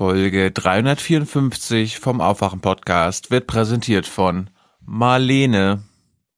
[0.00, 4.48] Folge 354 vom Aufwachen Podcast wird präsentiert von
[4.80, 5.82] Marlene.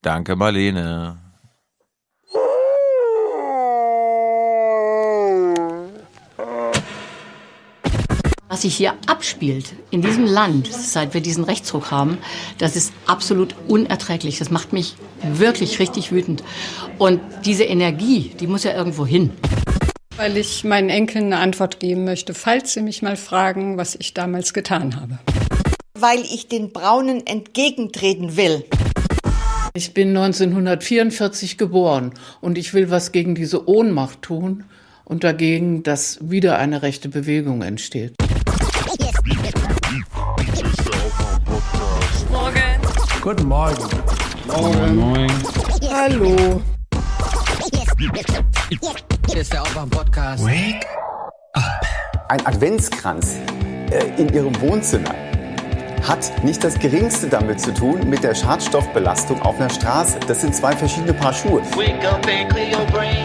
[0.00, 1.20] Danke, Marlene.
[8.48, 12.18] Was sich hier abspielt in diesem Land, seit wir diesen Rechtsruck haben,
[12.58, 14.40] das ist absolut unerträglich.
[14.40, 16.42] Das macht mich wirklich richtig wütend.
[16.98, 19.30] Und diese Energie, die muss ja irgendwo hin.
[20.16, 24.12] Weil ich meinen Enkeln eine Antwort geben möchte, falls sie mich mal fragen, was ich
[24.12, 25.18] damals getan habe.
[25.94, 28.64] Weil ich den Braunen entgegentreten will.
[29.74, 32.12] Ich bin 1944 geboren
[32.42, 34.64] und ich will was gegen diese Ohnmacht tun
[35.04, 38.14] und dagegen, dass wieder eine rechte Bewegung entsteht.
[43.22, 43.76] Guten Morgen.
[44.46, 44.96] Morgen.
[44.96, 45.30] Moin.
[45.90, 46.62] Hallo.
[49.32, 50.44] Hier ist der Aufwach-Podcast.
[50.44, 50.86] Wake
[51.54, 51.80] up.
[52.28, 53.38] Ein Adventskranz
[53.90, 55.14] äh, in Ihrem Wohnzimmer
[56.06, 60.20] hat nicht das geringste damit zu tun mit der Schadstoffbelastung auf einer Straße.
[60.26, 61.62] Das sind zwei verschiedene Paar Schuhe.
[61.74, 63.24] Wake up and clear your brain.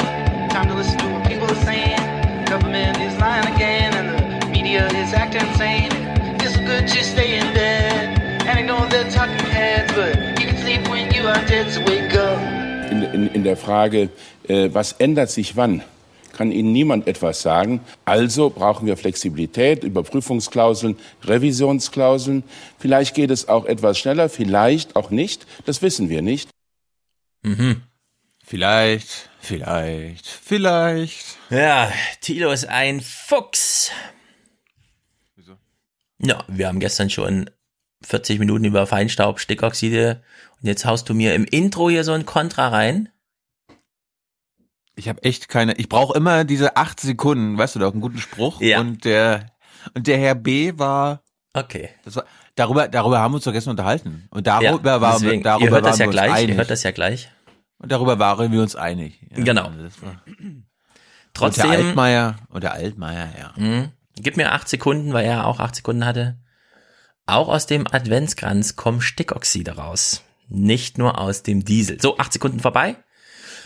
[0.49, 1.99] Time to listen to what people are saying.
[2.45, 5.91] Government is lying again and the media is acting insane.
[6.39, 8.17] It's good to stay in bed.
[8.47, 11.81] And I know they're talking heads, but you can sleep when you are dead, so
[11.81, 12.39] wake up.
[12.89, 14.09] In, in, in der Frage,
[14.47, 15.83] äh, was ändert sich wann,
[16.37, 17.81] kann Ihnen niemand etwas sagen.
[18.05, 22.43] Also brauchen wir Flexibilität, Überprüfungsklauseln, Revisionsklauseln.
[22.79, 25.45] Vielleicht geht es auch etwas schneller, vielleicht auch nicht.
[25.65, 26.49] Das wissen wir nicht.
[27.41, 27.81] Mhm.
[28.43, 31.37] Vielleicht, vielleicht, vielleicht.
[31.49, 33.91] Ja, Thilo ist ein Fuchs.
[35.35, 35.57] Wieso?
[36.19, 37.49] Ja, wir haben gestern schon
[38.03, 40.23] 40 Minuten über Feinstaub, Stickoxide
[40.61, 43.09] und jetzt haust du mir im Intro hier so ein Kontra rein.
[44.97, 45.73] Ich habe echt keine.
[45.75, 48.59] Ich brauche immer diese acht Sekunden, weißt du doch, einen guten Spruch.
[48.61, 48.79] Ja.
[48.81, 49.51] Und der
[49.93, 51.21] und der Herr B war.
[51.53, 51.89] Okay.
[52.03, 52.87] Das war darüber.
[52.87, 54.27] Darüber haben wir uns doch gestern unterhalten.
[54.31, 55.41] Und darüber ja, waren wir.
[55.41, 56.49] Darüber ihr hört das ja gleich, einig.
[56.49, 57.29] ihr hört das ja gleich.
[57.77, 59.21] Und darüber waren wir uns einig.
[59.29, 59.71] Ja, Genau.
[61.33, 63.53] Trotzdem, und der Altmaier und der Altmaier, ja.
[63.55, 66.39] mh, gib mir acht Sekunden, weil er auch acht Sekunden hatte.
[67.27, 70.23] Auch aus dem Adventskranz kommen Stickoxide raus.
[70.47, 72.01] Nicht nur aus dem Diesel.
[72.01, 72.95] So, acht Sekunden vorbei.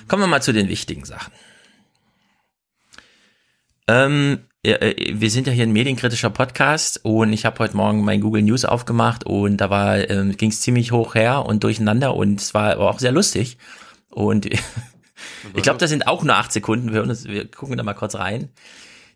[0.08, 1.34] Kommen wir mal zu den wichtigen Sachen.
[3.88, 8.22] Ähm, äh, wir sind ja hier ein medienkritischer Podcast und ich habe heute Morgen mein
[8.22, 12.40] Google News aufgemacht und da war ähm, ging es ziemlich hoch her und durcheinander und
[12.40, 13.58] es war aber auch sehr lustig
[14.10, 14.46] und
[15.56, 16.94] ich glaube, das sind auch nur acht Sekunden.
[16.94, 18.50] Wir, uns, wir gucken da mal kurz rein.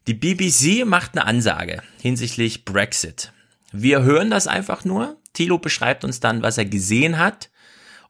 [0.08, 3.32] Die BBC macht eine Ansage hinsichtlich Brexit.
[3.72, 5.18] Wir hören das einfach nur.
[5.34, 7.50] Thilo beschreibt uns dann, was er gesehen hat.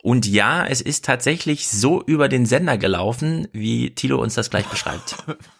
[0.05, 4.67] Und ja, es ist tatsächlich so über den Sender gelaufen, wie Thilo uns das gleich
[4.67, 5.16] beschreibt.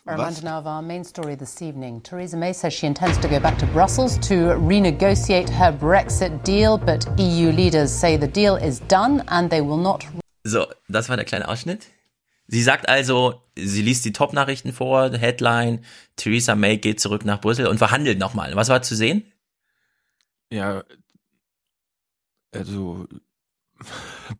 [0.06, 2.04] Reminder now of our main story this evening.
[2.04, 6.78] Theresa May says she intends to go back to Brussels to renegotiate her Brexit deal,
[6.78, 10.06] but EU leaders say the deal is done and they will not.
[10.44, 11.88] So, das war der kleine Ausschnitt.
[12.46, 15.84] Sie sagt also, sie liest die Top-Nachrichten vor, Headline,
[16.18, 18.56] Theresa May geht zurück nach Brüssel und verhandelt nochmal.
[18.56, 19.26] Was war zu sehen?
[20.52, 20.84] Ja,
[22.54, 23.08] also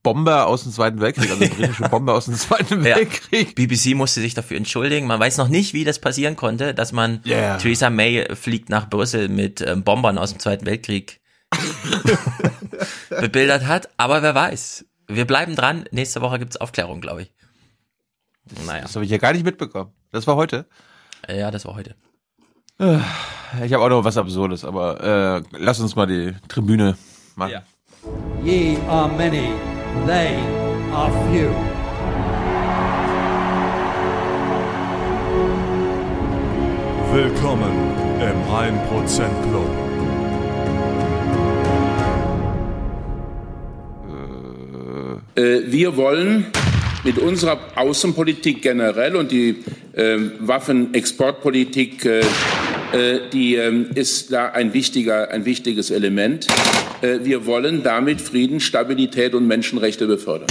[0.04, 2.96] Bomber aus dem Zweiten Weltkrieg, also britische Bomber aus dem Zweiten Ja.
[2.96, 3.56] Weltkrieg.
[3.56, 5.08] BBC musste sich dafür entschuldigen.
[5.08, 7.58] Man weiß noch nicht, wie das passieren konnte, dass man Ja.
[7.58, 11.22] Theresa May fliegt nach Brüssel mit ähm, Bombern aus dem Zweiten Weltkrieg
[13.10, 13.90] bebildert hat.
[13.98, 14.86] Aber wer weiß.
[15.08, 15.86] Wir bleiben dran.
[15.92, 17.32] Nächste Woche gibt's Aufklärung, glaube ich.
[18.66, 19.92] Naja, Das habe ich ja gar nicht mitbekommen.
[20.12, 20.66] Das war heute.
[21.28, 21.96] Äh, ja, das war heute.
[22.78, 26.98] Ich habe auch noch was Absurdes, aber äh, lass uns mal die Tribüne
[27.36, 27.52] machen.
[27.52, 27.64] Ja.
[28.44, 29.50] Ye are many,
[30.06, 30.36] they
[30.92, 31.52] are few.
[37.12, 37.72] Willkommen
[38.20, 39.86] im 1% Club.
[45.36, 46.46] Äh, wir wollen
[47.04, 49.64] mit unserer Außenpolitik generell und die
[49.94, 52.24] äh, Waffenexportpolitik, äh, äh,
[53.32, 56.48] die äh, ist da ein, wichtiger, ein wichtiges Element.
[57.02, 60.48] Äh, wir wollen damit Frieden, Stabilität und Menschenrechte befördern.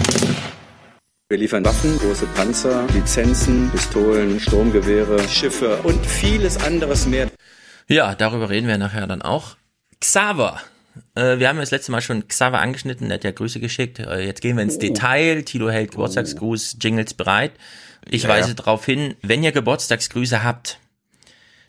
[1.29, 7.31] Wir liefern Waffen, große Panzer, Lizenzen, Pistolen, Sturmgewehre, Schiffe und vieles anderes mehr.
[7.89, 9.57] Ja, darüber reden wir nachher dann auch.
[10.01, 10.61] Xaver.
[11.15, 13.99] Äh, wir haben das letzte Mal schon Xaver angeschnitten, der hat ja Grüße geschickt.
[13.99, 15.43] Äh, jetzt gehen wir ins Detail.
[15.43, 17.53] Tilo hält Geburtstagsgruß, Jingles bereit.
[18.09, 18.55] Ich Ja, weise ja.
[18.55, 20.79] darauf hin, wenn ihr Geburtstagsgrüße habt,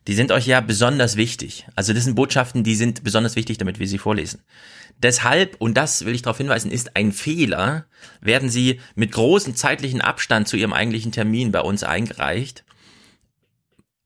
[0.08, 1.66] die sind euch ja besonders wichtig.
[1.76, 4.42] Also das sind Botschaften, die sind besonders wichtig, damit wir sie vorlesen.
[5.02, 7.86] Deshalb, und das will ich darauf hinweisen, ist ein Fehler,
[8.22, 12.64] werden sie mit großem zeitlichen Abstand zu ihrem eigentlichen Termin bei uns eingereicht.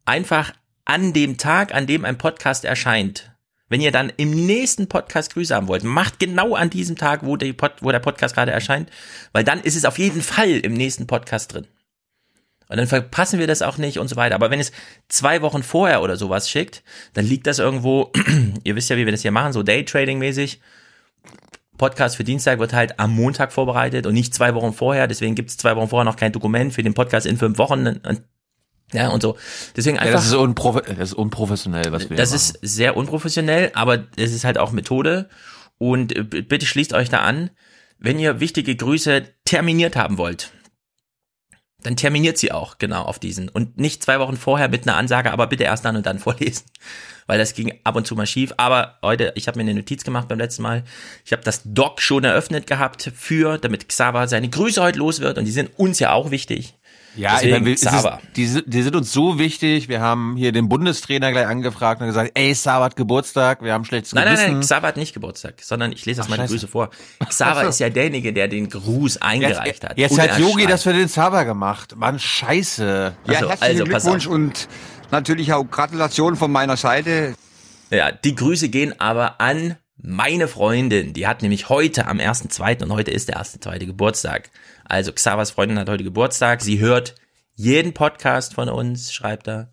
[0.05, 0.53] Einfach
[0.85, 3.31] an dem Tag, an dem ein Podcast erscheint,
[3.67, 7.37] wenn ihr dann im nächsten Podcast Grüße haben wollt, macht genau an diesem Tag, wo,
[7.37, 8.89] der Podcast gerade erscheint,
[9.31, 11.67] weil dann ist es auf jeden Fall im nächsten Podcast drin.
[12.69, 14.35] Und dann verpassen wir das auch nicht und so weiter.
[14.35, 14.71] Aber wenn es
[15.07, 16.83] zwei Wochen vorher oder sowas schickt,
[17.13, 18.11] dann liegt das irgendwo,
[18.63, 20.59] ihr wisst ja, wie wir das hier machen, so Daytrading-mäßig.
[21.77, 25.07] Podcast für Dienstag wird halt am Montag vorbereitet und nicht zwei Wochen vorher.
[25.07, 27.87] Deswegen gibt es zwei Wochen vorher noch kein Dokument für den Podcast in fünf Wochen.
[27.87, 28.21] Und,
[28.91, 29.37] ja, und so.
[29.75, 30.11] Deswegen einfach.
[30.11, 32.35] Ja, das, ist unprof das ist unprofessionell, was wir Das machen.
[32.35, 35.29] ist sehr unprofessionell, aber es ist halt auch Methode.
[35.77, 37.49] Und äh, bitte schließt euch da an,
[37.97, 40.51] wenn ihr wichtige Grüße terminiert haben wollt,
[41.83, 43.49] dann terminiert sie auch genau auf diesen.
[43.49, 46.65] Und nicht zwei Wochen vorher mit einer Ansage, aber bitte erst dann und dann vorlesen.
[47.27, 48.53] Weil das ging ab und zu mal schief.
[48.57, 50.83] Aber heute, ich habe mir eine Notiz gemacht beim letzten Mal.
[51.25, 55.37] Ich habe das Doc schon eröffnet gehabt für, damit Xaver seine Grüße heute los wird.
[55.37, 56.73] Und die sind uns ja auch wichtig.
[57.15, 59.89] Ja, ich Deswegen, meine, wir- es ist, die, sind- die sind uns so wichtig.
[59.89, 63.83] Wir haben hier den Bundestrainer gleich angefragt und gesagt, ey, Xaver hat Geburtstag, wir haben
[63.83, 64.51] schlechtes Nein, nein, Gewissen.
[64.53, 66.45] nein, Xaver hat nicht Geburtstag, sondern ich lese das mal die.
[66.47, 66.91] Grüße vor.
[67.27, 69.97] Xaver ist ja derjenige, der den Gruß eingereicht hat.
[69.97, 71.95] Jetzt Und hat Yogi das für den Xaver gemacht.
[71.97, 73.13] Mann, scheiße.
[73.25, 74.33] Ja, Also, herzlichen also, Glückwunsch auf.
[74.33, 74.67] und
[75.11, 77.33] natürlich auch Gratulation von meiner Seite.
[77.91, 81.13] Ja, die Grüße gehen aber an meine Freundin.
[81.13, 82.83] Die hat nämlich heute am 1.2.
[82.83, 83.85] und heute ist der 1.2.
[83.85, 84.49] Geburtstag.
[84.85, 86.61] Also Xavers Freundin hat heute Geburtstag.
[86.61, 87.15] Sie hört
[87.55, 89.69] jeden Podcast von uns, schreibt er.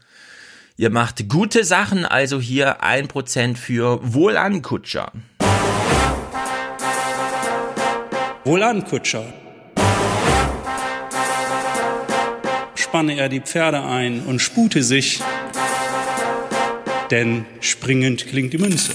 [0.76, 5.12] Ihr macht gute Sachen, also hier 1% für Wohlan Kutscher.
[8.44, 9.24] Wohlan, Kutscher.
[12.74, 15.20] Spanne er die Pferde ein und spute sich,
[17.10, 18.92] denn springend klingt die Münze.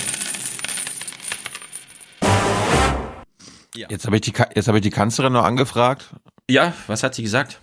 [3.90, 6.14] Jetzt habe ich die jetzt habe ich die Kanzlerin noch angefragt.
[6.50, 7.60] Ja, was hat sie gesagt?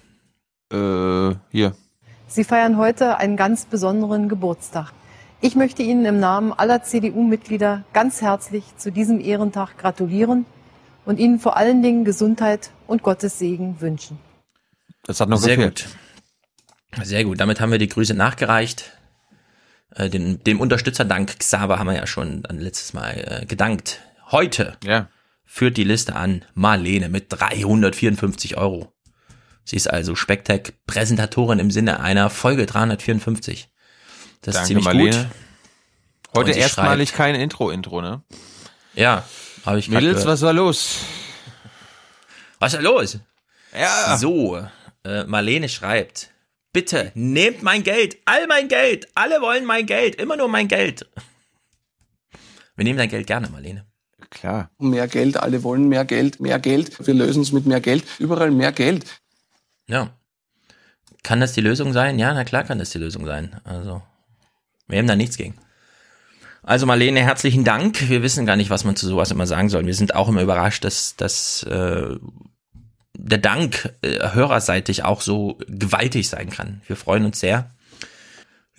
[0.73, 1.75] Äh, hier.
[2.27, 4.93] Sie feiern heute einen ganz besonderen Geburtstag.
[5.41, 10.47] Ich möchte Ihnen im Namen aller CDU-Mitglieder ganz herzlich zu diesem Ehrentag gratulieren
[11.05, 14.19] und Ihnen vor allen Dingen Gesundheit und Gottes Segen wünschen.
[15.05, 15.87] Das hat noch Sehr gefehlt.
[16.97, 17.07] gut.
[17.07, 17.41] Sehr gut.
[17.41, 18.99] Damit haben wir die Grüße nachgereicht.
[19.95, 24.01] Äh, dem, dem Unterstützerdank Xaver haben wir ja schon letztes Mal äh, gedankt.
[24.31, 25.09] Heute ja.
[25.49, 28.93] Führt die Liste an Marlene mit 354 Euro.
[29.65, 33.69] Sie ist also Specktech Präsentatorin im Sinne einer Folge 354.
[34.43, 35.25] Das ist Danke, ziemlich Marlene.
[35.25, 36.37] gut.
[36.37, 38.23] Heute erstmalig kein Intro-Intro, ne?
[38.95, 39.25] Ja,
[39.65, 40.99] habe ich Mädels, was war los?
[42.61, 43.19] Was ist da los?
[43.77, 44.19] Ja.
[44.19, 44.63] So,
[45.05, 46.31] äh, Marlene schreibt,
[46.73, 51.09] bitte nehmt mein Geld, all mein Geld, alle wollen mein Geld, immer nur mein Geld.
[52.77, 53.87] Wir nehmen dein Geld gerne, Marlene.
[54.31, 54.71] Klar.
[54.79, 57.07] Mehr Geld, alle wollen mehr Geld, mehr Geld.
[57.07, 58.05] Wir lösen es mit mehr Geld.
[58.19, 59.05] Überall mehr Geld.
[59.87, 60.11] Ja.
[61.23, 62.19] Kann das die Lösung sein?
[62.19, 63.61] Ja, na klar kann das die Lösung sein.
[63.65, 64.03] Also,
[64.87, 65.55] wir haben da nichts gegen.
[66.63, 68.09] Also Marlene, herzlichen Dank.
[68.09, 69.87] Wir wissen gar nicht, was man zu sowas immer sagen soll.
[69.87, 72.17] Wir sind auch immer überrascht, dass, dass äh,
[73.15, 76.83] der Dank äh, hörerseitig auch so gewaltig sein kann.
[76.87, 77.71] Wir freuen uns sehr.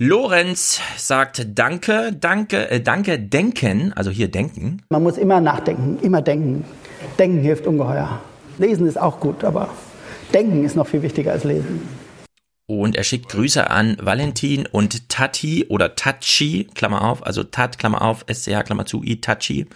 [0.02, 4.82] Lorenz sagt Danke, danke, äh, danke, denken, also hier denken.
[4.90, 6.64] Man muss immer nachdenken, immer denken.
[7.18, 8.22] Denken hilft ungeheuer.
[8.60, 9.70] Lesen ist auch gut, aber
[10.34, 11.82] denken ist noch viel wichtiger als lesen.
[12.66, 18.02] Und er schickt Grüße an Valentin und Tati oder Tachi, Klammer auf, also Tat, Klammer
[18.02, 19.68] auf, SCH, Klammer zu, I, Tachi.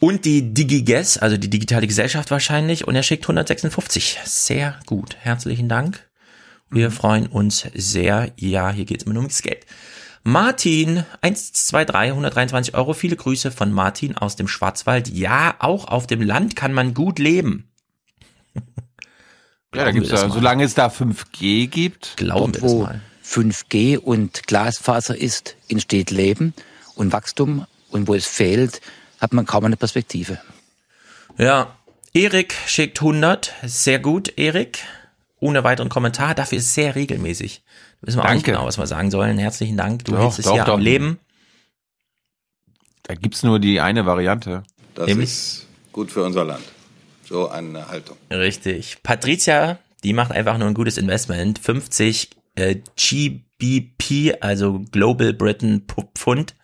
[0.00, 2.88] Und die DigiGuess, also die digitale Gesellschaft wahrscheinlich.
[2.88, 4.18] Und er schickt 156.
[4.24, 5.16] Sehr gut.
[5.20, 6.07] Herzlichen Dank.
[6.70, 8.32] Wir freuen uns sehr.
[8.36, 9.64] Ja, hier geht's immer nur ums Geld.
[10.22, 12.92] Martin, 123, 123 Euro.
[12.92, 15.08] Viele Grüße von Martin aus dem Schwarzwald.
[15.08, 17.70] Ja, auch auf dem Land kann man gut leben.
[19.74, 20.34] Ja, da gibt's wir das ja, mal.
[20.34, 22.16] solange es da 5G gibt.
[22.16, 23.02] Glauben wir Dort, das wo mal.
[23.22, 26.54] 5G und Glasfaser ist, entsteht Leben
[26.94, 27.66] und Wachstum.
[27.90, 28.80] Und wo es fehlt,
[29.20, 30.38] hat man kaum eine Perspektive.
[31.36, 31.76] Ja,
[32.14, 33.52] Erik schickt 100.
[33.62, 34.78] Sehr gut, Erik.
[35.40, 36.34] Ohne weiteren Kommentar.
[36.34, 37.62] Dafür ist es sehr regelmäßig.
[38.00, 38.52] Wissen wir auch nicht Danke.
[38.52, 39.38] genau, was wir sagen sollen.
[39.38, 40.04] Herzlichen Dank.
[40.04, 40.74] Du Doch, hältst es doch, hier doch.
[40.74, 41.18] am Leben.
[43.04, 44.64] Da gibt's nur die eine Variante.
[44.94, 45.30] Das Nämlich?
[45.30, 46.64] ist gut für unser Land.
[47.24, 48.16] So eine Haltung.
[48.30, 49.02] Richtig.
[49.02, 51.58] Patricia, die macht einfach nur ein gutes Investment.
[51.58, 56.54] 50 äh, GBP, also Global Britain Pfund.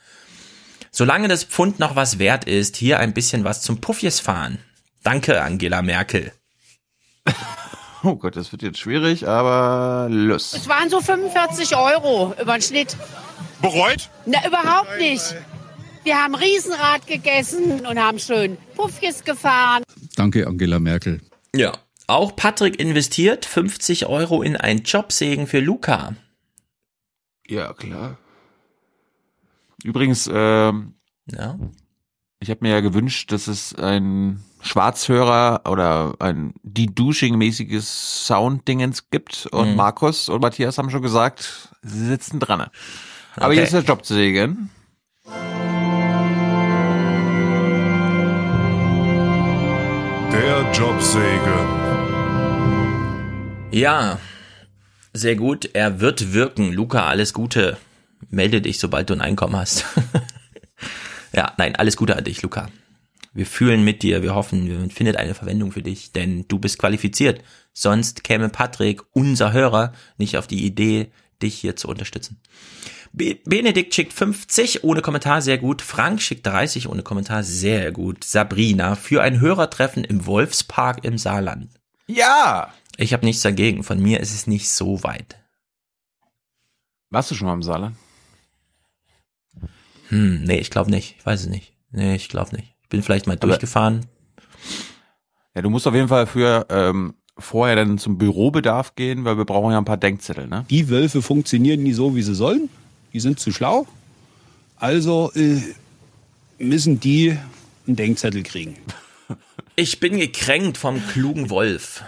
[0.90, 4.58] Solange das Pfund noch was wert ist, hier ein bisschen was zum Puffjes fahren.
[5.02, 6.32] Danke, Angela Merkel.
[8.04, 10.54] Oh Gott, das wird jetzt schwierig, aber Lust.
[10.54, 12.96] Es waren so 45 Euro über den Schnitt.
[13.62, 14.10] Bereut?
[14.26, 15.34] Na, überhaupt nicht.
[16.02, 19.82] Wir haben Riesenrad gegessen und haben schön Puffjes gefahren.
[20.16, 21.22] Danke, Angela Merkel.
[21.56, 21.72] Ja.
[22.06, 26.14] Auch Patrick investiert 50 Euro in ein Jobsegen für Luca.
[27.48, 28.18] Ja, klar.
[29.82, 30.94] Übrigens, ähm,
[31.26, 31.58] Ja.
[32.44, 39.46] Ich habe mir ja gewünscht, dass es ein Schwarzhörer oder ein De-Douching-mäßiges Sound-Dingens gibt.
[39.46, 39.76] Und Mhm.
[39.76, 42.60] Markus und Matthias haben schon gesagt, sie sitzen dran.
[43.36, 43.54] Aber Okay.
[43.54, 44.68] hier ist der Job zu sehen.
[50.32, 51.54] Der Jobsegen.
[53.70, 54.18] Ja,
[55.12, 55.70] sehr gut.
[55.74, 56.72] Er wird wirken.
[56.72, 57.76] Luca, alles Gute.
[58.30, 59.84] Melde dich, sobald du ein Einkommen hast.
[61.34, 62.68] ja, nein, alles Gute an dich, Luca.
[63.32, 66.78] Wir fühlen mit dir, wir hoffen, wir findet eine Verwendung für dich, denn du bist
[66.78, 67.42] qualifiziert.
[67.72, 71.10] Sonst käme Patrick, unser Hörer, nicht auf die Idee,
[71.42, 72.40] dich hier zu unterstützen.
[73.12, 75.82] Be Benedikt schickt 50 ohne Kommentar, sehr gut.
[75.82, 78.24] Frank schickt 30 ohne Kommentar, sehr gut.
[78.24, 81.70] Sabrina für ein Hörertreffen im Wolfspark im Saarland.
[82.06, 82.72] Ja!
[82.96, 83.82] Ich habe nichts dagegen.
[83.82, 85.36] Von mir ist es nicht so weit.
[87.10, 87.96] Warst du schon mal im Saarland?
[90.08, 91.16] Hm, nee, ich glaube nicht.
[91.18, 91.72] Ich weiß es nicht.
[91.90, 92.74] Nee, ich glaube nicht.
[92.82, 94.06] Ich bin vielleicht mal Aber- durchgefahren.
[95.54, 99.44] Ja, du musst auf jeden Fall für ähm, vorher dann zum Bürobedarf gehen, weil wir
[99.44, 100.64] brauchen ja ein paar Denkzettel, ne?
[100.68, 102.68] Die Wölfe funktionieren nie so, wie sie sollen.
[103.12, 103.86] Die sind zu schlau.
[104.76, 105.60] Also äh,
[106.58, 107.36] müssen die
[107.86, 108.76] einen Denkzettel kriegen.
[109.76, 112.04] Ich bin gekränkt vom klugen Wolf.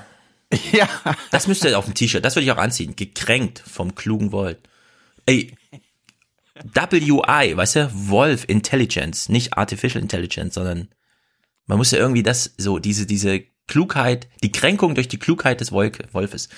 [0.71, 0.89] Ja.
[1.33, 2.95] Das müsste auf dem T-Shirt, das würde ich auch anziehen.
[2.95, 4.59] Gekränkt vom klugen Wolf.
[5.27, 5.53] Ey,
[6.65, 10.89] WI, weißt du, Wolf Intelligence, nicht Artificial Intelligence, sondern
[11.67, 15.73] man muss ja irgendwie das, so, diese, diese Klugheit, die Kränkung durch die Klugheit des
[15.73, 16.49] Wolk, Wolfes.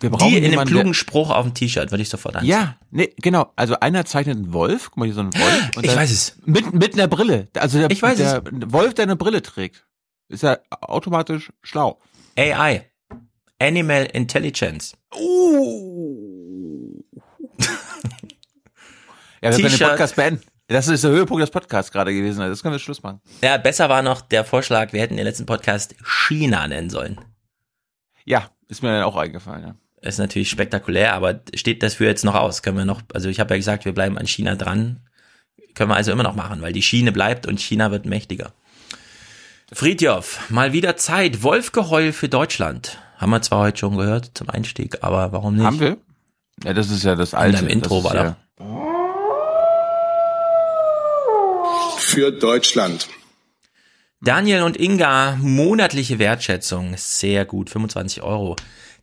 [0.00, 2.50] Wir brauchen die in einem klugen Spruch auf dem T-Shirt würde ich sofort anziehen.
[2.50, 3.52] Ja, nee, genau.
[3.56, 5.70] Also einer zeichnet einen Wolf, guck mal hier so einen Wolf.
[5.82, 6.36] Ich weiß es.
[6.46, 7.48] Mit, mit einer Brille.
[7.54, 8.42] Also der, Ich weiß der
[8.72, 9.86] Wolf, der eine Brille trägt,
[10.28, 11.98] ist ja automatisch schlau.
[12.36, 12.86] AI.
[13.58, 14.96] Animal Intelligence.
[19.42, 19.88] Ja, wir können den.
[19.88, 20.42] Podcast beenden.
[20.68, 22.38] Das ist der Höhepunkt des Podcasts gerade gewesen.
[22.38, 23.20] Das können wir Schluss machen.
[23.42, 27.20] Ja, besser war noch der Vorschlag, wir hätten den letzten Podcast China nennen sollen.
[28.24, 29.74] Ja, ist mir dann auch eingefallen, ja.
[30.02, 32.62] Ist natürlich spektakulär, aber steht das für jetzt noch aus?
[32.62, 35.00] Können wir noch, also ich habe ja gesagt, wir bleiben an China dran.
[35.74, 38.52] Können wir also immer noch machen, weil die Schiene bleibt und China wird mächtiger.
[39.72, 41.42] Friedjof, mal wieder Zeit.
[41.42, 42.98] Wolfgeheul für Deutschland.
[43.18, 45.64] Haben wir zwar heute schon gehört zum Einstieg, aber warum nicht?
[45.66, 45.96] Haben wir?
[46.64, 47.56] Ja, das ist ja das In alte.
[47.58, 48.36] deinem Intro war ja,
[52.10, 53.08] Für Deutschland.
[54.20, 56.96] Daniel und Inga, monatliche Wertschätzung.
[56.96, 58.56] Sehr gut, 25 Euro.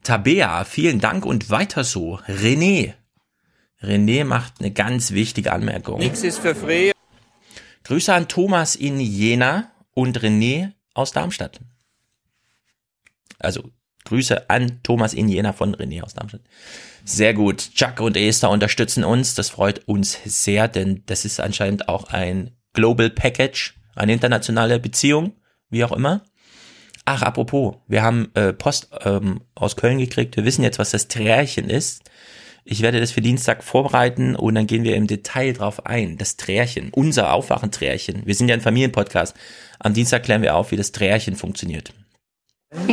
[0.04, 2.20] Tabea, vielen Dank und weiter so.
[2.28, 2.96] René.
[3.82, 6.00] René macht eine ganz wichtige Anmerkung.
[6.00, 6.92] Nix ist für free.
[7.86, 11.62] Grüße an Thomas in Jena und René aus Darmstadt.
[13.40, 13.72] Also
[14.04, 16.42] Grüße an Thomas in Jena von René aus Darmstadt.
[17.06, 17.72] Sehr gut.
[17.74, 19.34] Chuck und Esther unterstützen uns.
[19.34, 25.34] Das freut uns sehr, denn das ist anscheinend auch ein Global Package, eine internationale Beziehung,
[25.72, 26.22] wie auch immer.
[27.06, 30.38] Ach, apropos, wir haben äh, Post ähm, aus Köln gekriegt.
[30.38, 32.04] Wir wissen jetzt, was das Trärchen ist.
[32.66, 36.20] Ich werde das für Dienstag vorbereiten und dann gehen wir im Detail drauf ein.
[36.20, 38.28] Das Trärchen, unser Aufwachen-Trärchen.
[38.28, 39.36] Wir sind ja ein Familienpodcast.
[39.80, 41.94] Am Dienstag klären wir auf, wie das Trärchen funktioniert.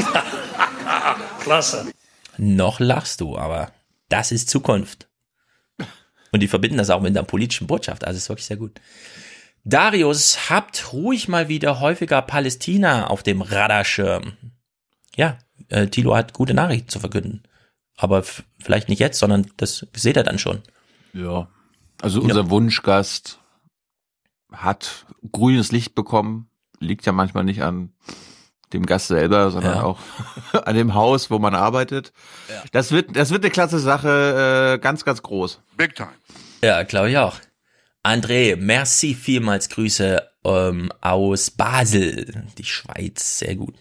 [1.40, 1.92] Klasse.
[2.38, 3.70] Noch lachst du, aber
[4.08, 5.08] das ist Zukunft.
[6.32, 8.06] Und die verbinden das auch mit einer politischen Botschaft.
[8.06, 8.80] Also ist wirklich sehr gut.
[9.64, 14.34] Darius, habt ruhig mal wieder häufiger Palästina auf dem Radarschirm.
[15.16, 17.42] Ja, äh, Tilo hat gute Nachrichten zu verkünden.
[17.96, 18.22] Aber
[18.62, 20.60] vielleicht nicht jetzt, sondern das seht ihr dann schon.
[21.12, 21.48] Ja.
[22.02, 23.38] Also unser Wunschgast
[24.52, 26.48] hat grünes Licht bekommen.
[26.80, 27.92] Liegt ja manchmal nicht an
[28.72, 29.82] dem Gast selber, sondern Ja.
[29.84, 30.00] auch
[30.64, 32.12] an dem Haus, wo man arbeitet.
[32.72, 35.60] Das wird, das wird eine klasse Sache, äh, ganz, ganz groß.
[35.76, 36.10] Big time.
[36.62, 37.36] Ja, glaube ich auch.
[38.04, 43.74] André, merci vielmals Grüße ähm, aus Basel, die Schweiz, sehr gut.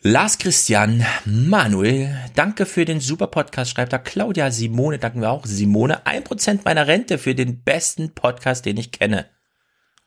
[0.00, 5.44] Lars Christian, Manuel, danke für den super Podcast, schreibt da Claudia Simone, danken wir auch.
[5.44, 9.26] Simone, ein Prozent meiner Rente für den besten Podcast, den ich kenne.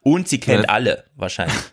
[0.02, 0.70] Und sie kennt Ja.
[0.70, 1.56] alle, wahrscheinlich.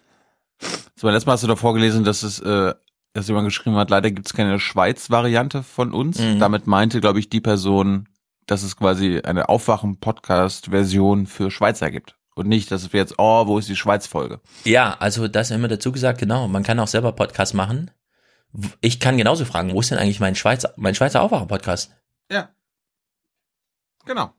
[0.97, 2.73] So, letztes Mal hast du doch vorgelesen, dass es, äh,
[3.13, 6.19] dass jemand geschrieben hat, leider gibt es keine Schweiz-Variante von uns.
[6.21, 6.39] Mhm.
[6.39, 8.09] Damit meinte, glaube ich, die Person,
[8.47, 12.17] dass es quasi eine Aufwachen-Podcast-Version für Schweizer gibt.
[12.35, 14.41] Und nicht, dass wir jetzt, oh, wo ist die Schweiz-Folge?
[14.65, 16.49] Ja, also das immer dazu gesagt, genau.
[16.49, 17.91] Man kann auch selber Podcast machen.
[18.81, 21.93] Ich kann genauso fragen, wo ist denn eigentlich mein Schweizer, mein Schweizer Aufwachen-Podcast?
[22.31, 22.51] Ja.
[24.05, 24.33] Genau.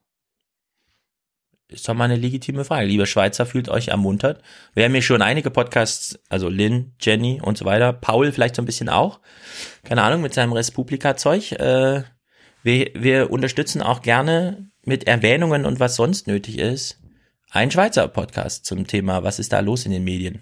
[1.68, 2.86] Ist doch mal eine legitime Frage.
[2.86, 4.42] Liebe Schweizer, fühlt euch ermuntert.
[4.76, 7.92] Wir haben hier schon einige Podcasts, also Lynn, Jenny und so weiter.
[7.92, 9.20] Paul vielleicht so ein bisschen auch.
[9.84, 11.54] Keine Ahnung, mit seinem Respublika-Zeug.
[11.54, 12.04] Äh,
[12.66, 17.00] wir, wir unterstützen auch gerne mit Erwähnungen und was sonst nötig ist.
[17.52, 20.42] ein Schweizer Podcast zum Thema, was ist da los in den Medien.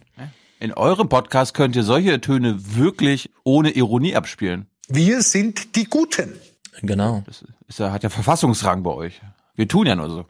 [0.62, 4.68] In eurem Podcast könnt ihr solche Töne wirklich ohne Ironie abspielen.
[4.88, 6.34] Wir sind die Guten.
[6.82, 7.24] Genau.
[7.26, 9.22] Das ist, hat ja Verfassungsrang bei euch.
[9.56, 10.26] Wir tun ja nur so.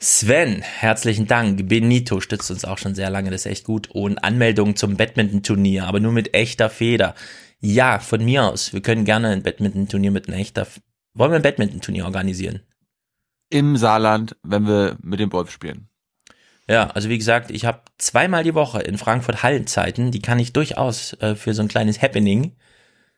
[0.00, 1.68] Sven, herzlichen Dank.
[1.68, 3.88] Benito stützt uns auch schon sehr lange, das ist echt gut.
[3.88, 7.14] Und Anmeldung zum Badminton-Turnier, aber nur mit echter Feder.
[7.60, 8.72] Ja, von mir aus.
[8.72, 10.66] Wir können gerne ein Badminton-Turnier mit einer echter.
[11.18, 12.60] Wollen wir ein Badminton-Turnier organisieren?
[13.50, 15.88] Im Saarland, wenn wir mit dem Wolf spielen.
[16.68, 20.52] Ja, also wie gesagt, ich habe zweimal die Woche in Frankfurt Hallenzeiten, die kann ich
[20.52, 22.56] durchaus äh, für so ein kleines Happening.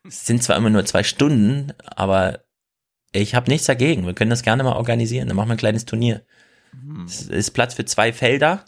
[0.07, 2.39] Es sind zwar immer nur zwei Stunden, aber
[3.11, 4.05] ich habe nichts dagegen.
[4.05, 5.27] Wir können das gerne mal organisieren.
[5.27, 6.25] Dann machen wir ein kleines Turnier.
[7.05, 8.65] Es ist Platz für zwei Felder.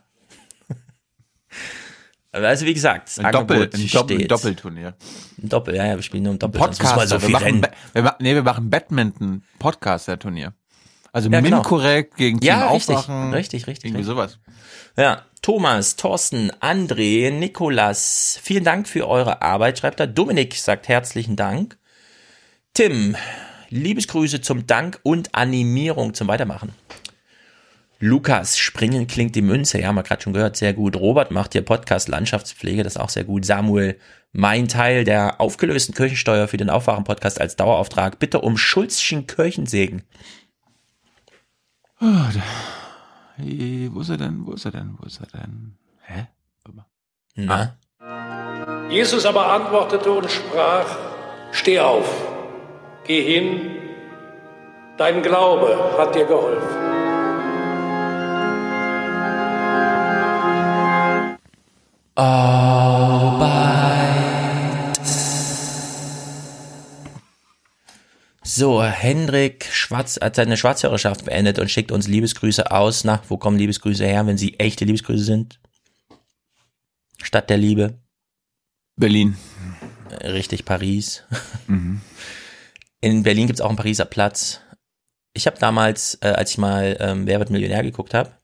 [2.33, 4.31] Also wie gesagt, das Ein Doppel, Angebot ein Doppel, steht.
[4.31, 4.95] Doppelturnier.
[5.41, 6.59] Ein Doppel, ja, ja, wir spielen nur im Doppel.
[6.59, 7.07] Podcast.
[7.09, 7.61] so wir, machen.
[7.61, 10.53] Ba- wir, nee, wir machen Badminton Podcaster Turnier.
[11.11, 11.57] Also Ja, genau.
[11.57, 13.33] Minkorrekt gegen Team Ja, richtig, Aufwachen.
[13.33, 14.15] richtig, richtig, Irgendwie richtig.
[14.15, 14.39] sowas.
[14.97, 20.07] Ja, Thomas, Thorsten, André, Nikolas, vielen Dank für eure Arbeit, schreibt er.
[20.07, 21.77] Dominik sagt herzlichen Dank.
[22.73, 23.15] Tim,
[23.69, 26.73] Liebesgrüße zum Dank und Animierung zum Weitermachen.
[28.05, 30.97] Lukas, springen klingt die Münze, ja, haben wir gerade schon gehört, sehr gut.
[30.97, 33.45] Robert macht hier Podcast Landschaftspflege, das ist auch sehr gut.
[33.45, 33.97] Samuel,
[34.33, 38.19] mein Teil der aufgelösten Kirchensteuer für den Aufwachen-Podcast als Dauerauftrag.
[38.19, 40.03] Bitte um Schulzchen Kirchensegen.
[42.01, 42.41] Oh, da,
[43.37, 44.45] Hey, wo ist er denn?
[44.45, 44.97] Wo ist er denn?
[44.99, 45.77] Wo ist er denn?
[46.01, 46.27] Hä?
[47.35, 47.77] Na?
[48.89, 50.97] Jesus aber antwortete und sprach,
[51.53, 52.09] Steh auf,
[53.05, 53.77] geh hin,
[54.97, 57.02] dein Glaube hat dir geholfen.
[68.43, 73.03] So, Hendrik Schwarz hat seine Schwarzhörerschaft beendet und schickt uns Liebesgrüße aus.
[73.03, 75.59] Na, wo kommen Liebesgrüße her, wenn sie echte Liebesgrüße sind?
[77.23, 77.97] Stadt der Liebe.
[78.95, 79.35] Berlin.
[80.21, 81.23] Richtig, Paris.
[81.65, 82.01] Mhm.
[83.01, 84.61] In Berlin gibt's auch einen Pariser Platz.
[85.33, 88.37] Ich habe damals, äh, als ich mal ähm, Wer wird Millionär geguckt habe,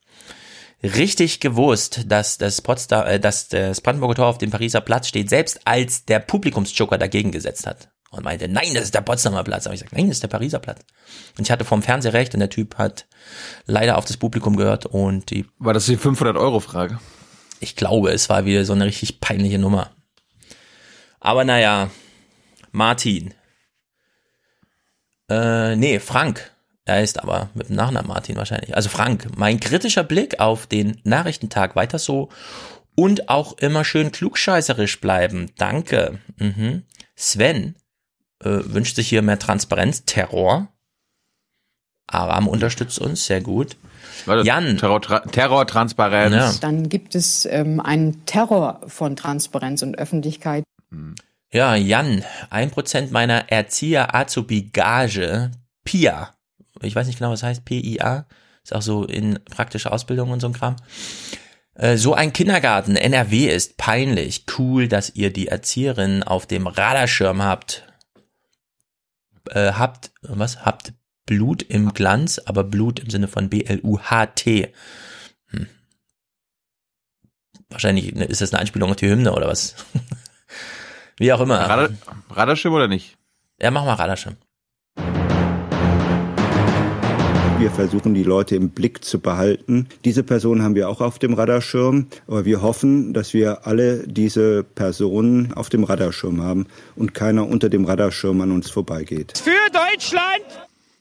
[0.83, 5.29] richtig gewusst, dass das Potsdam, äh, dass das Brandenburger Tor auf dem Pariser Platz steht,
[5.29, 9.65] selbst als der Publikumsjoker dagegen gesetzt hat und meinte, nein, das ist der Potsdamer Platz.
[9.65, 10.81] Aber ich gesagt, nein, das ist der Pariser Platz.
[11.37, 13.07] Und ich hatte vom Fernseher recht und der Typ hat
[13.65, 15.45] leider auf das Publikum gehört und die.
[15.59, 16.99] War das die 500 Euro Frage?
[17.59, 19.91] Ich glaube, es war wieder so eine richtig peinliche Nummer.
[21.19, 21.91] Aber naja,
[22.71, 23.33] Martin.
[25.29, 26.51] Äh, nee, Frank.
[26.89, 28.75] Er ist aber mit dem Nachnamen Martin wahrscheinlich.
[28.75, 32.29] Also Frank, mein kritischer Blick auf den Nachrichtentag weiter so
[32.95, 35.51] und auch immer schön klugscheißerisch bleiben.
[35.57, 36.17] Danke.
[36.37, 36.81] Mhm.
[37.15, 37.75] Sven
[38.43, 40.05] äh, wünscht sich hier mehr Transparenz.
[40.05, 40.67] Terror.
[42.07, 43.77] Aram unterstützt uns, sehr gut.
[44.25, 44.77] Jan.
[44.77, 46.35] Terror, Terrortransparenz.
[46.35, 46.53] Ja.
[46.59, 50.63] Dann gibt es ähm, einen Terror von Transparenz und Öffentlichkeit.
[51.51, 55.51] Ja, Jan, ein Prozent meiner Erzieher-Azubi-Gage,
[55.83, 56.33] PIA,
[56.81, 58.25] ich weiß nicht genau, was heißt PIA,
[58.63, 60.75] ist auch so in praktischer Ausbildung und so ein Kram.
[61.75, 64.45] Äh, So ein Kindergarten, NRW ist peinlich.
[64.57, 67.83] Cool, dass ihr die Erzieherin auf dem Radarschirm habt.
[69.49, 70.65] Äh, habt, was?
[70.65, 70.93] Habt
[71.25, 74.73] Blut im Glanz, aber Blut im Sinne von B-L-U-H-T.
[75.47, 75.67] Hm.
[77.69, 79.75] Wahrscheinlich ne, ist das eine Anspielung auf die Hymne oder was?
[81.17, 81.59] Wie auch immer.
[81.59, 81.89] Radar,
[82.29, 83.17] Radarschirm oder nicht?
[83.61, 84.37] Ja, mach mal Radarschirm.
[87.59, 89.87] Wir versuchen, die Leute im Blick zu behalten.
[90.05, 94.63] Diese Person haben wir auch auf dem Radarschirm, aber wir hoffen, dass wir alle diese
[94.63, 99.37] Personen auf dem Radarschirm haben und keiner unter dem Radarschirm an uns vorbeigeht.
[99.43, 100.45] Für Deutschland!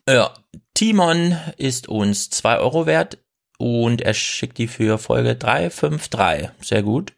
[0.09, 0.35] Ja,
[0.75, 3.18] Timon ist uns zwei Euro wert
[3.59, 6.51] und er schickt die für Folge 353.
[6.61, 7.12] Sehr gut.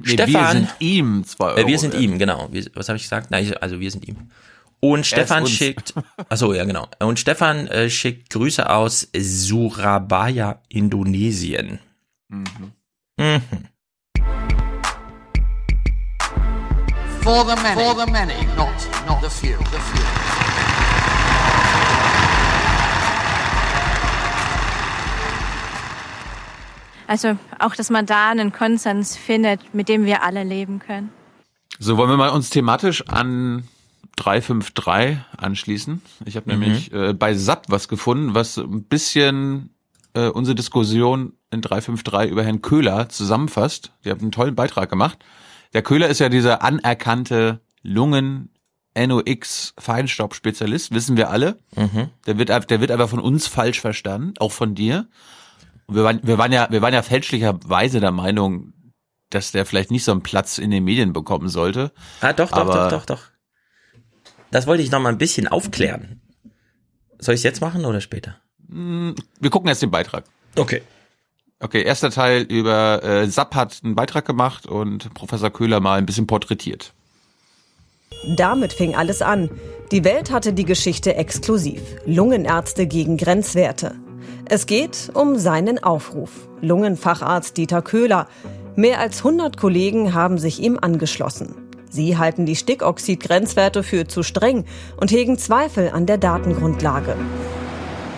[0.00, 0.32] Nee, Stefan.
[0.32, 2.02] wir sind ihm zwei Euro Äh, wir sind wert.
[2.02, 2.48] ihm, genau.
[2.50, 3.30] Wir, was habe ich gesagt?
[3.30, 4.30] Nein, ich- also wir sind ihm.
[4.80, 5.94] Und Stefan schickt,
[6.28, 6.88] achso, ja genau.
[7.00, 11.80] Und Stefan äh, schickt Grüße aus Surabaya, Indonesien.
[12.28, 12.72] Mhm.
[17.22, 18.68] For the many, for the many, not
[19.06, 19.58] not the few.
[19.58, 20.04] The few.
[27.08, 31.10] Also auch, dass man da einen Konsens findet, mit dem wir alle leben können.
[31.78, 33.64] So, wollen wir mal uns thematisch an
[34.18, 36.02] 353 anschließen.
[36.24, 36.60] Ich habe Mhm.
[36.60, 39.70] nämlich äh, bei SAP was gefunden, was ein bisschen
[40.14, 43.92] äh, unsere Diskussion in 353 über Herrn Köhler zusammenfasst.
[44.04, 45.18] Die haben einen tollen Beitrag gemacht.
[45.74, 48.50] Der Köhler ist ja dieser anerkannte Lungen
[48.96, 51.58] NOx Feinstaubspezialist, wissen wir alle.
[51.76, 52.08] Mhm.
[52.26, 55.06] Der wird, der wird aber von uns falsch verstanden, auch von dir.
[55.86, 58.72] Wir waren, wir waren ja, wir waren ja fälschlicherweise der Meinung,
[59.30, 61.92] dass der vielleicht nicht so einen Platz in den Medien bekommen sollte.
[62.20, 63.20] Ah, doch, doch, doch, doch, doch.
[64.50, 66.20] Das wollte ich noch mal ein bisschen aufklären.
[67.18, 68.36] Soll ich es jetzt machen oder später?
[68.70, 70.24] Hm, wir gucken jetzt den Beitrag.
[70.56, 70.82] Okay.
[71.60, 76.06] Okay, erster Teil über äh, Sapp hat einen Beitrag gemacht und Professor Köhler mal ein
[76.06, 76.92] bisschen porträtiert.
[78.36, 79.50] Damit fing alles an.
[79.90, 81.80] Die Welt hatte die Geschichte exklusiv.
[82.06, 83.96] Lungenärzte gegen Grenzwerte.
[84.44, 86.48] Es geht um seinen Aufruf.
[86.60, 88.28] Lungenfacharzt Dieter Köhler.
[88.76, 91.67] Mehr als 100 Kollegen haben sich ihm angeschlossen.
[91.90, 94.64] Sie halten die Stickoxid-Grenzwerte für zu streng
[94.96, 97.16] und hegen Zweifel an der Datengrundlage.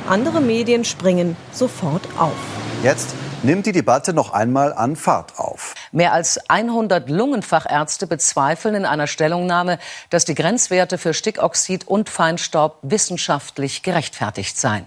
[0.09, 2.35] Andere Medien springen sofort auf.
[2.83, 5.75] Jetzt nimmt die Debatte noch einmal an Fahrt auf.
[5.93, 9.79] Mehr als 100 Lungenfachärzte bezweifeln in einer Stellungnahme,
[10.11, 14.85] dass die Grenzwerte für Stickoxid und Feinstaub wissenschaftlich gerechtfertigt seien.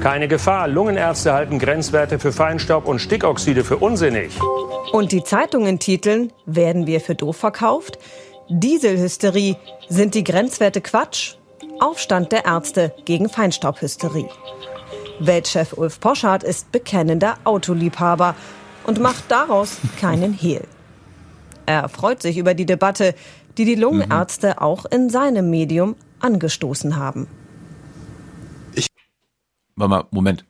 [0.00, 0.68] Keine Gefahr.
[0.68, 4.38] Lungenärzte halten Grenzwerte für Feinstaub und Stickoxide für unsinnig.
[4.92, 7.98] Und die Zeitungen titeln, werden wir für doof verkauft?
[8.48, 9.56] Dieselhysterie,
[9.88, 11.36] sind die Grenzwerte Quatsch?
[11.80, 14.28] Aufstand der Ärzte gegen Feinstaubhysterie.
[15.20, 18.34] Weltchef Ulf Poschardt ist bekennender Autoliebhaber
[18.84, 20.62] und macht daraus keinen Hehl.
[21.66, 23.14] Er freut sich über die Debatte,
[23.56, 24.58] die die Lungenärzte mhm.
[24.58, 27.26] auch in seinem Medium angestoßen haben.
[29.76, 30.44] Warte mal, Moment.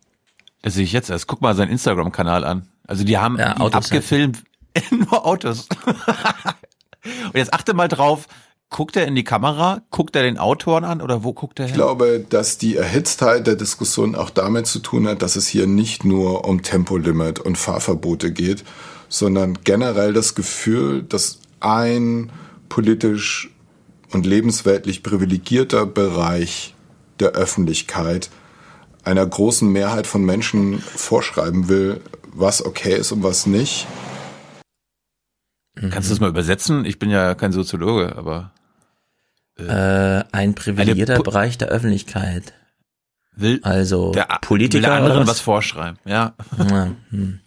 [0.63, 1.27] Das sehe ich jetzt erst.
[1.27, 2.69] Guck mal seinen Instagram-Kanal an.
[2.87, 4.43] Also die haben ja, Autos abgefilmt.
[4.91, 5.69] Nur Autos.
[7.05, 8.29] Und jetzt achte mal drauf,
[8.75, 9.83] Guckt er in die Kamera?
[9.91, 11.75] Guckt er den Autoren an oder wo guckt er hin?
[11.75, 15.69] Ich glaube, dass die Erhitztheit der Diskussion auch damit zu tun hat, dass es hier
[15.69, 18.65] nicht nur um Tempolimit und Fahrverbote geht,
[19.09, 22.33] sondern generell das Gefühl, dass ein
[22.69, 23.55] politisch
[24.11, 26.75] und lebensweltlich privilegierter Bereich
[27.21, 28.29] der Öffentlichkeit
[29.05, 32.01] einer großen Mehrheit von Menschen vorschreiben will,
[32.33, 33.87] was okay ist und was nicht.
[35.77, 36.85] Kannst du das mal übersetzen?
[36.85, 38.53] Ich bin ja kein Soziologe, aber
[39.59, 42.55] äh, ein privilegierter Bereich der Öffentlichkeit.
[43.37, 45.29] Will also der, Politiker will der anderen was?
[45.29, 46.35] was vorschreiben, ja.
[46.59, 47.41] ja hm.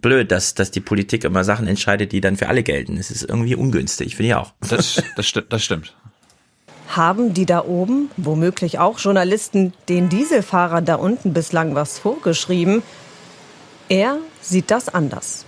[0.00, 2.96] Blöd, dass, dass die Politik immer Sachen entscheidet, die dann für alle gelten.
[2.96, 4.54] Es ist irgendwie ungünstig, finde ich auch.
[4.60, 5.96] Das, das, sti das stimmt.
[6.88, 12.82] Haben die da oben, womöglich auch Journalisten, den Dieselfahrer da unten bislang was vorgeschrieben?
[13.88, 15.44] Er sieht das anders.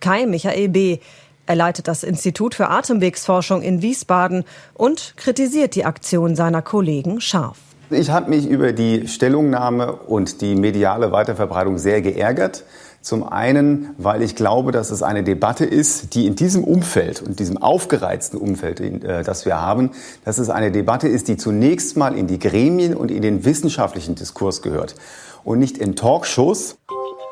[0.00, 0.98] Kai Michael B.,
[1.46, 7.56] er leitet das Institut für Atemwegsforschung in Wiesbaden und kritisiert die Aktion seiner Kollegen scharf.
[7.90, 12.64] Ich habe mich über die Stellungnahme und die mediale Weiterverbreitung sehr geärgert.
[13.08, 17.40] Zum einen, weil ich glaube, dass es eine Debatte ist, die in diesem Umfeld und
[17.40, 19.92] diesem aufgereizten Umfeld, äh, das wir haben,
[20.26, 24.14] dass es eine Debatte ist, die zunächst mal in die Gremien und in den wissenschaftlichen
[24.14, 24.94] Diskurs gehört
[25.42, 26.76] und nicht in Talkshows.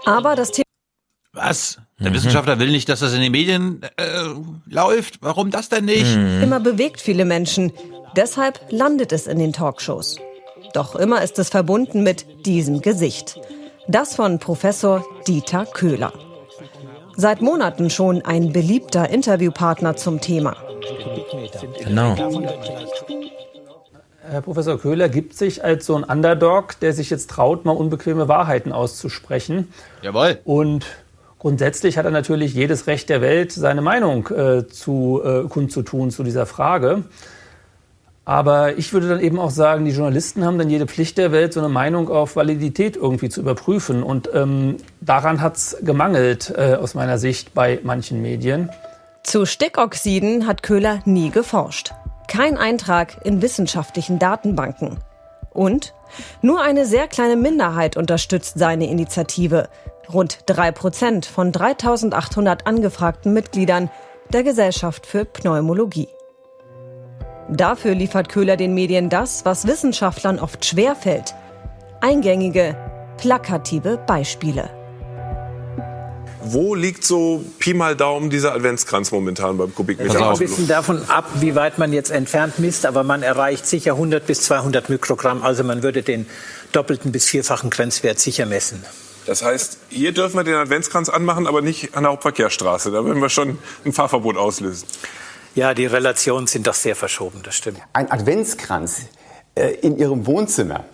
[0.06, 0.64] Aber das Thema
[1.34, 1.76] was?
[2.00, 2.14] Der mhm.
[2.14, 4.04] Wissenschaftler will nicht, dass das in den Medien äh,
[4.64, 5.18] läuft.
[5.20, 6.16] Warum das denn nicht?
[6.16, 6.42] Mhm.
[6.42, 7.70] Immer bewegt viele Menschen.
[8.16, 10.16] Deshalb landet es in den Talkshows.
[10.72, 13.38] Doch immer ist es verbunden mit diesem Gesicht.
[13.88, 16.12] Das von Professor Dieter Köhler.
[17.16, 20.56] Seit Monaten schon ein beliebter Interviewpartner zum Thema.
[21.84, 22.16] Genau.
[24.28, 28.28] Herr Professor Köhler gibt sich als so ein Underdog, der sich jetzt traut, mal unbequeme
[28.28, 29.72] Wahrheiten auszusprechen.
[30.02, 30.38] Jawohl.
[30.44, 30.84] Und
[31.38, 36.24] Grundsätzlich hat er natürlich jedes Recht der Welt, seine Meinung äh, zu äh, kundzutun zu
[36.24, 37.04] dieser Frage.
[38.26, 41.52] Aber ich würde dann eben auch sagen, die Journalisten haben dann jede Pflicht der Welt,
[41.52, 44.02] so eine Meinung auf Validität irgendwie zu überprüfen.
[44.02, 48.68] Und ähm, daran hat es gemangelt, äh, aus meiner Sicht, bei manchen Medien.
[49.22, 51.94] Zu Stickoxiden hat Köhler nie geforscht.
[52.26, 54.98] Kein Eintrag in wissenschaftlichen Datenbanken.
[55.50, 55.94] Und
[56.42, 59.68] nur eine sehr kleine Minderheit unterstützt seine Initiative.
[60.12, 63.88] Rund drei Prozent von 3800 angefragten Mitgliedern
[64.32, 66.08] der Gesellschaft für Pneumologie.
[67.48, 71.34] Dafür liefert Köhler den Medien das, was Wissenschaftlern oft schwerfällt.
[72.00, 72.76] Eingängige,
[73.18, 74.70] plakative Beispiele.
[76.42, 80.12] Wo liegt so Pi mal Daumen dieser Adventskranz momentan beim Kubikmeter?
[80.12, 83.66] Das hängt ein bisschen davon ab, wie weit man jetzt entfernt misst, aber man erreicht
[83.66, 85.42] sicher 100 bis 200 Mikrogramm.
[85.42, 86.26] Also man würde den
[86.72, 88.84] doppelten bis vierfachen Grenzwert sicher messen.
[89.26, 92.92] Das heißt, hier dürfen wir den Adventskranz anmachen, aber nicht an der Hauptverkehrsstraße.
[92.92, 94.86] Da würden wir schon ein Fahrverbot auslösen.
[95.56, 97.80] Ja, die Relationen sind doch sehr verschoben, das stimmt.
[97.94, 99.06] Ein Adventskranz
[99.54, 100.84] äh, in Ihrem Wohnzimmer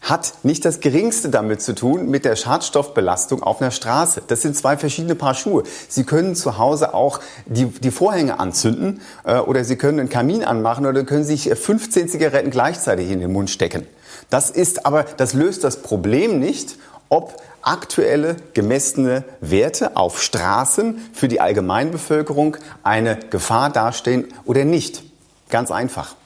[0.00, 4.22] hat nicht das geringste damit zu tun mit der Schadstoffbelastung auf einer Straße.
[4.26, 5.64] Das sind zwei verschiedene Paar Schuhe.
[5.88, 10.42] Sie können zu Hause auch die, die Vorhänge anzünden äh, oder Sie können einen Kamin
[10.42, 13.86] anmachen oder können sich 15 Zigaretten gleichzeitig in den Mund stecken.
[14.30, 16.78] Das ist aber, das löst das Problem nicht
[17.12, 25.02] ob aktuelle gemessene Werte auf Straßen für die Allgemeinbevölkerung eine Gefahr darstellen oder nicht.
[25.50, 26.16] Ganz einfach.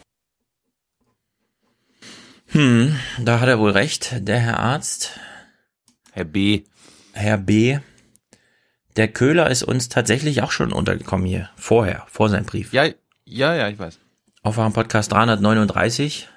[2.46, 5.18] Hm, da hat er wohl recht, der Herr Arzt.
[6.12, 6.62] Herr B.
[7.12, 7.81] Herr B.
[8.94, 11.51] Der Köhler ist uns tatsächlich auch schon untergekommen hier.
[11.57, 12.72] Vorher, vor seinem Brief.
[12.72, 12.85] Ja,
[13.25, 13.99] ja, ja, ich weiß.
[14.42, 16.29] Auf eurem Podcast 339.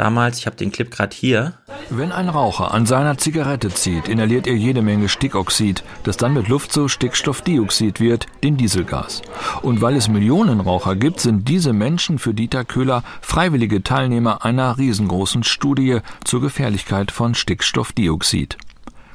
[0.00, 1.52] Damals, ich habe den Clip gerade hier.
[1.90, 6.48] Wenn ein Raucher an seiner Zigarette zieht, inhaliert er jede Menge Stickoxid, das dann mit
[6.48, 9.20] Luft zu Stickstoffdioxid wird, dem Dieselgas.
[9.60, 14.78] Und weil es Millionen Raucher gibt, sind diese Menschen für Dieter Köhler freiwillige Teilnehmer einer
[14.78, 18.56] riesengroßen Studie zur Gefährlichkeit von Stickstoffdioxid.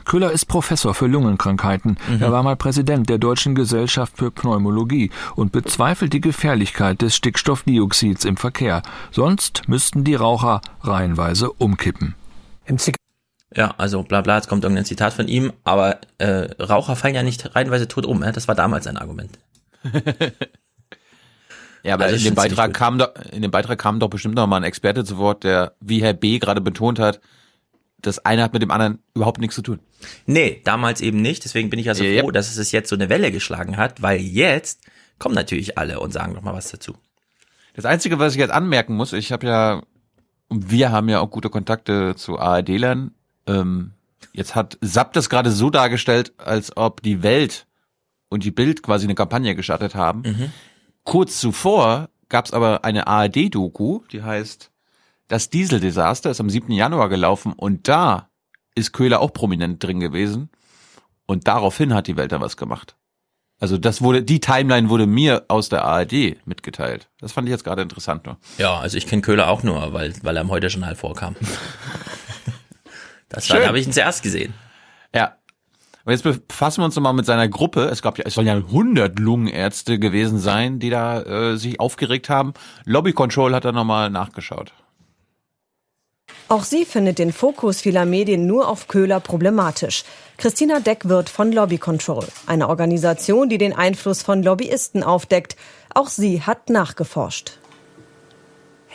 [0.06, 1.98] Köhler ist Professor für Lungenkrankheiten.
[2.08, 2.22] Mhm.
[2.22, 8.26] Er war mal Präsident der Deutschen Gesellschaft für Pneumologie und bezweifelt die Gefährlichkeit des Stickstoffdioxids
[8.26, 8.82] im Verkehr.
[9.12, 12.16] Sonst müssten die Raucher reihenweise umkippen.
[13.56, 17.24] Ja, also bla bla, jetzt kommt irgendein Zitat von ihm, aber äh, Raucher fallen ja
[17.24, 18.32] nicht reihenweise tot um, äh?
[18.32, 19.40] das war damals ein Argument.
[21.86, 24.48] Ja, aber Also in, dem Beitrag kam doch, in dem Beitrag kam doch bestimmt noch
[24.48, 26.40] mal ein Experte zu Wort, der, wie Herr B.
[26.40, 27.22] gerade betont hat,
[28.06, 29.80] das eine hat mit dem anderen überhaupt nichts zu tun.
[30.26, 32.22] Nee, damals eben nicht, deswegen bin ich also Yep.
[32.22, 34.82] froh, dass es jetzt so eine Welle geschlagen hat, weil jetzt
[35.20, 36.96] kommen natürlich alle und sagen noch mal was dazu.
[37.74, 39.82] Das Einzige, was ich jetzt anmerken muss, ich habe ja,
[40.48, 43.12] und wir haben ja auch gute Kontakte zu ARD-Lern.
[43.48, 43.92] Ähm,
[44.34, 47.66] jetzt hat Sapp das gerade so dargestellt, als ob die Welt
[48.30, 50.52] und die Bild quasi eine Kampagne gestartet haben.
[51.04, 54.72] Kurz zuvor gab es aber eine ARD-Doku, die heißt
[55.28, 56.72] Das Dieseldesaster, ist am 7.
[56.72, 58.30] Januar gelaufen und da
[58.76, 60.50] ist Köhler auch prominent drin gewesen
[61.26, 62.96] und daraufhin hat die Welt da was gemacht.
[63.60, 67.10] Also das wurde, die Timeline wurde mir aus der ARD mitgeteilt.
[67.20, 68.38] Das fand ich jetzt gerade interessant nur.
[68.58, 71.36] Ja, also ich kenne Köhler auch nur, weil, weil er im Heute-Journal vorkam.
[73.28, 74.54] Das da habe ich ihn zuerst gesehen.
[75.14, 75.36] Ja.
[76.06, 77.86] Und jetzt befassen wir uns nochmal mit seiner Gruppe.
[77.86, 82.30] Es gab ja, es sollen ja 100 Lungenärzte gewesen sein, die da äh, sich aufgeregt
[82.30, 82.54] haben.
[82.86, 84.74] Lobby Control hat da nochmal nachgeschaut.
[86.48, 90.04] Auch sie findet den Fokus vieler Medien nur auf Köhler problematisch.
[90.38, 95.56] Christina Deckwirt von Lobby Control, eine Organisation, die den Einfluss von Lobbyisten aufdeckt.
[95.96, 97.58] Auch sie hat nachgeforscht.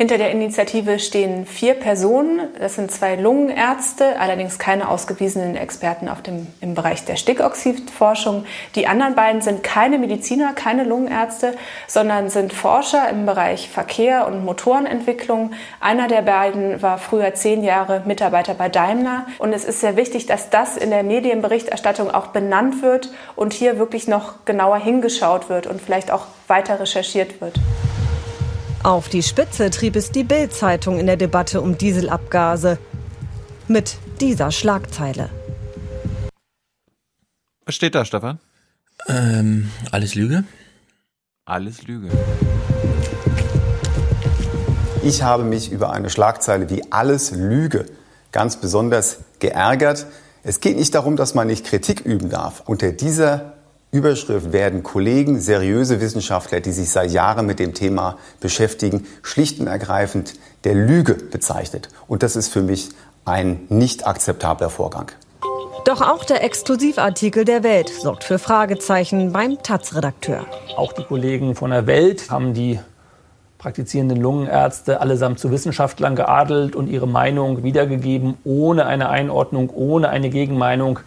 [0.01, 2.49] Hinter der Initiative stehen vier Personen.
[2.59, 8.47] Das sind zwei Lungenärzte, allerdings keine ausgewiesenen Experten auf dem, im Bereich der Stickoxidforschung.
[8.77, 11.53] Die anderen beiden sind keine Mediziner, keine Lungenärzte,
[11.87, 15.53] sondern sind Forscher im Bereich Verkehr und Motorenentwicklung.
[15.81, 19.27] Einer der beiden war früher zehn Jahre Mitarbeiter bei Daimler.
[19.37, 23.79] Und es ist sehr wichtig, dass das in der Medienberichterstattung auch benannt wird und hier
[23.79, 27.61] wirklich noch genauer hingeschaut wird und vielleicht auch weiter recherchiert wird.
[28.83, 32.79] Auf die Spitze trieb es die Bild-Zeitung in der Debatte um Dieselabgase.
[33.69, 35.29] Mit dieser Schlagzeile.
[37.67, 38.39] Was steht da, Stefan?
[39.07, 40.45] Ähm, alles Lüge?
[41.45, 42.09] Alles Lüge.
[45.03, 47.85] Ich habe mich über eine Schlagzeile wie alles Lüge
[48.33, 50.07] ganz besonders geärgert.
[50.43, 52.63] Es geht nicht darum, dass man nicht Kritik üben darf.
[52.67, 53.60] Unter dieser
[53.93, 59.67] Überschrift werden Kollegen, seriöse Wissenschaftler, die sich seit Jahren mit dem Thema beschäftigen, schlicht und
[59.67, 61.89] ergreifend der Lüge bezeichnet.
[62.07, 62.91] Und das ist für mich
[63.25, 65.11] ein nicht akzeptabler Vorgang.
[65.85, 70.47] Doch auch der Exklusivartikel der Welt sorgt für Fragezeichen beim Taz-Redakteur.
[70.77, 72.79] Auch die Kollegen von der Welt haben die
[73.59, 80.31] praktizierenden Lungenärzte allesamt zu Wissenschaftlern geadelt und ihre Meinung wiedergegeben, ohne eine Einordnung, ohne eine
[80.31, 81.01] Gegenmeinung.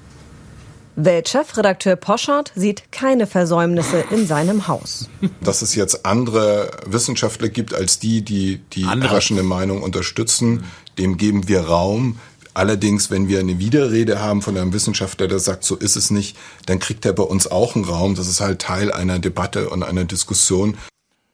[0.95, 5.09] Weltchefredakteur Poschardt sieht keine Versäumnisse in seinem Haus.
[5.41, 10.65] Dass es jetzt andere Wissenschaftler gibt als die, die die herrschende Meinung unterstützen,
[10.97, 12.19] dem geben wir Raum.
[12.53, 16.37] Allerdings, wenn wir eine Widerrede haben von einem Wissenschaftler, der sagt, so ist es nicht,
[16.67, 18.13] dann kriegt er bei uns auch einen Raum.
[18.13, 20.77] Das ist halt Teil einer Debatte und einer Diskussion.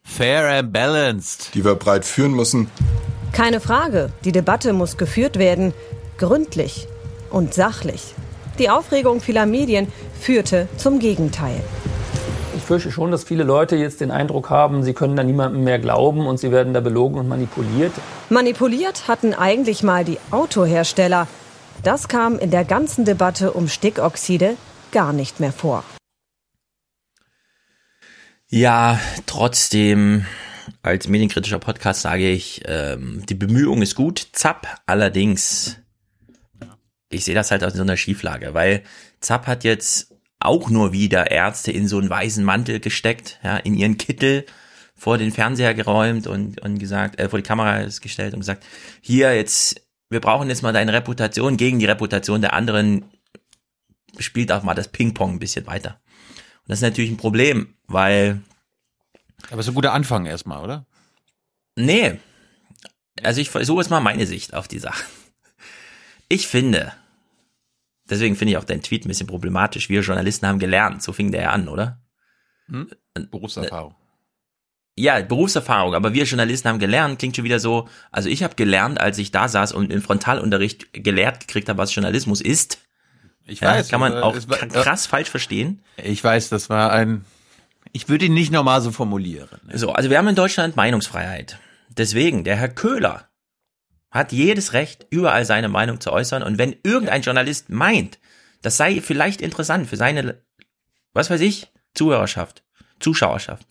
[0.03, 1.51] Fair and balanced.
[1.53, 2.71] Die wir breit führen müssen.
[3.33, 5.73] Keine Frage, die Debatte muss geführt werden,
[6.17, 6.87] gründlich
[7.29, 8.15] und sachlich.
[8.59, 9.87] Die Aufregung vieler Medien
[10.19, 11.63] führte zum Gegenteil.
[12.57, 15.79] Ich fürchte schon, dass viele Leute jetzt den Eindruck haben, sie können da niemandem mehr
[15.79, 17.93] glauben und sie werden da belogen und manipuliert.
[18.29, 21.27] Manipuliert hatten eigentlich mal die Autohersteller.
[21.83, 24.57] Das kam in der ganzen Debatte um Stickoxide
[24.91, 25.85] gar nicht mehr vor.
[28.49, 30.25] Ja, trotzdem,
[30.81, 35.77] als medienkritischer Podcast sage ich, ähm, die Bemühung ist gut, zapp, allerdings,
[37.09, 38.83] ich sehe das halt aus so einer Schieflage, weil
[39.19, 43.75] Zapp hat jetzt auch nur wieder Ärzte in so einen weißen Mantel gesteckt, ja, in
[43.75, 44.45] ihren Kittel
[44.95, 48.63] vor den Fernseher geräumt und, und gesagt, äh, vor die Kamera ist gestellt und gesagt,
[49.01, 53.05] hier jetzt wir brauchen jetzt mal deine Reputation gegen die Reputation der anderen,
[54.17, 56.01] spielt auch mal das Ping-Pong ein bisschen weiter.
[56.63, 58.41] Und das ist natürlich ein Problem, weil.
[59.51, 60.85] Aber ist ein guter Anfang erstmal, oder?
[61.75, 62.19] Nee.
[63.23, 65.03] Also ich versuche jetzt mal meine Sicht auf die Sache.
[66.29, 66.93] Ich finde,
[68.09, 69.89] deswegen finde ich auch deinen Tweet ein bisschen problematisch.
[69.89, 72.01] Wir Journalisten haben gelernt, so fing der ja an, oder?
[72.67, 72.89] Hm?
[73.31, 73.95] Berufserfahrung.
[74.95, 78.99] Ja, Berufserfahrung, aber wir Journalisten haben gelernt, klingt schon wieder so, also ich habe gelernt,
[78.99, 82.79] als ich da saß und im Frontalunterricht gelehrt gekriegt habe, was Journalismus ist.
[83.47, 83.87] Ich weiß.
[83.87, 85.81] Ja, kann man äh, auch war- krass falsch verstehen.
[85.97, 87.25] Ich weiß, das war ein.
[87.93, 89.47] Ich würde ihn nicht normal so formulieren.
[89.73, 91.57] So, also wir haben in Deutschland Meinungsfreiheit.
[91.89, 93.28] Deswegen, der Herr Köhler
[94.11, 96.43] hat jedes Recht, überall seine Meinung zu äußern.
[96.43, 98.19] Und wenn irgendein Journalist meint,
[98.61, 100.41] das sei vielleicht interessant für seine,
[101.13, 102.63] was weiß ich, Zuhörerschaft,
[102.99, 103.65] Zuschauerschaft,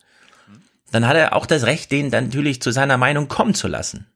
[0.90, 4.06] dann hat er auch das Recht, den dann natürlich zu seiner Meinung kommen zu lassen.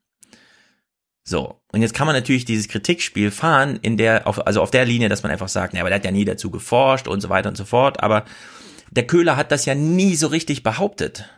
[1.25, 4.85] So, und jetzt kann man natürlich dieses Kritikspiel fahren, in der, auf, also auf der
[4.85, 7.29] Linie, dass man einfach sagt, na, aber der hat ja nie dazu geforscht und so
[7.29, 8.25] weiter und so fort, aber
[8.91, 11.29] der Köhler hat das ja nie so richtig behauptet.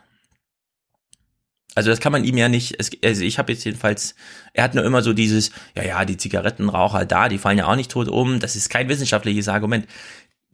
[1.76, 4.14] Also das kann man ihm ja nicht, es, also ich habe jetzt jedenfalls,
[4.54, 7.76] er hat nur immer so dieses, ja, ja, die Zigarettenraucher da, die fallen ja auch
[7.76, 9.86] nicht tot um, das ist kein wissenschaftliches Argument.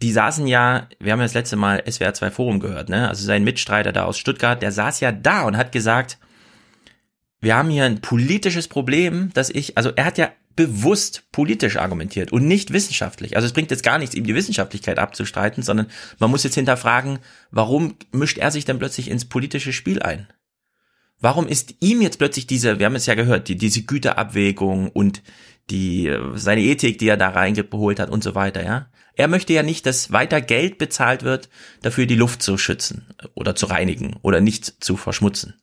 [0.03, 3.09] Die saßen ja, wir haben ja das letzte Mal SWR 2 Forum gehört, ne?
[3.09, 6.19] Also sein Mitstreiter da aus Stuttgart, der saß ja da und hat gesagt,
[7.41, 12.33] wir haben hier ein politisches Problem, dass ich, also er hat ja bewusst politisch argumentiert
[12.33, 13.37] und nicht wissenschaftlich.
[13.37, 15.87] Also es bringt jetzt gar nichts, ihm die Wissenschaftlichkeit abzustreiten, sondern
[16.19, 17.21] man muss jetzt hinterfragen,
[17.53, 20.27] warum mischt er sich denn plötzlich ins politische Spiel ein?
[21.23, 25.23] Warum ist ihm jetzt plötzlich diese, wir haben es ja gehört, die, diese Güterabwägung und
[25.71, 28.89] die, äh, seine Ethik, die er da reingeholt hat und so weiter, ja?
[29.15, 31.51] Er möchte ja nicht, dass weiter Geld bezahlt wird,
[31.83, 35.55] dafür die Luft zu schützen oder zu reinigen oder nicht zu verschmutzen.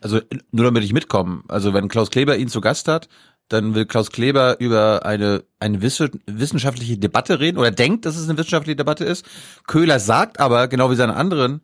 [0.00, 1.42] Also nur damit ich mitkomme.
[1.48, 3.08] Also wenn Klaus Kleber ihn zu Gast hat,
[3.48, 8.28] dann will Klaus Kleber über eine, eine wisse- wissenschaftliche Debatte reden oder denkt, dass es
[8.28, 9.24] eine wissenschaftliche Debatte ist.
[9.68, 11.60] Köhler sagt aber, genau wie seine anderen,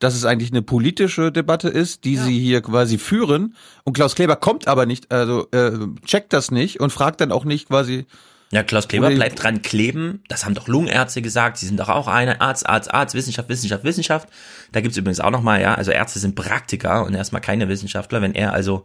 [0.00, 3.54] dass es eigentlich eine politische Debatte ist, die sie hier quasi führen.
[3.84, 5.72] Und Klaus Kleber kommt aber nicht, also äh,
[6.04, 8.06] checkt das nicht und fragt dann auch nicht quasi.
[8.50, 10.24] Ja, Klaus Kleber bleibt dran kleben.
[10.28, 11.58] Das haben doch Lungenärzte gesagt.
[11.58, 14.28] Sie sind doch auch eine Arzt, Arzt, Arzt, Wissenschaft, Wissenschaft, Wissenschaft.
[14.72, 18.22] Da gibt's übrigens auch nochmal, ja, also Ärzte sind Praktiker und erstmal keine Wissenschaftler.
[18.22, 18.84] Wenn er also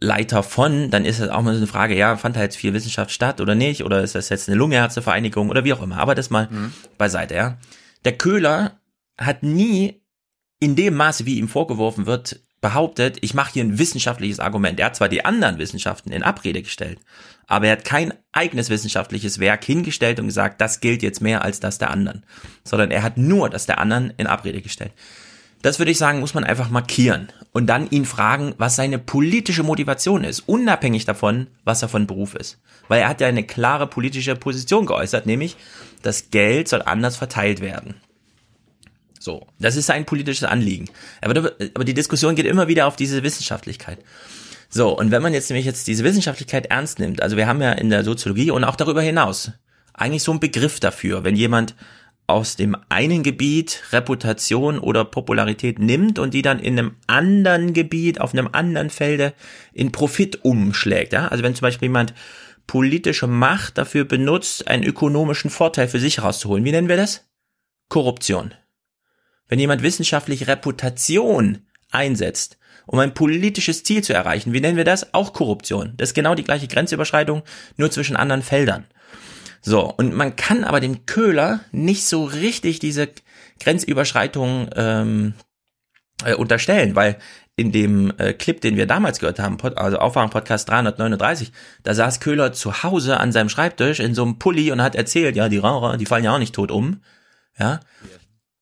[0.00, 2.72] Leiter von, dann ist das auch mal so eine Frage, ja, fand da jetzt viel
[2.72, 3.84] Wissenschaft statt oder nicht?
[3.84, 5.98] Oder ist das jetzt eine Lungenärztevereinigung oder wie auch immer?
[5.98, 6.48] Aber das mal
[6.96, 7.58] beiseite, ja.
[8.04, 8.78] Der Köhler
[9.18, 10.00] hat nie
[10.58, 14.80] in dem Maße, wie ihm vorgeworfen wird, behauptet, ich mache hier ein wissenschaftliches Argument.
[14.80, 16.98] Er hat zwar die anderen Wissenschaften in Abrede gestellt,
[17.46, 21.60] aber er hat kein eigenes wissenschaftliches Werk hingestellt und gesagt, das gilt jetzt mehr als
[21.60, 22.24] das der anderen,
[22.64, 24.92] sondern er hat nur das der anderen in Abrede gestellt.
[25.62, 29.62] Das würde ich sagen, muss man einfach markieren und dann ihn fragen, was seine politische
[29.62, 32.60] Motivation ist, unabhängig davon, was er von Beruf ist.
[32.88, 35.56] Weil er hat ja eine klare politische Position geäußert, nämlich,
[36.02, 37.94] das Geld soll anders verteilt werden.
[39.26, 40.88] So, das ist sein politisches Anliegen.
[41.20, 43.98] Aber, aber die Diskussion geht immer wieder auf diese Wissenschaftlichkeit.
[44.68, 47.72] So, und wenn man jetzt nämlich jetzt diese Wissenschaftlichkeit ernst nimmt, also wir haben ja
[47.72, 49.50] in der Soziologie und auch darüber hinaus
[49.94, 51.74] eigentlich so einen Begriff dafür, wenn jemand
[52.28, 58.20] aus dem einen Gebiet Reputation oder Popularität nimmt und die dann in einem anderen Gebiet,
[58.20, 59.34] auf einem anderen Felde
[59.72, 61.12] in Profit umschlägt.
[61.12, 61.26] Ja?
[61.26, 62.14] Also wenn zum Beispiel jemand
[62.68, 66.64] politische Macht dafür benutzt, einen ökonomischen Vorteil für sich rauszuholen.
[66.64, 67.28] Wie nennen wir das?
[67.88, 68.54] Korruption.
[69.48, 75.12] Wenn jemand wissenschaftlich Reputation einsetzt, um ein politisches Ziel zu erreichen, wie nennen wir das?
[75.12, 75.94] Auch Korruption.
[75.96, 77.42] Das ist genau die gleiche Grenzüberschreitung,
[77.76, 78.84] nur zwischen anderen Feldern.
[79.62, 83.08] So, und man kann aber dem Köhler nicht so richtig diese
[83.58, 85.34] Grenzüberschreitung ähm,
[86.24, 87.18] äh, unterstellen, weil
[87.56, 92.20] in dem äh, Clip, den wir damals gehört haben, Pod, also Aufwachen-Podcast 339, da saß
[92.20, 95.58] Köhler zu Hause an seinem Schreibtisch in so einem Pulli und hat erzählt, ja, die
[95.58, 97.00] Raucher, die fallen ja auch nicht tot um.
[97.58, 97.80] Ja.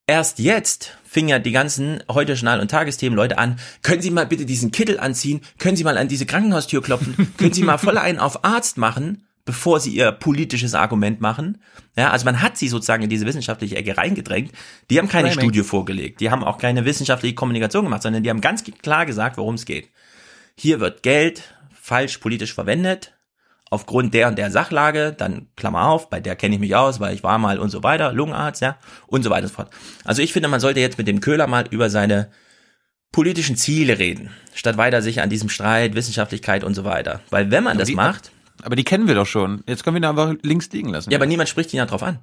[0.07, 4.27] Erst jetzt fingen ja die ganzen heute Journal- und Tagesthemen Leute an, können Sie mal
[4.27, 7.97] bitte diesen Kittel anziehen, können Sie mal an diese Krankenhaustür klopfen, können Sie mal voll
[7.97, 11.62] einen auf Arzt machen, bevor Sie Ihr politisches Argument machen.
[11.97, 14.53] Ja, also man hat sie sozusagen in diese wissenschaftliche Ecke reingedrängt.
[14.91, 15.49] Die haben keine Framing.
[15.49, 19.39] Studie vorgelegt, die haben auch keine wissenschaftliche Kommunikation gemacht, sondern die haben ganz klar gesagt,
[19.39, 19.89] worum es geht.
[20.55, 23.14] Hier wird Geld falsch politisch verwendet,
[23.75, 27.14] aufgrund der und der Sachlage, dann Klammer auf, bei der kenne ich mich aus, weil
[27.14, 29.70] ich war mal und so weiter, Lungenarzt, ja, und so weiter und so fort.
[30.05, 32.31] Also ich finde, man sollte jetzt mit dem Köhler mal über seine
[33.12, 37.20] politischen Ziele reden, statt weiter sich an diesem Streit, Wissenschaftlichkeit und so weiter.
[37.31, 39.62] Weil wenn man Aber das die- macht, Aber die kennen wir doch schon.
[39.68, 41.11] Jetzt können wir ihn einfach links liegen lassen.
[41.11, 42.18] ja, aber niemand spricht ihn ja drauf an.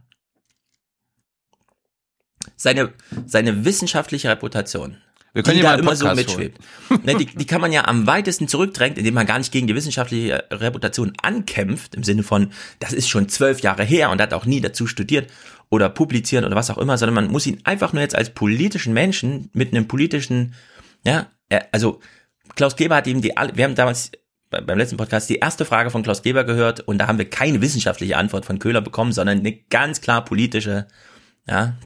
[2.55, 2.93] Seine,
[3.25, 4.97] seine wissenschaftliche Reputation
[5.33, 6.59] Wir können die da immer so mitschwebt.
[7.05, 9.75] ne, die, die kann man ja am weitesten zurückdrängt, indem man gar nicht gegen die
[9.75, 14.45] wissenschaftliche Reputation ankämpft, im Sinne von, das ist schon zwölf Jahre her und hat auch
[14.45, 15.31] nie dazu studiert
[15.69, 18.93] oder publiziert oder was auch immer, sondern man muss ihn einfach nur jetzt als politischen
[18.93, 20.53] Menschen mit einem politischen,
[21.05, 22.01] ja, äh, also
[22.55, 24.11] Klaus Kleber hat ihm die, wir haben damals
[24.49, 27.29] bei- beim letzten Podcast die erste Frage von Klaus Kleber gehört und da haben wir
[27.29, 30.87] keine wissenschaftliche Antwort von Köhler bekommen, sondern eine ganz klar politische,
[31.47, 31.77] ja,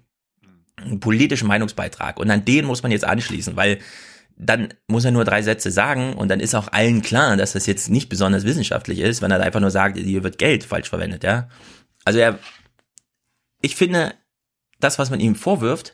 [0.77, 2.19] einen politischen Meinungsbeitrag.
[2.19, 3.79] Und an den muss man jetzt anschließen, weil
[4.37, 7.65] dann muss er nur drei Sätze sagen und dann ist auch allen klar, dass das
[7.65, 11.23] jetzt nicht besonders wissenschaftlich ist, wenn er einfach nur sagt, hier wird Geld falsch verwendet,
[11.23, 11.47] ja.
[12.03, 12.37] Also er,
[13.61, 14.13] ich finde,
[14.79, 15.93] das, was man ihm vorwirft,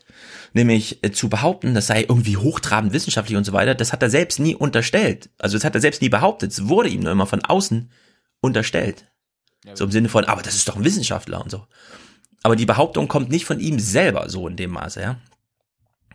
[0.54, 4.10] nämlich äh, zu behaupten, das sei irgendwie hochtrabend wissenschaftlich und so weiter, das hat er
[4.10, 5.30] selbst nie unterstellt.
[5.38, 6.52] Also das hat er selbst nie behauptet.
[6.52, 7.92] Es wurde ihm nur immer von außen
[8.42, 9.06] unterstellt.
[9.76, 11.68] So im Sinne von, aber das ist doch ein Wissenschaftler und so.
[12.44, 15.18] Aber die Behauptung kommt nicht von ihm selber so in dem Maße, ja.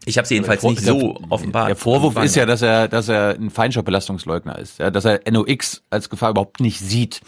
[0.05, 1.67] Ich habe sie jedenfalls nicht so offenbar.
[1.67, 5.83] Der Vorwurf ist ja, dass er, dass er ein Feinstaubbelastungsleugner ist, ja, dass er NOx
[5.91, 7.21] als Gefahr überhaupt nicht sieht.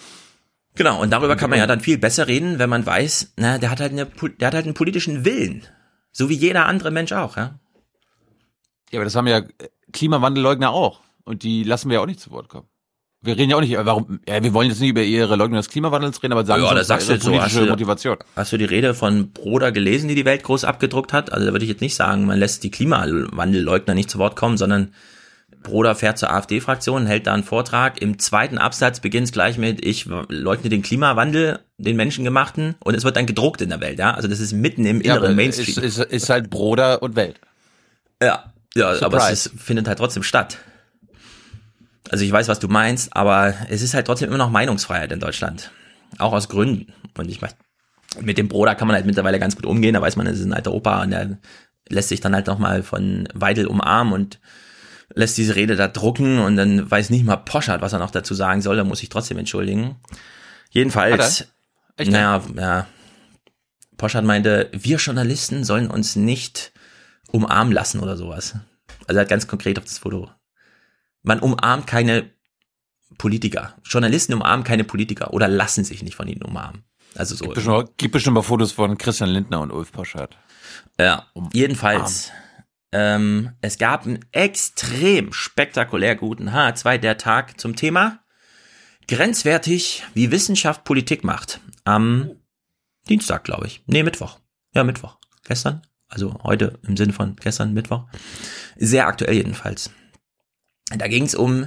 [0.74, 3.70] Genau, und darüber kann man ja dann viel besser reden, wenn man weiß, na, der
[3.70, 5.64] hat halt eine, der hat halt einen politischen Willen.
[6.12, 7.58] So wie jeder andere Mensch auch, ja.
[8.90, 9.42] Ja, aber das haben ja
[9.92, 11.00] Klimawandelleugner auch.
[11.24, 12.68] Und die lassen wir ja auch nicht zu Wort kommen.
[13.20, 15.70] Wir reden ja auch nicht, warum, ja, wir wollen jetzt nicht über ihre Leugnung des
[15.70, 17.70] Klimawandels reden, aber sagen ja, Sie da uns sagst du jetzt so, hast politische du,
[17.70, 18.16] Motivation.
[18.36, 21.32] hast du die Rede von Broder gelesen, die die Welt groß abgedruckt hat?
[21.32, 24.56] Also da würde ich jetzt nicht sagen, man lässt die Klimawandelleugner nicht zu Wort kommen,
[24.56, 24.92] sondern
[25.64, 28.00] Broder fährt zur AfD-Fraktion, hält da einen Vortrag.
[28.00, 33.02] Im zweiten Absatz beginnt es gleich mit, ich leugne den Klimawandel, den menschengemachten, und es
[33.02, 34.14] wird dann gedruckt in der Welt, ja.
[34.14, 35.66] Also das ist mitten im Ja, inneren aber Mainstream.
[35.66, 37.40] Ist, ist, ist halt Broder und Welt.
[38.22, 40.58] Ja, ja, aber es ist, findet halt trotzdem statt.
[42.10, 45.20] Also ich weiß, was du meinst, aber es ist halt trotzdem immer noch Meinungsfreiheit in
[45.20, 45.70] Deutschland.
[46.18, 46.92] Auch aus Gründen.
[47.16, 47.54] Und ich meine,
[48.20, 49.94] mit dem Bruder kann man halt mittlerweile ganz gut umgehen.
[49.94, 51.38] Da weiß man, das ist ein alter Opa und der
[51.88, 54.40] lässt sich dann halt nochmal von Weidel umarmen und
[55.14, 58.34] lässt diese Rede da drucken und dann weiß nicht mal Poschardt, was er noch dazu
[58.34, 58.76] sagen soll.
[58.76, 59.96] Da muss ich trotzdem entschuldigen.
[60.70, 61.46] Jedenfalls,
[61.96, 62.10] er?
[62.10, 62.86] Naja, ja,
[63.96, 66.72] Poschardt meinte, wir Journalisten sollen uns nicht
[67.32, 68.54] umarmen lassen oder sowas.
[69.06, 70.30] Also er hat ganz konkret auf das Foto.
[71.28, 72.30] Man umarmt keine
[73.18, 73.74] Politiker.
[73.84, 76.84] Journalisten umarmen keine Politiker oder lassen sich nicht von ihnen umarmen.
[77.16, 77.44] Also so.
[77.44, 80.38] Gibt bestimmt, gibt bestimmt mal Fotos von Christian Lindner und Ulf Poschardt.
[80.98, 82.32] Ja, jedenfalls.
[82.92, 88.20] Ähm, es gab einen extrem spektakulär guten H2 der Tag zum Thema
[89.06, 91.60] grenzwertig, wie Wissenschaft Politik macht.
[91.84, 92.30] Am
[93.10, 93.82] Dienstag, glaube ich.
[93.86, 94.38] Nee, Mittwoch.
[94.74, 95.18] Ja, Mittwoch.
[95.46, 95.82] Gestern.
[96.08, 98.06] Also heute im Sinne von gestern, Mittwoch.
[98.76, 99.90] Sehr aktuell jedenfalls.
[100.96, 101.66] Da ging es um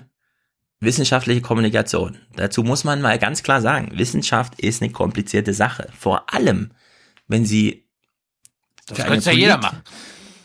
[0.79, 2.17] wissenschaftliche Kommunikation.
[2.35, 5.87] Dazu muss man mal ganz klar sagen, Wissenschaft ist eine komplizierte Sache.
[5.97, 6.71] Vor allem,
[7.27, 7.85] wenn sie
[8.87, 9.81] Das könnte ja jeder machen.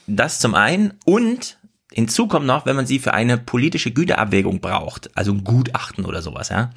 [0.07, 1.59] Das zum einen und
[1.91, 6.23] hinzu kommt noch, wenn man sie für eine politische Güterabwägung braucht, also ein Gutachten oder
[6.23, 6.71] sowas, ja.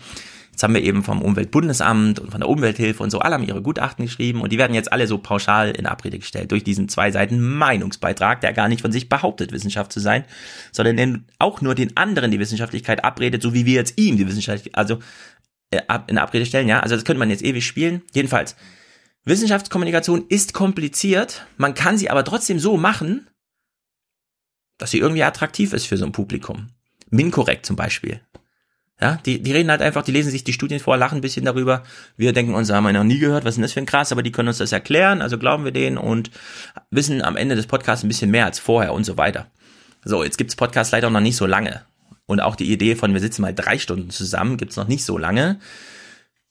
[0.59, 3.61] Jetzt haben wir eben vom Umweltbundesamt und von der Umwelthilfe und so, alle haben ihre
[3.61, 7.11] Gutachten geschrieben und die werden jetzt alle so pauschal in Abrede gestellt durch diesen zwei
[7.11, 10.25] Seiten Meinungsbeitrag, der gar nicht von sich behauptet, Wissenschaft zu sein,
[10.73, 14.27] sondern den auch nur den anderen die Wissenschaftlichkeit abredet, so wie wir jetzt ihm die
[14.27, 14.99] Wissenschaftlichkeit, also
[15.71, 16.81] äh, in Abrede stellen, ja.
[16.81, 18.01] Also das könnte man jetzt ewig spielen.
[18.11, 18.57] Jedenfalls,
[19.23, 23.29] Wissenschaftskommunikation ist kompliziert, man kann sie aber trotzdem so machen,
[24.77, 26.67] dass sie irgendwie attraktiv ist für so ein Publikum.
[27.11, 28.19] Minkorrekt zum Beispiel.
[29.01, 31.45] Ja, die, die reden halt einfach, die lesen sich die Studien vor, lachen ein bisschen
[31.45, 31.83] darüber.
[32.17, 34.11] Wir denken uns, haben wir noch nie gehört, was ist denn das für ein Krass,
[34.11, 36.31] aber die können uns das erklären, also glauben wir denen und
[36.91, 39.47] wissen am Ende des Podcasts ein bisschen mehr als vorher und so weiter.
[40.03, 41.81] So, jetzt gibt's Podcasts leider noch nicht so lange.
[42.25, 45.17] Und auch die Idee von, wir sitzen mal drei Stunden zusammen, gibt's noch nicht so
[45.17, 45.59] lange.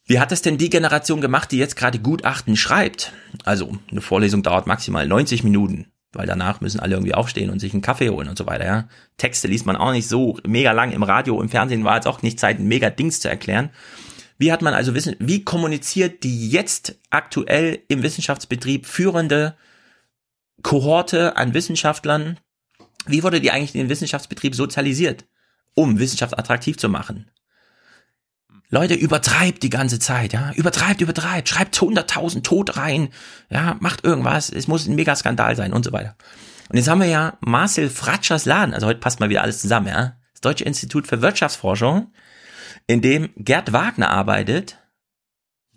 [0.06, 3.12] Wie hat das denn die Generation gemacht, die jetzt gerade Gutachten schreibt?
[3.44, 7.72] Also, eine Vorlesung dauert maximal 90 Minuten, weil danach müssen alle irgendwie aufstehen und sich
[7.72, 8.88] einen Kaffee holen und so weiter, ja.
[9.16, 12.22] Texte liest man auch nicht so mega lang im Radio, im Fernsehen war jetzt auch
[12.22, 13.70] nicht Zeit, ein mega Dings zu erklären.
[14.38, 19.56] Wie hat man also wissen, wie kommuniziert die jetzt aktuell im Wissenschaftsbetrieb führende
[20.62, 22.38] Kohorte an Wissenschaftlern?
[23.06, 25.24] Wie wurde die eigentlich in den Wissenschaftsbetrieb sozialisiert,
[25.74, 27.30] um Wissenschaft attraktiv zu machen?
[28.70, 30.52] Leute, übertreibt die ganze Zeit, ja.
[30.52, 33.08] Übertreibt, übertreibt, schreibt 100.000 tot rein,
[33.48, 36.16] ja, macht irgendwas, es muss ein Megaskandal sein und so weiter.
[36.68, 39.86] Und jetzt haben wir ja Marcel Fratschers Laden, also heute passt mal wieder alles zusammen,
[39.86, 40.16] ja.
[40.32, 42.12] Das Deutsche Institut für Wirtschaftsforschung,
[42.86, 44.78] in dem Gerd Wagner arbeitet,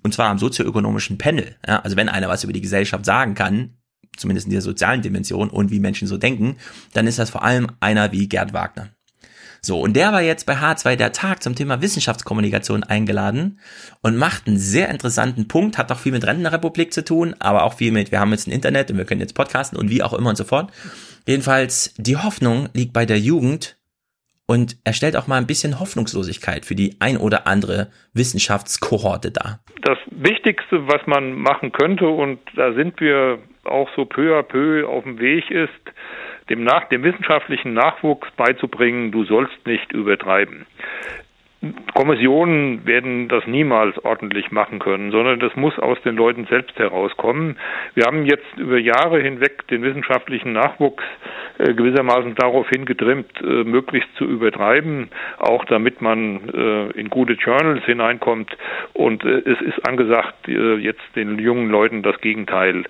[0.03, 1.79] und zwar am sozioökonomischen Panel, ja.
[1.79, 3.77] Also wenn einer was über die Gesellschaft sagen kann,
[4.17, 6.57] zumindest in der sozialen Dimension und wie Menschen so denken,
[6.91, 8.89] dann ist das vor allem einer wie Gerd Wagner.
[9.63, 13.59] So, und der war jetzt bei H2 der Tag zum Thema Wissenschaftskommunikation eingeladen
[14.01, 17.75] und macht einen sehr interessanten Punkt, hat auch viel mit Rentenrepublik zu tun, aber auch
[17.75, 20.13] viel mit, wir haben jetzt ein Internet und wir können jetzt podcasten und wie auch
[20.13, 20.71] immer und so fort.
[21.27, 23.77] Jedenfalls, die Hoffnung liegt bei der Jugend
[24.47, 29.59] und er stellt auch mal ein bisschen Hoffnungslosigkeit für die ein oder andere Wissenschaftskohorte dar.
[29.83, 34.87] Das Wichtigste, was man machen könnte, und da sind wir auch so peu à peu
[34.87, 35.69] auf dem Weg, ist,
[36.51, 40.65] dem, nach, dem wissenschaftlichen Nachwuchs beizubringen, du sollst nicht übertreiben.
[41.93, 47.57] Kommissionen werden das niemals ordentlich machen können, sondern das muss aus den Leuten selbst herauskommen.
[47.93, 51.03] Wir haben jetzt über Jahre hinweg den wissenschaftlichen Nachwuchs
[51.59, 57.83] äh, gewissermaßen darauf hingetrimmt, äh, möglichst zu übertreiben, auch damit man äh, in gute Journals
[57.85, 58.49] hineinkommt.
[58.93, 62.83] Und es ist angesagt, jetzt den jungen Leuten das Gegenteil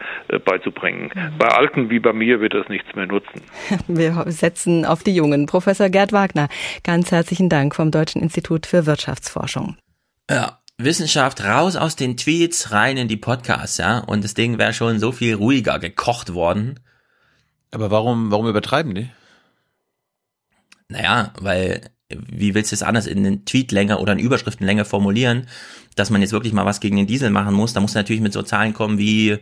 [0.46, 1.12] beizubringen.
[1.14, 1.38] Mhm.
[1.38, 3.42] Bei Alten wie bei mir wird das nichts mehr nutzen.
[3.88, 5.46] Wir setzen auf die Jungen.
[5.46, 6.48] Professor Gerd Wagner,
[6.84, 9.78] ganz herzlichen Dank vom Deutschen Institut für Wirtschaftsforschung.
[10.30, 14.00] Ja, Wissenschaft raus aus den Tweets, rein in die Podcasts, ja.
[14.00, 16.80] Und das Ding wäre schon so viel ruhiger gekocht worden.
[17.72, 19.10] Aber warum, warum übertreiben die?
[20.90, 25.48] Naja, weil, wie willst du es anders in den Tweetlänge oder in Überschriftenlänge formulieren,
[25.96, 27.74] dass man jetzt wirklich mal was gegen den Diesel machen muss?
[27.74, 29.38] Da muss natürlich mit so Zahlen kommen wie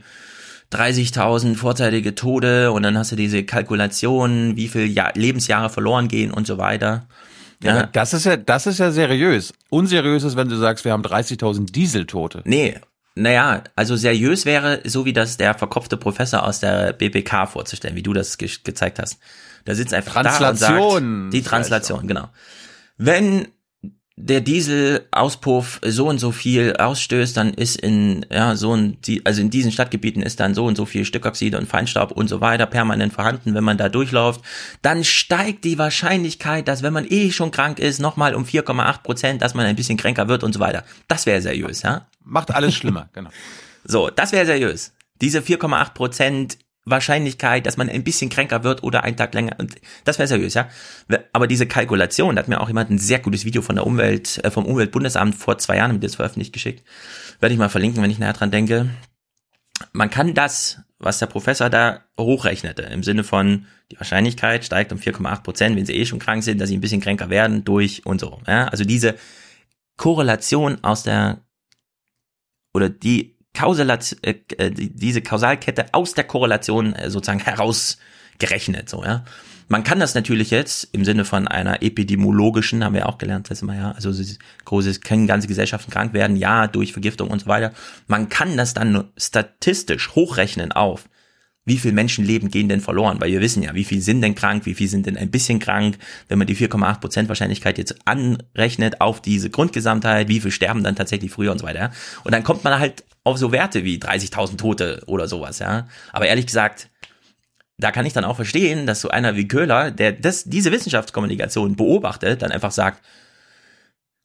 [0.72, 6.32] 30.000 vorzeitige Tode und dann hast du diese Kalkulation, wie viel Jahr, Lebensjahre verloren gehen
[6.32, 7.08] und so weiter.
[7.62, 9.53] Ja, das ist ja, das ist ja seriös.
[9.70, 12.41] Unseriös ist, wenn du sagst, wir haben 30.000 Dieseltote.
[12.45, 12.80] Nee,
[13.16, 18.03] naja, also seriös wäre, so wie das der verkopfte Professor aus der BPK vorzustellen, wie
[18.03, 19.20] du das ge gezeigt hast.
[19.66, 20.78] Da sitzt einfach Translation.
[20.78, 22.30] da und sagt, die Translation, genau.
[22.97, 23.49] Wenn
[24.22, 29.50] der Dieselauspuff so und so viel ausstößt, dann ist in ja so ein also in
[29.50, 33.14] diesen Stadtgebieten ist dann so und so viel Stickoxide und Feinstaub und so weiter permanent
[33.14, 34.42] vorhanden, wenn man da durchläuft,
[34.82, 39.42] dann steigt die Wahrscheinlichkeit, dass wenn man eh schon krank ist, nochmal um 4,8 Prozent,
[39.42, 40.84] dass man ein bisschen kränker wird und so weiter.
[41.08, 42.08] Das wäre seriös, ja?
[42.26, 43.30] Macht alles schlimmer, genau.
[43.86, 44.92] So, das wäre seriös.
[45.22, 46.58] Diese 4,8 Prozent
[46.90, 49.56] Wahrscheinlichkeit, dass man ein bisschen kränker wird oder einen Tag länger.
[49.58, 49.76] Und
[50.06, 50.70] das wäre seriös, ja.
[51.34, 54.44] Aber diese Kalkulation, da hat mir auch jemand ein sehr gutes Video von der Umwelt,
[54.44, 56.84] äh, vom Umweltbundesamt vor zwei Jahren mit das veröffentlicht geschickt.
[57.40, 58.90] Werde ich mal verlinken, wenn ich näher dran denke.
[59.94, 65.00] Man kann das, was der Professor da hochrechnete, im Sinne von, die Wahrscheinlichkeit steigt um
[65.00, 68.06] 4,8 Prozent, wenn sie eh schon krank sind, dass sie ein bisschen kränker werden, durch
[68.06, 68.42] und so.
[68.46, 68.68] Ja?
[68.68, 69.16] Also diese
[69.98, 71.40] Korrelation aus der,
[72.74, 79.26] oder die Kausalat, äh, äh diese Kausalkette aus der Korrelation äh, sozusagen herausgerechnet, so, ja.
[79.72, 83.62] Man kann das natürlich jetzt im Sinne von einer epidemiologischen, haben wir auch gelernt das
[83.62, 84.12] immer, ja, also
[84.66, 87.74] großes, können ganze Gesellschaften krank werden, ja, durch Vergiftung und so weiter.
[88.07, 91.07] Man kann das dann statistisch hochrechnen auf,
[91.70, 93.22] wie viel Menschenleben gehen denn verloren?
[93.22, 95.60] Weil wir wissen ja, wie viel sind denn krank, wie viel sind denn ein bisschen
[95.60, 95.98] krank.
[96.28, 100.96] Wenn man die 4,8 Prozent Wahrscheinlichkeit jetzt anrechnet auf diese Grundgesamtheit, wie viel sterben dann
[100.96, 101.92] tatsächlich früher und so weiter.
[102.24, 105.88] Und dann kommt man halt auf so Werte wie 30.000 Tote oder sowas, ja.
[106.12, 106.90] Aber ehrlich gesagt,
[107.78, 111.76] da kann ich dann auch verstehen, dass so einer wie Köhler, der das, diese Wissenschaftskommunikation
[111.76, 113.02] beobachtet, dann einfach sagt,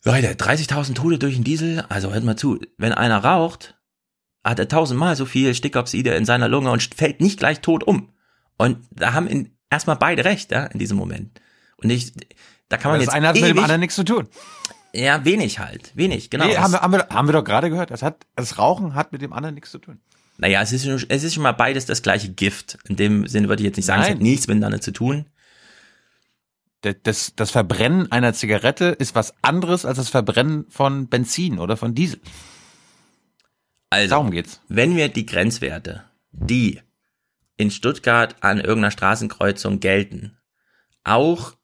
[0.05, 3.77] Leute, 30.000 Tote durch den Diesel, also hört mal zu, wenn einer raucht,
[4.45, 8.11] hat er tausendmal so viel Stickoxide in seiner Lunge und fällt nicht gleich tot um.
[8.57, 11.41] Und da haben in, erstmal beide recht, ja, in diesem Moment.
[11.77, 12.13] Und ich,
[12.69, 13.09] da kann man das jetzt.
[13.09, 14.29] Das eine hat mit dem anderen nichts zu tun.
[14.93, 15.91] Ja, wenig halt.
[15.97, 16.47] Wenig, genau.
[16.47, 17.91] Nee, haben, wir, haben, wir, haben wir doch gerade gehört.
[17.91, 19.99] Das, hat, das Rauchen hat mit dem anderen nichts zu tun.
[20.37, 22.79] Naja, es ist, es ist schon mal beides das gleiche Gift.
[22.89, 24.11] In dem Sinne würde ich jetzt nicht sagen, Nein.
[24.11, 25.27] es hat nichts miteinander zu tun.
[27.03, 31.95] Das, das Verbrennen einer Zigarette ist was anderes als das Verbrennen von Benzin oder von
[31.95, 32.21] Diesel.
[33.95, 34.61] Also, Darum geht's.
[34.69, 36.81] wenn wir die Grenzwerte, die
[37.57, 40.37] in Stuttgart an irgendeiner Straßenkreuzung gelten,
[41.05, 41.55] auch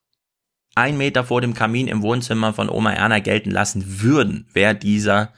[0.77, 5.33] ein Meter vor dem Kamin im Wohnzimmer von Oma Erna gelten lassen würden, wäre dieser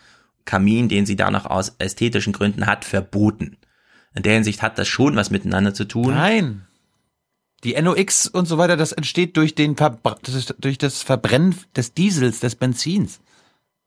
[0.44, 3.56] Kamin, den sie da noch aus ästhetischen Gründen hat, verboten.
[4.14, 6.12] In der Hinsicht hat das schon was miteinander zu tun.
[6.14, 6.66] Nein.
[7.64, 11.94] Die NOx und so weiter, das entsteht durch den Verbr das durch das Verbrennen des
[11.94, 13.20] Diesels, des Benzins.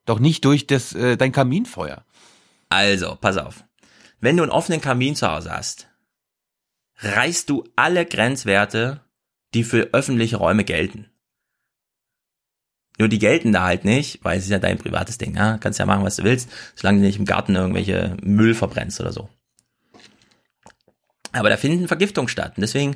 [0.06, 2.03] Doch nicht durch das äh, dein Kaminfeuer.
[2.70, 3.63] Also, pass auf.
[4.20, 5.88] Wenn du einen offenen Kamin zu Hause hast,
[6.97, 9.01] reißt du alle Grenzwerte,
[9.53, 11.09] die für öffentliche Räume gelten.
[12.97, 15.36] Nur die gelten da halt nicht, weil es ist ja dein privates Ding.
[15.36, 15.57] Ja?
[15.57, 19.11] Kannst ja machen, was du willst, solange du nicht im Garten irgendwelche Müll verbrennst oder
[19.11, 19.30] so.
[21.34, 22.53] Aber da finden Vergiftungen statt.
[22.55, 22.95] Und deswegen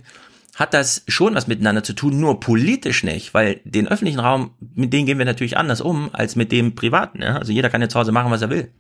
[0.55, 4.93] hat das schon was miteinander zu tun, nur politisch nicht, weil den öffentlichen Raum, mit
[4.93, 7.22] dem gehen wir natürlich anders um als mit dem privaten.
[7.22, 7.38] Ja?
[7.38, 8.72] Also jeder kann ja zu Hause machen, was er will.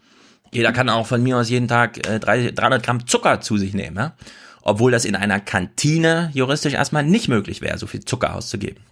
[0.51, 3.97] Jeder kann auch von mir aus jeden Tag äh, 300 Gramm Zucker zu sich nehmen.
[3.97, 4.15] Ja?
[4.61, 8.83] Obwohl das in einer Kantine juristisch erstmal nicht möglich wäre, so viel Zucker auszugeben.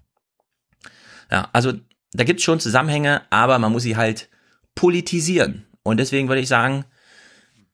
[1.31, 1.73] Ja, also
[2.13, 4.29] da gibt's schon Zusammenhänge, aber man muss sie halt
[4.75, 5.65] politisieren.
[5.83, 6.85] Und deswegen würde ich sagen,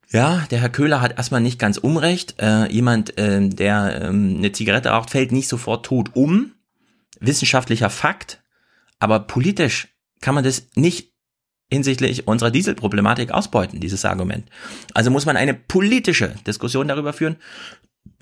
[0.09, 2.36] ja, der Herr Köhler hat erstmal nicht ganz unrecht.
[2.39, 6.53] Äh, jemand, äh, der äh, eine Zigarette raucht, fällt nicht sofort tot um.
[7.19, 8.41] Wissenschaftlicher Fakt.
[8.99, 9.88] Aber politisch
[10.21, 11.12] kann man das nicht
[11.72, 14.47] hinsichtlich unserer Dieselproblematik ausbeuten, dieses Argument.
[14.93, 17.38] Also muss man eine politische Diskussion darüber führen,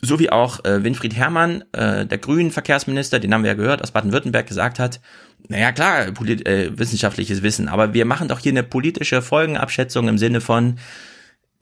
[0.02, 3.82] so wie auch äh, Winfried Herrmann, äh, der grünen Verkehrsminister, den haben wir ja gehört,
[3.82, 5.00] aus Baden-Württemberg gesagt hat,
[5.48, 10.18] naja klar, polit äh, wissenschaftliches Wissen, aber wir machen doch hier eine politische Folgenabschätzung im
[10.18, 10.78] Sinne von,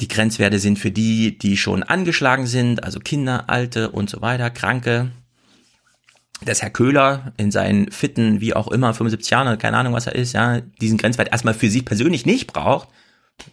[0.02, 4.50] die Grenzwerte sind für die, die schon angeschlagen sind, also Kinder, Alte und so weiter,
[4.50, 5.12] Kranke.
[6.46, 10.16] Dass Herr Köhler in seinen fitten, wie auch immer, 75 Jahren, keine Ahnung, was er
[10.16, 12.88] ist, ja, diesen Grenzwert erstmal für sich persönlich nicht braucht,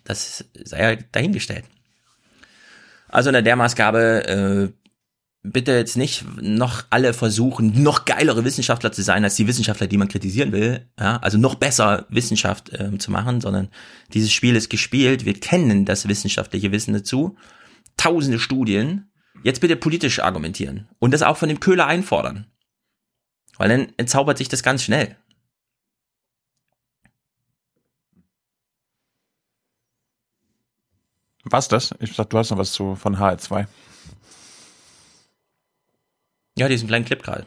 [0.04, 1.64] das sei ja dahingestellt.
[3.08, 4.86] Also unter der Maßgabe, äh,
[5.52, 9.96] bitte jetzt nicht noch alle versuchen, noch geilere Wissenschaftler zu sein als die Wissenschaftler, die
[9.96, 10.86] man kritisieren will.
[10.98, 13.68] Ja, also noch besser Wissenschaft äh, zu machen, sondern
[14.12, 15.24] dieses Spiel ist gespielt.
[15.24, 17.36] Wir kennen das wissenschaftliche Wissen dazu.
[17.96, 19.10] Tausende Studien.
[19.42, 22.46] Jetzt bitte politisch argumentieren und das auch von dem Köhler einfordern.
[23.58, 25.16] Weil dann entzaubert sich das ganz schnell.
[31.44, 31.94] Was das?
[32.00, 33.66] Ich dachte, du hast noch was zu, von HR2.
[36.58, 37.46] Ja, diesen kleinen Clip gerade.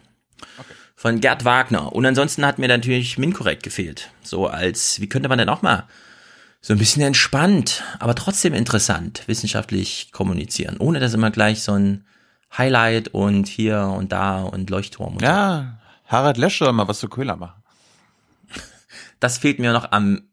[0.58, 0.74] Okay.
[0.96, 1.94] Von Gerd Wagner.
[1.94, 4.12] Und ansonsten hat mir natürlich Minkorrekt gefehlt.
[4.24, 5.88] So als, wie könnte man denn auch mal
[6.62, 12.06] so ein bisschen entspannt, aber trotzdem interessant wissenschaftlich kommunizieren, ohne dass immer gleich so ein
[12.58, 15.16] Highlight und hier und da und Leuchtturm.
[15.16, 15.79] Und ja.
[16.10, 17.64] Harald Lesch soll mal was zu Köhler machen.
[19.22, 20.30] Das fehlt mir noch am,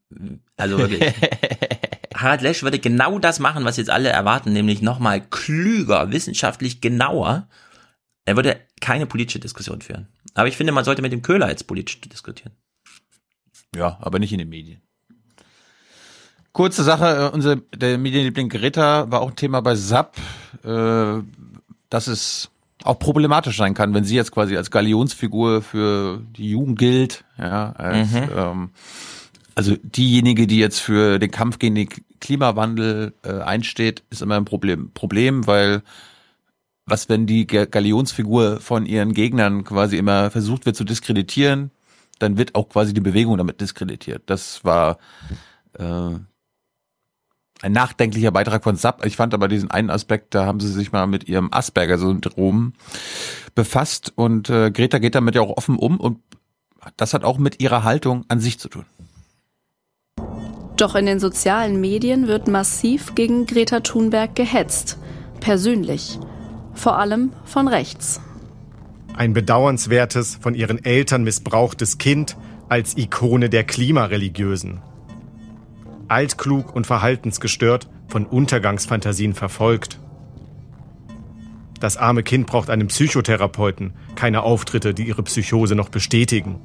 [0.57, 1.15] also wirklich.
[2.15, 7.49] Harald Lesch würde genau das machen, was jetzt alle erwarten, nämlich nochmal klüger, wissenschaftlich genauer
[8.27, 10.09] er würde keine politische Diskussion führen.
[10.35, 12.53] Aber ich finde, man sollte mit dem Köhler jetzt politisch diskutieren.
[13.75, 14.83] Ja, aber nicht in den Medien.
[16.53, 20.17] Kurze Sache, äh, unser der Medienliebling Greta war auch ein Thema bei SAP,
[20.65, 21.23] äh,
[21.89, 22.51] dass es
[22.87, 27.73] auch problematisch sein kann, wenn sie jetzt quasi als Galionsfigur für die Jugend gilt, ja,
[27.73, 28.29] als, mhm.
[28.37, 28.71] ähm,
[29.55, 31.89] also diejenige, die jetzt für den Kampf gegen den
[32.21, 35.83] Klimawandel äh, einsteht, ist immer ein Problem, Problem, weil
[36.85, 41.73] was, wenn die Galionsfigur von ihren Gegnern quasi immer versucht wird zu diskreditieren,
[42.19, 44.23] dann wird auch quasi die Bewegung damit diskreditiert.
[44.27, 44.99] Das war
[45.79, 46.11] äh,
[47.63, 49.05] ein nachdenklicher Beitrag von SAP.
[49.07, 52.75] Ich fand aber diesen einen Aspekt, da haben sie sich mal mit ihrem Asperger-Syndrom
[53.55, 56.19] befasst und äh, Greta geht damit ja auch offen um und
[56.97, 58.85] das hat auch mit ihrer Haltung an sich zu tun.
[60.77, 64.99] Doch in den sozialen Medien wird massiv gegen Greta Thunberg gehetzt.
[65.41, 66.19] Persönlich
[66.75, 68.21] vor allem von rechts.
[69.15, 72.37] Ein bedauernswertes, von ihren Eltern missbrauchtes Kind
[72.69, 74.83] als Ikone der Klimareligiösen.
[76.09, 79.99] Altklug und verhaltensgestört, von Untergangsfantasien verfolgt.
[81.81, 86.61] Das arme Kind braucht einen Psychotherapeuten, keine Auftritte, die ihre Psychose noch bestätigen.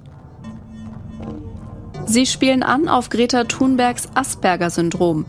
[2.06, 5.26] Sie spielen an auf Greta Thunbergs Asperger-Syndrom,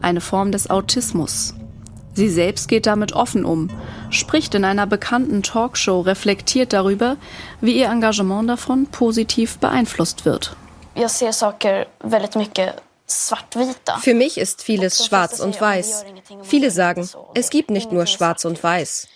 [0.00, 1.54] eine Form des Autismus.
[2.14, 3.68] Sie selbst geht damit offen um,
[4.10, 7.16] spricht in einer bekannten Talkshow reflektiert darüber,
[7.60, 10.56] wie ihr Engagement davon positiv beeinflusst wird.
[14.00, 16.04] Für mich ist vieles schwarz und weiß.
[16.42, 19.08] Viele sagen, es gibt nicht nur schwarz und weiß.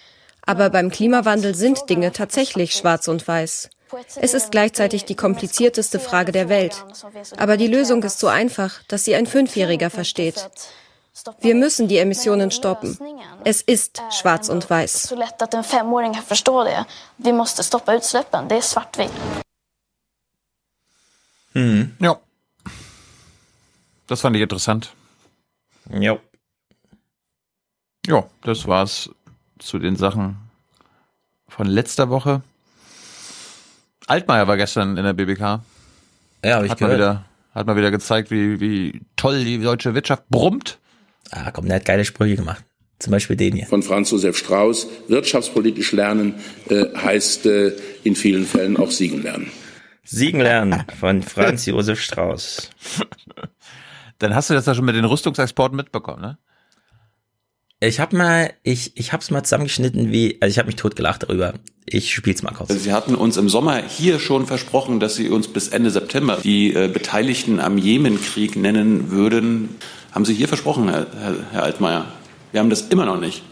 [0.47, 3.71] Aber beim Klimawandel sind Dinge tatsächlich schwarz und weiß.
[4.17, 6.85] Es ist gleichzeitig die komplizierteste Frage der Welt.
[7.37, 10.49] Aber die Lösung ist so einfach, dass sie ein Fünfjähriger versteht.
[11.41, 12.99] Wir müssen die Emissionen stoppen.
[13.45, 15.15] Es ist schwarz und weiß.
[21.55, 21.97] Mhm.
[21.99, 22.21] Ja.
[24.11, 24.93] Das fand ich interessant.
[25.89, 26.19] Ja.
[28.09, 29.09] Ja, das war's
[29.61, 30.37] zu den Sachen
[31.47, 32.43] von letzter Woche.
[34.09, 35.61] Altmaier war gestern in der BBK.
[36.45, 36.81] Ja, habe ich hat gehört.
[36.81, 40.81] Mal wieder, hat mal wieder gezeigt, wie, wie toll die deutsche Wirtschaft brummt.
[41.31, 42.65] Ah, komm, der hat geile Sprüche gemacht.
[42.99, 43.67] Zum Beispiel den hier.
[43.67, 44.89] Von Franz Josef Strauß.
[45.07, 46.35] Wirtschaftspolitisch lernen
[46.69, 49.53] äh, heißt äh, in vielen Fällen auch siegen lernen.
[50.03, 52.71] Siegen lernen von Franz Josef Strauß.
[54.21, 56.39] Dann hast du das ja schon mit den Rüstungsexporten mitbekommen, ne?
[57.83, 61.55] Ich habe mal, ich, ich hab's mal zusammengeschnitten, wie, also ich habe mich totgelacht darüber.
[61.87, 62.71] Ich spiel's mal kurz.
[62.71, 66.75] Sie hatten uns im Sommer hier schon versprochen, dass Sie uns bis Ende September die
[66.75, 69.71] äh, Beteiligten am Jemenkrieg nennen würden.
[70.13, 72.05] Haben Sie hier versprochen, Herr, Herr, Herr Altmaier.
[72.53, 73.43] Wir haben das immer noch nicht.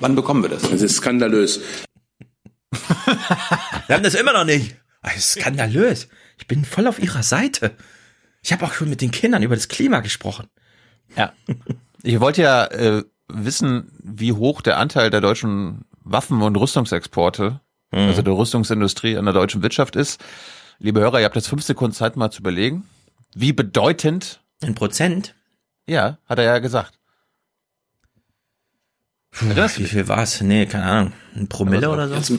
[0.00, 0.62] Wann bekommen wir das?
[0.62, 1.60] Das ist skandalös.
[3.86, 4.76] wir haben das immer noch nicht.
[5.02, 6.08] Das ist skandalös.
[6.38, 7.72] Ich bin voll auf ihrer Seite.
[8.44, 10.48] Ich habe auch schon mit den Kindern über das Klima gesprochen.
[11.16, 11.32] Ja.
[12.02, 17.98] Ich wollte ja äh, wissen, wie hoch der Anteil der deutschen Waffen- und Rüstungsexporte, mhm.
[17.98, 20.22] also der Rüstungsindustrie an der deutschen Wirtschaft ist.
[20.78, 22.86] Liebe Hörer, ihr habt jetzt fünf Sekunden Zeit mal zu überlegen.
[23.34, 24.42] Wie bedeutend?
[24.60, 25.34] In Prozent?
[25.86, 26.98] Ja, hat er ja gesagt.
[29.30, 30.42] Puh, wie viel war's?
[30.42, 31.12] Nee, keine Ahnung.
[31.34, 32.38] Ein Promille oder so?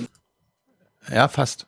[1.09, 1.65] Ja, fast.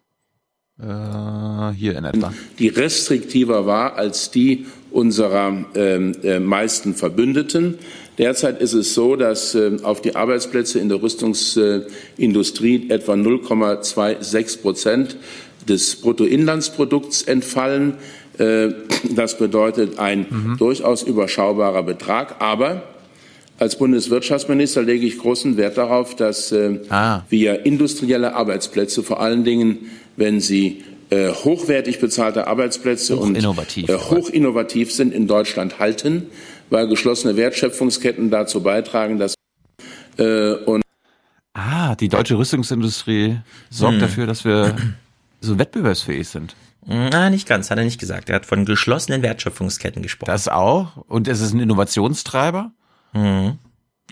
[0.80, 2.32] Äh, hier in etwa.
[2.60, 7.80] Die restriktiver war als die unserer ähm, äh, meisten Verbündeten.
[8.20, 15.18] Derzeit ist es so, dass äh, auf die Arbeitsplätze in der Rüstungsindustrie etwa 0,26 Prozent
[15.68, 17.96] des Bruttoinlandsprodukts entfallen.
[18.38, 18.70] Äh,
[19.16, 20.58] das bedeutet ein mhm.
[20.58, 22.36] durchaus überschaubarer Betrag.
[22.40, 22.84] Aber
[23.60, 27.24] als Bundeswirtschaftsminister lege ich großen Wert darauf, dass äh, ah.
[27.30, 33.90] wir industrielle Arbeitsplätze, vor allen Dingen, wenn sie äh, hochwertig bezahlte Arbeitsplätze hoch und innovativ,
[33.90, 36.28] äh, hoch innovativ sind, in Deutschland halten,
[36.70, 39.36] weil geschlossene Wertschöpfungsketten dazu beitragen, dass
[40.18, 40.84] äh, und
[41.54, 43.40] Ah, die deutsche Rüstungsindustrie
[43.72, 44.02] sorgt hm.
[44.02, 44.76] dafür, dass wir
[45.42, 46.56] so wettbewerbsfähig sind.
[46.86, 48.30] Na, nicht ganz, hat er nicht gesagt.
[48.30, 50.30] Er hat von geschlossenen Wertschöpfungsketten gesprochen.
[50.30, 50.98] Das auch.
[51.08, 52.72] Und es ist ein Innovationstreiber.
[53.14, 53.60] Mhm.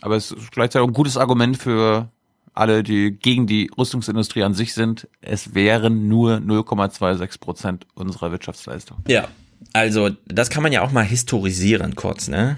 [0.02, 2.10] Aber es ist gleichzeitig auch ein gutes Argument für
[2.54, 5.08] alle, die gegen die Rüstungsindustrie an sich sind.
[5.22, 9.00] Es wären nur 0,26 Prozent unserer Wirtschaftsleistung.
[9.08, 9.28] Ja,
[9.74, 12.58] also das kann man ja auch mal historisieren kurz, ne?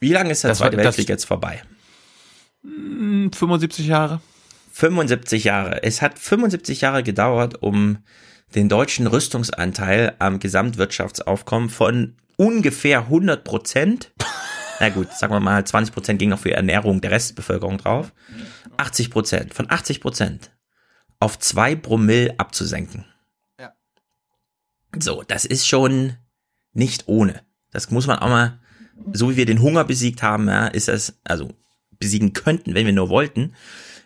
[0.00, 1.62] Wie lange ist der das Zweite Weltkrieg jetzt vorbei?
[2.62, 4.20] 75 hm, Jahre.
[4.72, 5.82] 75 Jahre.
[5.82, 7.98] Es hat 75 Jahre gedauert, um
[8.54, 14.12] den deutschen Rüstungsanteil am Gesamtwirtschaftsaufkommen von ungefähr 100 Prozent
[14.80, 18.12] na gut, sagen wir mal, 20 Prozent ging noch für Ernährung der Restbevölkerung drauf.
[18.76, 20.50] 80 Prozent, von 80 Prozent
[21.20, 23.04] auf zwei Promille abzusenken.
[23.58, 23.74] Ja.
[24.98, 26.14] So, das ist schon
[26.72, 27.42] nicht ohne.
[27.70, 28.60] Das muss man auch mal,
[29.12, 31.52] so wie wir den Hunger besiegt haben, ja, ist das, also
[31.98, 33.54] besiegen könnten, wenn wir nur wollten,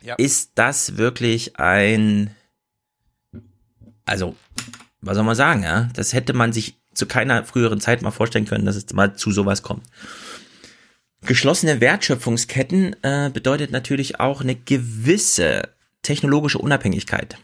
[0.03, 0.15] ja.
[0.15, 2.35] ist das wirklich ein,
[4.07, 4.35] also,
[5.01, 8.47] was soll man sagen, ja, das hätte man sich zu keiner früheren Zeit mal vorstellen
[8.47, 9.87] können, dass es mal zu sowas kommt.
[11.25, 15.69] Geschlossene Wertschöpfungsketten äh, bedeutet natürlich auch eine gewisse
[16.03, 17.37] technologische Unabhängigkeit.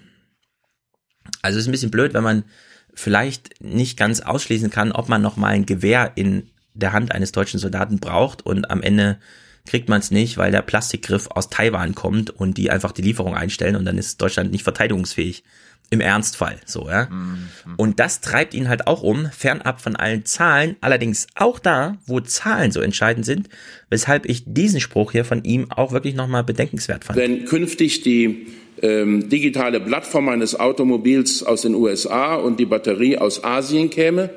[1.43, 2.45] Also es ist ein bisschen blöd, wenn man
[2.93, 7.31] vielleicht nicht ganz ausschließen kann, ob man noch mal ein Gewehr in der Hand eines
[7.31, 9.19] deutschen Soldaten braucht und am Ende
[9.65, 13.37] kriegt man es nicht, weil der Plastikgriff aus Taiwan kommt und die einfach die Lieferung
[13.37, 15.45] einstellen und dann ist Deutschland nicht verteidigungsfähig.
[15.91, 17.09] Im Ernstfall, so, ja.
[17.11, 17.49] Mhm.
[17.77, 22.21] Und das treibt ihn halt auch um, fernab von allen Zahlen, allerdings auch da, wo
[22.21, 23.49] Zahlen so entscheidend sind,
[23.89, 27.19] weshalb ich diesen Spruch hier von ihm auch wirklich nochmal bedenkenswert fand.
[27.19, 28.49] Wenn künftig die
[28.83, 34.31] ähm, digitale Plattform eines Automobils aus den USA und die Batterie aus Asien käme,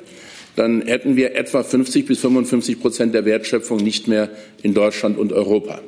[0.56, 4.30] dann hätten wir etwa 50 bis 55 Prozent der Wertschöpfung nicht mehr
[4.62, 5.80] in Deutschland und Europa.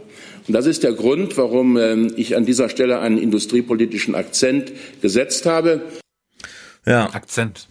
[0.47, 5.47] Und das ist der Grund, warum ähm, ich an dieser Stelle einen industriepolitischen Akzent gesetzt
[5.47, 5.83] habe.
[6.87, 7.13] Ja.
[7.15, 7.69] Akzent.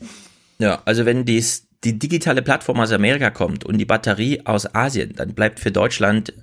[0.57, 5.13] Ja, also wenn dies, die digitale Plattform aus Amerika kommt und die Batterie aus Asien,
[5.15, 6.33] dann bleibt für Deutschland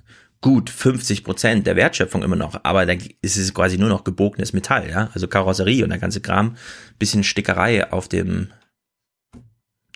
[0.41, 4.53] gut 50 Prozent der Wertschöpfung immer noch, aber da ist es quasi nur noch gebogenes
[4.53, 6.55] Metall, ja, also Karosserie und der ganze Kram,
[6.97, 8.47] bisschen Stickerei auf dem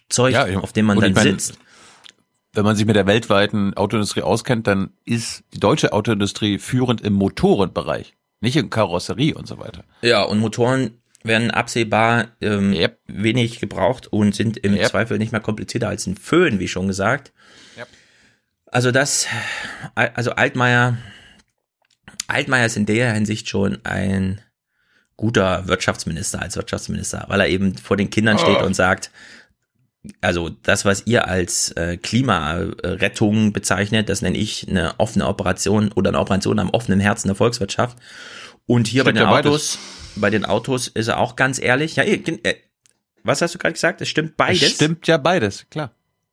[0.07, 1.57] Zeug, ja, auf dem man dann meine, sitzt
[2.55, 7.13] wenn man sich mit der weltweiten Autoindustrie auskennt, dann ist die deutsche Autoindustrie führend im
[7.13, 9.83] Motorenbereich, nicht in Karosserie und so weiter.
[10.01, 12.99] Ja, und Motoren werden absehbar ähm, yep.
[13.07, 14.87] wenig gebraucht und sind im yep.
[14.87, 17.33] Zweifel nicht mehr komplizierter als ein Föhn, wie schon gesagt.
[17.77, 17.87] Yep.
[18.67, 19.27] Also das,
[19.95, 20.97] also Altmaier,
[22.27, 24.41] Altmaier ist in der Hinsicht schon ein
[25.17, 28.65] guter Wirtschaftsminister als Wirtschaftsminister, weil er eben vor den Kindern steht oh.
[28.65, 29.11] und sagt,
[30.21, 36.09] also das, was ihr als äh, Klimarettung bezeichnet, das nenne ich eine offene Operation oder
[36.09, 37.97] eine Operation am offenen Herzen der Volkswirtschaft.
[38.67, 40.21] Und hier stimmt bei den ja Autos, beides.
[40.21, 41.95] bei den Autos ist er auch ganz ehrlich.
[41.95, 42.19] Ja, äh,
[43.23, 44.01] was hast du gerade gesagt?
[44.01, 44.61] Es stimmt beides.
[44.61, 45.91] Es stimmt ja beides, klar.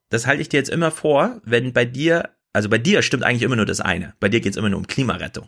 [0.09, 3.41] Das halte ich dir jetzt immer vor, wenn bei dir, also bei dir stimmt eigentlich
[3.41, 4.13] immer nur das eine.
[4.19, 5.47] Bei dir geht es immer nur um Klimarettung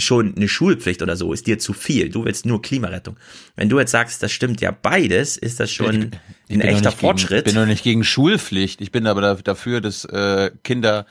[0.00, 2.08] schon eine Schulpflicht oder so ist dir zu viel.
[2.08, 3.16] Du willst nur Klimarettung.
[3.56, 6.12] Wenn du jetzt sagst, das stimmt ja beides, ist das schon
[6.48, 7.46] ich, ein echter Fortschritt.
[7.46, 8.80] ich bin doch nicht gegen Schulpflicht.
[8.80, 11.06] Ich bin aber dafür, dass äh, Kinder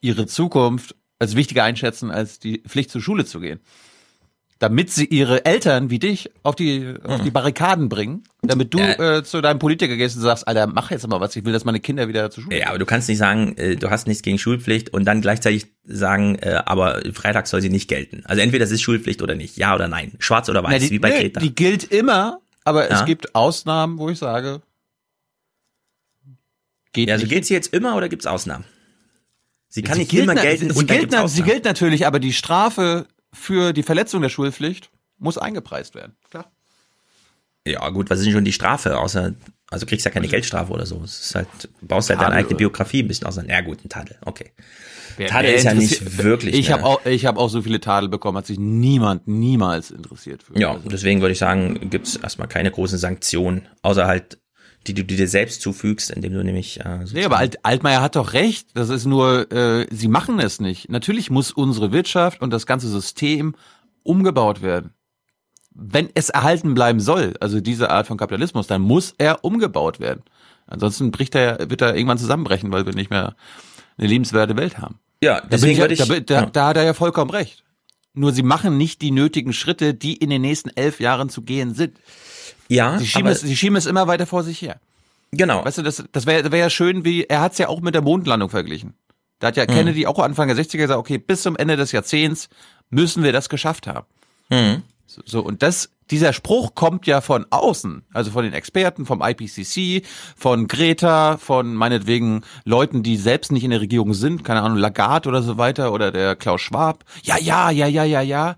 [0.00, 3.60] ihre Zukunft als wichtiger einschätzen, als die Pflicht zur Schule zu gehen
[4.58, 7.32] damit sie ihre Eltern wie dich auf die, auf die hm.
[7.32, 9.18] Barrikaden bringen, damit du ja.
[9.18, 11.66] äh, zu deinem Politiker gehst und sagst, Alter, mach jetzt mal was, ich will, dass
[11.66, 14.22] meine Kinder wieder zur Schule Ja, aber du kannst nicht sagen, äh, du hast nichts
[14.22, 18.22] gegen Schulpflicht und dann gleichzeitig sagen, äh, aber Freitag soll sie nicht gelten.
[18.24, 20.90] Also entweder es ist Schulpflicht oder nicht, ja oder nein, schwarz oder weiß, Na, die,
[20.90, 21.40] wie bei Greta.
[21.40, 23.00] Die gilt immer, aber Ja.
[23.00, 24.62] es gibt Ausnahmen, wo ich sage,
[26.94, 27.32] geht Ja, also nicht.
[27.32, 28.64] gilt sie jetzt immer oder gibt's Ausnahmen?
[29.68, 32.32] Sie kann Sie nicht gilt immer gelten Sie, und gilt, sie gilt natürlich, aber die
[32.32, 33.06] Strafe
[33.36, 36.16] für die Verletzung der Schulpflicht muss eingepreist werden.
[36.30, 36.50] Klar.
[37.66, 38.96] Ja, gut, was ist denn schon die Strafe?
[38.98, 39.34] Außer,
[39.70, 41.00] also kriegst ja keine Geldstrafe oder so.
[41.04, 41.48] Es ist halt,
[41.80, 42.56] baust halt deine eigene oder?
[42.58, 43.54] Biografie ein bisschen auseinander.
[43.54, 44.52] Ja, gut, ein Tadel, okay.
[45.16, 46.54] Wer- Tadel wer ist ja nicht wirklich.
[46.54, 49.90] Ich eine- habe auch, ich habe auch so viele Tadel bekommen, hat sich niemand, niemals
[49.90, 50.56] interessiert für.
[50.58, 54.38] Ja, deswegen würde ich sagen, gibt's erstmal keine großen Sanktionen, außer halt
[54.86, 58.16] die du die dir selbst zufügst, indem du nämlich äh, Nee, aber Alt, Altmaier hat
[58.16, 58.68] doch recht.
[58.74, 60.88] Das ist nur, äh, sie machen es nicht.
[60.88, 63.54] Natürlich muss unsere Wirtschaft und das ganze System
[64.02, 64.92] umgebaut werden.
[65.70, 70.22] Wenn es erhalten bleiben soll, also diese Art von Kapitalismus, dann muss er umgebaut werden.
[70.66, 73.36] Ansonsten bricht er, wird er irgendwann zusammenbrechen, weil wir nicht mehr
[73.98, 74.98] eine lebenswerte Welt haben.
[75.22, 76.00] Ja, Da, deswegen ich, würde ich.
[76.00, 76.46] da, da, ja.
[76.46, 77.64] da hat er ja vollkommen recht.
[78.14, 81.74] Nur sie machen nicht die nötigen Schritte, die in den nächsten elf Jahren zu gehen
[81.74, 81.98] sind.
[82.68, 84.80] Ja, Sie schieben, es, sie schieben es immer weiter vor sich her.
[85.32, 85.64] Genau.
[85.64, 87.94] Weißt du, das, das wäre wär ja schön, wie, er hat es ja auch mit
[87.94, 88.94] der Mondlandung verglichen.
[89.38, 89.72] Da hat ja Mhm.
[89.72, 92.48] Kennedy auch Anfang der 60er gesagt, okay, bis zum Ende des Jahrzehnts
[92.90, 94.06] müssen wir das geschafft haben.
[94.48, 94.82] Mhm.
[95.06, 99.22] So, so, und das, dieser Spruch kommt ja von außen, also von den Experten, vom
[99.22, 100.04] IPCC,
[100.36, 105.28] von Greta, von meinetwegen Leuten, die selbst nicht in der Regierung sind, keine Ahnung, Lagarde
[105.28, 107.04] oder so weiter, oder der Klaus Schwab.
[107.22, 108.56] Ja, ja, ja, ja, ja, ja.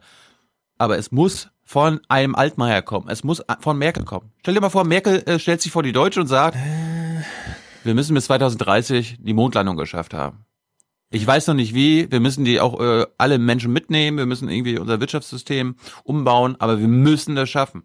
[0.79, 3.11] Aber es muss von einem Altmaier kommen.
[3.11, 4.33] Es muss von Merkel kommen.
[4.41, 6.57] Stell dir mal vor, Merkel äh, stellt sich vor die Deutsche und sagt,
[7.85, 10.47] wir müssen bis 2030 die Mondlandung geschafft haben.
[11.11, 14.49] Ich weiß noch nicht wie, wir müssen die auch äh, alle Menschen mitnehmen, wir müssen
[14.49, 17.83] irgendwie unser Wirtschaftssystem umbauen, aber wir müssen das schaffen.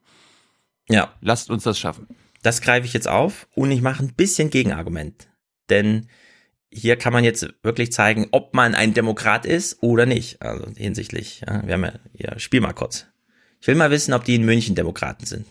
[0.87, 1.13] Ja.
[1.19, 2.07] Lasst uns das schaffen.
[2.41, 5.27] Das greife ich jetzt auf und ich mache ein bisschen Gegenargument.
[5.69, 6.07] Denn
[6.71, 10.41] hier kann man jetzt wirklich zeigen, ob man ein Demokrat ist oder nicht.
[10.41, 13.07] Also hinsichtlich, ja, wir haben ja, ja, spiel mal kurz.
[13.63, 15.47] Ich will mal wissen, ob die in München Demokraten sind.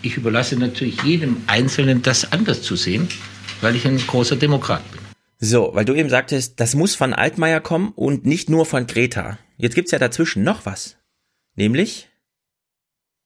[0.00, 3.06] Ich überlasse natürlich jedem Einzelnen, das anders zu sehen,
[3.60, 5.00] weil ich ein großer Demokrat bin.
[5.40, 9.38] So, weil du eben sagtest, das muss von Altmaier kommen und nicht nur von Greta.
[9.58, 10.96] Jetzt gibt's ja dazwischen noch was.
[11.54, 12.08] Nämlich,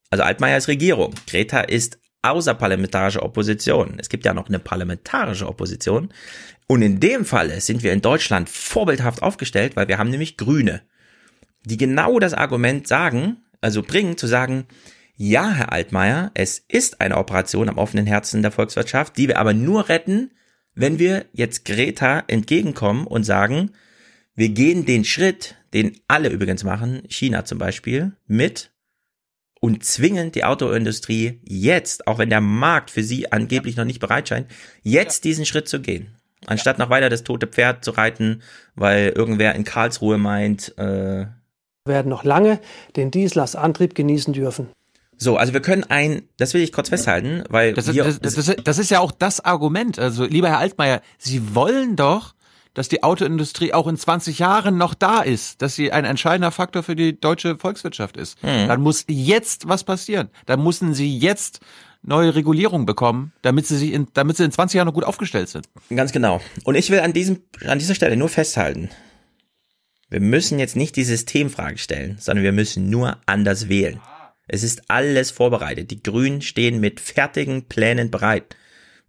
[0.09, 3.95] also Altmaier ist Regierung, Greta ist außerparlamentarische Opposition.
[3.99, 6.13] Es gibt ja noch eine parlamentarische Opposition.
[6.67, 10.81] Und in dem Falle sind wir in Deutschland vorbildhaft aufgestellt, weil wir haben nämlich Grüne,
[11.63, 14.67] die genau das Argument sagen, also bringen, zu sagen,
[15.17, 19.55] ja, Herr Altmaier, es ist eine Operation am offenen Herzen der Volkswirtschaft, die wir aber
[19.55, 20.31] nur retten,
[20.75, 23.71] wenn wir jetzt Greta entgegenkommen und sagen,
[24.35, 28.71] wir gehen den Schritt, den alle übrigens machen, China zum Beispiel, mit
[29.61, 34.29] und zwingen die Autoindustrie jetzt, auch wenn der Markt für sie angeblich noch nicht bereit
[34.29, 34.51] scheint,
[34.83, 36.19] jetzt diesen Schritt zu gehen.
[36.45, 38.43] Anstatt noch weiter das tote Pferd zu reiten,
[38.75, 41.25] weil irgendwer in Karlsruhe meint, äh,
[41.85, 42.59] werden noch lange
[42.95, 44.67] den Diesel als Antrieb genießen dürfen.
[45.17, 48.19] so, also wir können ein, das will ich kurz festhalten, weil Das, ist- hier, das,
[48.19, 49.97] das, ist- das ist ja auch das Argument.
[49.99, 52.33] Also, lieber Herr Altmaier, Sie wollen doch,
[52.73, 56.83] dass die Autoindustrie auch in 20 Jahren noch da ist, dass sie ein entscheidender Faktor
[56.83, 58.37] für die deutsche Volkswirtschaft ist.
[58.41, 58.67] Hm.
[58.67, 60.29] Dann muss jetzt was passieren.
[60.45, 61.61] Dann müssen Sie jetzt
[62.01, 65.47] neue Regulierung bekommen, damit Sie sich in, damit Sie in 20 Jahren noch gut aufgestellt
[65.47, 65.69] sind.
[65.95, 66.41] Ganz genau.
[66.65, 68.89] Und ich will an diesem, an dieser Stelle nur festhalten.
[70.09, 73.99] Wir müssen jetzt nicht die Systemfrage stellen, sondern wir müssen nur anders wählen.
[74.47, 75.89] Es ist alles vorbereitet.
[75.89, 78.55] Die Grünen stehen mit fertigen Plänen bereit.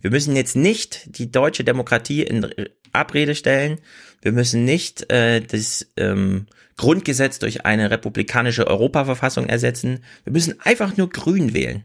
[0.01, 2.51] Wir müssen jetzt nicht die deutsche Demokratie in
[2.93, 3.79] Abrede stellen.
[4.23, 10.05] Wir müssen nicht äh, das ähm, Grundgesetz durch eine republikanische Europaverfassung ersetzen.
[10.25, 11.85] Wir müssen einfach nur Grün wählen.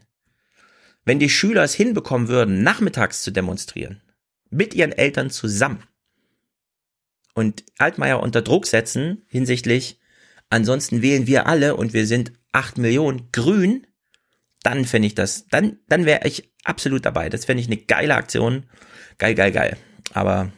[1.03, 4.01] Wenn die Schüler es hinbekommen würden, nachmittags zu demonstrieren,
[4.49, 5.83] mit ihren Eltern zusammen
[7.33, 9.99] und Altmaier unter Druck setzen hinsichtlich,
[10.49, 13.87] ansonsten wählen wir alle und wir sind acht Millionen grün,
[14.63, 17.29] dann fände ich das, dann, dann wäre ich absolut dabei.
[17.29, 18.69] Das fände ich eine geile Aktion.
[19.17, 19.77] Geil, geil, geil.
[20.13, 20.51] Aber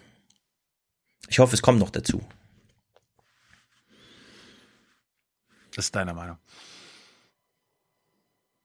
[1.28, 2.22] ich hoffe, es kommt noch dazu.
[5.76, 6.38] Das ist deine Meinung.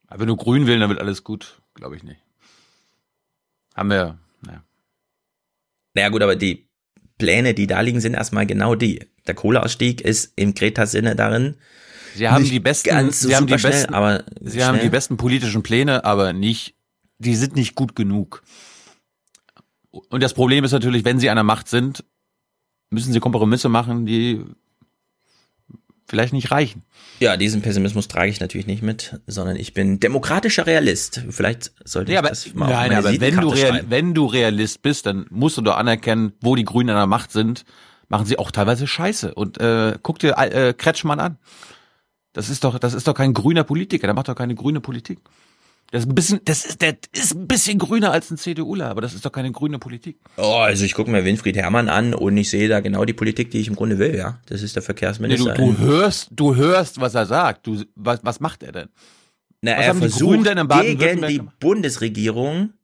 [0.09, 1.61] Aber wenn du grün wählen, dann wird alles gut.
[1.75, 2.21] Glaube ich nicht.
[3.75, 4.65] Haben wir, naja.
[5.95, 6.68] Naja gut, aber die
[7.19, 9.01] Pläne, die da liegen, sind erstmal genau die.
[9.27, 11.57] Der Kohleausstieg ist im Greta-Sinne darin.
[12.15, 15.17] Sie haben die besten, ganz so sie haben die besten, aber sie haben die besten
[15.17, 16.75] politischen Pläne, aber nicht,
[17.19, 18.43] die sind nicht gut genug.
[19.91, 22.05] Und das Problem ist natürlich, wenn sie an der Macht sind,
[22.91, 24.45] müssen sie Kompromisse machen, die
[26.09, 26.83] vielleicht nicht reichen.
[27.21, 31.23] Ja, diesen Pessimismus trage ich natürlich nicht mit, sondern ich bin demokratischer Realist.
[31.31, 34.15] Vielleicht sollte Ja, ich aber, das mal auf nein, meine aber wenn du, Real, wenn
[34.15, 37.65] du Realist bist, dann musst du doch anerkennen, wo die Grünen an der Macht sind,
[38.09, 39.35] machen sie auch teilweise Scheiße.
[39.35, 41.39] Und äh, guck dir äh, Kretschmann an.
[42.33, 45.19] Das ist doch, das ist doch kein grüner Politiker, der macht doch keine grüne Politik.
[45.91, 49.01] Das ist ein bisschen, das ist, der ist ein bisschen grüner als ein CDUler, aber
[49.01, 50.19] das ist doch keine grüne Politik.
[50.37, 53.51] Oh, also ich gucke mir Winfried Herrmann an und ich sehe da genau die Politik,
[53.51, 54.39] die ich im Grunde will, ja.
[54.47, 55.55] Das ist der Nee, Verkehrsminister.
[55.55, 57.67] du, du hörst, du hörst, was er sagt.
[57.67, 58.89] Du, was, was macht er denn?
[59.63, 60.69] Na, was er haben die versucht in
[60.99, 61.59] gegen die gemacht?
[61.59, 62.75] Bundesregierung,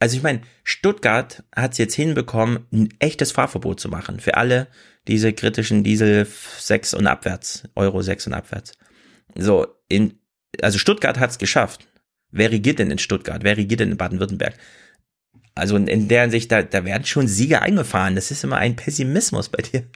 [0.00, 4.66] also ich meine, Stuttgart hat es jetzt hinbekommen, ein echtes Fahrverbot zu machen für alle
[5.06, 6.26] diese kritischen Diesel
[6.58, 8.72] 6 und abwärts, Euro 6 und abwärts.
[9.36, 10.18] So, in,
[10.62, 11.86] also Stuttgart hat es geschafft.
[12.30, 13.42] Wer regiert denn in Stuttgart?
[13.42, 14.54] Wer regiert denn in Baden-Württemberg?
[15.54, 18.14] Also in, in der Hinsicht, da, da werden schon Siege eingefahren.
[18.14, 19.86] Das ist immer ein Pessimismus bei dir.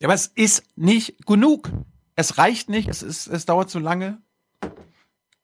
[0.00, 1.70] Ja, aber es ist nicht genug.
[2.14, 4.18] Es reicht nicht, es ist, es dauert zu lange.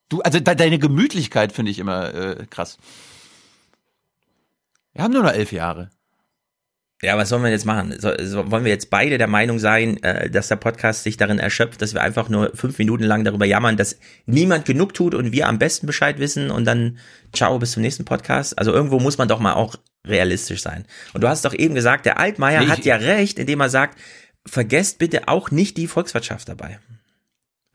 [0.09, 2.79] Du, also de deine Gemütlichkeit finde ich immer äh, krass.
[4.93, 5.91] Wir haben nur noch elf Jahre.
[7.05, 7.95] Ja, was sollen wir jetzt machen?
[7.99, 11.39] So, so, wollen wir jetzt beide der Meinung sein, äh, dass der Podcast sich darin
[11.39, 15.31] erschöpft, dass wir einfach nur fünf Minuten lang darüber jammern, dass niemand genug tut und
[15.33, 16.99] wir am besten Bescheid wissen und dann
[17.33, 18.59] ciao bis zum nächsten Podcast?
[18.59, 19.77] Also irgendwo muss man doch mal auch
[20.07, 20.85] realistisch sein.
[21.13, 23.99] Und du hast doch eben gesagt, der Altmaier Nee, hat ja recht, indem er sagt,
[24.47, 26.79] vergesst bitte auch nicht die Volkswirtschaft dabei.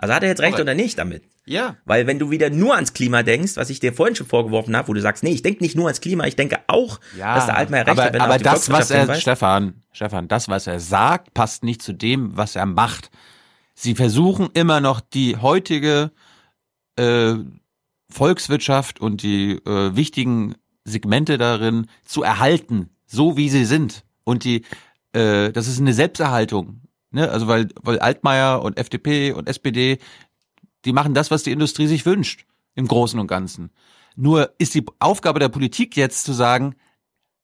[0.02, 1.24] Also hat er jetzt recht oder nicht damit?
[1.45, 1.76] Ja.
[1.84, 4.88] Weil wenn du wieder nur ans Klima denkst, was ich dir vorhin schon vorgeworfen habe,
[4.88, 7.47] wo du sagst, nee, ich denke nicht nur ans Klima, ich denke auch, Ja, dass
[7.47, 9.22] der Altmaier recht aber, hat, wenn er aber auf die das, was er, hinweist.
[9.22, 13.12] Stefan, Stefan, das, was er sagt, passt nicht zu dem, was er macht.
[13.76, 16.12] Sie versuchen immer noch die heutige
[16.95, 17.34] äh,
[18.10, 24.06] Volkswirtschaft und die äh, wichtigen Segmente darin zu erhalten, so wie sie sind.
[24.24, 24.64] Und die,
[25.12, 26.82] äh, das ist eine Selbsterhaltung.
[27.12, 27.30] Ne?
[27.30, 29.99] Also weil, weil Altmaier und FDP und SPD,
[30.86, 32.45] die machen das, was die Industrie sich wünscht,
[32.76, 33.72] im Großen und Ganzen.
[34.16, 36.76] Nur ist die Aufgabe der Politik jetzt zu sagen,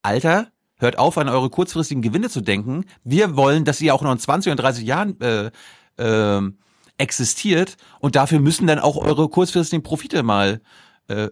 [0.01, 2.85] Alter, hört auf, an eure kurzfristigen Gewinne zu denken.
[3.03, 5.51] Wir wollen, dass ihr auch noch in 20 und 30 Jahren äh,
[5.97, 6.57] ähm,
[6.97, 10.61] existiert und dafür müssen dann auch eure kurzfristigen Profite mal
[11.07, 11.29] äh,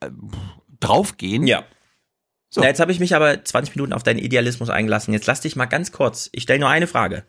[0.00, 0.10] äh,
[0.80, 1.46] draufgehen.
[1.46, 1.64] Ja.
[2.56, 5.12] Na, jetzt habe ich mich aber 20 Minuten auf deinen Idealismus eingelassen.
[5.12, 7.24] Jetzt lass dich mal ganz kurz, ich stelle nur eine Frage,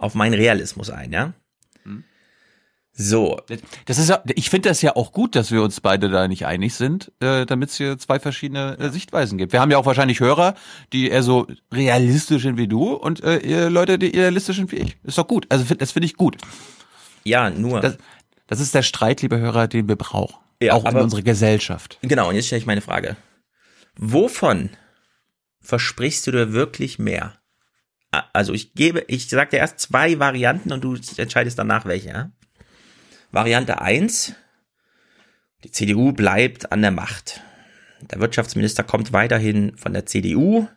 [0.00, 1.32] auf meinen Realismus ein, ja?
[3.00, 3.40] So.
[3.86, 6.46] Das ist ja, ich finde das ja auch gut, dass wir uns beide da nicht
[6.46, 9.52] einig sind, äh, damit es hier zwei verschiedene äh, Sichtweisen gibt.
[9.52, 10.54] Wir haben ja auch wahrscheinlich Hörer,
[10.92, 14.96] die eher so realistisch sind wie du und äh, Leute, die realistisch sind wie ich.
[15.04, 15.46] Ist doch gut.
[15.48, 16.38] Also find- das finde ich gut.
[17.22, 17.80] Ja, nur.
[17.80, 17.98] Das,
[18.48, 20.34] das ist der Streit, liebe Hörer, den wir brauchen.
[20.60, 21.98] Ja, auch in aber- unserer Gesellschaft.
[22.02, 23.16] Genau, und jetzt stelle ich meine Frage.
[23.96, 24.70] Wovon
[25.60, 27.34] versprichst du dir wirklich mehr?
[28.10, 32.32] Also ich gebe, ich sage dir erst zwei Varianten und du entscheidest danach welche.
[33.32, 34.34] Variante eins:
[35.64, 37.42] die CDU bleibt an der Macht.
[38.00, 40.68] Der Wirtschaftsminister kommt weiterhin von der CDU,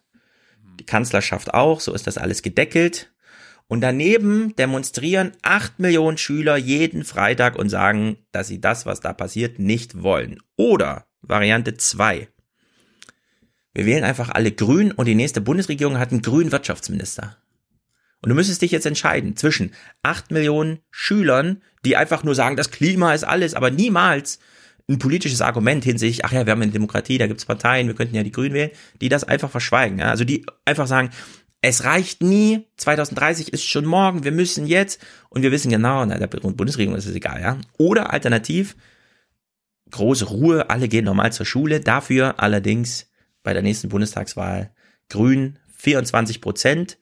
[0.80, 3.14] die Kanzlerschaft auch, so ist das alles gedeckelt.
[3.68, 9.14] Und daneben demonstrieren acht Millionen Schüler jeden Freitag und sagen, dass sie das, was da
[9.14, 10.40] passiert, nicht wollen.
[10.58, 12.28] Oder Variante zwei:
[13.74, 17.38] Wir wählen einfach alle grün und die nächste Bundesregierung hat einen grünen Wirtschaftsminister.
[18.22, 19.72] Und du müsstest dich jetzt entscheiden zwischen
[20.04, 24.40] acht Millionen Schülern, die einfach nur sagen, das Klima ist alles, aber niemals
[24.90, 28.16] ein politisches Argument hinsichtlich, ach ja, wir haben eine Demokratie, da gibt's Parteien, wir könnten
[28.16, 30.00] ja die Grünen wählen, die das einfach verschweigen.
[30.00, 30.10] Ja?
[30.10, 31.12] Also die einfach sagen,
[31.62, 36.18] es reicht nie, 2030 ist schon morgen, wir müssen jetzt und wir wissen genau, na,
[36.18, 37.42] der Bundesregierung ist es egal.
[37.42, 37.58] ja.
[37.78, 38.76] Oder alternativ,
[39.92, 43.11] große Ruhe, alle gehen normal zur Schule, dafür allerdings
[43.44, 44.72] bei der nächsten Bundestagswahl
[45.10, 46.98] Grün 24 Prozent,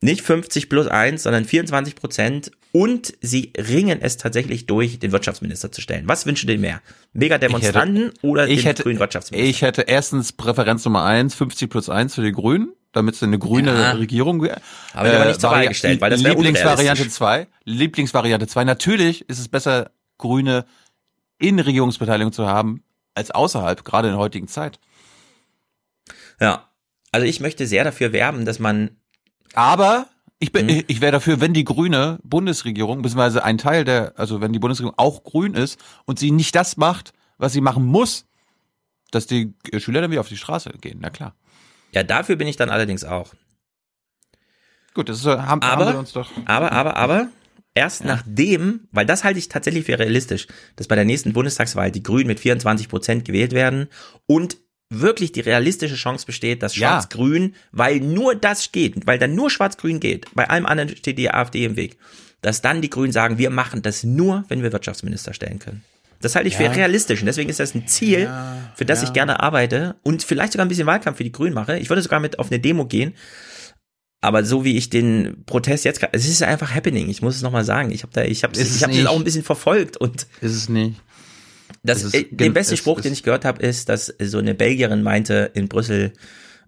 [0.00, 5.72] nicht 50 plus 1, sondern 24 Prozent und sie ringen es tatsächlich durch, den Wirtschaftsminister
[5.72, 6.04] zu stellen.
[6.08, 6.82] Was wünschen dir mehr?
[7.12, 9.48] Mega Demonstranten oder ich den hätte, grünen Wirtschaftsminister?
[9.48, 13.38] Ich hätte erstens Präferenz Nummer eins, 50 plus eins für die Grünen, damit es eine
[13.38, 13.92] grüne Ja.
[13.92, 14.60] Regierung wäre.
[14.92, 17.12] Aber nicht zur Wahl gestellt, weil das wäre Lieblingsvariante unrealistisch.
[17.14, 17.46] zwei.
[17.64, 18.64] Lieblingsvariante zwei.
[18.64, 20.64] Natürlich ist es besser, Grüne
[21.38, 22.82] in Regierungsbeteiligung zu haben,
[23.14, 24.78] als außerhalb, gerade in der heutigen Zeit.
[26.40, 26.68] Ja.
[27.12, 28.90] Also ich möchte sehr dafür werben, dass man.
[29.54, 30.06] Aber
[30.40, 30.84] ich bin, Hm.
[30.88, 34.98] ich, wäre dafür, wenn die grüne Bundesregierung, beziehungsweise ein Teil der, also wenn die Bundesregierung
[34.98, 38.26] auch grün ist und sie nicht das macht, was sie machen muss,
[39.12, 41.34] dass die Schüler dann wieder auf die Straße gehen, na klar.
[41.92, 43.32] Ja, dafür bin ich dann allerdings auch.
[44.92, 46.30] Gut, das ist, haben, Aber, haben wir uns doch.
[46.46, 47.28] aber, aber, aber,
[47.74, 52.02] erst nachdem, weil das halte ich tatsächlich für realistisch, dass bei der nächsten Bundestagswahl die
[52.02, 53.88] Grünen mit 24 Prozent gewählt werden
[54.26, 54.56] und
[54.90, 56.88] wirklich die realistische Chance besteht, dass Ja.
[56.90, 61.30] Schwarz-Grün, weil nur das geht, weil dann nur Schwarz-Grün geht, bei allem anderen steht die
[61.30, 61.96] AfD im Weg,
[62.42, 65.82] dass dann die Grünen sagen, wir machen das nur, wenn wir Wirtschaftsminister stellen können.
[66.20, 66.70] Das halte ich Ja.
[66.70, 68.30] für realistisch und deswegen ist das ein Ziel,
[68.76, 69.08] für das ja.
[69.08, 71.78] ich gerne arbeite und vielleicht sogar ein bisschen Wahlkampf für die Grünen mache.
[71.78, 73.14] Ich würde sogar mit auf eine Demo gehen,
[74.20, 77.10] aber so wie ich den Protest jetzt, es ist einfach happening.
[77.10, 77.90] Ich muss es nochmal sagen.
[77.90, 80.68] Ich habe da, ich habe, ich habe das auch ein bisschen verfolgt und Ist es
[80.70, 80.98] nicht.
[81.84, 84.38] Das, Es ist äh, besten es Spruch, ist- den ich gehört habe, ist, dass so
[84.38, 86.12] eine Belgierin meinte in Brüssel,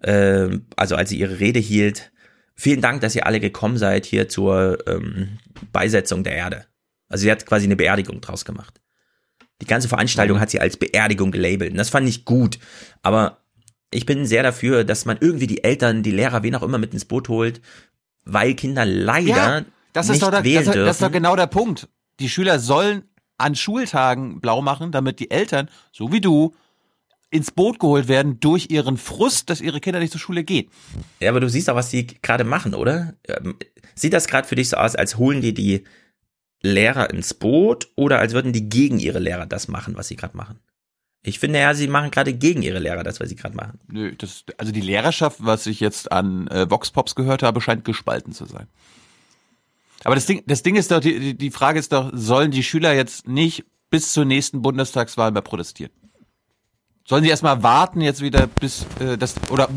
[0.03, 2.13] äh, also als sie ihre Rede hielt,
[2.55, 5.39] vielen Dank, dass ihr alle gekommen seid hier zur ähm,
[5.73, 6.67] Beisetzung der Erde.
[7.09, 8.81] Also sie hat quasi eine Beerdigung draus gemacht.
[9.63, 11.71] Die ganze Veranstaltung hat sie als Beerdigung gelabelt.
[11.71, 12.59] Und das fand ich gut.
[13.03, 13.39] Aber
[13.91, 16.93] ich bin sehr dafür, dass man irgendwie die Eltern, die Lehrer, wen auch immer mit
[16.93, 17.63] ins Boot holt,
[18.25, 19.65] weil Kinder leider Ja,
[19.95, 20.87] das nicht ist doch der, wählen das, dürfen.
[20.87, 21.89] das ist doch genau der Punkt.
[22.21, 23.05] Die Schüler sollen
[23.39, 26.55] an Schultagen blau machen, damit die Eltern, so wie du,
[27.31, 30.71] ins Boot geholt werden durch ihren Frust, dass ihre Kinder nicht zur Schule gehen.
[31.21, 33.15] Ja, aber du siehst auch, was die gerade machen, oder?
[33.27, 33.57] Ähm,
[33.95, 35.85] Sieht das gerade für dich so aus, als holen die die
[36.63, 40.37] Lehrer ins Boot oder als würden die gegen ihre Lehrer das machen, was sie gerade
[40.37, 40.61] machen?
[41.23, 43.81] Ich finde ja, sie machen gerade gegen ihre Lehrer das, was sie gerade machen.
[43.89, 47.85] Nö, das, also die Lehrerschaft, was ich jetzt an äh, Vox Pops gehört habe, scheint
[47.85, 48.69] gespalten zu sein.
[50.07, 52.95] Aber das Ding, das Ding ist doch, die, die- Frage ist doch, sollen die Schüler
[52.95, 55.91] jetzt nicht bis zur nächsten Bundestagswahl mehr protestieren?
[57.09, 59.69] Sollen die erstmal warten jetzt wieder bis äh, das oder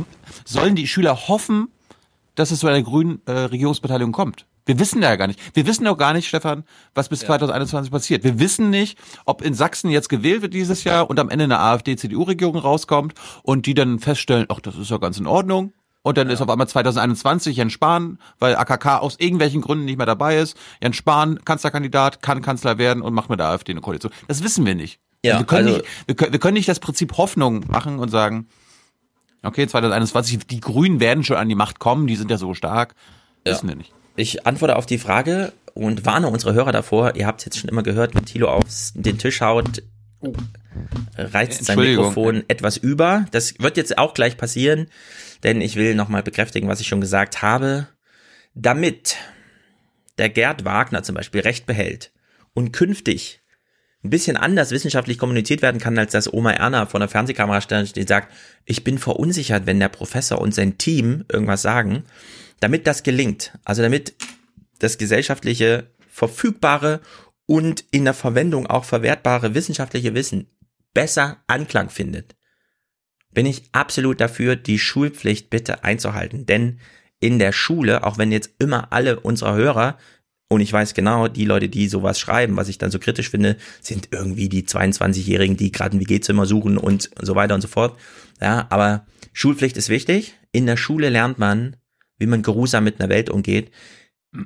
[0.46, 1.70] sollen die Schüler hoffen,
[2.36, 4.46] dass es zu einer grünen äh, Regierungsbeteiligung kommt?
[4.68, 5.40] Wir wissen ja gar nicht.
[5.56, 6.64] Wir wissen auch gar nicht, Stefan,
[6.94, 8.24] was bis 2021 passiert.
[8.24, 11.58] Wir wissen nicht, ob in Sachsen jetzt gewählt wird dieses Jahr und am Ende eine
[11.60, 15.74] AfD-CDU-Regierung rauskommt und die dann feststellen, ach, das ist ja ganz in Ordnung.
[16.10, 20.08] Und dann ist auf einmal 2021 Jens Spahn, weil AKK aus irgendwelchen Gründen nicht mehr
[20.08, 20.58] dabei ist.
[20.82, 24.12] Jens Spahn, Kanzlerkandidat, kann Kanzler werden und macht mit der AfD eine Koalition.
[24.28, 25.00] Das wissen wir nicht.
[25.24, 28.10] Ja, wir, können also- nicht wir, können, wir können nicht das Prinzip Hoffnung machen und
[28.10, 28.48] sagen,
[29.44, 32.96] okay, 2021, die Grünen werden schon an die Macht kommen, die sind ja so stark.
[33.46, 33.94] Wissen wir nicht.
[34.16, 37.18] Ich antworte auf die Frage und warne unsere Hörer davor.
[37.18, 38.64] Ihr habt jetzt schon immer gehört, wenn Thilo auf
[38.96, 39.84] den Tisch haut,
[41.18, 41.78] reizt sein.
[41.78, 43.28] Mikrofon etwas über.
[43.30, 44.88] Das wird jetzt auch gleich passieren,
[45.44, 47.88] denn ich will nochmal bekräftigen, was ich schon gesagt habe.
[48.54, 49.18] Damit
[50.18, 52.12] der Gerd Wagner zum Beispiel Recht behält
[52.54, 53.42] und künftig
[54.04, 57.98] ein bisschen anders wissenschaftlich kommuniziert werden kann, als dass Oma Erna vor der Fernsehkamera steht
[57.98, 58.34] und sagt,
[58.66, 62.04] ich bin verunsichert, wenn der Professor und sein Team irgendwas sagen.
[62.62, 64.16] Damit das gelingt, also damit
[64.80, 67.02] das gesellschaftliche, verfügbare
[67.46, 70.48] und in der Verwendung auch verwertbare wissenschaftliche Wissen
[70.94, 72.36] besser Anklang findet,
[73.34, 76.46] bin ich absolut dafür, die Schulpflicht bitte einzuhalten.
[76.46, 76.80] Denn
[77.20, 79.98] in der Schule, auch wenn jetzt immer alle unserer Hörer,
[80.52, 83.56] und ich weiß genau, die Leute, die sowas schreiben, was ich dann so kritisch finde,
[83.82, 88.00] sind irgendwie die 22-Jährigen, die gerade ein WG-Zimmer suchen und so weiter und so fort.
[88.42, 90.34] Ja, aber Schulpflicht ist wichtig.
[90.52, 91.76] In der Schule lernt man,
[92.18, 93.70] wie man geruhsam mit einer Welt umgeht.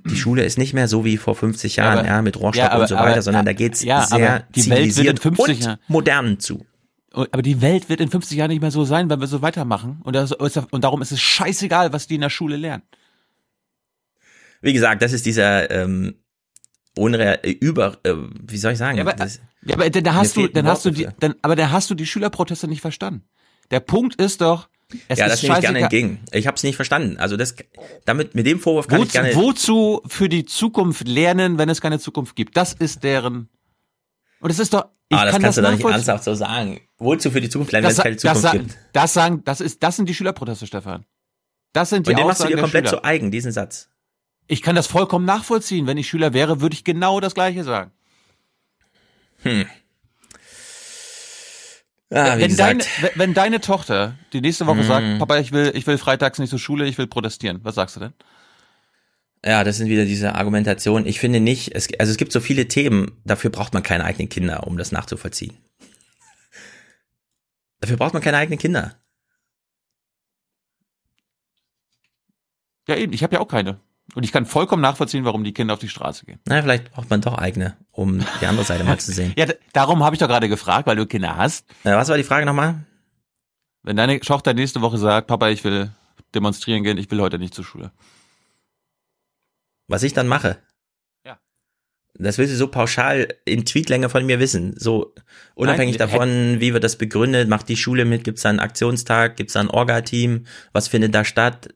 [0.09, 2.71] Die Schule ist nicht mehr so wie vor 50 Jahren, aber- ja, mit Rohrstock ja,
[2.71, 5.19] aber- und so weiter, aber- sondern da geht's ja, sehr die Welt wird in zivilisiert
[5.19, 6.65] 50 und Jahren- modern zu.
[7.13, 10.01] Aber die Welt wird in 50 Jahren nicht mehr so sein, wenn wir so weitermachen.
[10.03, 12.83] Und, das, und darum ist es scheißegal, was die in der Schule lernen.
[14.61, 16.15] Wie gesagt, das ist dieser ähm,
[16.95, 18.97] unre äh, über, äh, wie soll ich sagen?
[18.97, 21.71] Ja, aber, das, ja, aber dann hast du, dann hast du die, dann, aber dann
[21.71, 23.23] hast du die Schülerproteste nicht verstanden.
[23.71, 24.69] Der Punkt ist doch,
[25.07, 26.19] es ja, das nehme ich gerne entgegen.
[26.31, 27.17] Ich habe es nicht verstanden.
[27.17, 27.55] Also das,
[28.05, 29.35] damit mit dem Vorwurf kann ich Wozu, gerne.
[29.35, 32.55] wozu für die Zukunft lernen, wenn es keine Zukunft gibt?
[32.57, 33.49] Das ist deren.
[34.39, 34.85] Und es ist doch.
[35.13, 36.79] Ich ah, das kann kannst das du doch nicht ernsthaft so sagen.
[36.97, 38.77] Wozu für die Zukunft lernen, wenn es Das, keine Zukunft das, gibt?
[38.93, 41.05] das sagen, das ist, das sind die Schülerproteste, Stefan.
[41.73, 43.01] Das sind die Und den machst du Aussagen dir komplett Schüler.
[43.01, 43.89] zu eigen, diesen Satz.
[44.47, 45.87] Ich kann das vollkommen nachvollziehen.
[45.87, 47.91] Wenn ich Schüler wäre, würde ich genau das Gleiche sagen.
[49.43, 49.65] Hm.
[52.11, 52.83] Ah, wenn, deine,
[53.15, 54.87] wenn deine Tochter die nächste Woche Mm.
[54.87, 57.95] sagt, Papa, ich will, ich will freitags nicht zur Schule, ich will protestieren, was sagst
[57.95, 58.13] du denn?
[59.45, 61.05] Ja, das sind wieder diese Argumentationen.
[61.05, 64.29] Ich finde nicht, es, also es gibt so viele Themen, dafür braucht man keine eigenen
[64.29, 65.57] Kinder, um das nachzuvollziehen.
[67.81, 68.95] Dafür braucht man keine eigenen Kinder.
[72.87, 73.79] Ja, eben, ich habe ja auch keine.
[74.15, 76.39] Und ich kann vollkommen nachvollziehen, warum die Kinder auf die Straße gehen.
[76.45, 79.33] Na, vielleicht braucht man doch eigene, um die andere Seite mal zu sehen.
[79.37, 81.65] Ja, darum habe ich doch gerade gefragt, weil du Kinder hast.
[81.83, 82.85] Ja, was war die Frage nochmal?
[83.81, 85.91] Wenn deine Tochter nächste Woche sagt, Papa, ich will
[86.35, 87.91] demonstrieren gehen, ich will heute nicht zur Schule.
[89.87, 90.57] Was ich dann mache?
[91.25, 91.39] Ja.
[92.15, 94.75] Das will sie so pauschal in Tweetlänge von mir wissen.
[94.77, 95.13] So
[95.55, 98.59] unabhängig Nein, davon, wie wird das begründet, macht die Schule mit, gibt es da einen
[98.59, 101.73] Aktionstag, gibt es da ein Orga-Team, was findet da statt?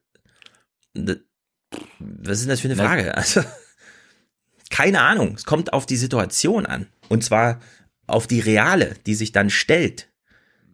[0.93, 3.13] Was ist denn das für eine Frage?
[3.15, 3.41] Also,
[4.69, 5.33] keine Ahnung.
[5.35, 6.87] Es kommt auf die Situation an.
[7.07, 7.59] Und zwar
[8.05, 10.09] auf die reale, die sich dann stellt.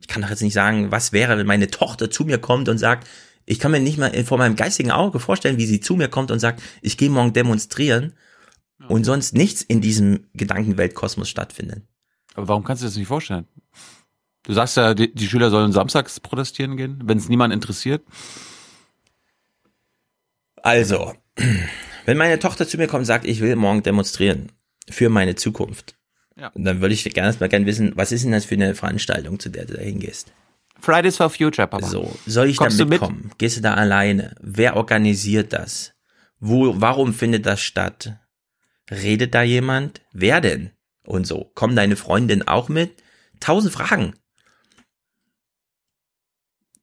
[0.01, 2.77] Ich kann doch jetzt nicht sagen, was wäre, wenn meine Tochter zu mir kommt und
[2.77, 3.07] sagt,
[3.45, 6.31] ich kann mir nicht mal vor meinem geistigen Auge vorstellen, wie sie zu mir kommt
[6.31, 8.13] und sagt, ich gehe morgen demonstrieren
[8.87, 11.83] und sonst nichts in diesem Gedankenweltkosmos stattfindet.
[12.35, 13.47] Aber warum kannst du das nicht vorstellen?
[14.43, 18.03] Du sagst ja, die, die Schüler sollen samstags protestieren gehen, wenn es niemand interessiert.
[20.61, 21.13] Also,
[22.05, 24.51] wenn meine Tochter zu mir kommt und sagt, ich will morgen demonstrieren
[24.89, 25.95] für meine Zukunft,
[26.35, 26.51] Ja.
[26.55, 29.49] Dann würde ich gerne mal gerne wissen, was ist denn das für eine Veranstaltung, zu
[29.49, 30.33] der du da hingehst?
[30.83, 31.87] Fridays for Future, Papa.
[31.87, 32.99] So, soll ich Kommst da du mit?
[32.99, 33.31] mitkommen?
[33.37, 34.35] Gehst du da alleine?
[34.41, 35.93] Wer organisiert das?
[36.39, 38.17] Wo, warum findet das statt?
[38.91, 40.01] Redet da jemand?
[40.11, 40.71] Wer denn?
[41.05, 41.51] Und so.
[41.55, 43.01] Kommen deine Freundin auch mit?
[43.39, 44.13] Tausend Fragen.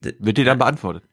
[0.01, 1.05] Wird dir dann beantwortet?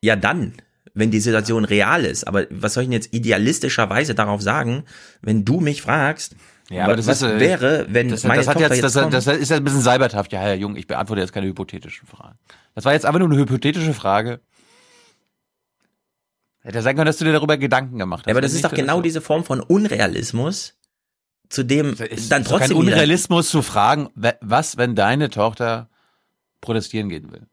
[0.00, 0.54] Ja, dann,
[0.94, 2.26] wenn die Situation real ist.
[2.26, 4.82] Aber was soll ich denn jetzt idealistischerweise darauf sagen,
[5.22, 6.34] wenn du mich fragst,
[6.70, 8.84] Ja, aber was, das was ist, äh, wäre, wenn das, meine das hat Tochter jetzt,
[8.84, 9.12] das, kommt?
[9.12, 10.32] das ist ja ein bisschen seiberthaft.
[10.32, 12.38] Ja, Herr Jung, ich beantworte jetzt keine hypothetischen Fragen.
[12.74, 14.40] Das war jetzt einfach nur eine hypothetische Frage.
[16.62, 18.26] Hätte sein können, dass du dir darüber Gedanken gemacht hast.
[18.26, 20.74] Ja, aber das ist doch genau diese Form von Unrealismus,
[21.50, 24.08] zu dem dann ist doch kein trotzdem wieder- Unrealismus zu fragen,
[24.40, 25.90] was, wenn deine Tochter
[26.62, 27.46] protestieren gehen will.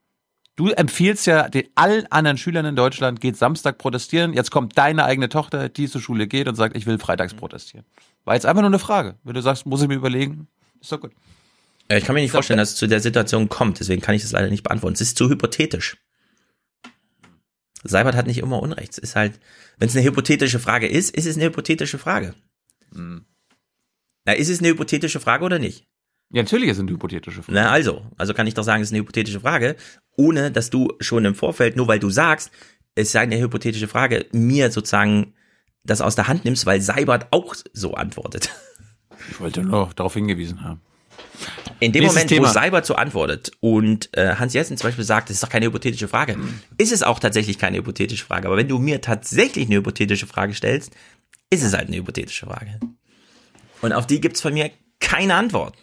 [0.56, 4.32] Du empfiehlst ja den allen anderen Schülern in Deutschland, geht Samstag protestieren.
[4.34, 7.86] Jetzt kommt deine eigene Tochter, die zur Schule geht und sagt, ich will freitags protestieren.
[8.24, 9.16] War jetzt einfach nur eine Frage.
[9.24, 10.48] Wenn du sagst, muss ich mir überlegen,
[10.80, 11.12] ist doch gut.
[11.90, 14.22] Ja, Ich kann mir nicht vorstellen, dass es zu der Situation kommt, deswegen kann ich
[14.22, 14.94] das leider nicht beantworten.
[14.94, 15.98] Es ist zu hypothetisch.
[17.84, 18.92] Seibert hat nicht immer Unrecht.
[18.92, 19.40] Es ist halt,
[19.78, 22.36] wenn es eine hypothetische Frage ist, ist es eine hypothetische Frage.
[22.94, 23.26] Hm.
[24.26, 25.88] Na, ist es eine hypothetische Frage oder nicht?
[26.30, 27.60] Ja, natürlich ist es eine hypothetische Frage.
[27.60, 29.76] Na, also, also kann ich doch sagen, es ist eine hypothetische Frage,
[30.16, 32.52] ohne dass du schon im Vorfeld, nur weil du sagst,
[32.96, 35.34] es sei eine hypothetische Frage, mir sozusagen
[35.84, 38.50] das aus der Hand nimmst, weil Seibert auch so antwortet.
[39.30, 40.82] Ich wollte nur darauf hingewiesen haben.
[41.80, 42.48] In dem Nächstes Moment, Thema.
[42.48, 45.66] wo Seibert so antwortet und äh, Hans Jessen zum Beispiel sagt, das ist doch keine
[45.66, 46.38] hypothetische Frage,
[46.78, 48.48] ist es auch tatsächlich keine hypothetische Frage.
[48.48, 50.94] Aber wenn du mir tatsächlich eine hypothetische Frage stellst,
[51.50, 52.80] ist es halt eine hypothetische Frage.
[53.82, 55.76] Und auf die gibt's von mir keine Antwort.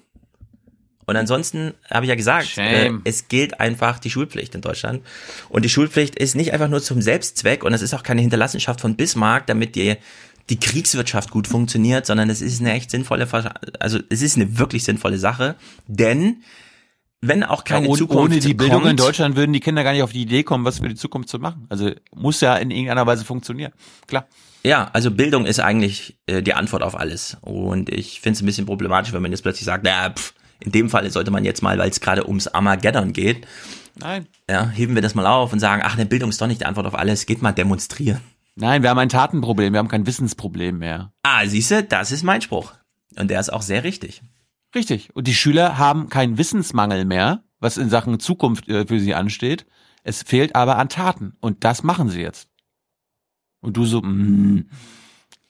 [1.09, 5.03] Und ansonsten habe ich ja gesagt, äh, es gilt einfach die Schulpflicht in Deutschland.
[5.49, 8.83] Und die Schulpflicht ist nicht einfach nur zum Selbstzweck und es ist auch keine Hinterlassenschaft
[8.83, 9.97] von Bismarck, damit die,
[10.51, 13.27] die Kriegswirtschaft gut funktioniert, sondern es ist eine echt sinnvolle,
[13.81, 15.57] also es ist eine wirklich sinnvolle Sache,
[15.87, 16.43] denn
[17.23, 19.85] wenn auch keine ja, ohne, Zukunft ohne die Bildung kommt, in Deutschland würden die Kinder
[19.85, 21.65] gar nicht auf die Idee kommen, was für die Zukunft zu machen.
[21.71, 23.73] Also muss ja in irgendeiner Weise funktionieren.
[24.07, 24.29] Klar.
[24.63, 27.39] Ja, also Bildung ist eigentlich äh, die Antwort auf alles.
[27.41, 30.73] Und ich finde es ein bisschen problematisch, wenn man jetzt plötzlich sagt, naja, pff, in
[30.73, 33.47] dem Fall sollte man jetzt mal, weil es gerade ums Armageddon geht,
[33.97, 34.27] Nein.
[34.49, 36.67] ja, heben wir das mal auf und sagen, ach, eine Bildung ist doch nicht die
[36.67, 38.21] Antwort auf alles, geht mal demonstrieren.
[38.55, 41.13] Nein, wir haben ein Tatenproblem, wir haben kein Wissensproblem mehr.
[41.23, 42.75] Ah, siehste, das ist mein Spruch.
[43.17, 44.23] Und der ist auch sehr richtig.
[44.75, 45.15] Richtig.
[45.15, 49.67] Und die Schüler haben keinen Wissensmangel mehr, was in Sachen Zukunft äh, für sie ansteht.
[50.03, 51.37] Es fehlt aber an Taten.
[51.41, 52.49] Und das machen sie jetzt.
[53.61, 54.69] Und du so, mm,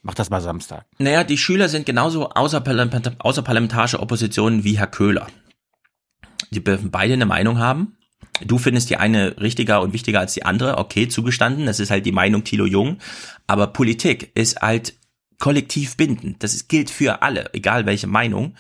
[0.03, 0.87] mach das mal Samstag.
[0.99, 5.27] Naja, die Schüler sind genauso außerparlament außerparlamentarische Opposition wie Herr Köhler.
[6.51, 7.97] Die dürfen beide eine Meinung haben.
[8.45, 10.79] Du findest die eine richtiger und wichtiger als die andere.
[10.79, 11.67] Okay, zugestanden.
[11.67, 12.99] Das ist halt die Meinung Thilo Jung.
[13.47, 14.95] Aber Politik ist halt
[15.39, 16.43] kollektiv bindend.
[16.43, 18.55] Das gilt für alle, egal welche Meinung.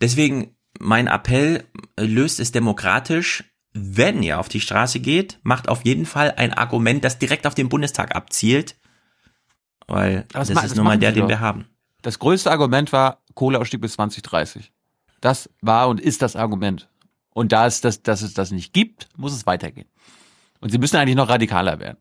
[0.00, 1.64] Deswegen mein Appell,
[1.96, 3.44] äh, löst es demokratisch.
[3.72, 7.54] Wenn ihr auf die Straße geht, macht auf jeden Fall ein Argument, das direkt auf
[7.54, 8.76] den Bundestag abzielt.
[9.86, 11.28] Weil Das das, ist das nun mal der, den doch.
[11.28, 11.66] wir haben.
[12.02, 14.72] Das größte Argument war Kohleausstieg bis 2030.
[15.20, 16.88] Das war und ist das Argument.
[17.30, 19.88] Und da es das, dass es das nicht gibt, muss es weitergehen.
[20.60, 21.98] Und sie müssen eigentlich noch radikaler werden.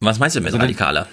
[0.00, 1.08] Was meinst du mit Also radikaler?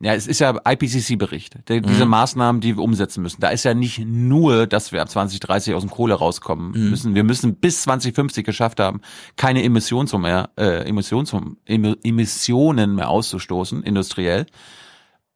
[0.00, 3.40] Ja, es ist ja IPCC-Bericht, der- diese Maßnahmen, die wir umsetzen müssen.
[3.40, 6.90] Da ist ja nicht nur, dass wir ab 2030 aus dem Kohle rauskommen Mhm.
[6.90, 7.14] müssen.
[7.14, 9.00] Wir müssen bis 2050 geschafft haben,
[9.36, 14.46] keine Emissionen mehr, äh, Emissionen, Emissionen mehr auszustoßen, industriell.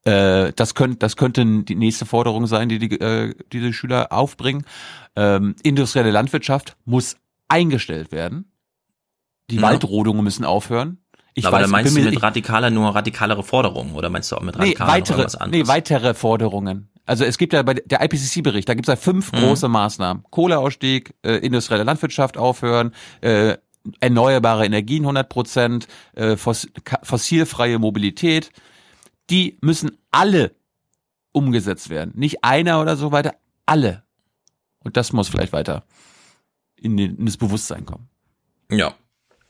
[0.04, 4.64] Äh, das könnte, das könnte die nächste Forderung sein, die die, äh, diese Schüler aufbringen.
[5.16, 7.16] Ähm, industrielle Landwirtschaft muss
[7.48, 8.52] eingestellt werden.
[9.50, 9.62] Die Ja.
[9.62, 10.98] Waldrodungen müssen aufhören.
[11.38, 14.40] Ich Aber weiß, dann meinst du mit radikaler nur radikalere Forderungen oder meinst du auch
[14.40, 15.62] mit Nee, radikaler noch weitere, was anderes?
[15.62, 16.88] nee, weitere Forderungen.
[17.04, 19.36] Also es gibt ja bei der IPCC-Bericht, da gibt es ja fünf Mhm.
[19.40, 20.24] große Maßnahmen.
[20.30, 23.58] Kohleausstieg, äh, industrielle Landwirtschaft aufhören, äh,
[24.00, 28.50] erneuerbare Energien 100 Prozent, äh, fossilfreie Mobilität.
[29.30, 30.52] Die müssen alle
[31.32, 32.12] umgesetzt werden.
[32.16, 33.34] Nicht einer oder so weiter,
[33.66, 34.04] alle.
[34.82, 35.84] Und das muss vielleicht weiter
[36.76, 38.08] in, den, in das Bewusstsein kommen.
[38.70, 38.94] Ja.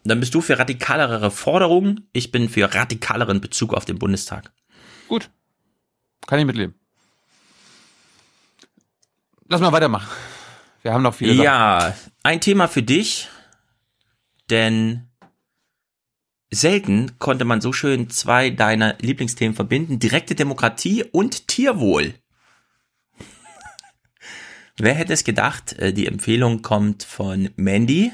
[0.08, 4.52] Dann bist du für radikalere Forderungen, ich bin für radikaleren Bezug auf den Bundestag.
[5.08, 5.30] Gut.
[6.26, 6.74] Kann ich mitleben.
[9.48, 10.08] Lass mal weitermachen.
[10.82, 11.44] Wir haben noch viele Sachen.
[11.44, 13.28] Ja, ein Thema für dich,
[14.50, 15.08] denn
[16.50, 22.14] selten konnte man so schön zwei deiner Lieblingsthemen verbinden, direkte Demokratie und Tierwohl.
[24.76, 28.12] Wer hätte es gedacht, äh, die Empfehlung kommt von Mandy.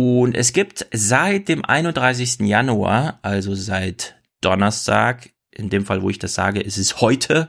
[0.00, 2.42] Und es gibt seit dem 31.
[2.42, 7.48] Januar, also seit Donnerstag, in dem Fall, wo ich das sage, ist es heute,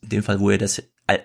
[0.00, 0.82] in dem Fall, wo ihr das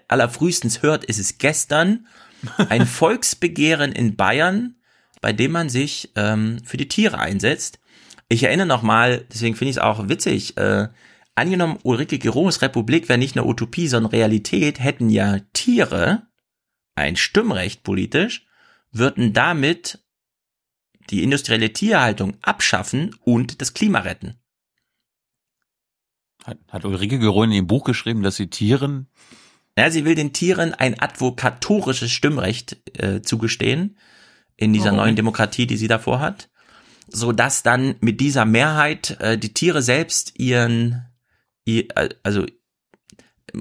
[0.10, 2.08] allerfrühestens hört, ist es gestern,
[2.58, 4.76] ein Volksbegehren in Bayern,
[5.22, 7.80] bei dem man sich ähm, für die Tiere einsetzt.
[8.28, 10.90] Ich erinnere nochmal, deswegen finde ich es auch witzig, äh,
[11.36, 16.28] angenommen, Ulrike Giroes Republik wäre nicht eine Utopie, sondern Realität, hätten ja Tiere
[16.96, 18.46] ein Stimmrecht politisch,
[18.92, 20.00] würden damit
[21.10, 24.40] die industrielle Tierhaltung abschaffen und das Klima retten.
[26.44, 29.08] Hat, hat Ulrike Gero in ihrem Buch geschrieben, dass sie Tieren
[29.78, 33.98] ja, sie will den Tieren ein advokatorisches Stimmrecht äh, zugestehen
[34.58, 34.98] in dieser oh.
[34.98, 36.50] neuen Demokratie, die sie davor hat,
[37.08, 41.06] so dass dann mit dieser Mehrheit äh, die Tiere selbst ihren,
[41.66, 41.88] ihr,
[42.24, 42.46] also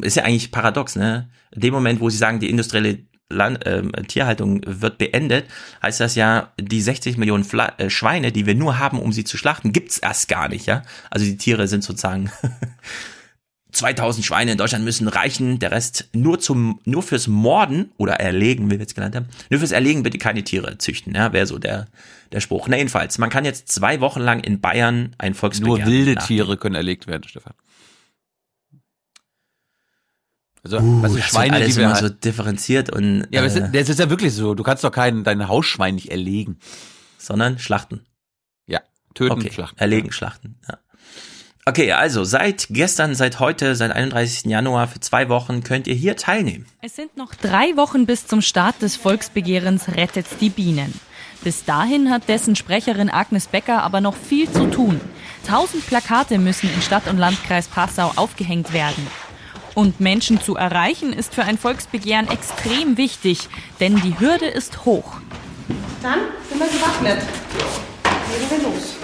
[0.02, 1.30] ist ja eigentlich paradox, ne?
[1.52, 5.46] In dem Moment, wo sie sagen, die industrielle Land, äh, Tierhaltung wird beendet,
[5.82, 9.24] heißt das ja, die 60 Millionen Fla äh, Schweine, die wir nur haben, um sie
[9.24, 10.82] zu schlachten, gibt's erst gar nicht, ja?
[11.10, 12.30] Also die Tiere sind sozusagen
[13.72, 18.66] 2000 Schweine in Deutschland müssen reichen, der Rest nur zum nur fürs Morden oder Erlegen,
[18.66, 19.26] wie wir jetzt genannt haben.
[19.48, 21.86] Nur fürs Erlegen bitte keine Tiere züchten, ja, wäre so der
[22.32, 22.68] der Spruch.
[22.68, 26.56] Na jedenfalls, man kann jetzt zwei Wochen lang in Bayern ein Volksbegehren Nur wilde Tiere
[26.56, 27.54] können erlegt werden, Stefan.
[30.62, 33.26] Also, uh, was Schweine, alles die wir halt, so differenziert und.
[33.30, 34.54] Ja, aber äh, das ist ja wirklich so.
[34.54, 36.58] Du kannst doch kein, dein Hausschwein nicht erlegen.
[37.18, 38.06] Sondern schlachten.
[38.66, 38.80] Ja,
[39.14, 39.50] töten, okay.
[39.52, 39.78] schlachten.
[39.78, 40.78] Erlegen, schlachten, ja.
[41.66, 44.46] Okay, also seit gestern, seit heute, seit 31.
[44.50, 46.66] Januar für zwei Wochen könnt ihr hier teilnehmen.
[46.80, 50.92] Es sind noch drei Wochen bis zum Start des Volksbegehrens Rettet die Bienen.
[51.44, 55.00] Bis dahin hat dessen Sprecherin Agnes Becker aber noch viel zu tun.
[55.46, 59.06] Tausend Plakate müssen in Stadt und Landkreis Passau aufgehängt werden.
[59.74, 63.48] Und Menschen zu erreichen ist für ein Volksbegehren extrem wichtig,
[63.78, 65.14] denn die Hürde ist hoch.
[66.02, 67.22] Dann sind wir gewappnet.
[68.32, 68.96] Legen wir los.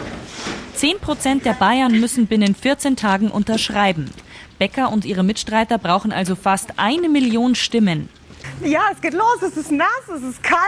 [0.75, 4.11] 10 Prozent der Bayern müssen binnen 14 Tagen unterschreiben.
[4.59, 8.09] Becker und ihre Mitstreiter brauchen also fast eine Million Stimmen.
[8.63, 10.61] Ja, es geht los, es ist nass, es ist kalt,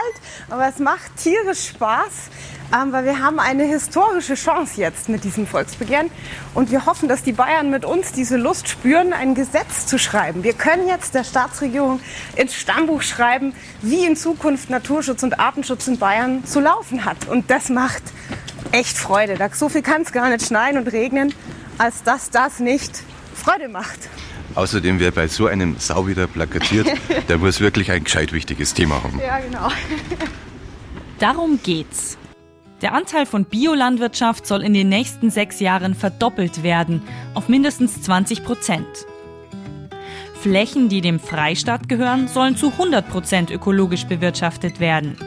[0.49, 2.29] aber es macht tierisch Spaß,
[2.71, 6.11] ähm, weil wir haben eine historische Chance jetzt mit diesem Volksbegehren
[6.53, 10.43] und wir hoffen, dass die Bayern mit uns diese Lust spüren, ein Gesetz zu schreiben.
[10.43, 11.99] Wir können jetzt der Staatsregierung
[12.35, 17.27] ins Stammbuch schreiben, wie in Zukunft Naturschutz und Artenschutz in Bayern zu laufen hat.
[17.27, 18.03] Und das macht
[18.71, 19.35] echt Freude.
[19.53, 21.33] So viel kann es gar nicht schneien und regnen,
[21.79, 23.01] als dass das nicht
[23.33, 23.99] Freude macht.
[24.55, 26.87] Außerdem, wer bei so einem Sau wieder plakatiert,
[27.29, 29.19] der muss wirklich ein gescheit wichtiges Thema haben.
[29.19, 29.69] Ja, genau.
[31.19, 32.17] Darum geht's.
[32.81, 37.01] Der Anteil von Biolandwirtschaft soll in den nächsten sechs Jahren verdoppelt werden,
[37.33, 38.87] auf mindestens 20 Prozent.
[40.39, 45.17] Flächen, die dem Freistaat gehören, sollen zu 100 Prozent ökologisch bewirtschaftet werden.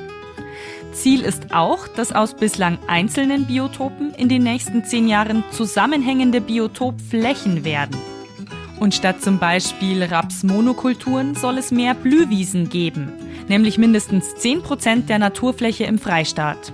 [0.93, 7.65] Ziel ist auch, dass aus bislang einzelnen Biotopen in den nächsten zehn Jahren zusammenhängende Biotopflächen
[7.65, 7.97] werden.
[8.83, 13.13] Und statt zum Beispiel Rapsmonokulturen soll es mehr Blühwiesen geben,
[13.47, 16.73] nämlich mindestens 10 Prozent der Naturfläche im Freistaat.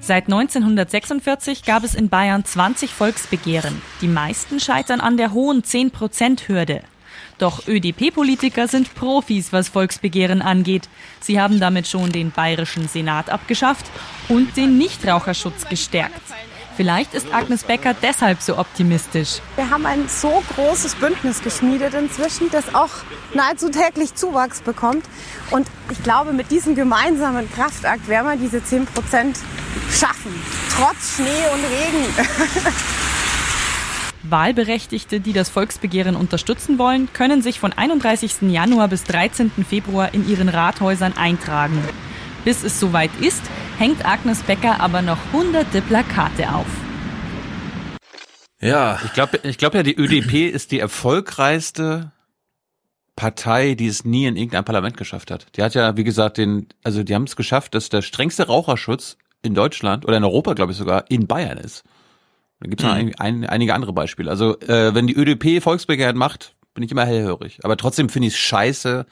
[0.00, 3.80] Seit 1946 gab es in Bayern 20 Volksbegehren.
[4.00, 6.80] Die meisten scheitern an der hohen 10-Prozent-Hürde.
[7.38, 10.88] Doch ÖDP-Politiker sind Profis, was Volksbegehren angeht.
[11.20, 13.86] Sie haben damit schon den bayerischen Senat abgeschafft
[14.28, 16.22] und den Nichtraucherschutz gestärkt.
[16.76, 19.40] Vielleicht ist Agnes Becker deshalb so optimistisch.
[19.56, 22.90] Wir haben ein so großes Bündnis geschmiedet inzwischen, das auch
[23.32, 25.06] nahezu täglich Zuwachs bekommt.
[25.50, 29.38] Und ich glaube, mit diesem gemeinsamen Kraftakt werden wir diese 10 Prozent
[29.90, 30.34] schaffen.
[30.76, 32.04] Trotz Schnee und Regen.
[34.30, 38.42] Wahlberechtigte, die das Volksbegehren unterstützen wollen, können sich von 31.
[38.50, 39.50] Januar bis 13.
[39.66, 41.82] Februar in ihren Rathäusern eintragen.
[42.46, 43.42] Bis es soweit ist,
[43.76, 46.68] hängt Agnes Becker aber noch hunderte Plakate auf.
[48.60, 49.00] Ja.
[49.04, 52.12] Ich glaube ich glaub ja, die ÖDP ist die erfolgreichste
[53.16, 55.48] Partei, die es nie in irgendein Parlament geschafft hat.
[55.56, 59.18] Die hat ja, wie gesagt, den, also die haben es geschafft, dass der strengste Raucherschutz
[59.42, 61.82] in Deutschland oder in Europa, glaube ich sogar, in Bayern ist.
[62.60, 63.12] Da gibt es noch mhm.
[63.18, 64.30] ein, ein, einige andere Beispiele.
[64.30, 67.58] Also äh, wenn die ÖDP Volksbegehren macht, bin ich immer hellhörig.
[67.64, 69.04] Aber trotzdem finde ich es scheiße,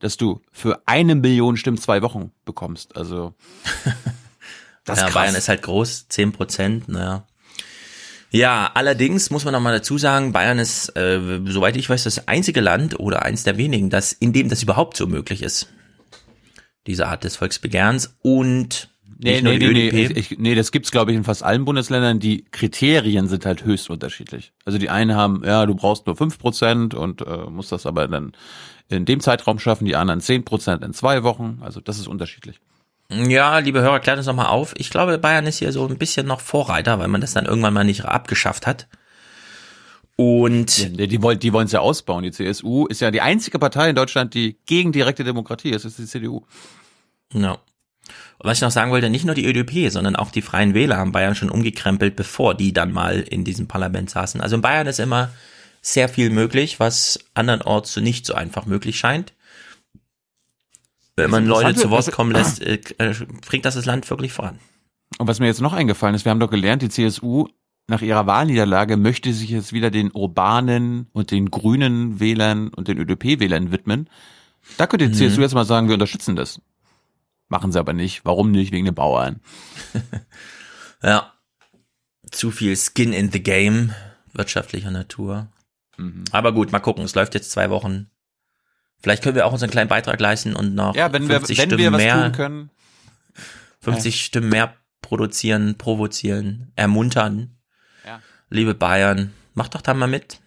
[0.00, 2.96] dass du für eine Million Stimmen zwei Wochen bekommst.
[2.96, 3.34] Also
[4.84, 5.14] das ja, krass.
[5.14, 7.26] Bayern ist halt groß, zehn Prozent, naja.
[8.32, 12.28] Ja, allerdings muss man noch mal dazu sagen, Bayern ist, äh, soweit ich weiß, das
[12.28, 15.68] einzige Land oder eins der wenigen, das, in dem das überhaupt so möglich ist.
[16.86, 18.88] Diese Art des Volksbegehrens und
[19.22, 22.20] Nee, nee, nee, nee, ich, nee, das gibt's glaube ich in fast allen Bundesländern.
[22.20, 24.54] Die Kriterien sind halt höchst unterschiedlich.
[24.64, 28.08] Also die einen haben, ja, du brauchst nur fünf Prozent und äh, musst das aber
[28.08, 28.32] dann
[28.96, 31.58] in dem Zeitraum schaffen, die anderen zehn Prozent in zwei Wochen.
[31.62, 32.60] Also das ist unterschiedlich.
[33.10, 34.72] Ja, liebe Hörer, klärt uns nochmal auf.
[34.76, 37.74] Ich glaube, Bayern ist hier so ein bisschen noch Vorreiter, weil man das dann irgendwann
[37.74, 38.86] mal nicht abgeschafft hat.
[40.14, 42.22] Und die, die, wollen die wollen es ja ausbauen.
[42.22, 45.84] Die CSU ist ja die einzige Partei in Deutschland, die gegen direkte Demokratie ist.
[45.84, 46.42] Das ist die CDU.
[47.32, 47.58] Ja.
[48.38, 51.12] Was ich noch sagen wollte, nicht nur die ÖDP, sondern auch die Freien Wähler haben
[51.12, 54.40] Bayern schon umgekrempelt, bevor die dann mal in diesem Parlament saßen.
[54.40, 55.30] Also in Bayern ist immer
[55.80, 59.34] sehr viel möglich, was andernorts so nicht so einfach möglich scheint.
[61.16, 63.14] Wenn man Leute zu Wort kommen lässt, äh, äh,
[63.46, 64.58] bringt das das Land wirklich voran.
[65.18, 67.48] Und was mir jetzt noch eingefallen ist, wir haben doch gelernt, die CSU
[67.88, 72.98] nach ihrer Wahlniederlage möchte sich jetzt wieder den urbanen und den grünen Wählern und den
[72.98, 74.08] ÖDP-Wählern widmen.
[74.76, 75.30] Da könnte die mhm.
[75.30, 76.60] CSU jetzt mal sagen, wir unterstützen das.
[77.48, 78.24] Machen sie aber nicht.
[78.24, 78.70] Warum nicht?
[78.70, 79.40] Wegen den Bauern.
[81.02, 81.32] ja.
[82.30, 83.92] Zu viel Skin in the Game
[84.32, 85.48] wirtschaftlicher Natur.
[86.00, 86.24] Mhm.
[86.32, 87.04] Aber gut, mal gucken.
[87.04, 88.10] Es läuft jetzt zwei Wochen.
[89.02, 91.68] Vielleicht können wir auch unseren kleinen Beitrag leisten und noch ja, wenn 50 wir, wenn
[91.68, 92.70] Stimmen wir was mehr, tun können.
[93.80, 94.22] 50 ja.
[94.22, 97.56] Stimmen mehr produzieren, provozieren, ermuntern.
[98.06, 98.20] Ja.
[98.50, 100.40] Liebe Bayern, mach doch da mal mit.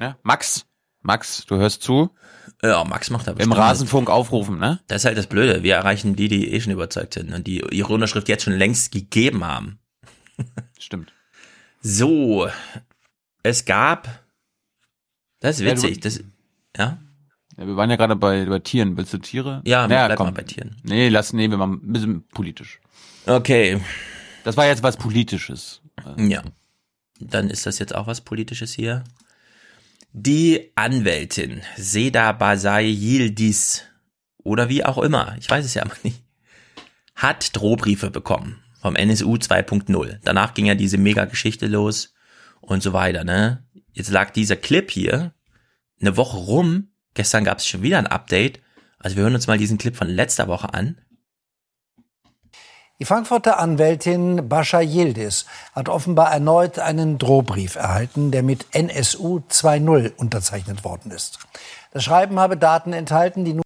[0.00, 0.66] Ja, Max,
[1.02, 2.10] Max, du hörst zu.
[2.62, 4.80] Ja, Max macht da Im Rasenfunk aufrufen, ne?
[4.86, 5.62] Das ist halt das Blöde.
[5.62, 8.92] Wir erreichen die, die eh schon überzeugt sind und die ihre Unterschrift jetzt schon längst
[8.92, 9.80] gegeben haben.
[10.78, 11.12] Stimmt.
[11.80, 12.48] So,
[13.42, 14.21] es gab.
[15.42, 16.00] Das ist witzig.
[16.00, 16.20] Das,
[16.76, 16.98] ja.
[17.58, 18.96] Ja, wir waren ja gerade bei, bei Tieren.
[18.96, 19.60] Willst du Tiere?
[19.64, 20.26] Ja, naja, bleib komm.
[20.28, 20.76] mal bei Tieren.
[20.84, 22.80] Nee, lass, nee, wir machen ein bisschen politisch.
[23.26, 23.80] Okay.
[24.44, 25.82] Das war jetzt was Politisches.
[26.16, 26.42] Ja.
[27.20, 29.04] Dann ist das jetzt auch was Politisches hier.
[30.12, 33.82] Die Anwältin Seda Basay Yildiz
[34.42, 36.22] oder wie auch immer, ich weiß es ja aber nicht,
[37.14, 40.18] hat Drohbriefe bekommen vom NSU 2.0.
[40.24, 42.12] Danach ging ja diese Mega-Geschichte los
[42.60, 43.64] und so weiter, ne?
[43.92, 45.32] Jetzt lag dieser Clip hier
[46.00, 46.88] eine Woche rum.
[47.14, 48.60] Gestern gab es schon wieder ein Update.
[48.98, 50.98] Also wir hören uns mal diesen Clip von letzter Woche an.
[52.98, 60.14] Die Frankfurter Anwältin Bascha Yildiz hat offenbar erneut einen Drohbrief erhalten, der mit NSU 2.0
[60.16, 61.40] unterzeichnet worden ist.
[61.90, 63.64] Das Schreiben habe Daten enthalten, die nur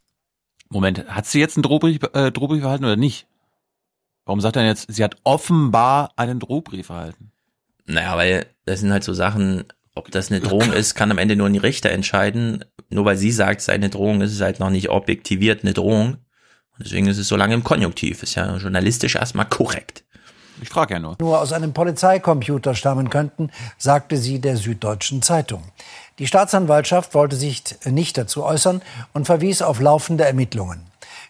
[0.70, 3.26] Moment, hat sie jetzt einen Drohbrief, äh, Drohbrief erhalten oder nicht?
[4.24, 7.30] Warum sagt er jetzt, sie hat offenbar einen Drohbrief erhalten?
[7.84, 9.64] Naja, weil das sind halt so Sachen,
[9.96, 12.64] ob das eine Drohung ist, kann am Ende nur ein Richter entscheiden.
[12.90, 15.72] Nur weil sie sagt, es sei eine Drohung, ist es halt noch nicht objektiviert eine
[15.72, 16.18] Drohung.
[16.78, 18.22] Und deswegen ist es so lange im Konjunktiv.
[18.22, 20.04] Ist ja journalistisch erstmal korrekt.
[20.60, 21.16] Ich frage ja nur.
[21.20, 25.62] Nur aus einem Polizeicomputer stammen könnten, sagte sie der Süddeutschen Zeitung.
[26.18, 28.82] Die Staatsanwaltschaft wollte sich nicht dazu äußern
[29.12, 30.80] und verwies auf laufende Ermittlungen.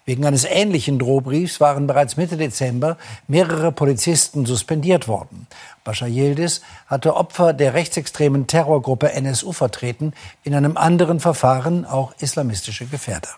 [0.07, 2.97] Wegen eines ähnlichen Drohbriefs waren bereits Mitte Dezember
[3.27, 5.49] mehrere Polizisten suspendiert worden.
[5.83, 10.13] Bashar Yildiz hatte Opfer der rechtsextremen Terrorgruppe NSU vertreten,
[10.45, 13.31] in einem anderen Verfahren auch islamistische Gefährder.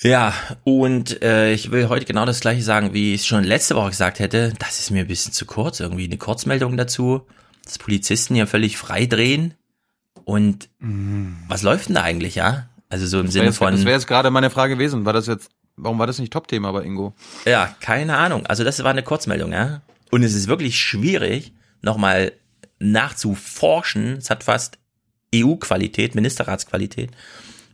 [0.00, 0.32] Ja,
[0.64, 3.90] und äh, ich will heute genau das gleiche sagen, wie ich es schon letzte Woche
[3.90, 4.54] gesagt hätte.
[4.58, 5.80] Das ist mir ein bisschen zu kurz.
[5.80, 7.26] Irgendwie eine Kurzmeldung dazu,
[7.64, 9.54] dass Polizisten hier völlig frei drehen.
[10.24, 11.34] Und mm.
[11.48, 12.68] was läuft denn da eigentlich, ja?
[12.94, 13.72] Also so im das Sinne von.
[13.72, 15.04] Das wäre jetzt gerade meine Frage gewesen.
[15.04, 17.14] War das jetzt, warum war das nicht Top-Thema bei Ingo?
[17.44, 18.46] Ja, keine Ahnung.
[18.46, 19.80] Also das war eine Kurzmeldung, ja.
[20.10, 21.52] Und es ist wirklich schwierig,
[21.82, 22.32] nochmal
[22.78, 24.18] nachzuforschen.
[24.18, 24.78] Es hat fast
[25.34, 27.10] EU-Qualität, Ministerratsqualität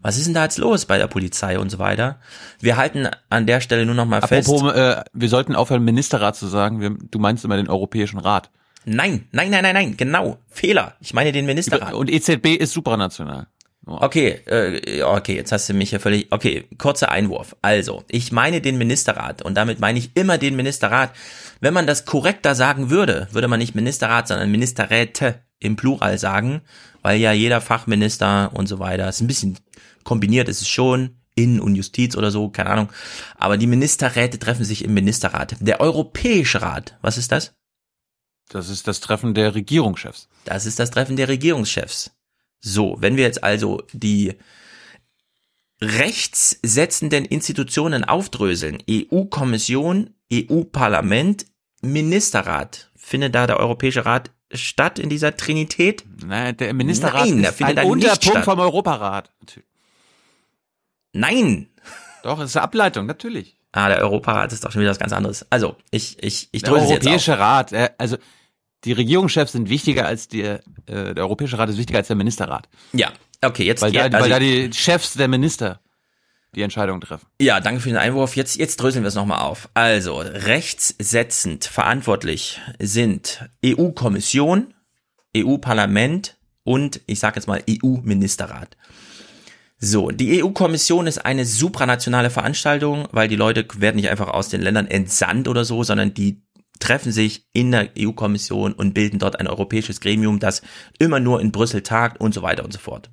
[0.02, 2.18] was ist denn da jetzt los bei der Polizei und so weiter?
[2.60, 4.76] Wir halten an der Stelle nur noch mal Apropos, fest.
[4.76, 6.80] Äh, wir sollten aufhören, Ministerrat zu sagen.
[6.80, 8.50] Wir, du meinst immer den Europäischen Rat.
[8.86, 10.38] Nein, nein, nein, nein, nein, genau.
[10.48, 10.94] Fehler.
[11.00, 11.92] Ich meine den Ministerrat.
[11.92, 13.46] Und EZB ist supranational.
[13.86, 16.30] Okay, äh, okay, jetzt hast du mich ja völlig.
[16.30, 17.56] Okay, kurzer Einwurf.
[17.62, 21.12] Also, ich meine den Ministerrat und damit meine ich immer den Ministerrat.
[21.60, 26.60] Wenn man das korrekter sagen würde, würde man nicht Ministerrat, sondern Ministerräte im Plural sagen,
[27.02, 29.58] weil ja jeder Fachminister und so weiter ist ein bisschen
[30.04, 32.92] kombiniert ist es schon, Innen- und Justiz oder so, keine Ahnung.
[33.36, 35.56] Aber die Ministerräte treffen sich im Ministerrat.
[35.60, 37.54] Der Europäische Rat, was ist das?
[38.48, 40.28] Das ist das Treffen der Regierungschefs.
[40.44, 42.10] Das ist das Treffen der Regierungschefs.
[42.60, 44.34] So, wenn wir jetzt also die
[45.80, 51.46] rechtssetzenden Institutionen aufdröseln, EU-Kommission, EU-Parlament,
[51.82, 56.04] Ministerrat, findet da der Europäische Rat statt in dieser Trinität?
[56.24, 59.30] Nein, der Ministerrat Nein, ist ein Unterpunkt vom Europarat.
[61.12, 61.68] Nein.
[62.22, 63.56] Doch, es ist eine Ableitung, natürlich.
[63.72, 65.46] Ah, der Europarat ist doch schon wieder was ganz anderes.
[65.48, 68.18] Also, ich, ich, ich Der Europäische Rat, äh, also
[68.84, 72.68] die Regierungschefs sind wichtiger als die, äh, der Europäische Rat ist wichtiger als der Ministerrat.
[72.92, 73.12] Ja,
[73.42, 75.80] okay, jetzt weil, da, also, weil da die Chefs der Minister
[76.54, 77.26] die Entscheidung treffen.
[77.40, 78.34] Ja, danke für den Einwurf.
[78.34, 79.68] Jetzt, jetzt dröseln wir es nochmal auf.
[79.74, 84.74] Also, rechtssetzend verantwortlich sind EU-Kommission,
[85.36, 88.76] EU-Parlament und ich sage jetzt mal EU-Ministerrat.
[89.82, 94.60] So, die EU-Kommission ist eine supranationale Veranstaltung, weil die Leute werden nicht einfach aus den
[94.60, 96.42] Ländern entsandt oder so, sondern die
[96.80, 100.62] treffen sich in der EU-Kommission und bilden dort ein europäisches Gremium, das
[100.98, 103.10] immer nur in Brüssel tagt und so weiter und so fort.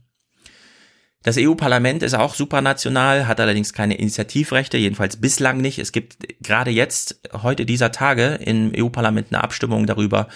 [1.23, 5.77] Das EU-Parlament ist auch supranational, hat allerdings keine Initiativrechte, jedenfalls bislang nicht.
[5.77, 10.29] Es gibt gerade jetzt, heute dieser Tage, im EU-Parlament eine Abstimmung darüber,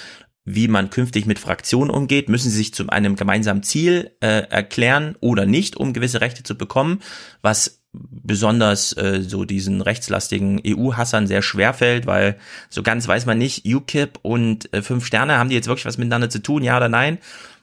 [0.43, 2.29] wie man künftig mit Fraktionen umgeht.
[2.29, 6.57] Müssen sie sich zu einem gemeinsamen Ziel äh, erklären oder nicht, um gewisse Rechte zu
[6.57, 6.99] bekommen,
[7.41, 12.37] was besonders äh, so diesen rechtslastigen EU-Hassern sehr schwer fällt, weil
[12.69, 15.97] so ganz weiß man nicht, UKIP und äh, Fünf Sterne, haben die jetzt wirklich was
[15.97, 17.17] miteinander zu tun, ja oder nein?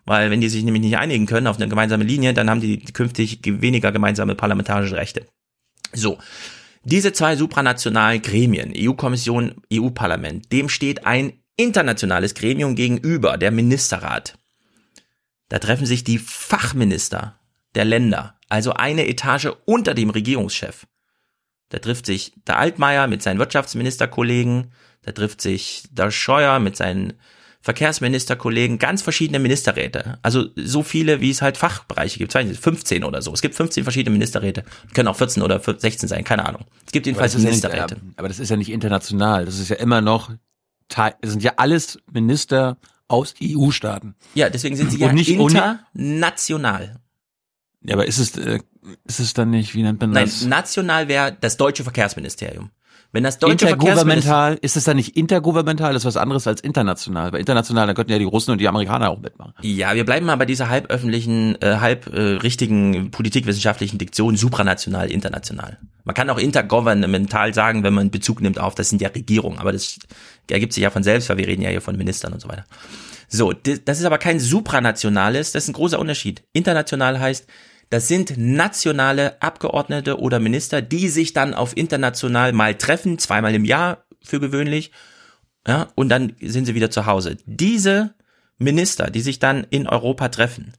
[0.05, 2.79] Weil wenn die sich nämlich nicht einigen können auf eine gemeinsame Linie, dann haben die
[2.79, 5.27] künftig weniger gemeinsame parlamentarische Rechte.
[5.93, 6.19] So.
[6.85, 14.39] Diese zwei supranationalen Gremien, EU-Kommission, EU-Parlament, dem steht ein internationales Gremium gegenüber, der Ministerrat.
[15.49, 17.39] Da treffen sich die Fachminister
[17.75, 20.87] der Länder also eine Etage unter dem Regierungschef.
[21.69, 24.73] Da trifft sich der Altmaier mit seinen Wirtschaftsministerkollegen,
[25.03, 27.15] da trifft sich der Scheuer mit seinen
[27.61, 30.19] Verkehrsministerkollegen, ganz verschiedene Ministerräte.
[30.23, 32.33] Also so viele, wie es halt Fachbereiche gibt.
[32.33, 33.33] 15 oder so.
[33.33, 34.65] Es gibt 15 verschiedene Ministerräte.
[34.95, 36.67] Können auch 14 oder 16 sein, keine Ahnung.
[36.87, 37.95] Es gibt jedenfalls aber Ministerräte.
[37.97, 39.45] Nicht, aber das ist ja nicht international.
[39.45, 40.31] Das ist ja immer noch,
[40.89, 44.15] das sind ja alles Minister aus EU-Staaten.
[44.35, 47.01] Ja, deswegen sind sie ja nicht, international.
[47.83, 48.61] Ja, aber ist es, äh,
[49.07, 50.43] ist es dann nicht, wie nennt man das?
[50.43, 52.71] Nein, national wäre das deutsche Verkehrsministerium.
[53.11, 57.33] Wenn das deutsche Intergouvernemental, ist es dann nicht intergouvernemental, das ist was anderes als international.
[57.33, 59.55] Weil international, da könnten ja die Russen und die Amerikaner auch mitmachen.
[59.63, 65.79] Ja, wir bleiben mal bei dieser halböffentlichen, äh, halb äh, richtigen politikwissenschaftlichen Diktion supranational, international.
[66.05, 69.73] Man kann auch intergouvernemental sagen, wenn man Bezug nimmt auf, das sind ja Regierungen, aber
[69.73, 69.99] das
[70.51, 72.67] ergibt sich ja von selbst, weil wir reden ja hier von Ministern und so weiter.
[73.29, 76.45] So, das ist aber kein supranationales, das ist ein großer Unterschied.
[76.53, 77.47] International heißt,
[77.91, 83.65] das sind nationale Abgeordnete oder Minister, die sich dann auf international mal treffen, zweimal im
[83.65, 84.93] Jahr für gewöhnlich,
[85.67, 87.37] ja, und dann sind sie wieder zu Hause.
[87.45, 88.15] Diese
[88.59, 90.73] Minister, die sich dann in Europa treffen,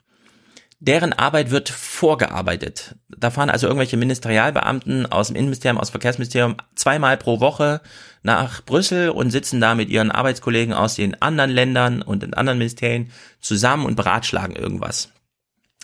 [0.80, 2.96] deren Arbeit wird vorgearbeitet.
[3.10, 7.82] Da fahren also irgendwelche Ministerialbeamten aus dem Innenministerium, aus dem Verkehrsministerium zweimal pro Woche
[8.24, 12.60] nach Brüssel und sitzen da mit ihren Arbeitskollegen aus den anderen Ländern und den anderen
[12.60, 13.12] Ministerien
[13.42, 15.10] zusammen und beratschlagen irgendwas.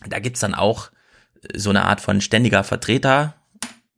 [0.08, 0.90] Da gibt's dann auch
[1.54, 3.36] so eine Art von ständiger Vertreter,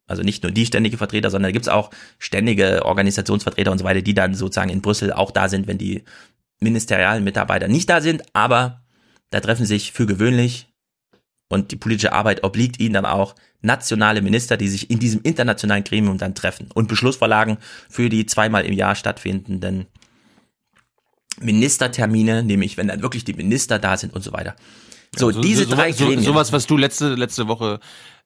[0.08, 4.02] also nicht nur die ständige Vertreter, sondern da gibt's auch ständige Organisationsvertreter und so weiter,
[4.02, 6.04] die dann sozusagen in Brüssel auch da sind, wenn die
[6.60, 8.82] ministerialen Mitarbeiter nicht da sind, aber
[9.30, 10.68] da treffen sich für gewöhnlich
[11.50, 15.84] und die politische Arbeit obliegt ihnen dann auch nationale Minister, die sich in diesem internationalen
[15.84, 17.58] Gremium dann treffen und Beschlussvorlagen
[17.90, 19.88] für die zweimal im Jahr stattfindenden
[21.40, 24.56] Ministertermine, nämlich wenn dann wirklich die Minister da sind und so weiter.
[25.16, 26.24] So, ja, so diese so, drei so, Gremien.
[26.24, 27.80] Sowas, was du letzte, letzte Woche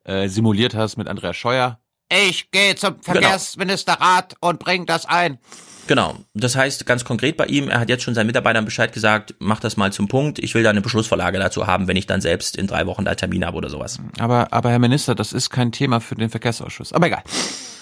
[0.03, 1.79] äh, simuliert hast mit Andreas Scheuer.
[2.09, 3.03] Ich gehe zum genau.
[3.03, 4.49] Verkehrsministerrat genau.
[4.49, 5.39] und bring das ein.
[5.87, 6.15] Genau.
[6.33, 9.59] Das heißt ganz konkret bei ihm, er hat jetzt schon seinen Mitarbeitern Bescheid gesagt, mach
[9.59, 10.39] das mal zum Punkt.
[10.39, 13.15] Ich will da eine Beschlussvorlage dazu haben, wenn ich dann selbst in drei Wochen da
[13.15, 13.99] Termin habe oder sowas.
[14.19, 16.93] Aber, aber Herr Minister, das ist kein Thema für den Verkehrsausschuss.
[16.93, 17.23] Aber egal.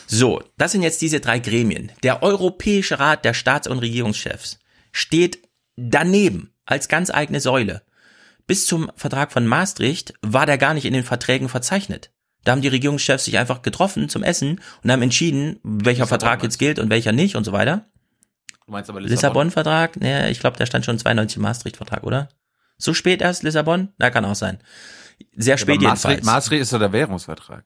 [0.08, 1.92] So, das sind jetzt diese drei Gremien.
[2.04, 4.60] Der Europäische Rat der Staats- und Regierungschefs
[4.92, 5.40] steht
[5.76, 7.84] daneben als ganz eigene Säule.
[8.50, 12.10] Bis zum Vertrag von Maastricht war der gar nicht in den Verträgen verzeichnet.
[12.44, 16.58] Da haben die Regierungschefs sich einfach getroffen zum Essen und haben entschieden, welcher Vertrag jetzt
[16.58, 17.86] gilt und welcher nicht und so weiter.
[18.66, 19.50] Du meinst aber Lissabon?
[19.50, 19.98] Lissabon-Vertrag?
[19.98, 22.30] Nee, ich glaube, der stand schon 92 im Maastricht-Vertrag, oder?
[22.80, 23.90] So spät erst Lissabon?
[24.00, 24.58] Na, kann auch sein.
[25.36, 26.34] Sehr spät ja, Maastricht, jedenfalls.
[26.34, 27.66] Maastricht ist ja der Währungsvertrag.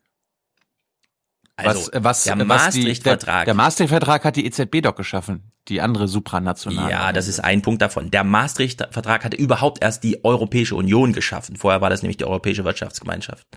[1.56, 3.46] Also, was, was, der Maastricht-Vertrag.
[3.46, 6.92] Der, der Maastricht-Vertrag hat die EZB doch geschaffen, die andere supranationale.
[6.92, 8.12] Ja, das ist ein Punkt davon.
[8.12, 11.56] Der Maastricht-Vertrag hatte überhaupt erst die Europäische Union geschaffen.
[11.56, 13.48] Vorher war das nämlich die Europäische Wirtschaftsgemeinschaft.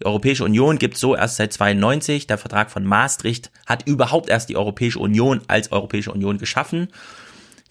[0.00, 2.28] Die Europäische Union gibt so erst seit 92.
[2.28, 6.88] Der Vertrag von Maastricht hat überhaupt erst die Europäische Union als Europäische Union geschaffen.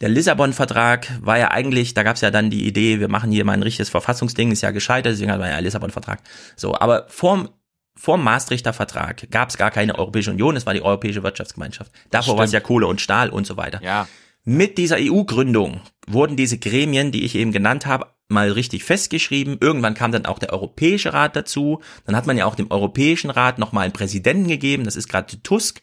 [0.02, 3.46] Der Lissabon-Vertrag war ja eigentlich, da gab es ja dann die Idee, wir machen hier
[3.46, 6.20] mal ein richtiges Verfassungsding, ist ja gescheitert, deswegen hat man ja Lissabon-Vertrag.
[6.56, 7.50] So, aber vorm
[7.98, 11.92] vor Maastrichter Vertrag gab es gar keine Europäische Union, es war die Europäische Wirtschaftsgemeinschaft.
[12.12, 13.82] Davor war es ja Kohle und Stahl und so weiter.
[13.84, 14.08] Ja.
[14.44, 19.58] Mit dieser EU-Gründung wurden diese Gremien, die ich eben genannt habe, mal richtig festgeschrieben.
[19.60, 21.82] Irgendwann kam dann auch der Europäische Rat dazu.
[22.06, 25.42] Dann hat man ja auch dem Europäischen Rat nochmal einen Präsidenten gegeben, das ist gerade
[25.42, 25.82] Tusk.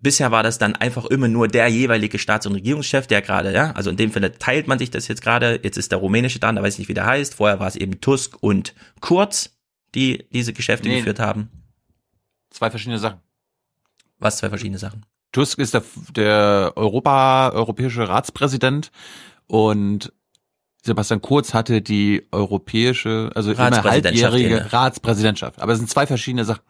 [0.00, 3.72] Bisher war das dann einfach immer nur der jeweilige Staats- und Regierungschef, der gerade, ja,
[3.72, 5.58] also in dem Fall teilt man sich das jetzt gerade.
[5.62, 7.34] Jetzt ist der rumänische da, da weiß ich nicht, wie der heißt.
[7.34, 9.57] Vorher war es eben Tusk und Kurz
[9.98, 10.98] die diese Geschäfte nee.
[10.98, 11.50] geführt haben?
[12.50, 13.20] Zwei verschiedene Sachen.
[14.18, 15.04] Was zwei verschiedene Sachen?
[15.32, 15.82] Tusk ist der,
[16.16, 18.90] der Europa, europäische Ratspräsident
[19.46, 20.12] und
[20.84, 25.60] Sebastian Kurz hatte die europäische, also immer halbjährige Ratspräsidentschaft.
[25.60, 26.62] Aber es sind zwei verschiedene Sachen.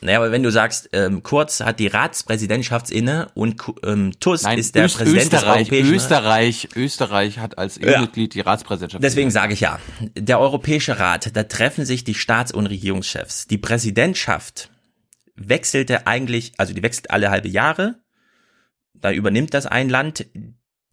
[0.00, 4.58] Naja, aber wenn du sagst, ähm, Kurz hat die Ratspräsidentschaft inne und ähm, Tusk Nein,
[4.58, 8.42] ist der Öst Präsident Österreich, des Europäischen Österreich, Österreich hat als EU-Mitglied ja.
[8.42, 9.02] die Ratspräsidentschaft.
[9.02, 9.80] Deswegen sage ich ja,
[10.16, 13.48] der Europäische Rat, da treffen sich die Staats- und Regierungschefs.
[13.48, 14.70] Die Präsidentschaft
[15.34, 17.96] wechselte eigentlich, also die wechselt alle halbe Jahre.
[18.94, 20.26] Da übernimmt das ein Land.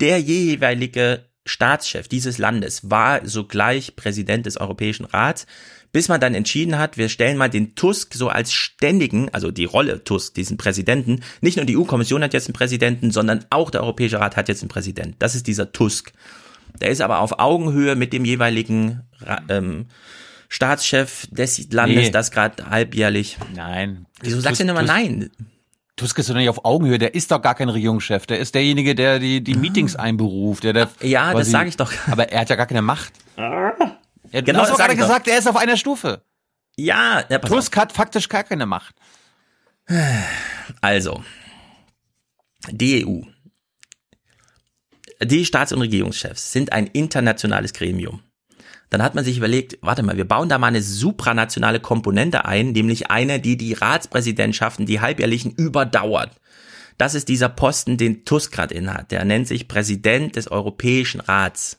[0.02, 5.46] Der jeweilige Staatschef dieses Landes war sogleich Präsident des Europäischen Rats
[5.96, 9.64] bis man dann entschieden hat, wir stellen mal den Tusk so als ständigen, also die
[9.64, 13.82] Rolle Tusk, diesen Präsidenten, nicht nur die EU-Kommission hat jetzt einen Präsidenten, sondern auch der
[13.82, 15.16] Europäische Rat hat jetzt einen Präsidenten.
[15.20, 16.12] Das ist dieser Tusk.
[16.82, 19.04] Der ist aber auf Augenhöhe mit dem jeweiligen
[19.48, 19.86] ähm,
[20.50, 22.12] Staatschef des Landes, nee.
[22.12, 23.38] das gerade halbjährlich.
[23.56, 24.06] Nein.
[24.20, 25.30] Wieso sagst du denn immer nein?
[25.96, 28.96] Tusk ist doch nicht auf Augenhöhe, der ist doch gar kein Regierungschef, der ist derjenige,
[28.96, 30.66] der die, die Meetings einberuft.
[30.66, 31.94] Der, der ja, quasi, das sage ich doch.
[32.12, 33.14] Aber er hat ja gar keine Macht.
[34.36, 36.22] Ja, genau, du hast doch gerade gesagt, er ist auf einer Stufe.
[36.76, 37.84] Ja, ja pass Tusk auf.
[37.84, 38.94] hat faktisch gar keine Macht.
[40.82, 41.24] Also,
[42.70, 43.22] die EU,
[45.24, 48.24] die Staats- und Regierungschefs sind ein internationales Gremium.
[48.90, 52.74] Dann hat man sich überlegt, warte mal, wir bauen da mal eine supranationale Komponente ein,
[52.74, 56.32] nämlich eine, die die Ratspräsidentschaften, die halbjährlichen, überdauert.
[56.98, 59.12] Das ist dieser Posten, den Tusk gerade innehat.
[59.12, 61.78] Der nennt sich Präsident des Europäischen Rats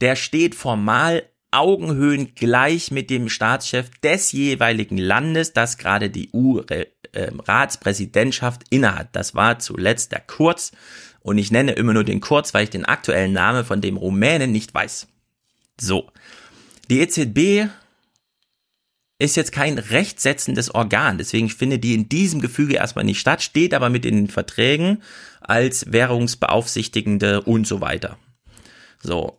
[0.00, 8.64] der steht formal Augenhöhen gleich mit dem Staatschef des jeweiligen Landes, das gerade die EU-Ratspräsidentschaft
[8.70, 9.08] innehat.
[9.12, 10.72] Das war zuletzt der Kurz.
[11.20, 14.52] Und ich nenne immer nur den Kurz, weil ich den aktuellen Namen von dem Rumänen
[14.52, 15.08] nicht weiß.
[15.80, 16.10] So.
[16.90, 17.70] Die EZB
[19.18, 21.18] ist jetzt kein rechtsetzendes Organ.
[21.18, 25.02] Deswegen finde die in diesem Gefüge erstmal nicht statt, steht aber mit in den Verträgen
[25.40, 28.18] als Währungsbeaufsichtigende und so weiter.
[29.02, 29.38] So.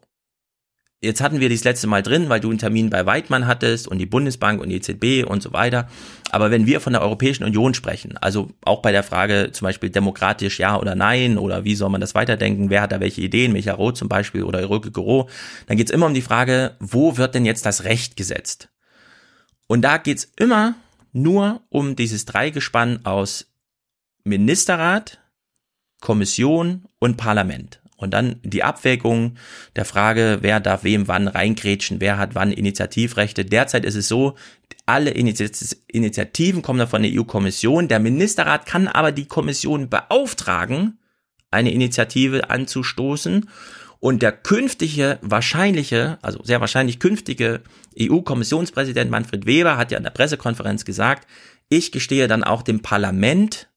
[0.99, 3.99] Jetzt hatten wir das letzte Mal drin, weil du einen Termin bei Weidmann hattest und
[3.99, 5.87] die Bundesbank und die EZB und so weiter.
[6.31, 9.91] Aber wenn wir von der Europäischen Union sprechen, also auch bei der Frage zum Beispiel
[9.91, 13.53] demokratisch ja oder nein oder wie soll man das weiterdenken, wer hat da welche Ideen,
[13.53, 15.29] Micha Roth zum Beispiel oder Röke Gero,
[15.67, 18.69] dann geht's immer um die Frage, wo wird denn jetzt das Recht gesetzt?
[19.67, 20.73] Und da geht's immer
[21.13, 23.51] nur um dieses Dreigespann aus
[24.23, 25.19] Ministerrat,
[26.01, 27.81] Kommission und Parlament.
[27.97, 29.35] Und dann die Abwägung
[29.75, 33.43] der Frage, wer darf wem wann reingrätschen, wer hat wann Initiativrechte.
[33.43, 34.35] Derzeit ist es so,
[34.85, 37.87] alle Initiativen kommen da von der EU-Kommission.
[37.87, 40.99] Der Ministerrat kann aber die Kommission beauftragen,
[41.51, 43.49] eine Initiative anzustoßen.
[43.99, 47.61] Und der künftige, wahrscheinliche, also sehr wahrscheinlich künftige
[47.99, 51.27] EU-Kommissionspräsident Manfred Weber hat ja in der Pressekonferenz gesagt,
[51.67, 53.67] ich gestehe dann auch dem Parlament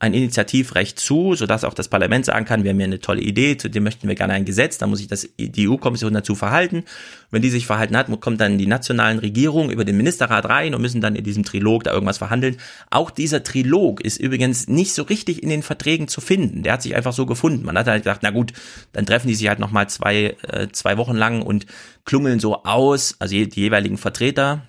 [0.00, 3.58] ein Initiativrecht zu, sodass auch das Parlament sagen kann, wir haben hier eine tolle Idee,
[3.58, 6.84] zu dem möchten wir gerne ein Gesetz, da muss sich das, die EU-Kommission dazu verhalten.
[7.30, 10.80] Wenn die sich verhalten hat, kommt dann die nationalen Regierungen über den Ministerrat rein und
[10.80, 12.56] müssen dann in diesem Trilog da irgendwas verhandeln.
[12.88, 16.62] Auch dieser Trilog ist übrigens nicht so richtig in den Verträgen zu finden.
[16.62, 17.66] Der hat sich einfach so gefunden.
[17.66, 18.54] Man hat halt gedacht, na gut,
[18.92, 21.66] dann treffen die sich halt nochmal zwei, äh, zwei Wochen lang und
[22.06, 24.62] klungeln so aus, also die jeweiligen Vertreter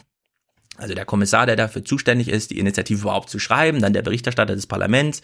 [0.77, 4.55] also der Kommissar, der dafür zuständig ist, die Initiative überhaupt zu schreiben, dann der Berichterstatter
[4.55, 5.21] des Parlaments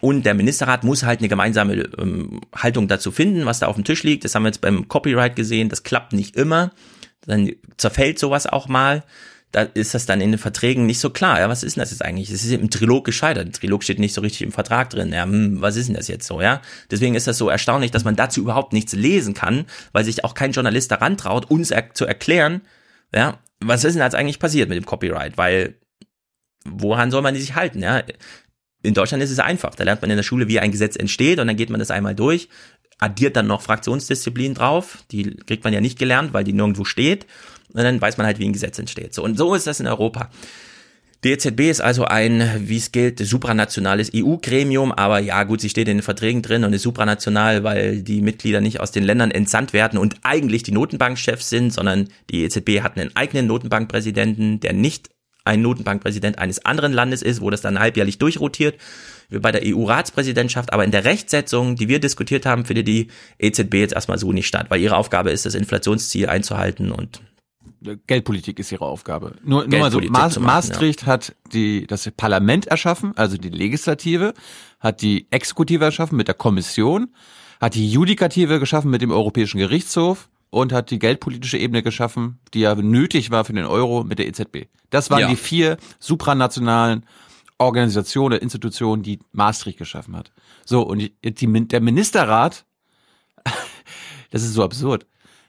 [0.00, 3.84] und der Ministerrat muss halt eine gemeinsame ähm, Haltung dazu finden, was da auf dem
[3.84, 4.24] Tisch liegt.
[4.24, 6.72] Das haben wir jetzt beim Copyright gesehen, das klappt nicht immer.
[7.26, 9.04] Dann zerfällt sowas auch mal.
[9.52, 11.38] Da ist das dann in den Verträgen nicht so klar.
[11.38, 12.28] Ja, was ist denn das jetzt eigentlich?
[12.28, 13.46] Es ist im Trilog gescheitert.
[13.46, 15.12] Im Trilog steht nicht so richtig im Vertrag drin.
[15.12, 16.40] Ja, hm, was ist denn das jetzt so?
[16.42, 20.24] Ja, deswegen ist das so erstaunlich, dass man dazu überhaupt nichts lesen kann, weil sich
[20.24, 22.62] auch kein Journalist daran traut, uns er zu erklären,
[23.14, 25.36] ja, was ist denn jetzt eigentlich passiert mit dem Copyright?
[25.36, 25.78] Weil,
[26.64, 27.82] woran soll man sich halten?
[27.82, 28.02] Ja?
[28.82, 29.74] In Deutschland ist es einfach.
[29.74, 31.90] Da lernt man in der Schule, wie ein Gesetz entsteht und dann geht man das
[31.90, 32.48] einmal durch,
[32.98, 35.04] addiert dann noch Fraktionsdisziplin drauf.
[35.10, 37.26] Die kriegt man ja nicht gelernt, weil die nirgendwo steht.
[37.72, 39.14] Und dann weiß man halt, wie ein Gesetz entsteht.
[39.14, 40.30] So, und so ist das in Europa.
[41.24, 45.88] Die EZB ist also ein, wie es gilt, supranationales EU-Gremium, aber ja gut, sie steht
[45.88, 49.72] in den Verträgen drin und ist supranational, weil die Mitglieder nicht aus den Ländern entsandt
[49.72, 55.08] werden und eigentlich die Notenbankchefs sind, sondern die EZB hat einen eigenen Notenbankpräsidenten, der nicht
[55.46, 58.78] ein Notenbankpräsident eines anderen Landes ist, wo das dann halbjährlich durchrotiert,
[59.30, 60.74] wie bei der EU-Ratspräsidentschaft.
[60.74, 64.46] Aber in der Rechtsetzung, die wir diskutiert haben, findet die EZB jetzt erstmal so nicht
[64.46, 67.22] statt, weil ihre Aufgabe ist, das Inflationsziel einzuhalten und
[68.06, 69.36] Geldpolitik ist ihre Aufgabe.
[69.42, 71.06] Nur, nur mal so, Ma machen, Maastricht ja.
[71.08, 74.34] hat die, das Parlament erschaffen, also die Legislative,
[74.80, 77.14] hat die Exekutive erschaffen mit der Kommission,
[77.60, 82.60] hat die Judikative geschaffen mit dem Europäischen Gerichtshof und hat die geldpolitische Ebene geschaffen, die
[82.60, 84.68] ja nötig war für den Euro mit der EZB.
[84.90, 85.28] Das waren ja.
[85.28, 87.04] die vier supranationalen
[87.58, 90.32] Organisationen, Institutionen, die Maastricht geschaffen hat.
[90.64, 92.64] So, und die, die, der Ministerrat,
[94.30, 95.06] das ist so absurd.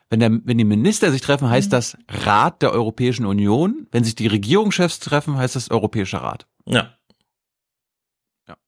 [0.10, 3.88] Wenn, der, wenn die Minister sich treffen, heißt das Rat der Europäischen Union.
[3.92, 6.46] Wenn sich die Regierungschefs treffen, heißt das Europäischer Rat.
[6.66, 6.96] Ja.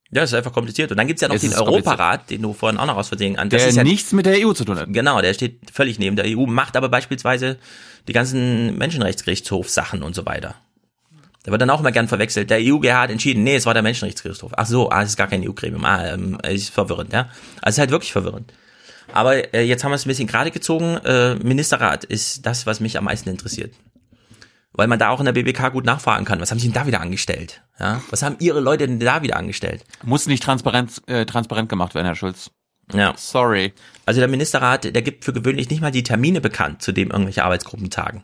[0.10, 0.90] Ja, das ist einfach kompliziert.
[0.92, 1.54] Und dann gibt's ja noch Es den.
[1.54, 3.50] Europarat, den du vorhin auch noch aus Versehen an.
[3.50, 4.88] Das Der ist ja nichts mit der EU zu tun hat.
[4.92, 7.58] Genau, der steht völlig neben der EU, macht aber beispielsweise
[8.08, 10.56] die ganzen Menschenrechtsgerichtshofsachen und so weiter.
[11.44, 12.50] Da wird dann auch immer gern verwechselt.
[12.50, 14.52] Der EuGH hat entschieden, nee, es war der Menschenrechtsgerichtshof.
[14.56, 15.84] Ach so, ah, es ist gar kein EU-Gremium.
[15.84, 17.30] Ah, ähm, ist verwirrend, ja.
[17.62, 18.54] Also es ist halt wirklich verwirrend.
[19.14, 20.98] Aber äh, jetzt haben wir es ein bisschen gerade gezogen.
[20.98, 23.74] Äh, Ministerrat ist das, was mich am meisten interessiert.
[24.74, 26.40] Weil man da auch in der BBK gut nachfragen kann.
[26.40, 27.62] Was haben sie denn da wieder angestellt?
[27.80, 28.02] Ja?
[28.12, 29.84] Was haben ihre Leute denn da wieder angestellt?
[30.04, 32.52] Muss nicht transparent, äh, transparent gemacht werden, Herr Schulz.
[32.94, 33.14] Ja.
[33.18, 33.74] Sorry.
[34.06, 37.44] Also der Ministerrat, der gibt für gewöhnlich nicht mal die Termine bekannt, zu dem irgendwelche
[37.44, 38.24] Arbeitsgruppen tagen.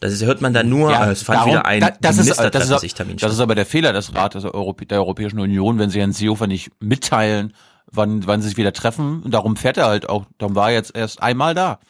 [0.00, 2.16] Das ist, hört man dann nur, Ja, äh, es fand darum- wieder ein da- das
[2.18, 4.98] ist, Minister das, ist, sich das ist aber der Fehler des Rates der, Europä der
[4.98, 7.52] Europäischen Union, wenn sie Herrn Seehofer nicht mitteilen,
[7.92, 9.22] wann, wann sie sich wieder treffen.
[9.22, 11.80] Und darum fährt er halt auch, darum war er jetzt erst einmal da.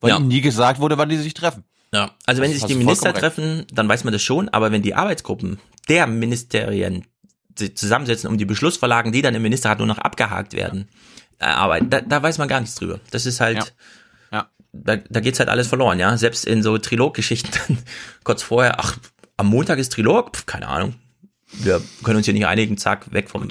[0.00, 0.16] Weil Ja.
[0.18, 1.64] ihm nie gesagt wurde, wann die sich treffen.
[1.92, 4.82] Ja, also wenn Das sich die Minister treffen, dann weiß man das schon, aber wenn
[4.82, 5.58] die Arbeitsgruppen
[5.88, 7.04] der Ministerien
[7.58, 10.88] sich zusammensetzen, um die Beschlussverlagen, die dann im Ministerrat nur noch abgehakt werden,
[11.40, 13.00] äh, arbeiten, da, da weiß man gar nichts drüber.
[13.10, 13.74] Das ist halt,
[14.32, 14.48] Ja.
[14.72, 16.16] da, da geht's halt alles verloren, ja.
[16.16, 17.78] Selbst in so Triloggeschichten
[18.24, 18.96] kurz vorher, ach,
[19.36, 20.94] am Montag ist Trilog, Pff, keine Ahnung.
[21.52, 23.48] Wir können uns hier nicht einigen, zack, weg vom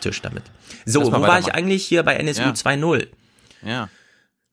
[0.00, 0.42] Tisch damit.
[0.86, 2.50] So, wo war ich eigentlich hier bei NSU Ja.
[2.52, 3.08] 2.0?
[3.64, 3.88] Ja.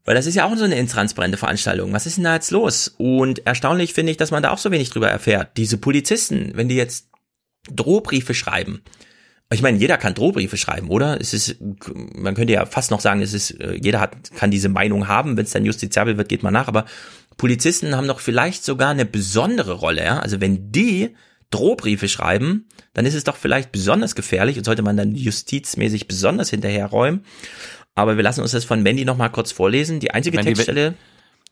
[0.06, 1.94] Weil das ist ja auch so eine intransparente Veranstaltung.
[1.94, 2.94] Was ist denn da jetzt los?
[2.98, 5.56] Und erstaunlich finde ich, dass man da auch so wenig drüber erfährt.
[5.56, 7.08] Diese Polizisten, wenn die jetzt
[7.72, 8.82] Drohbriefe schreiben.
[9.52, 11.22] Ich meine, jeder kann Drohbriefe schreiben, oder?
[11.22, 11.58] Es ist,
[12.16, 15.38] man könnte ja fast noch sagen, es ist, äh, jeder hat, kann diese Meinung haben.
[15.38, 16.68] Wenn es dann justiziabel wird, geht man nach.
[16.68, 16.86] Aber
[17.38, 20.20] Polizisten haben doch vielleicht sogar eine besondere Rolle, ja?
[20.20, 21.16] Also wenn die
[21.54, 26.50] Drohbriefe schreiben, dann ist es doch vielleicht besonders gefährlich und sollte man dann justizmäßig besonders
[26.50, 27.24] hinterherräumen.
[27.96, 30.00] Aber wir lassen uns das von Mandy noch mal kurz vorlesen.
[30.00, 30.96] Die einzige meine, Textstelle.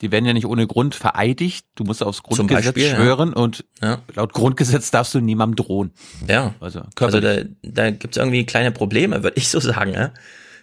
[0.02, 1.68] Die werden ja nicht ohne Grund vereidigt.
[1.76, 2.96] Du musst aufs Grundgesetz Beispiel, ja.
[2.96, 4.02] schwören und Ja.
[4.16, 5.92] laut Grundgesetz darfst du niemandem drohen.
[6.28, 6.56] Ja.
[6.60, 9.94] Also, Also da, da gibt's irgendwie kleine Probleme, würde ich so sagen.
[9.94, 10.12] Ja?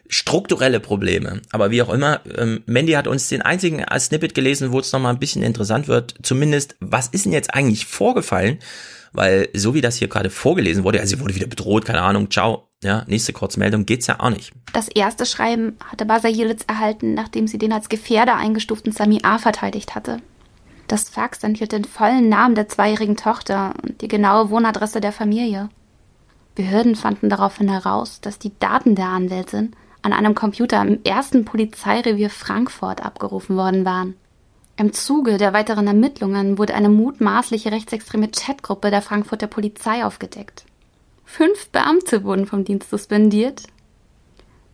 [0.08, 1.42] Strukturelle Probleme.
[1.52, 5.12] Aber wie auch immer, ähm, Mandy hat uns den einzigen Snippet gelesen, wo es nochmal
[5.12, 6.16] ein bisschen interessant wird.
[6.22, 8.58] Zumindest, was ist denn jetzt eigentlich vorgefallen?
[9.12, 12.30] Weil so wie das hier gerade vorgelesen wurde, also sie wurde wieder bedroht, keine Ahnung,
[12.30, 12.68] ciao.
[12.82, 14.52] Ja, nächste Kurzmeldung geht's ja auch nicht.
[14.72, 19.38] Das erste Schreiben hatte Basa Yildiz erhalten, nachdem sie den als Gefährder eingestuften Sami A.
[19.38, 20.18] verteidigt hatte.
[20.86, 25.68] Das Fax enthielt den vollen Namen der zweijährigen Tochter und die genaue Wohnadresse der Familie.
[26.54, 29.72] Behörden fanden daraufhin heraus, dass die Daten der Anwältin
[30.02, 34.14] an einem Computer im ersten Polizeirevier Frankfurt abgerufen worden waren.
[34.78, 40.64] Im Zuge der weiteren Ermittlungen wurde eine mutmaßliche rechtsextreme Chatgruppe der Frankfurter Polizei aufgedeckt.
[41.24, 43.64] Fünf Beamte wurden vom Dienst suspendiert.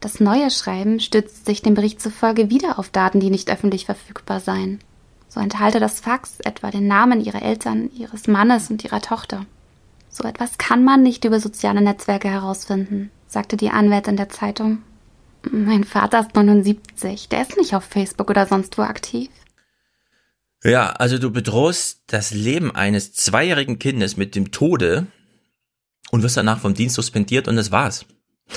[0.00, 4.40] Das neue Schreiben stützt sich dem Bericht zufolge wieder auf Daten, die nicht öffentlich verfügbar
[4.40, 4.78] seien.
[5.30, 9.46] So enthalte das Fax etwa den Namen ihrer Eltern, ihres Mannes und ihrer Tochter.
[10.10, 14.82] So etwas kann man nicht über soziale Netzwerke herausfinden, sagte die Anwältin der Zeitung.
[15.50, 19.30] Mein Vater ist 79, der ist nicht auf Facebook oder sonst wo aktiv.
[20.64, 25.06] Ja, also du bedrohst das Leben eines zweijährigen Kindes mit dem Tode
[26.10, 28.06] und wirst danach vom Dienst suspendiert und das war's.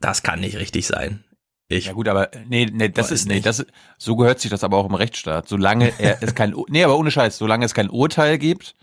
[0.00, 1.22] Das kann nicht richtig sein.
[1.68, 3.46] Ich ja gut, aber nee, nee, das ist nee, nicht.
[3.46, 3.64] das
[3.96, 5.48] so gehört sich das aber auch im Rechtsstaat.
[5.48, 8.74] Solange er es kein nee, aber ohne Scheiß, solange es kein Urteil gibt,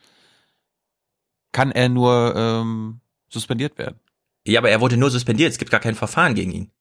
[1.52, 4.00] kann er nur ähm, suspendiert werden.
[4.48, 5.52] Ja, aber er wurde nur suspendiert.
[5.52, 6.72] Es gibt gar kein Verfahren gegen ihn.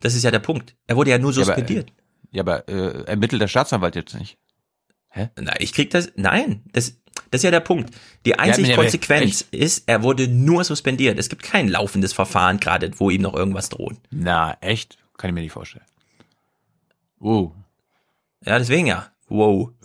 [0.00, 0.74] Das ist ja der Punkt.
[0.88, 1.92] Er wurde ja nur Ja, aber, suspendiert.
[2.34, 4.38] Ja, aber äh, ermittelt der Staatsanwalt jetzt nicht.
[5.08, 5.30] Hä?
[5.40, 6.10] Na, ich krieg das.
[6.16, 6.96] Nein, das,
[7.30, 7.94] das ist ja der Punkt.
[8.26, 11.16] Die einzige Ja, Konsequenz ist, er wurde nur suspendiert.
[11.16, 13.96] Es gibt kein laufendes Verfahren gerade, wo ihm noch irgendwas droht.
[14.10, 14.98] Na, echt?
[15.16, 15.84] Kann ich mir nicht vorstellen.
[17.20, 17.52] Wow.
[18.44, 19.10] Ja, deswegen ja.
[19.28, 19.70] Wow.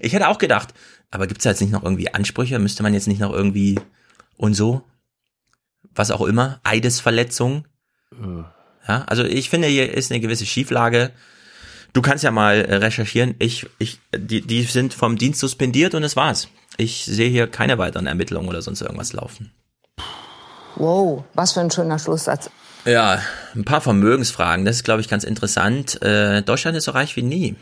[0.00, 0.74] Ich hätte auch gedacht,
[1.10, 2.60] aber gibt's da jetzt nicht noch irgendwie Ansprüche?
[2.60, 3.80] Müsste man jetzt nicht noch irgendwie
[4.36, 4.82] und so?
[5.92, 6.60] Was auch immer?
[6.62, 7.66] Eidesverletzung?
[8.12, 8.44] Äh.
[8.88, 11.10] Ja, also ich finde, hier ist eine gewisse Schieflage.
[11.92, 13.34] Du kannst ja mal äh, recherchieren.
[13.38, 16.48] Ich, ich, die, die sind vom Dienst suspendiert und das war's.
[16.76, 19.52] Ich sehe hier keine weiteren Ermittlungen oder sonst irgendwas laufen.
[20.76, 22.50] Wow, was für ein schöner Schlusssatz.
[22.84, 23.20] Ja,
[23.54, 24.64] ein paar Vermögensfragen.
[24.64, 26.00] Das ist, glaube ich, ganz interessant.
[26.02, 27.56] Äh, Deutschland ist so reich wie nie.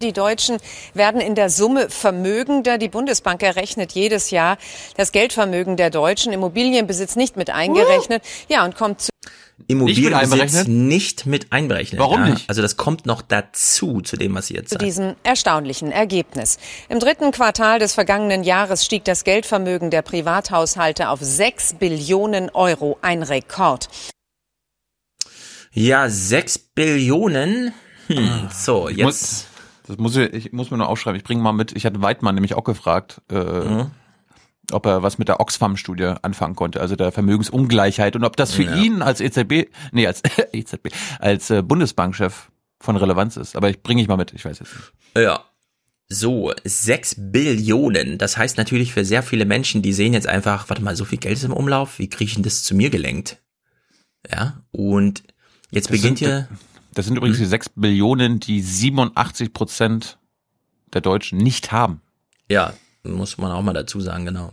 [0.00, 0.58] Die Deutschen
[0.94, 2.78] werden in der Summe vermögender.
[2.78, 4.56] Die Bundesbank errechnet jedes Jahr
[4.96, 8.22] das Geldvermögen der Deutschen, Immobilienbesitz nicht mit eingerechnet.
[8.48, 9.10] Ja, und kommt zu
[9.66, 12.00] Immobilienbesitz nicht mit einberechnet.
[12.00, 12.28] Warum ja.
[12.28, 12.48] nicht?
[12.48, 14.84] Also das kommt noch dazu, zu dem, was Sie jetzt zu sagen.
[14.84, 16.58] diesem erstaunlichen Ergebnis.
[16.88, 22.98] Im dritten Quartal des vergangenen Jahres stieg das Geldvermögen der Privathaushalte auf 6 Billionen Euro,
[23.02, 23.88] ein Rekord.
[25.72, 27.74] Ja, 6 Billionen.
[28.06, 29.48] Hm, so, jetzt.
[29.88, 31.16] Das muss ich, ich muss mir nur aufschreiben.
[31.16, 31.72] Ich bringe mal mit.
[31.76, 33.90] Ich hatte Weidmann nämlich auch gefragt, äh, mhm.
[34.70, 38.64] ob er was mit der Oxfam-Studie anfangen konnte, also der Vermögensungleichheit und ob das für
[38.64, 38.76] Ja.
[38.76, 40.88] ihn als EZB, nee, als EZB,
[41.18, 42.50] als äh, Bundesbankchef
[42.80, 43.56] von Relevanz ist.
[43.56, 44.32] Aber ich bringe ich mal mit.
[44.34, 44.92] Ich weiß jetzt nicht.
[45.24, 45.44] Ja.
[46.10, 48.16] So, 6 Billionen.
[48.18, 51.18] Das heißt natürlich für sehr viele Menschen, die sehen jetzt einfach, warte mal, so viel
[51.18, 53.42] Geld ist im Umlauf, wie kriege ich denn das zu mir gelenkt?
[54.30, 55.22] Ja, und
[55.70, 56.48] jetzt Das beginnt sind, hier,
[56.94, 60.18] Das sind übrigens die 6 Billionen, die 87 Prozent
[60.92, 62.00] der Deutschen nicht haben.
[62.48, 62.72] ja,
[63.04, 64.52] muss man auch mal dazu sagen, genau.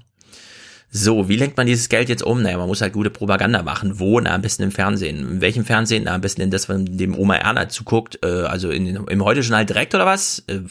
[0.92, 2.42] So, wie lenkt man dieses Geld jetzt um?
[2.42, 4.00] Naja, man muss halt gute Propaganda machen.
[4.00, 4.20] Wo?
[4.20, 5.30] Na, am besten im Fernsehen.
[5.30, 6.04] In welchem Fernsehen?
[6.06, 8.20] Na, am besten in das, was dem Oma Erna zuguckt.
[8.24, 10.44] Äh, also in, im Heute-Journal direkt oder was?
[10.48, 10.62] Äh,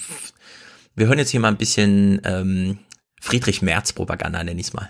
[0.95, 2.79] wir hören jetzt hier mal ein bisschen ähm,
[3.21, 4.89] Friedrich Merz-Propaganda, nenn ich's mal.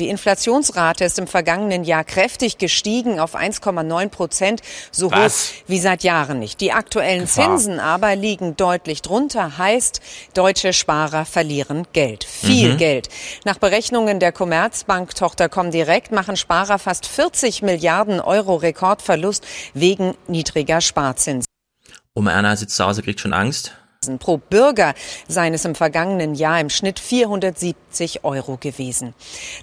[0.00, 4.60] Die Inflationsrate ist im vergangenen Jahr kräftig gestiegen auf 1,9 Prozent,
[4.90, 5.50] so Was?
[5.50, 6.60] hoch wie seit Jahren nicht.
[6.60, 7.56] Die aktuellen Gefahr.
[7.56, 10.00] Zinsen aber liegen deutlich drunter, heißt,
[10.34, 12.24] deutsche Sparer verlieren Geld.
[12.24, 12.78] Viel Mhm.
[12.78, 13.08] Geld.
[13.44, 21.46] Nach Berechnungen der Commerzbank-Tochter Comdirect machen Sparer fast 40 Milliarden Euro Rekordverlust wegen niedriger Sparzinsen.
[22.14, 23.76] Oma Erna sitzt zu Hause, kriegt schon Angst.
[24.18, 24.94] Pro Bürger
[25.28, 29.14] seien es im vergangenen Jahr im Schnitt 470 Euro gewesen.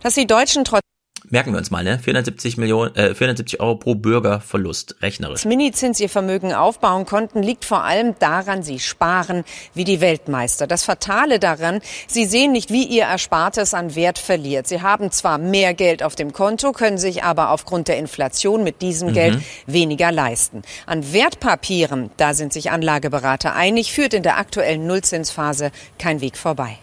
[0.03, 0.81] Dass die Deutschen trotz
[1.29, 1.99] Merken wir uns mal, ne?
[1.99, 5.45] 470 Millionen, äh, 470 Euro pro Bürger Verlust, rechnerisch.
[5.45, 9.43] Minizins ihr Vermögen aufbauen konnten, liegt vor allem daran, sie sparen
[9.73, 10.67] wie die Weltmeister.
[10.67, 14.67] Das Fatale daran, sie sehen nicht, wie ihr Erspartes an Wert verliert.
[14.67, 18.81] Sie haben zwar mehr Geld auf dem Konto, können sich aber aufgrund der Inflation mit
[18.81, 19.13] diesem Mhm.
[19.13, 20.63] Geld weniger leisten.
[20.85, 26.77] An Wertpapieren, da sind sich Anlageberater einig, führt in der aktuellen Nullzinsphase kein Weg vorbei.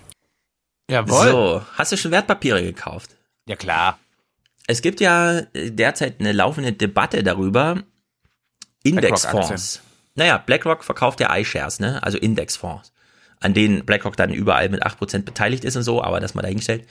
[0.90, 1.31] Jawohl.
[1.31, 3.10] So, hast du schon Wertpapiere gekauft?
[3.47, 3.98] Ja, klar.
[4.69, 7.82] Es gibt ja äh, derzeit eine laufende Debatte darüber,
[8.85, 9.81] Indexfonds.
[10.15, 12.03] Naja, BlackRock verkauft ja iShares, ne?
[12.03, 12.93] Also Indexfonds,
[13.40, 16.86] an denen BlackRock dann überall mit 8% beteiligt ist und so, aber das mal dahingestellt.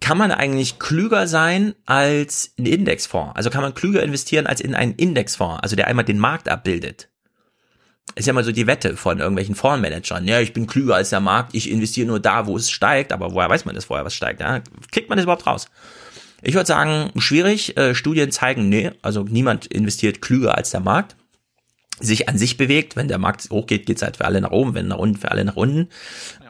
[0.00, 3.36] Kann man eigentlich klüger sein als ein Indexfonds?
[3.36, 7.08] Also kann man klüger investieren als in einen Indexfonds, also der einmal den Markt abbildet?
[8.14, 10.26] Ist ja mal so die Wette von irgendwelchen Fondsmanagern.
[10.26, 13.32] Ja, ich bin klüger als der Markt, ich investiere nur da, wo es steigt, aber
[13.32, 14.40] woher weiß man das vorher, was steigt?
[14.40, 14.62] Ja?
[14.90, 15.68] Kriegt man das überhaupt raus?
[16.42, 17.76] Ich würde sagen, schwierig.
[17.76, 21.16] Äh, Studien zeigen, nee, also niemand investiert klüger als der Markt.
[21.98, 22.94] Sich an sich bewegt.
[22.94, 25.44] Wenn der Markt hochgeht, geht's halt für alle nach oben, wenn nach unten, für alle
[25.46, 25.88] nach unten.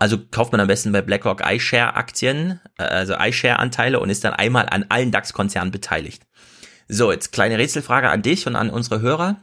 [0.01, 4.69] Also kauft man am besten bei BlackRock iShare-Aktien, äh, also iShare-Anteile und ist dann einmal
[4.69, 6.25] an allen DAX-Konzernen beteiligt.
[6.89, 9.41] So, jetzt kleine Rätselfrage an dich und an unsere Hörer.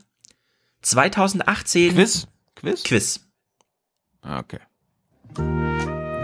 [0.81, 1.93] 2018.
[1.93, 2.27] Quiz?
[2.55, 2.83] Quiz?
[2.83, 3.19] Quiz.
[4.21, 4.59] Ah, Okay.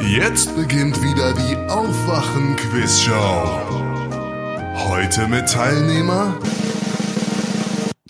[0.01, 3.98] Jetzt beginnt wieder die Aufwachen-Quizshow.
[4.87, 6.39] Heute mit Teilnehmer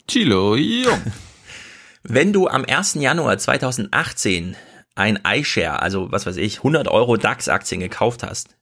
[0.07, 1.01] Chilo Jung.
[2.03, 2.93] Wenn du am 1.
[2.95, 4.55] Januar 2018
[4.95, 8.55] ein iShare, also was weiß ich, 100 Euro DAX-Aktien gekauft hast,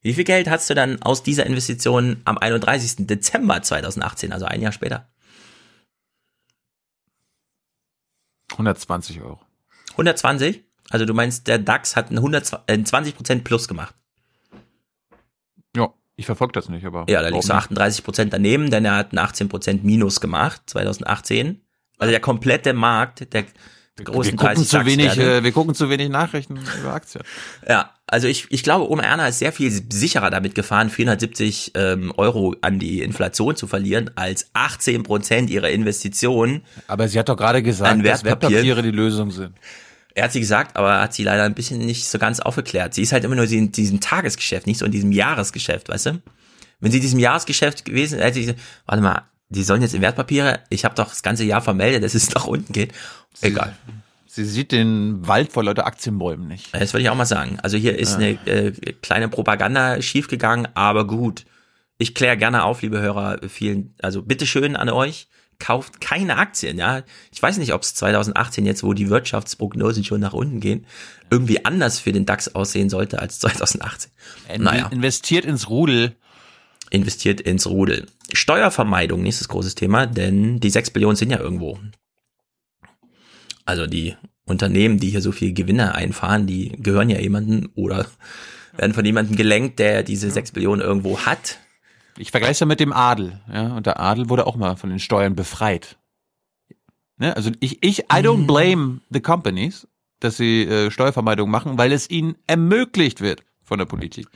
[0.00, 3.06] wie viel Geld hast du dann aus dieser Investition am 31.
[3.06, 5.08] Dezember 2018, also ein Jahr später?
[8.52, 9.40] 120 Euro.
[9.92, 10.62] 120?
[10.90, 13.94] Also du meinst, der DAX hat einen 120% plus gemacht.
[16.16, 17.06] Ich verfolge das nicht, aber.
[17.08, 17.80] Ja, da liegst du warum nicht?
[17.80, 21.60] 38% daneben, denn er hat einen 18% Minus gemacht, 2018.
[21.98, 23.44] Also der komplette Markt, der
[24.02, 27.22] großen wir gucken 30 zu wenig, äh, wir gucken zu wenig Nachrichten über Aktien.
[27.68, 32.12] Ja, also ich, ich glaube, Oma Erna ist sehr viel sicherer damit gefahren, 470 ähm,
[32.16, 36.62] Euro an die Inflation zu verlieren, als 18 Prozent ihrer Investitionen.
[36.88, 38.24] Aber sie hat doch gerade gesagt, dass.
[38.24, 39.54] Wertpapiere die Lösung sind.
[40.14, 42.94] Er hat sie gesagt, aber hat sie leider ein bisschen nicht so ganz aufgeklärt.
[42.94, 46.22] Sie ist halt immer nur in diesem Tagesgeschäft, nicht so in diesem Jahresgeschäft, weißt du?
[46.80, 50.02] Wenn sie in diesem Jahresgeschäft gewesen hätte sie gesagt, warte mal, die sollen jetzt in
[50.02, 52.92] Wertpapiere, ich habe doch das ganze Jahr vermeldet, dass es nach unten geht.
[53.40, 53.76] Egal.
[54.26, 56.74] Sie sieht den Wald vor lauter Aktienbäumen nicht.
[56.74, 57.58] Das würde ich auch mal sagen.
[57.62, 58.16] Also hier ist Ja.
[58.18, 58.72] eine äh,
[59.02, 61.44] kleine Propaganda schiefgegangen, aber gut.
[61.98, 65.28] Ich kläre gerne auf, liebe Hörer, vielen, also bitteschön an euch,
[65.64, 67.04] kauft keine Aktien, ja.
[67.32, 70.84] Ich weiß nicht, ob es 2018 jetzt, wo die Wirtschaftsprognosen schon nach unten gehen,
[71.30, 74.12] irgendwie anders für den DAX aussehen sollte als 2018.
[74.58, 74.88] Naja.
[74.88, 76.16] Investiert ins Rudel.
[76.90, 78.04] Investiert ins Rudel.
[78.30, 81.78] Steuervermeidung, nächstes großes Thema, denn die 6 Billionen sind ja irgendwo.
[83.64, 88.06] Also die Unternehmen, die hier so viel Gewinne einfahren, die gehören ja jemandem oder
[88.76, 91.58] werden von jemandem gelenkt, der diese 6 Billionen irgendwo hat.
[92.16, 94.90] Ich vergleiche es ja mit dem Adel, ja, und der Adel wurde auch mal von
[94.90, 95.98] den Steuern befreit.
[97.16, 97.34] Ne?
[97.36, 98.26] Also ich, ich, I Mhm.
[98.26, 99.86] don't blame the companies,
[100.20, 104.28] dass sie äh, Steuervermeidung machen, weil es ihnen ermöglicht wird von der Politik.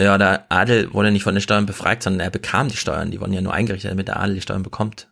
[0.00, 3.10] Ja, der Adel wurde nicht von den Steuern befreit, sondern er bekam die Steuern.
[3.10, 5.08] Die wurden ja nur eingerichtet, damit der Adel die Steuern bekommt.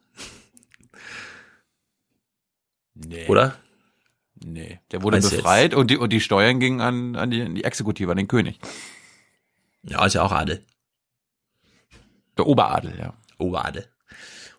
[2.94, 3.26] Nee.
[3.26, 3.56] Oder?
[4.44, 7.54] Nee, der wurde du befreit und die, und die Steuern gingen an, an, die, an
[7.54, 8.58] die Exekutive, an den König.
[9.82, 10.64] Ja, ist ja auch Adel.
[12.36, 13.12] Der Oberadel, ja.
[13.38, 13.86] Oberadel.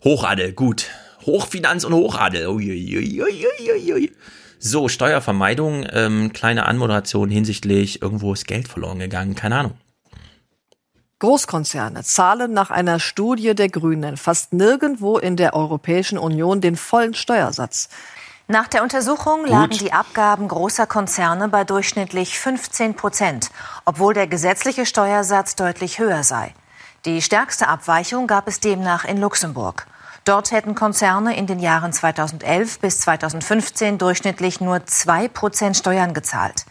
[0.03, 0.89] Hochadel, gut.
[1.25, 2.47] Hochfinanz und Hochadel.
[2.47, 4.11] Uiuiuiuiui.
[4.59, 9.73] So, Steuervermeidung, ähm, kleine Anmoderation hinsichtlich, irgendwo ist Geld verloren gegangen, keine Ahnung.
[11.19, 17.15] Großkonzerne zahlen nach einer Studie der Grünen fast nirgendwo in der Europäischen Union den vollen
[17.15, 17.89] Steuersatz.
[18.47, 19.49] Nach der Untersuchung Gut.
[19.49, 23.49] lagen die Abgaben großer Konzerne bei durchschnittlich 15 Prozent,
[23.85, 26.53] obwohl der gesetzliche Steuersatz deutlich höher sei.
[27.06, 29.88] Die stärkste Abweichung gab es demnach in Luxemburg.
[30.26, 36.65] Dort hätten Konzerne in den Jahren 2011 bis 2015 durchschnittlich nur 2 Prozent Steuern gezahlt.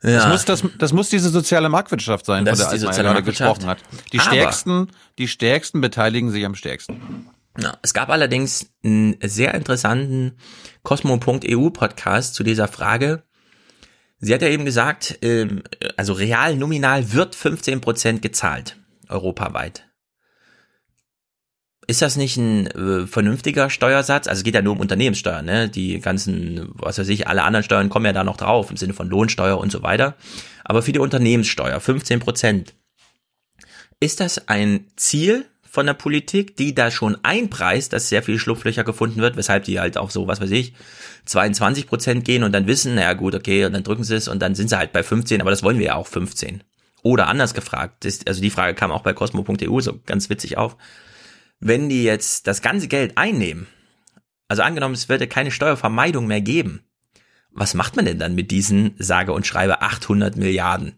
[0.00, 3.12] Das, muss, das, das muss diese soziale Marktwirtschaft sein, Das von der die Altmaier soziale
[3.14, 3.60] Marktwirtschaft.
[3.60, 3.78] gesprochen hat.
[4.12, 7.28] Die Aber- stärksten, die stärksten beteiligen sich am stärksten.
[7.58, 10.36] Ja, es gab allerdings einen sehr interessanten
[10.82, 13.22] Cosmo.eu Podcast zu dieser Frage.
[14.18, 15.62] Sie hat ja eben gesagt, ähm,
[15.96, 18.76] also real nominal wird 15 Prozent gezahlt,
[19.08, 19.86] europaweit.
[21.88, 24.26] Ist das nicht ein äh, vernünftiger Steuersatz?
[24.26, 25.68] Also es geht ja nur um Unternehmenssteuer, ne?
[25.68, 28.92] Die ganzen, was weiß ich, alle anderen Steuern kommen ja da noch drauf, im Sinne
[28.92, 30.16] von Lohnsteuer und so weiter.
[30.64, 32.74] Aber für die Unternehmenssteuer 15 Prozent.
[34.00, 38.82] Ist das ein Ziel von der Politik, die da schon einpreist, dass sehr viel Schlupflöcher
[38.82, 40.72] gefunden wird, weshalb die halt auf so, was weiß ich,
[41.26, 44.40] 22 Prozent gehen und dann wissen, naja gut, okay, und dann drücken sie es und
[44.40, 46.64] dann sind sie halt bei 15, aber das wollen wir ja auch 15.
[47.02, 50.78] Oder anders gefragt, das, also die Frage kam auch bei cosmo.eu so ganz witzig auf.
[51.60, 53.66] Wenn die jetzt das ganze Geld einnehmen,
[54.48, 56.86] also angenommen, es würde keine Steuervermeidung mehr geben,
[57.50, 60.94] was macht man denn dann mit diesen, sage und schreibe, 800 Milliarden?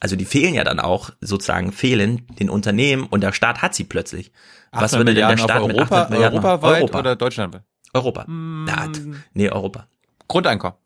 [0.00, 3.84] Also die fehlen ja dann auch, sozusagen fehlen den Unternehmen und der Staat hat sie
[3.84, 4.32] plötzlich.
[4.72, 6.98] Was 800 würde denn der Staat mit Europa, 800 Milliarden europaweit Europa.
[6.98, 7.62] oder deutschlandweit?
[7.94, 8.24] Europa.
[8.26, 8.66] Mm.
[8.68, 8.88] Ja,
[9.32, 9.86] nee, Europa.
[10.28, 10.78] Grundeinkommen.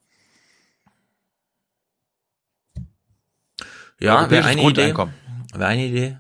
[4.01, 4.65] Ja, wäre eine Idee.
[4.65, 5.15] Grundeinkommen.
[5.55, 6.19] Wäre eine Idee.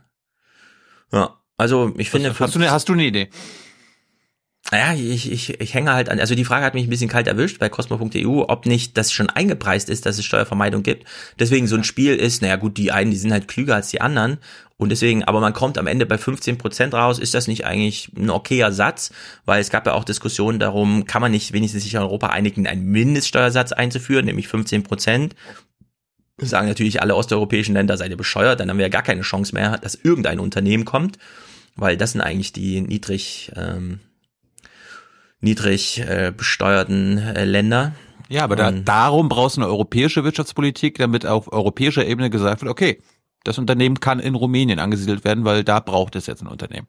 [1.12, 2.36] Ja, also ich finde.
[2.38, 3.30] Hast du, eine, hast du eine Idee?
[4.70, 7.26] Ja, ich, ich, ich hänge halt an, also die Frage hat mich ein bisschen kalt
[7.26, 11.06] erwischt bei cosmo.eu, ob nicht das schon eingepreist ist, dass es Steuervermeidung gibt.
[11.38, 14.02] Deswegen so ein Spiel ist, naja gut, die einen, die sind halt klüger als die
[14.02, 14.38] anderen
[14.78, 18.12] und deswegen, aber man kommt am Ende bei 15 Prozent raus, ist das nicht eigentlich
[18.16, 19.10] ein okayer Satz?
[19.44, 22.68] Weil es gab ja auch Diskussionen darum, kann man nicht wenigstens sich in Europa einigen,
[22.68, 25.34] einen Mindeststeuersatz einzuführen, nämlich 15 Prozent.
[26.36, 29.52] Sagen natürlich alle osteuropäischen Länder, seid ihr bescheuert, dann haben wir ja gar keine Chance
[29.52, 31.18] mehr, dass irgendein Unternehmen kommt,
[31.74, 33.98] weil das sind eigentlich die niedrig, ähm,
[35.40, 37.92] niedrig äh, besteuerten äh, Länder.
[38.28, 42.70] Ja, aber da, darum brauchst du eine europäische Wirtschaftspolitik, damit auf europäischer Ebene gesagt wird,
[42.70, 43.00] okay,
[43.44, 46.86] das Unternehmen kann in Rumänien angesiedelt werden, weil da braucht es jetzt ein Unternehmen.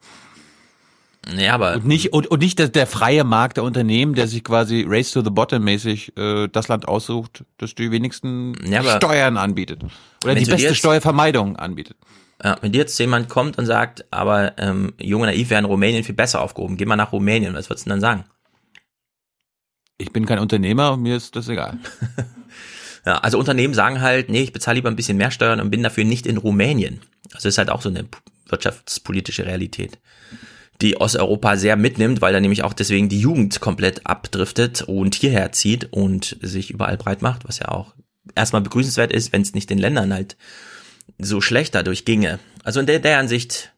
[1.38, 4.44] Ja, aber und nicht und, und nicht der, der freie Markt der Unternehmen, der sich
[4.44, 9.38] quasi Race to the Bottom mäßig äh, das Land aussucht, das die wenigsten Ja, Steuern
[9.38, 9.84] anbietet
[10.24, 11.98] oder die beste jetzt- Steuervermeidung anbietet.
[12.44, 16.06] Ja, wenn dir jetzt jemand kommt und sagt, aber ähm, Junge Naiv wäre in Rumänien
[16.06, 18.24] viel besser aufgehoben, geh mal nach Rumänien, was würdest du denn dann sagen?
[20.00, 21.78] Ich bin kein Unternehmer und mir ist das egal.
[23.06, 25.82] Ja, also Unternehmen sagen halt, nee, ich bezahle lieber ein bisschen mehr Steuern und bin
[25.82, 27.00] dafür nicht in Rumänien.
[27.34, 28.06] Also ist halt auch so eine
[28.48, 30.00] wirtschaftspolitische Realität,
[30.82, 35.52] die Osteuropa sehr mitnimmt, weil da nämlich auch deswegen die Jugend komplett abdriftet und hierher
[35.52, 37.96] zieht und sich überall breit macht, was ja auch
[38.36, 40.38] erstmal begrüßenswert ist, wenn es nicht den Ländern halt
[41.18, 42.40] so schlecht dadurch ginge.
[42.64, 43.74] Also in der, der Ansicht,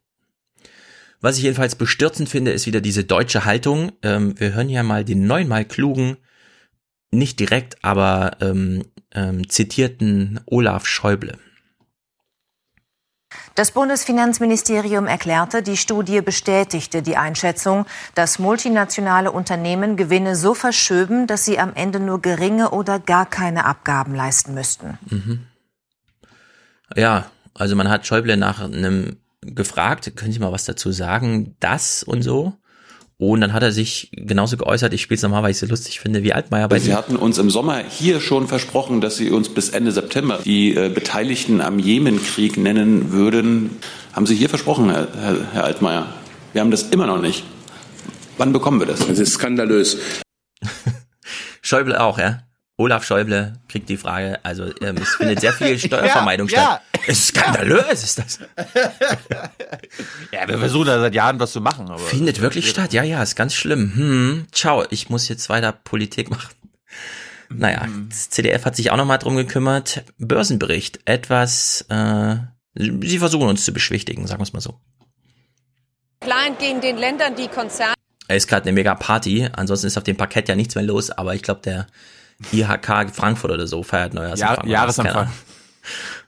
[1.22, 3.92] was ich jedenfalls bestürzend finde, ist wieder diese deutsche Haltung.
[4.02, 6.18] Ähm, wir hören ja mal den neunmal klugen,
[7.12, 8.84] nicht direkt, aber ähm,
[9.14, 11.38] ähm, zitierten Olaf Schäuble.
[13.56, 17.86] Das Bundesfinanzministerium erklärte, die Studie bestätigte die Einschätzung,
[18.16, 23.66] dass multinationale Unternehmen Gewinne so verschöben, dass sie am Ende nur geringe oder gar keine
[23.66, 24.98] Abgaben leisten müssten.
[25.10, 25.48] Mhm.
[26.96, 32.04] Ja, also man hat Schäuble nach einem gefragt, können Sie mal was dazu sagen, das
[32.04, 32.54] und so?
[33.18, 35.68] Und dann hat er sich genauso geäußert, ich spiele es nochmal, weil ich es so
[35.68, 39.30] lustig finde, wie Altmaier bei Sie hatten uns im Sommer hier schon versprochen, dass Sie
[39.30, 43.78] uns bis Ende September die äh, Beteiligten am Jemenkrieg nennen würden.
[44.14, 46.08] Haben Sie hier versprochen, Herr, Herr, Herr Altmaier?
[46.54, 47.44] Wir haben das immer noch nicht.
[48.38, 49.06] Wann bekommen wir das?
[49.08, 50.00] Das ist skandalös.
[51.62, 52.40] Schäuble auch, ja?
[52.78, 56.82] Olaf Schäuble kriegt die Frage, also ähm, es findet sehr viel Steuervermeidung Ja, statt.
[57.08, 58.40] Es ist skandalös, ist das.
[60.32, 61.88] Ja, wir versuchen da seit Jahren was zu machen.
[61.90, 63.94] Aber Findet wirklich statt, ja, ja, ist ganz schlimm.
[63.96, 66.50] Hm, ciao, ich muss jetzt weiter Politik machen.
[67.50, 70.04] Naja, das CDF hat sich auch nochmal drum gekümmert.
[70.18, 72.36] Börsenbericht, etwas, äh,
[72.76, 74.80] sie versuchen uns zu beschwichtigen, sagen wir es mal so.
[76.22, 77.94] Plant gegen den Ländern, die Konzerne.
[78.28, 79.50] Er ist gerade eine mega Party.
[79.52, 81.88] Ansonsten ist auf dem Parkett ja nichts mehr los, aber ich glaube, der
[82.52, 84.68] IHK Frankfurt oder so feiert Neujahrsanfang.
[84.68, 85.32] Jahr, Jahresanfang.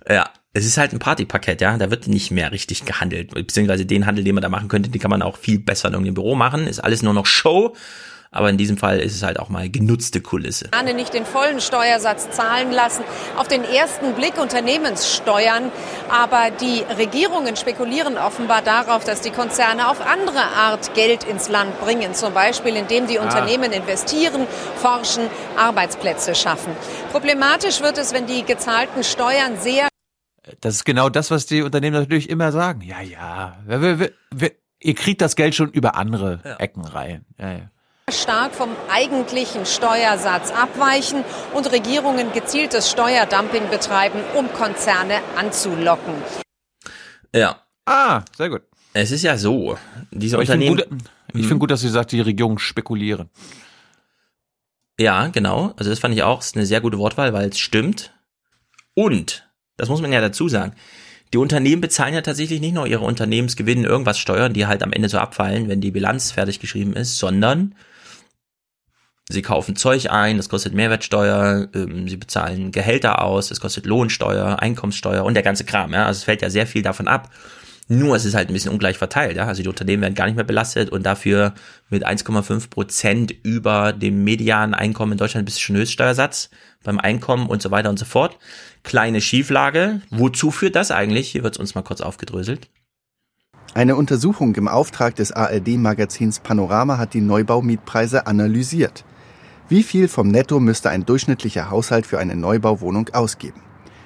[0.10, 1.78] Ja, es ist halt ein Partyparkett, ja.
[1.78, 3.34] Da wird nicht mehr richtig gehandelt.
[3.34, 5.94] Beziehungsweise den Handel, den man da machen könnte, den kann man auch viel besser in
[5.94, 6.68] irgendeinem Büro machen.
[6.68, 7.76] Ist alles nur noch Show.
[8.34, 10.70] Aber in diesem Fall ist es halt auch mal genutzte Kulisse.
[10.70, 13.04] Gerne nicht den vollen Steuersatz zahlen lassen.
[13.38, 15.72] Auf den ersten Blick Unternehmenssteuern.
[16.10, 21.80] Aber die Regierungen spekulieren offenbar darauf, dass die Konzerne auf andere Art Geld ins Land
[21.80, 22.14] bringen.
[22.16, 23.24] Zum Beispiel, indem die Ah.
[23.24, 24.48] Unternehmen investieren,
[24.78, 25.24] forschen,
[25.56, 26.76] Arbeitsplätze schaffen.
[27.12, 29.88] Problematisch wird es, wenn die gezahlten Steuern sehr
[30.62, 32.82] Das ist genau das, was die Unternehmen natürlich immer sagen.
[32.82, 37.26] Ja, ja, wir, wir, wir, ihr kriegt das Geld schon über andere Ecken rein.
[37.40, 37.70] Ja, ja.
[38.12, 41.24] Stark vom eigentlichen Steuersatz abweichen
[41.54, 46.14] und Regierungen gezieltes Steuerdumping betreiben, um Konzerne anzulocken.
[47.34, 47.62] Ja.
[47.86, 48.62] Ah, sehr gut.
[48.94, 49.78] Es ist ja so,
[50.12, 51.00] diese Aber ich finde Unternehmen.
[51.00, 53.30] gut, ich finde gut, dass sie sagt, die Regierungen spekulieren.
[55.00, 55.74] Ja, genau.
[55.78, 58.14] Also das fand ich auch, ist eine sehr gute Wortwahl, weil es stimmt.
[58.94, 60.76] Und, das muss man ja dazu sagen,
[61.34, 65.10] die Unternehmen bezahlen ja tatsächlich nicht nur ihre Unternehmensgewinne irgendwas Steuern, die halt am Ende
[65.10, 67.74] so abfallen, wenn die Bilanz fertig geschrieben ist, sondern
[69.30, 74.60] sie kaufen Zeug ein, das kostet Mehrwertsteuer, ähm, sie bezahlen Gehälter aus, das kostet Lohnsteuer,
[74.60, 75.94] Einkommenssteuer und der ganze Kram.
[75.94, 76.06] Ja?
[76.06, 77.30] Also es fällt ja sehr viel davon ab.
[77.90, 79.36] Nur es ist halt ein bisschen ungleich verteilt.
[79.36, 79.46] Ja?
[79.46, 81.54] Also die Unternehmen werden gar nicht mehr belastet und dafür
[81.90, 86.50] mit 1,5 Prozent über dem medianen Einkommen in Deutschland du schon Höchststeuersatz
[86.84, 88.38] beim Einkommen und so weiter und so fort.
[88.84, 90.02] Kleine Schieflage.
[90.10, 91.30] Wozu führt das eigentlich?
[91.30, 92.70] Hier wird es uns mal kurz aufgedröselt.
[93.74, 99.04] Eine Untersuchung im Auftrag des ARD-Magazins Panorama hat die Neubaumietpreise analysiert.
[99.70, 103.62] Wie viel vom Netto müsste ein durchschnittlicher Haushalt für eine Neubauwohnung ausgeben?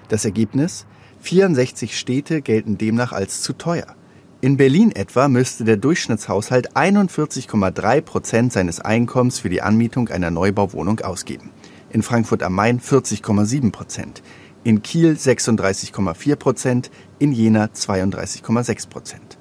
[0.07, 0.85] Das Ergebnis?
[1.21, 3.95] 64 Städte gelten demnach als zu teuer.
[4.39, 10.99] In Berlin etwa müsste der Durchschnittshaushalt 41,3 Prozent seines Einkommens für die Anmietung einer Neubauwohnung
[10.99, 11.49] ausgeben.
[11.89, 14.21] In Frankfurt am Main 40,7 Prozent.
[14.63, 16.91] In Kiel 36,4 Prozent.
[17.17, 19.39] In Jena 32,6 Prozent.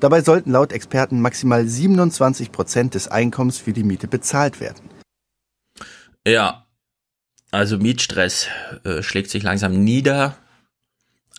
[0.00, 4.97] Dabei sollten laut Experten maximal 27 Prozent des Einkommens für die Miete bezahlt werden.
[6.28, 6.66] Ja,
[7.50, 8.48] also Mietstress
[8.84, 10.36] äh, schlägt sich langsam nieder.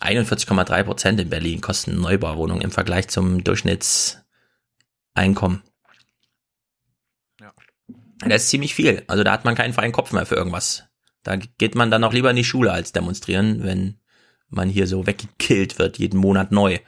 [0.00, 5.62] 41,3 Prozent in Berlin kosten Neubauwohnungen im Vergleich zum Durchschnittseinkommen.
[7.40, 7.52] Ja.
[8.18, 9.04] Das ist ziemlich viel.
[9.06, 10.88] Also da hat man keinen freien Kopf mehr für irgendwas.
[11.22, 14.00] Da geht man dann auch lieber in die Schule als demonstrieren, wenn
[14.48, 16.80] man hier so weggekillt wird, jeden Monat neu,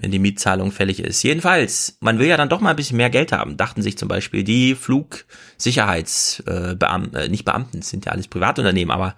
[0.00, 1.22] wenn die Mietzahlung fällig ist.
[1.22, 4.08] Jedenfalls, man will ja dann doch mal ein bisschen mehr Geld haben, dachten sich zum
[4.08, 9.14] Beispiel die Flugsicherheitsbeamten, äh, nicht Beamten, sind ja alles Privatunternehmen, aber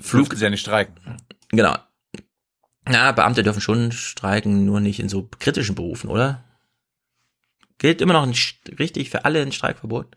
[0.00, 0.94] Flug ist ja nicht streiken.
[1.50, 1.76] Genau.
[2.84, 6.44] Na, Beamte dürfen schon streiken, nur nicht in so kritischen Berufen, oder?
[7.78, 8.34] Gilt immer noch ein,
[8.78, 10.14] richtig für alle ein Streikverbot?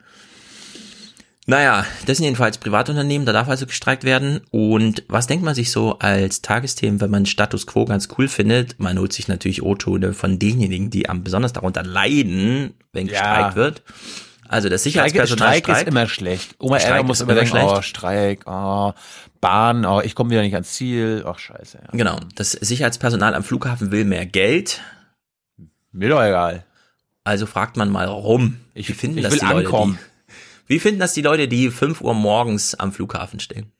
[1.48, 4.42] Naja, das sind jedenfalls Privatunternehmen, da darf also gestreikt werden.
[4.50, 8.80] Und was denkt man sich so als Tagesthemen, wenn man Status Quo ganz cool findet?
[8.80, 13.12] Man holt sich natürlich O-Tone von denjenigen, die am besonders darunter leiden, wenn Ja.
[13.12, 13.84] gestreikt wird.
[14.48, 15.82] Also das Sicherheitspersonal Streik streikt.
[15.82, 16.56] ist immer schlecht.
[16.60, 17.68] Oma Streik muss immer denken, schlecht.
[17.68, 18.94] oh, Streik, oh,
[19.42, 21.78] Bahn, oh, ich komme wieder nicht ans Ziel, ach scheiße.
[21.82, 21.90] Ja.
[21.92, 24.82] Genau, das Sicherheitspersonal am Flughafen will mehr Geld.
[25.92, 26.64] Mir doch egal.
[27.24, 28.58] Also fragt man mal rum.
[28.74, 30.00] Ich, wie finden ich das will die Leute, ankommen.
[30.00, 30.15] die,
[30.68, 33.72] wie finden das die Leute, die 5 Uhr morgens am Flughafen stehen?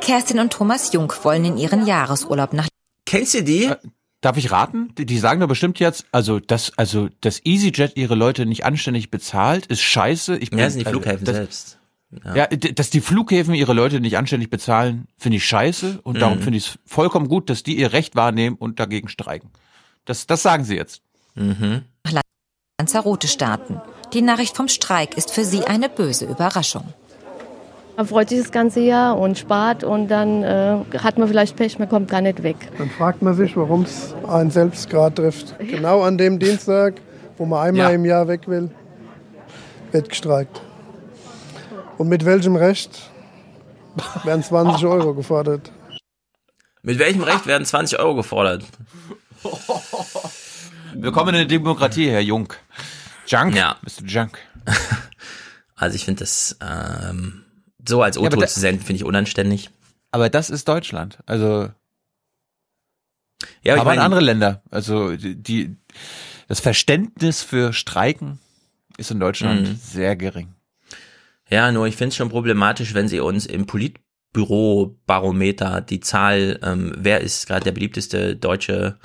[0.00, 2.68] Kerstin und Thomas Jung wollen in ihren Jahresurlaub nach.
[3.06, 3.70] Kennst du die?
[4.20, 4.94] Darf ich raten?
[4.96, 9.10] Die, die sagen doch bestimmt jetzt, also dass also dass EasyJet ihre Leute nicht anständig
[9.10, 10.36] bezahlt, ist scheiße.
[10.38, 11.78] Ich bin, Ja, das sind die also, Flughäfen das, selbst.
[12.34, 12.46] Ja.
[12.46, 16.42] d- dass die Flughäfen ihre Leute nicht anständig bezahlen, finde ich scheiße und darum Mhm.
[16.42, 19.50] finde ich es vollkommen gut, dass die ihr Recht wahrnehmen und dagegen streiken.
[20.04, 21.02] Das, das sagen sie jetzt.
[21.34, 21.82] Mhm.
[22.78, 23.80] Lanzarote starten.
[24.12, 26.84] Die Nachricht vom Streik ist für sie eine böse Überraschung.
[27.96, 31.78] Man freut sich das ganze Jahr und spart und dann äh, hat man vielleicht Pech,
[31.78, 32.56] man kommt gar nicht weg.
[32.78, 35.58] Dann fragt man sich, warum es einen selbst gerade trifft.
[35.58, 36.94] Genau an dem Dienstag,
[37.36, 37.94] wo man einmal Ja.
[37.94, 38.70] im Jahr weg will,
[39.92, 40.60] wird gestreikt.
[41.98, 43.10] Und mit welchem Recht
[44.24, 45.70] werden 20 Euro gefordert?
[46.82, 48.64] Mit welchem Recht werden 20 Euro gefordert?
[50.94, 52.52] Willkommen in der Demokratie, Herr Jung.
[53.32, 53.76] Junk, Ja.
[53.82, 54.04] Mr.
[54.06, 54.38] Junk.
[55.74, 57.42] Also ich finde das ähm,
[57.88, 59.68] so als Ja, O-Ton da- zu senden, finde ich unanständig.
[60.12, 61.18] Aber das ist Deutschland.
[61.26, 61.70] Also
[63.64, 64.62] Ja, aber ich aber in meine- andere Länder.
[64.70, 65.74] Also die,
[66.46, 68.38] das Verständnis für Streiken
[68.96, 69.76] ist in Deutschland Mhm.
[69.82, 70.54] sehr gering.
[71.50, 76.92] Ja, nur ich finde es schon problematisch, wenn sie uns im Politbüro-Barometer die Zahl, ähm,
[76.96, 78.98] wer ist gerade der beliebteste deutsche,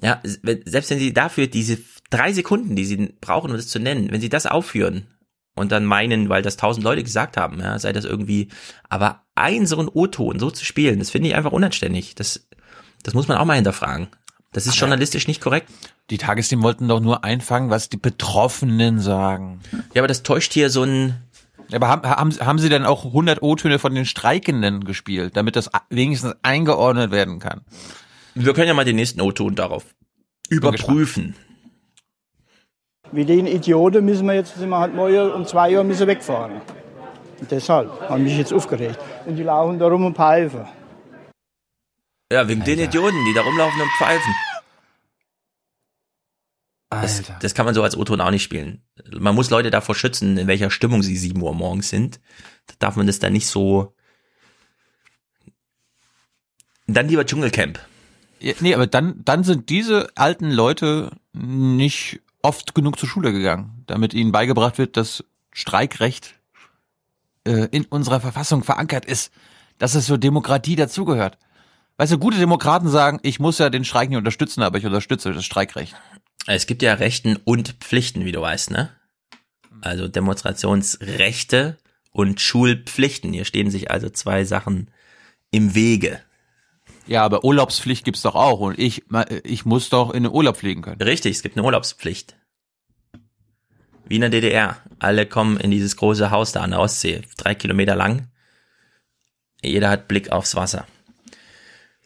[0.00, 1.76] ja, selbst wenn sie dafür diese
[2.10, 5.06] drei Sekunden, die sie brauchen, um das zu nennen, wenn sie das aufführen
[5.54, 8.48] und dann meinen, weil das tausend Leute gesagt haben, ja, sei das irgendwie,
[8.88, 12.14] aber ein so ein O-Ton so zu spielen, das finde ich einfach unanständig.
[12.14, 12.46] Das,
[13.02, 14.08] das muss man auch mal hinterfragen.
[14.52, 15.68] Das ist journalistisch nicht korrekt.
[16.08, 19.60] Die Tagesthemen wollten doch nur einfangen, was die Betroffenen sagen.
[19.92, 21.16] Ja, aber das täuscht hier so ein,
[21.72, 25.70] aber haben, haben, haben Sie dann auch 100 O-Töne von den Streikenden gespielt, damit das
[25.90, 27.62] wenigstens eingeordnet werden kann?
[28.34, 29.84] Wir können ja mal den nächsten O-Ton darauf
[30.48, 31.34] überprüfen.
[33.12, 36.60] Wie den Idioten müssen wir jetzt, sind wir halt morgen um zwei Uhr müssen wegfahren.
[37.40, 38.98] Und deshalb habe ich mich jetzt aufgeregt.
[39.26, 40.66] Und die laufen da rum und pfeifen.
[42.32, 44.34] Ja, wegen den Idioten, die da rumlaufen und pfeifen.
[46.90, 48.82] Das, das kann man so als O-Ton auch nicht spielen.
[49.12, 52.20] Man muss Leute davor schützen, in welcher Stimmung sie 7 Uhr morgens sind.
[52.66, 53.94] Da darf man das dann nicht so.
[56.86, 57.80] Dann lieber Dschungelcamp.
[58.38, 63.82] Ja, nee, aber dann, dann sind diese alten Leute nicht oft genug zur Schule gegangen,
[63.86, 66.34] damit ihnen beigebracht wird, dass Streikrecht
[67.44, 69.32] äh, in unserer Verfassung verankert ist,
[69.78, 71.38] dass es zur Demokratie dazugehört.
[71.96, 75.32] Weißt du, gute Demokraten sagen, ich muss ja den Streik nicht unterstützen, aber ich unterstütze
[75.32, 75.94] das Streikrecht.
[76.46, 78.90] Es gibt ja Rechten und Pflichten, wie du weißt, ne?
[79.80, 81.78] Also Demonstrationsrechte
[82.12, 83.32] und Schulpflichten.
[83.32, 84.90] Hier stehen sich also zwei Sachen
[85.50, 86.20] im Wege.
[87.06, 89.04] Ja, aber Urlaubspflicht gibt's doch auch und ich,
[89.44, 91.00] ich muss doch in den Urlaub fliegen können.
[91.00, 92.36] Richtig, es gibt eine Urlaubspflicht.
[94.08, 94.78] Wie in der DDR.
[94.98, 98.28] Alle kommen in dieses große Haus da an der Ostsee, drei Kilometer lang.
[99.62, 100.86] Jeder hat Blick aufs Wasser.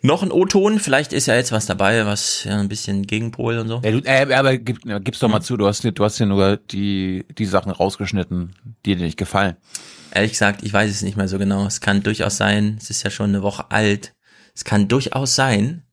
[0.03, 3.69] Noch ein O-Ton, vielleicht ist ja jetzt was dabei, was ja ein bisschen Gegenpol und
[3.69, 3.83] so.
[3.85, 6.57] Ja, du, äh, aber gib, gib's doch mal zu, du hast, du hast ja nur
[6.57, 8.55] die, die Sachen rausgeschnitten,
[8.87, 9.57] die dir nicht gefallen.
[10.13, 11.67] Ehrlich gesagt, ich weiß es nicht mehr so genau.
[11.67, 14.15] Es kann durchaus sein, es ist ja schon eine Woche alt.
[14.61, 15.85] Es kann durchaus sein,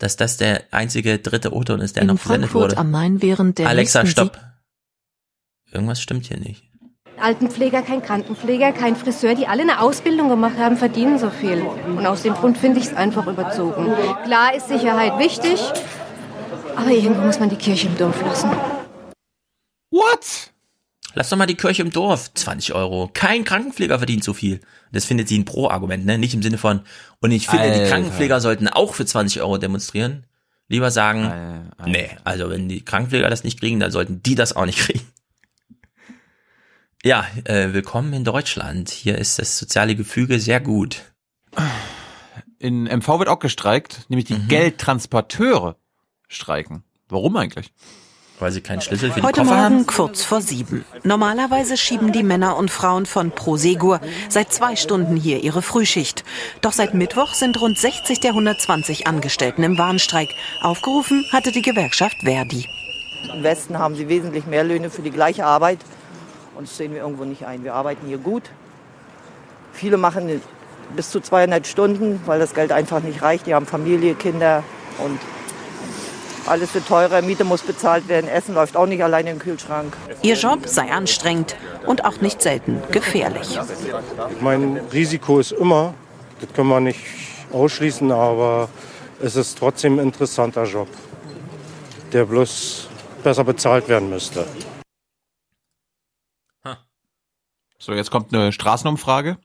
[0.00, 2.78] dass das der einzige dritte O-Ton ist, der In noch Frankfurt wurde.
[2.78, 4.36] am Main während der Alexa, stopp.
[5.70, 6.68] Irgendwas stimmt hier nicht.
[7.20, 11.62] Altenpfleger, kein Krankenpfleger, kein Friseur, die alle eine Ausbildung gemacht haben, verdienen so viel.
[11.62, 13.92] Und aus dem Grund finde ich es einfach überzogen.
[14.24, 15.60] Klar ist Sicherheit wichtig,
[16.74, 18.50] aber irgendwo muss man die Kirche im Dorf lassen.
[19.92, 20.52] What?
[21.14, 22.34] Lass doch mal die Kirche im Dorf.
[22.34, 23.08] 20 Euro.
[23.12, 24.60] Kein Krankenpfleger verdient so viel.
[24.92, 26.18] Das findet sie ein Pro-Argument, ne?
[26.18, 26.80] Nicht im Sinne von,
[27.20, 27.84] und ich finde, Alter.
[27.84, 30.26] die Krankenpfleger sollten auch für 20 Euro demonstrieren.
[30.68, 34.66] Lieber sagen, nee, also wenn die Krankenpfleger das nicht kriegen, dann sollten die das auch
[34.66, 35.06] nicht kriegen.
[37.04, 38.88] Ja, äh, willkommen in Deutschland.
[38.88, 41.02] Hier ist das soziale Gefüge sehr gut.
[42.58, 45.76] In MV wird auch gestreikt, nämlich die Geldtransporteure
[46.28, 46.82] streiken.
[47.08, 47.72] Warum eigentlich?
[48.44, 50.84] Weil sie keinen Schlüssel für Heute Morgen kurz vor sieben.
[51.02, 56.24] Normalerweise schieben die Männer und Frauen von Prosegur seit zwei Stunden hier ihre Frühschicht.
[56.60, 60.28] Doch seit Mittwoch sind rund 60 der 120 Angestellten im Warnstreik.
[60.60, 62.68] Aufgerufen hatte die Gewerkschaft Verdi.
[63.32, 65.78] Im Westen haben sie wesentlich mehr Löhne für die gleiche Arbeit.
[66.54, 67.64] Und das sehen wir irgendwo nicht ein.
[67.64, 68.42] Wir arbeiten hier gut.
[69.72, 70.42] Viele machen
[70.94, 73.46] bis zu 200 Stunden, weil das Geld einfach nicht reicht.
[73.46, 74.62] Die haben Familie, Kinder
[74.98, 75.18] und
[76.46, 77.22] alles wird teurer.
[77.22, 78.28] Miete muss bezahlt werden.
[78.28, 79.96] Essen läuft auch nicht alleine im Kühlschrank.
[80.22, 81.56] Ihr Job sei anstrengend
[81.86, 83.58] und auch nicht selten gefährlich.
[84.30, 85.94] Ich meine, Risiko ist immer,
[86.40, 87.00] das können wir nicht
[87.52, 88.68] ausschließen, aber
[89.20, 90.88] es ist trotzdem ein interessanter Job,
[92.12, 92.88] der bloß
[93.22, 94.46] besser bezahlt werden müsste.
[97.78, 99.36] So, jetzt kommt eine Straßenumfrage,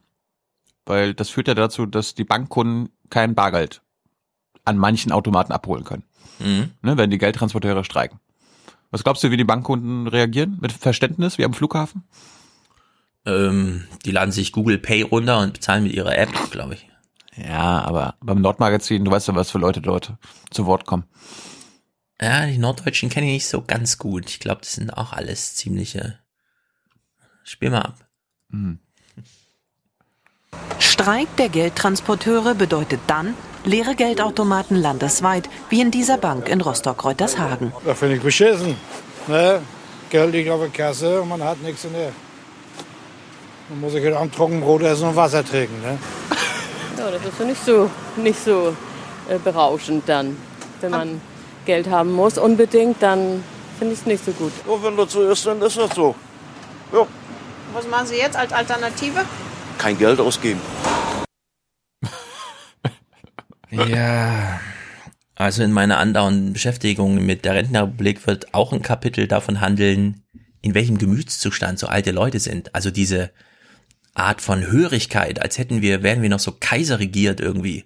[0.85, 3.81] weil das führt ja dazu, dass die Bankkunden kein Bargeld
[4.63, 6.03] an manchen Automaten abholen können,
[6.39, 6.71] Mhm.
[6.81, 8.19] ne, wenn die Geldtransporteure streiken.
[8.91, 10.57] Was glaubst du, wie die Bankkunden reagieren?
[10.61, 12.03] Mit Verständnis, wie am Flughafen?
[13.25, 16.87] Ähm, die laden sich Google Pay runter und bezahlen mit ihrer App, glaube ich.
[17.35, 20.13] Ja, aber beim Nordmagazin, du weißt ja, was für Leute dort
[20.49, 21.05] zu Wort kommen.
[22.21, 24.29] Ja, die Norddeutschen kenne ich nicht so ganz gut.
[24.29, 26.19] Ich glaube, das sind auch alles ziemliche.
[27.43, 28.09] Spiel mal ab.
[30.79, 33.35] Streik der Geldtransporteure bedeutet dann
[33.65, 37.73] leere Geldautomaten landesweit, wie in dieser Bank in Rostock-Reutershagen.
[37.85, 38.77] Das finde ich beschissen.
[39.27, 39.61] Ne?
[40.09, 42.11] Geld liegt auf der Kasse und man hat nichts in der.
[43.69, 45.81] Man muss sich halt am Trockenbrot essen und Wasser trinken.
[45.81, 45.97] Ne?
[46.97, 48.75] Ja, das ist ja nicht so, nicht so
[49.29, 50.37] äh, berauschend dann.
[50.81, 51.21] Wenn man
[51.65, 53.43] Geld haben muss unbedingt, dann
[53.77, 54.53] finde ich es nicht so gut.
[54.65, 56.15] Und wenn das so ist, dann ist das so.
[56.91, 57.05] Ja.
[57.73, 59.19] Was machen Sie jetzt als Alternative?
[59.79, 60.61] Kein Geld ausgeben.
[63.71, 64.59] Ja.
[65.35, 70.23] Also in meiner andauernden Beschäftigung mit der Rentenrepublik wird auch ein Kapitel davon handeln,
[70.61, 72.73] in welchem Gemütszustand so alte Leute sind.
[72.73, 73.29] Also diese
[74.15, 77.85] Art von Hörigkeit, als hätten wir, wären wir noch so kaiserregiert irgendwie.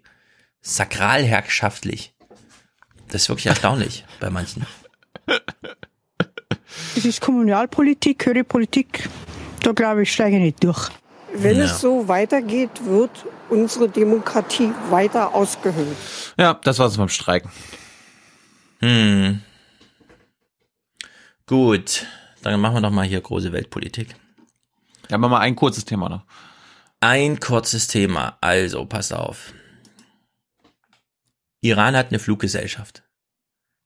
[0.61, 2.15] Sakralherrschaftlich.
[3.10, 4.65] Das ist wirklich erstaunlich bei manchen.
[6.95, 9.10] Das ist Kommunalpolitik, höhere Politik.
[9.64, 10.90] Da glaube ich, steige ich nicht durch.
[11.36, 11.66] Wenn Ja.
[11.66, 15.98] es so weitergeht, wird unsere Demokratie weiter ausgehöhlt.
[16.38, 17.52] Ja, das war's beim Streiken.
[18.80, 19.42] Hm.
[21.48, 22.06] Gut,
[22.42, 24.16] dann machen wir doch mal hier große Weltpolitik.
[25.10, 26.24] Ja, machen wir mal ein kurzes Thema noch.
[27.00, 28.38] Ein kurzes Thema.
[28.42, 29.54] Also, pass auf.
[31.62, 33.03] Iran hat eine Fluggesellschaft.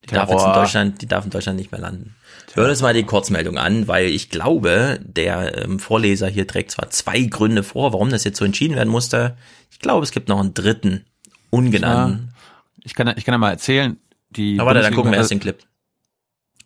[0.04, 0.62] Die darf jetzt in Terror.
[0.64, 2.16] Deutschland, die darf in Deutschland nicht mehr landen.
[2.54, 6.90] Hör uns mal die Kurzmeldung an, weil ich glaube, der ähm, Vorleser hier trägt zwar
[6.90, 9.38] zwei Gründe vor, warum das jetzt so entschieden werden musste.
[9.70, 11.06] Ich glaube, es gibt noch einen dritten,
[11.50, 12.34] ungenannten.
[12.84, 13.98] Ich kann, ich kann ja mal erzählen,
[14.30, 14.60] die.
[14.60, 15.62] Aber warte, dann gucken wir erst den Clip.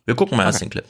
[0.04, 0.66] Wir gucken mal erst Okay.
[0.66, 0.84] den Clip.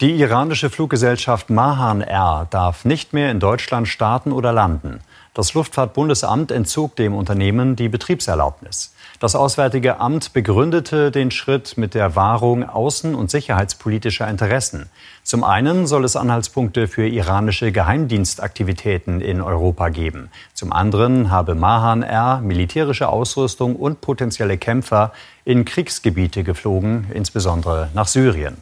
[0.00, 5.00] Die iranische Fluggesellschaft Mahan Air darf nicht mehr in Deutschland starten oder landen.
[5.34, 8.93] Das Luftfahrtbundesamt entzog dem Unternehmen die Betriebserlaubnis.
[9.20, 14.90] Das Auswärtige Amt begründete den Schritt mit der Wahrung außen- und sicherheitspolitischer Interessen.
[15.22, 20.30] Zum einen soll es Anhaltspunkte für iranische Geheimdienstaktivitäten in Europa geben.
[20.52, 25.12] Zum anderen habe Mahan Air militärische Ausrüstung und potenzielle Kämpfer
[25.44, 28.56] in Kriegsgebiete geflogen, insbesondere nach Syrien.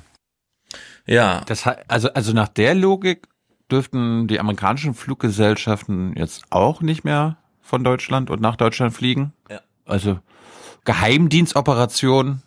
[1.07, 1.43] Ja.
[1.47, 3.27] Das, also, also nach der Logik
[3.71, 9.33] dürften die amerikanischen Fluggesellschaften jetzt auch nicht mehr von Deutschland und nach Deutschland fliegen.
[9.51, 9.61] Ja.
[9.87, 10.19] Also
[10.85, 12.43] Geheimdienstoperation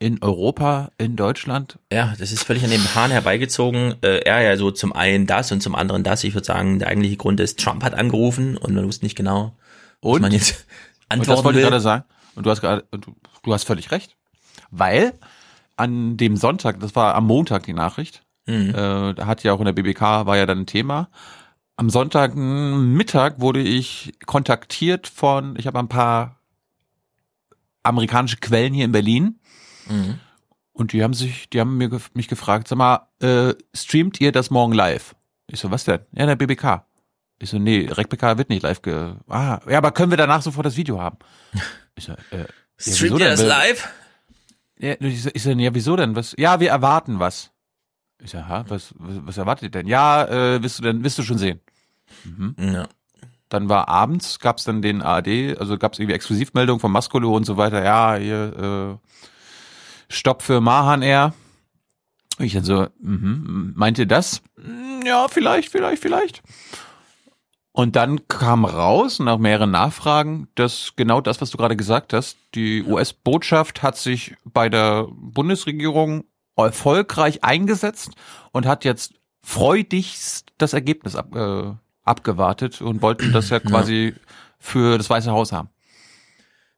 [0.00, 1.78] in Europa, in Deutschland.
[1.92, 3.96] Ja, das ist völlig an dem Hahn herbeigezogen.
[4.02, 6.22] Äh, er ja so zum einen das und zum anderen das.
[6.24, 9.56] Ich würde sagen, der eigentliche Grund ist, Trump hat angerufen und man wusste nicht genau,
[10.00, 10.22] was Und?
[10.22, 10.66] man jetzt
[11.10, 11.64] Und antworten das wollte will.
[11.64, 12.04] ich gerade sagen.
[12.36, 14.16] Und du hast gerade, und du, du hast völlig recht.
[14.70, 15.14] Weil
[15.76, 18.70] an dem Sonntag, das war am Montag die Nachricht, Mhm.
[18.70, 21.10] äh, da hat ja auch in der BBK war ja dann ein Thema.
[21.76, 26.37] Am Sonntag Mittag wurde ich kontaktiert von, ich habe ein paar
[27.82, 29.38] amerikanische Quellen hier in Berlin
[29.88, 30.18] Mhm.
[30.72, 34.50] und die haben sich, die haben mir mich gefragt, sag mal, äh, streamt ihr das
[34.50, 35.14] morgen live?
[35.50, 36.00] Ich so, was denn?
[36.12, 36.84] Ja, in der BBK.
[37.40, 39.14] Ich so, nee, RecBK wird nicht live ge.
[39.28, 41.18] Ah, ja, aber können wir danach sofort das Video haben?
[41.94, 42.46] Ich so, äh, ja,
[42.78, 43.30] Streamt wieso ihr denn?
[43.30, 43.88] das live?
[44.78, 46.14] Ja, ich so, ich so, ja, wieso denn?
[46.14, 46.34] Was?
[46.38, 47.50] Ja, wir erwarten was.
[48.22, 49.86] Ich so, ha, was, was, was erwartet ihr denn?
[49.88, 51.60] Ja, äh, wirst du denn, wirst du schon sehen.
[52.24, 52.54] Mhm.
[52.58, 52.88] Ja.
[53.48, 57.56] Dann war abends, gab's dann den ARD, also gab's irgendwie Exklusivmeldungen von Maskolo und so
[57.56, 57.82] weiter.
[57.82, 59.08] Ja, hier, äh,
[60.12, 61.34] Stopp für Mahan Air.
[62.38, 64.42] Ich dann so, mhm, meint ihr das?
[64.56, 66.42] "Mm, Ja, vielleicht, vielleicht, vielleicht.
[67.72, 72.36] Und dann kam raus, nach mehreren Nachfragen, dass genau das, was du gerade gesagt hast,
[72.54, 76.24] die US-Botschaft hat sich bei der Bundesregierung
[76.56, 78.10] erfolgreich eingesetzt
[78.52, 79.14] und hat jetzt
[79.44, 81.72] freudigst das Ergebnis ab, äh,
[82.08, 84.14] abgewartet und wollten das ja quasi
[84.58, 85.68] für das Weiße Haus haben.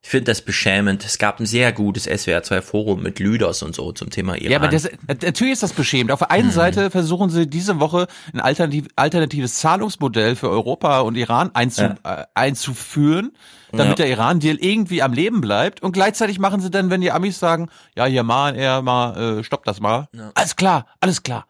[0.03, 1.05] Ich finde das beschämend.
[1.05, 4.51] Es gab ein sehr gutes SWR2-Forum mit Lüders und so zum Thema Iran.
[4.51, 6.11] Ja, aber das, natürlich ist das beschämend.
[6.11, 11.17] Auf der einen Seite versuchen sie diese Woche ein alternativ, alternatives Zahlungsmodell für Europa und
[11.19, 13.33] Iran einzu, äh, einzuführen,
[13.73, 14.07] damit Ja.
[14.07, 15.83] der Iran-Deal irgendwie am Leben bleibt.
[15.83, 19.45] Und gleichzeitig machen sie dann, wenn die Amis sagen, ja, hier mal, er mal, äh,
[19.45, 20.09] stopp das mal.
[20.35, 21.45] Alles klar, alles klar.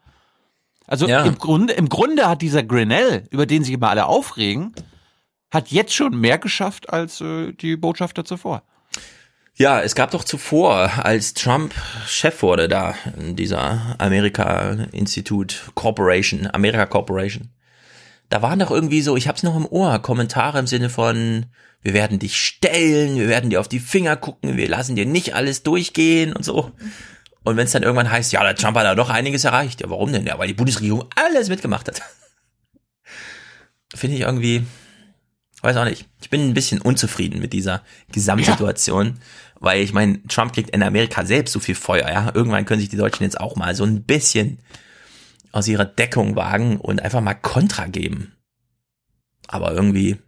[0.90, 1.22] Also Ja.
[1.24, 4.74] im Grunde, im Grunde hat dieser Grenell, über den sich immer alle aufregen,
[5.50, 8.62] hat jetzt schon mehr geschafft als äh, die Botschafter zuvor.
[9.54, 11.74] Ja, es gab doch zuvor, als Trump
[12.06, 17.50] Chef wurde da in dieser Amerika-Institut Corporation, America Corporation,
[18.28, 21.46] da waren doch irgendwie so, ich hab's noch im Ohr, Kommentare im Sinne von,
[21.82, 25.34] wir werden dich stellen, wir werden dir auf die Finger gucken, wir lassen dir nicht
[25.34, 26.70] alles durchgehen und so.
[27.42, 29.80] Und wenn es dann irgendwann heißt, ja, der Trump hat da doch einiges erreicht.
[29.80, 30.26] Ja, warum denn?
[30.26, 32.02] Ja, weil die Bundesregierung alles mitgemacht hat.
[33.94, 34.66] Finde ich irgendwie,
[35.62, 36.06] weiß auch nicht.
[36.20, 39.18] Ich bin ein bisschen unzufrieden mit dieser Gesamtsituation,
[39.58, 42.30] weil ich meine, Trump kriegt in Amerika selbst so viel Feuer, ja.
[42.34, 44.58] Irgendwann können sich die Deutschen jetzt auch mal so ein bisschen
[45.52, 48.36] aus ihrer Deckung wagen und einfach mal Kontra geben.
[49.48, 50.18] Aber irgendwie,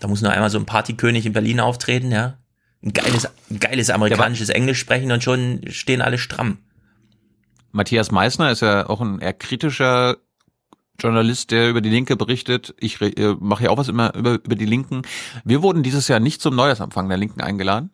[0.00, 2.38] da muss nur einmal so ein Partykönig in Berlin auftreten, ja.
[2.84, 6.58] Ein geiles, ein geiles amerikanisches Englisch sprechen und schon stehen alle stramm.
[7.72, 10.18] Matthias Meissner ist ja auch ein eher kritischer
[11.00, 12.74] Journalist, der über die Linke berichtet.
[12.78, 15.02] Ich äh, mache ja auch was immer über, über die Linken.
[15.44, 17.90] Wir wurden dieses Jahr nicht zum Neujahrsempfang der Linken eingeladen.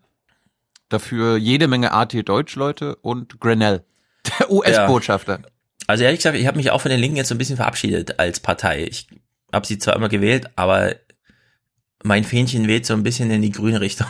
[0.89, 3.85] Dafür jede Menge AT Deutsch-Leute und Grenell,
[4.41, 5.41] der US-Botschafter.
[5.87, 8.19] Also ehrlich gesagt, ich habe mich auch von den Linken jetzt so ein bisschen verabschiedet
[8.19, 8.85] als Partei.
[8.85, 9.07] Ich
[9.53, 10.97] habe sie zwar immer gewählt, aber
[12.03, 14.07] mein Fähnchen weht so ein bisschen in die grüne Richtung,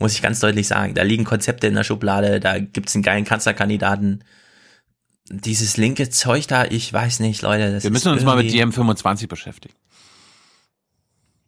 [0.00, 0.94] muss ich ganz deutlich sagen.
[0.94, 4.24] Da liegen Konzepte in der Schublade, da gibt's einen geilen Kanzlerkandidaten.
[5.28, 7.70] Dieses linke Zeug da, ich weiß nicht, Leute.
[7.72, 9.74] Das Wir müssen uns mal mit irgendwie- DM25 beschäftigen.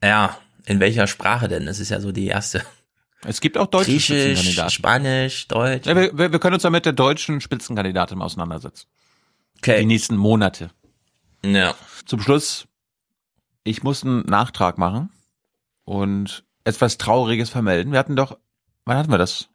[0.02, 1.66] Ja, in welcher Sprache denn?
[1.66, 2.62] Das ist ja so die erste.
[3.24, 4.06] Es gibt auch deutsche Griechisch,
[4.38, 4.70] Spitzenkandidaten.
[4.70, 5.86] Spanisch, Deutsch.
[5.86, 8.86] Ja, wir, wir wir können uns ja mit der deutschen Spitzenkandidatin auseinandersetzen.
[9.58, 9.80] Okay.
[9.80, 10.70] Die nächsten Monate.
[11.44, 11.74] Ja.
[12.04, 12.66] Zum Schluss,
[13.64, 15.10] ich muss einen Nachtrag machen
[15.84, 17.92] und etwas Trauriges vermelden.
[17.92, 18.38] Wir hatten doch,
[18.84, 19.48] wann hatten wir das?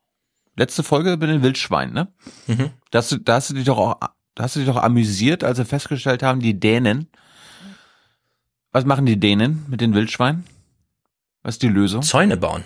[0.55, 2.07] Letzte Folge mit den Wildschweinen, ne?
[2.47, 2.71] Mhm.
[2.91, 3.99] Da hast du, da hast du dich doch auch,
[4.35, 7.09] da hast du dich doch amüsiert, als wir festgestellt haben, die Dänen.
[8.71, 10.45] Was machen die Dänen mit den Wildschweinen?
[11.43, 12.01] Was ist die Lösung?
[12.01, 12.63] Zäune bauen.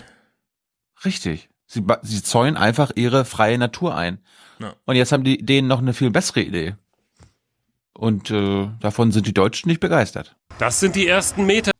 [1.05, 1.49] Richtig.
[1.67, 4.19] Sie, sie zäunen einfach ihre freie Natur ein.
[4.59, 4.73] Ja.
[4.85, 6.75] Und jetzt haben die Dänen noch eine viel bessere Idee.
[7.93, 10.35] Und äh, davon sind die Deutschen nicht begeistert.
[10.59, 11.71] Das sind die ersten Meter.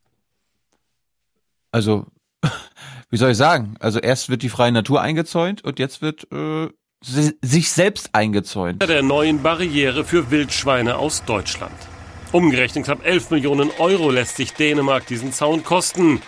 [1.71, 2.07] Also,
[3.09, 3.75] wie soll ich sagen?
[3.79, 6.69] Also erst wird die freie Natur eingezäunt und jetzt wird äh,
[7.03, 8.81] si sich selbst eingezäunt.
[8.87, 11.75] der neuen Barriere für Wildschweine aus Deutschland.
[12.31, 16.21] Umgerechnet knapp 11 Millionen Euro lässt sich Dänemark diesen Zaun kosten.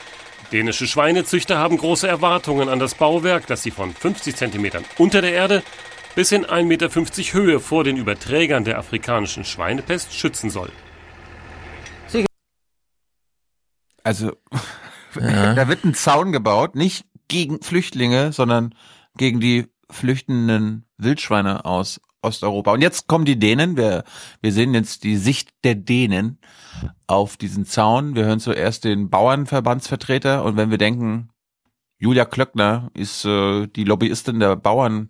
[0.51, 5.31] Dänische Schweinezüchter haben große Erwartungen an das Bauwerk, das sie von 50 Zentimetern unter der
[5.31, 5.63] Erde
[6.15, 6.89] bis in 1,50 Meter
[7.33, 10.69] Höhe vor den Überträgern der afrikanischen Schweinepest schützen soll.
[14.03, 14.33] Also,
[15.19, 15.53] Ja.
[15.55, 18.75] da wird ein Zaun gebaut, nicht gegen Flüchtlinge, sondern
[19.17, 22.71] gegen die flüchtenden Wildschweine aus Osteuropa.
[22.73, 23.77] Und jetzt kommen die Dänen.
[23.77, 24.03] Wir,
[24.41, 26.39] wir sehen jetzt die Sicht der Dänen
[27.05, 28.15] auf diesen Zaun.
[28.15, 31.29] Wir hören zuerst den Bauernverbandsvertreter und wenn wir denken,
[31.99, 35.09] Julia Klöckner ist äh, die Lobbyistin der Bauern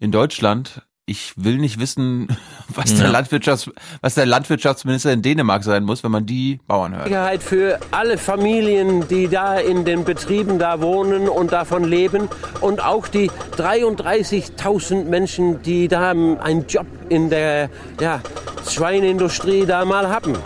[0.00, 0.82] in Deutschland.
[1.04, 2.28] Ich will nicht wissen,
[2.68, 3.10] was der Ja.
[3.10, 3.68] Landwirtschafts,
[4.02, 7.06] was der Landwirtschaftsminister in Dänemark sein muss, wenn man die Bauern hört.
[7.06, 12.28] Sicherheit für alle Familien, die da in den Betrieben da wohnen und davon leben
[12.60, 17.68] und auch die 33.000 Menschen, die da einen Job in der
[18.00, 18.20] ja,
[18.70, 20.36] Schweineindustrie da mal haben.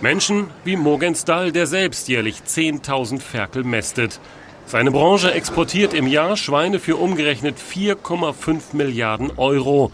[0.00, 4.20] Menschen wie Mogens Dahl, der selbst jährlich 10.000 Ferkel mästet.
[4.68, 9.90] Seine Branche exportiert im Jahr Schweine für umgerechnet 4,5 Milliarden Euro.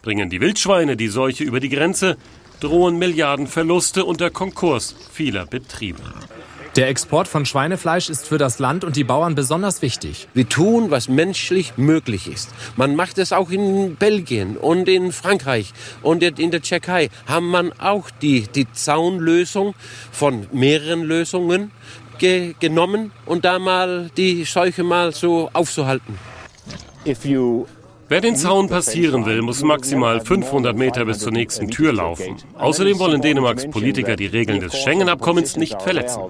[0.00, 2.16] Bringen die Wildschweine die Seuche über die Grenze,
[2.60, 6.00] drohen Milliarden Verluste und der Konkurs vieler Betriebe.
[6.76, 10.28] Der Export von Schweinefleisch ist für das Land und die Bauern besonders wichtig.
[10.34, 12.50] Wir tun, was menschlich möglich ist.
[12.76, 15.72] Man macht es auch in Belgien und in Frankreich
[16.02, 19.74] und in der Tschechei haben man auch die, die Zaunlösung
[20.12, 21.70] von mehreren Lösungen
[22.18, 26.18] ge genommen und da mal die Seuche mal so aufzuhalten.
[28.08, 32.36] Wer den Zaun passieren will, muss maximal 500 Meter bis zur nächsten Tür laufen.
[32.56, 36.22] Außerdem wollen Dänemarks Politiker die Regeln des Schengen-Abkommens nicht verletzen.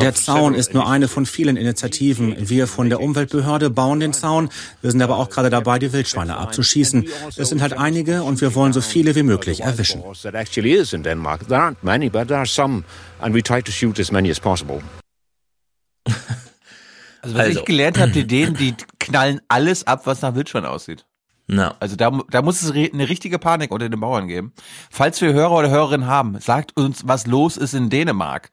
[0.00, 2.48] Der Zaun ist nur eine von vielen Initiativen.
[2.48, 4.48] Wir von der Umweltbehörde bauen den Zaun.
[4.82, 7.06] Wir sind aber auch gerade dabei, die Wildschweine abzuschießen.
[7.36, 10.02] Es sind halt einige und wir wollen so viele wie möglich erwischen.
[17.22, 21.04] Also was ich gelernt habe, die Dänen, die knallen alles ab, was nach Wildschwein aussieht.
[21.46, 21.72] No.
[21.80, 24.52] Also da, da muss es eine richtige Panik unter den Bauern geben.
[24.88, 28.50] Falls wir Hörer oder Hörerinnen haben, sagt uns, was los ist in Dänemark.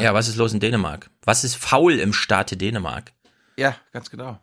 [0.00, 1.10] Ja, was ist los in Dänemark?
[1.24, 3.12] Was ist faul im Staate Dänemark?
[3.56, 4.38] Ja, ganz genau.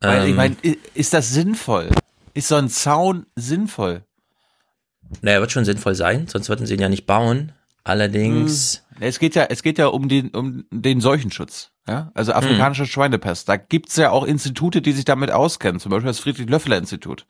[0.00, 0.56] Weil, ich Ähm, meine,
[0.94, 1.88] ist das sinnvoll?
[2.34, 4.02] Ist so ein Zaun sinnvoll?
[5.22, 7.52] Naja, wird schon sinnvoll sein, sonst würden sie ihn ja nicht bauen.
[7.84, 8.84] Allerdings, Hm.
[9.00, 11.70] Es geht ja, es geht ja um den, um den Seuchenschutz.
[11.88, 12.12] Ja?
[12.14, 13.48] Also afrikanische Schweinepest.
[13.48, 15.80] Da gibt's ja auch Institute, die sich damit auskennen.
[15.80, 17.26] Zum Beispiel das Friedrich-Löffler-Institut.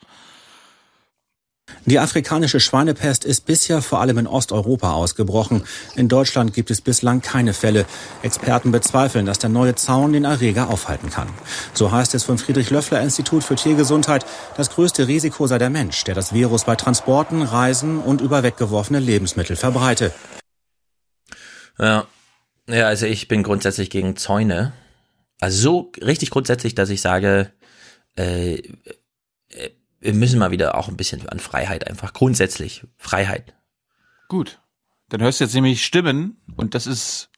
[1.87, 5.65] Die afrikanische Schweinepest ist bisher vor allem in Osteuropa ausgebrochen.
[5.97, 7.85] In Deutschland gibt es bislang keine Fälle.
[8.23, 11.29] Experten bezweifeln, dass der neue Zaun den Erreger aufhalten kann.
[11.75, 14.25] So heißt es vom Friedrich-Löffler-Institut für Tiergesundheit,
[14.57, 18.99] das größte Risiko sei der Mensch, der das Virus bei Transporten, Reisen und über weggeworfene
[18.99, 20.13] Lebensmittel verbreite.
[21.79, 22.07] ja.
[22.67, 24.73] Ja, also ich bin grundsätzlich gegen Zäune.
[25.39, 27.53] Also so richtig grundsätzlich, dass ich sage,
[28.17, 28.63] äh,
[30.05, 32.13] wir müssen mal wieder auch ein bisschen an Freiheit einfach.
[32.13, 33.55] Grundsätzlich Freiheit.
[34.29, 34.61] Gut.
[35.09, 37.31] Dann hörst du jetzt nämlich Stimmen und das ist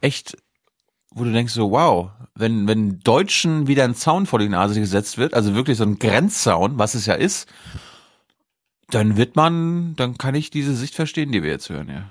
[0.00, 0.36] echt,
[1.10, 5.16] wo du denkst so, wow, wenn, wenn Deutschen wieder ein Zaun vor die Nase gesetzt
[5.16, 7.48] wird, also wirklich so ein Grenzzaun, was es ja ist,
[8.90, 12.10] dann wird man, dann kann ich diese Sicht verstehen, die wir jetzt hören, ja.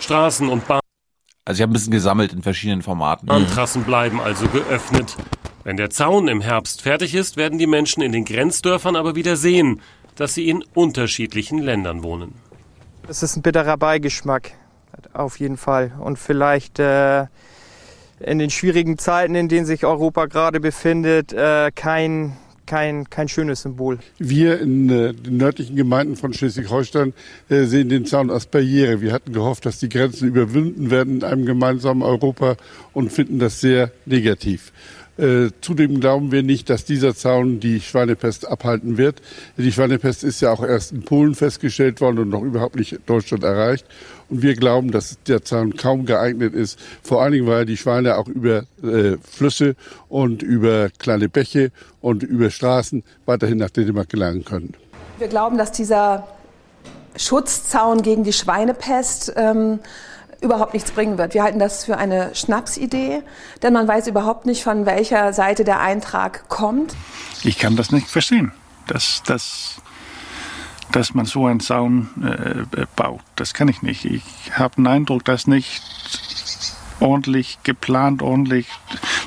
[0.00, 0.80] Straßen und Bahn
[1.44, 3.26] Also ich habe ein bisschen gesammelt in verschiedenen Formaten.
[3.26, 5.16] Bahntrassen bleiben also geöffnet.
[5.62, 9.36] Wenn der Zaun im Herbst fertig ist, werden die Menschen in den Grenzdörfern aber wieder
[9.36, 9.80] sehen,
[10.16, 12.34] dass sie in unterschiedlichen Ländern wohnen.
[13.08, 14.52] Es ist ein bitterer Beigeschmack,
[15.12, 15.92] auf jeden Fall.
[16.00, 17.26] Und vielleicht äh,
[18.20, 23.62] in den schwierigen Zeiten, in denen sich Europa gerade befindet, äh, kein, kein, kein schönes
[23.62, 23.98] Symbol.
[24.18, 27.12] Wir in äh, den nördlichen Gemeinden von Schleswig-Holstein
[27.50, 29.00] äh, sehen den Zaun als Barriere.
[29.02, 32.56] Wir hatten gehofft, dass die Grenzen überwunden werden in einem gemeinsamen Europa
[32.94, 34.72] und finden das sehr negativ.
[35.18, 39.20] Äh, zudem glauben wir nicht, dass dieser Zaun die Schweinepest abhalten wird.
[39.56, 43.44] Die Schweinepest ist ja auch erst in Polen festgestellt worden und noch überhaupt nicht Deutschland
[43.44, 43.84] erreicht.
[44.30, 46.78] Und wir glauben, dass der Zaun kaum geeignet ist.
[47.02, 49.74] Vor allen Dingen, weil die Schweine auch über äh, Flüsse
[50.08, 54.74] und über kleine Bäche und über Straßen weiterhin nach Dänemark gelangen können.
[55.18, 56.28] Wir glauben, dass dieser
[57.16, 59.80] Schutzzaun gegen die Schweinepest ähm,
[60.40, 61.34] überhaupt nichts bringen wird.
[61.34, 63.22] Wir halten das für eine Schnapsidee,
[63.62, 66.94] denn man weiß überhaupt nicht, von welcher Seite der Eintrag kommt.
[67.42, 68.52] Ich kann das nicht verstehen,
[68.86, 69.80] dass, dass,
[70.92, 73.20] dass man so einen Zaun äh, baut.
[73.36, 74.04] Das kann ich nicht.
[74.04, 74.22] Ich
[74.52, 75.82] habe den Eindruck, dass nicht
[77.00, 78.66] ordentlich geplant, ordentlich.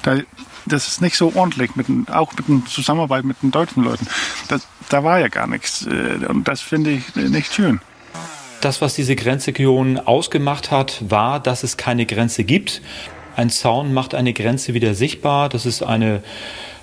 [0.04, 0.18] Da,
[0.66, 4.08] das ist nicht so ordentlich, mit, auch mit der Zusammenarbeit mit den deutschen Leuten.
[4.48, 5.86] Das, da war ja gar nichts.
[5.86, 7.82] Äh, und das finde ich nicht schön.
[8.64, 12.82] Das, was diese Grenzregion ausgemacht hat, war, dass es keine Grenze gibt.
[13.36, 15.50] Ein Zaun macht eine Grenze wieder sichtbar.
[15.50, 16.24] Das ist eine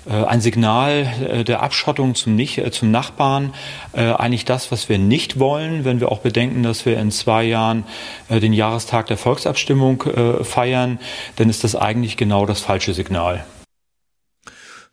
[0.07, 3.55] äh, ein Signal äh, der Abschottung zum, nicht, äh, zum Nachbarn,
[3.93, 7.83] eigentlich das, was wir nicht wollen, wenn wir auch bedenken, dass wir in zwei Jahren
[8.29, 10.03] den Jahrestag der Volksabstimmung
[10.43, 10.99] feiern,
[11.35, 13.43] dann ist das eigentlich genau das falsche Signal.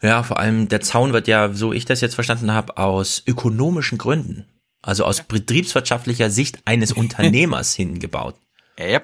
[0.03, 3.99] Ja, vor allem der Zaun wird ja, so ich das jetzt verstanden habe, aus ökonomischen
[3.99, 4.47] Gründen
[4.83, 8.37] also aus betriebswirtschaftlicher Sicht eines Unternehmers hingebaut.
[8.79, 9.03] Ja.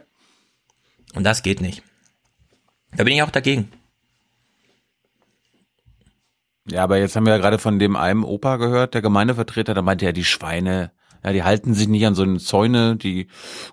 [1.14, 1.82] Und das geht nicht.
[2.96, 3.70] Da bin ich auch dagegen.
[6.66, 9.82] Ja, aber jetzt haben wir ja gerade von dem einen Opa gehört, der Gemeindevertreter, da
[9.82, 10.92] meinte er, die Schweine,
[11.22, 13.28] ja, die halten sich nicht an so einen Zäune, die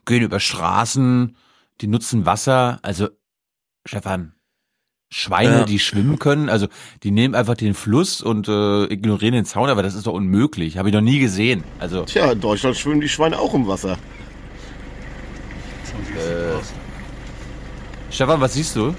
[0.05, 1.37] gehen über Straßen,
[1.79, 2.79] die nutzen Wasser.
[2.81, 3.09] Also,
[3.85, 4.33] Stefan,
[5.13, 5.63] Schweine, ja.
[5.65, 6.47] die schwimmen können.
[6.47, 6.67] Also
[7.03, 10.77] die nehmen einfach den Fluss und äh, ignorieren den Zaun, aber das ist doch unmöglich.
[10.77, 11.65] Habe ich noch nie gesehen.
[11.79, 13.97] Also Tja, in Deutschland schwimmen die Schweine auch im Wasser.
[16.15, 16.61] Äh,
[18.09, 18.95] Stefan, was siehst du?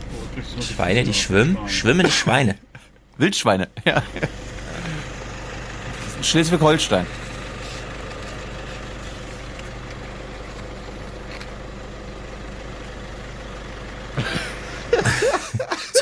[0.61, 1.57] Schweine, die schwimmen?
[1.67, 2.57] Schwimmende Schweine.
[3.17, 4.03] Wildschweine, ja.
[6.23, 7.07] Schleswig-Holstein.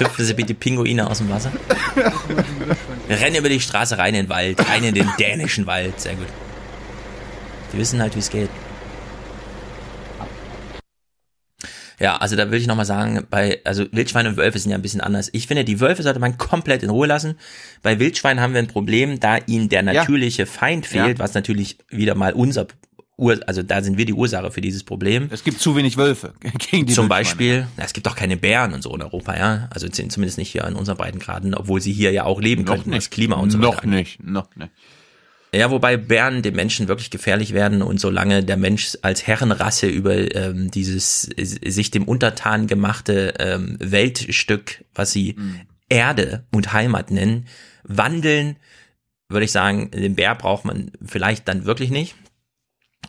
[0.01, 1.52] Züpfen sie bitte Pinguine aus dem Wasser.
[3.06, 6.01] Wir rennen über die Straße rein in den Wald, rein in den dänischen Wald.
[6.01, 6.27] Sehr gut.
[7.72, 8.48] Die wissen halt, wie es geht.
[11.98, 14.82] Ja, also da würde ich nochmal sagen, bei, also Wildschweine und Wölfe sind ja ein
[14.82, 15.28] bisschen anders.
[15.32, 17.35] Ich finde, die Wölfe sollte man komplett in Ruhe lassen.
[17.82, 20.47] Bei Wildschweinen haben wir ein Problem, da ihnen der natürliche ja.
[20.47, 21.22] Feind fehlt, ja.
[21.22, 22.66] was natürlich wieder mal unser
[23.47, 25.29] also da sind wir die Ursache für dieses Problem.
[25.31, 26.35] Es gibt zu wenig Wölfe
[26.71, 29.69] gegen die Zum Beispiel, na, es gibt auch keine Bären und so in Europa, ja.
[29.71, 32.91] Also zumindest nicht hier in unseren Breitengraden, obwohl sie hier ja auch leben noch könnten,
[32.91, 33.07] nicht.
[33.07, 33.71] das Klima und so weiter.
[33.71, 34.71] Noch nicht, noch nicht.
[35.53, 40.35] Ja, wobei Bären dem Menschen wirklich gefährlich werden und solange der Mensch als Herrenrasse über
[40.37, 45.61] ähm, dieses sich dem untertan gemachte ähm, Weltstück, was sie mhm.
[45.89, 47.47] Erde und Heimat nennen,
[47.83, 48.57] wandeln,
[49.29, 52.15] würde ich sagen, den Bär braucht man vielleicht dann wirklich nicht.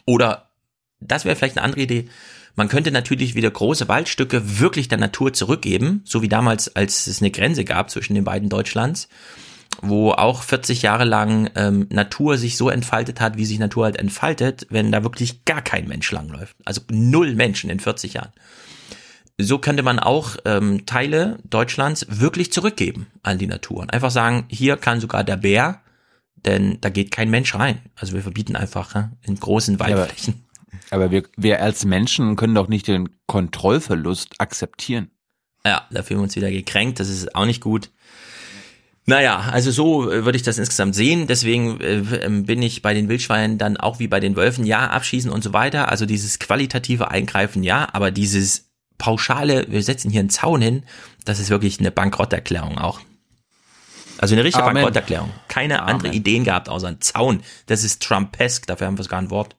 [0.06, 0.52] Oder
[1.00, 2.10] das wäre vielleicht eine andere Idee.
[2.56, 7.22] Man könnte natürlich wieder große Waldstücke wirklich der Natur zurückgeben, so wie damals, als es
[7.22, 9.08] eine Grenze gab zwischen den beiden Deutschlands,
[9.82, 13.98] wo auch 40 Jahre lang ähm, Natur sich so entfaltet hat, wie sich Natur halt
[13.98, 16.56] entfaltet, wenn da wirklich gar kein Mensch langläuft.
[16.66, 18.32] Also null Menschen in 40 Jahren.
[19.38, 23.80] So könnte man auch ähm, Teile Deutschlands wirklich zurückgeben an die Natur.
[23.80, 25.82] Und einfach sagen, hier kann sogar der Bär
[26.46, 27.80] denn da geht kein Mensch rein.
[27.96, 30.46] Also wir verbieten einfach ja, in großen Waldflächen.
[30.90, 35.12] aber, aber wir, wir als Menschen können doch nicht den Kontrollverlust akzeptieren.
[35.66, 37.92] Ja, da fühlen wir uns wieder gekränkt, das ist auch nicht gut.
[39.06, 41.28] Naja, also so äh, würde ich das insgesamt sehen.
[41.28, 44.90] Deswegen äh, ähm, bin ich bei den Wildschweinen dann auch wie bei den Wölfen, ja,
[44.90, 45.90] abschießen und so weiter.
[45.90, 50.84] Also dieses qualitative Eingreifen, ja, aber dieses pauschale, wir setzen hier einen Zaun hin,
[51.26, 53.02] das ist wirklich eine Bankrotterklärung auch.
[54.22, 55.32] Also eine richtige Bankrotterklärung.
[55.48, 55.96] Keine Amen.
[55.96, 57.42] andere Ideen gehabt außer ein Zaun.
[57.66, 59.56] Das ist Trumpesk, dafür haben wir sogar ein Wort.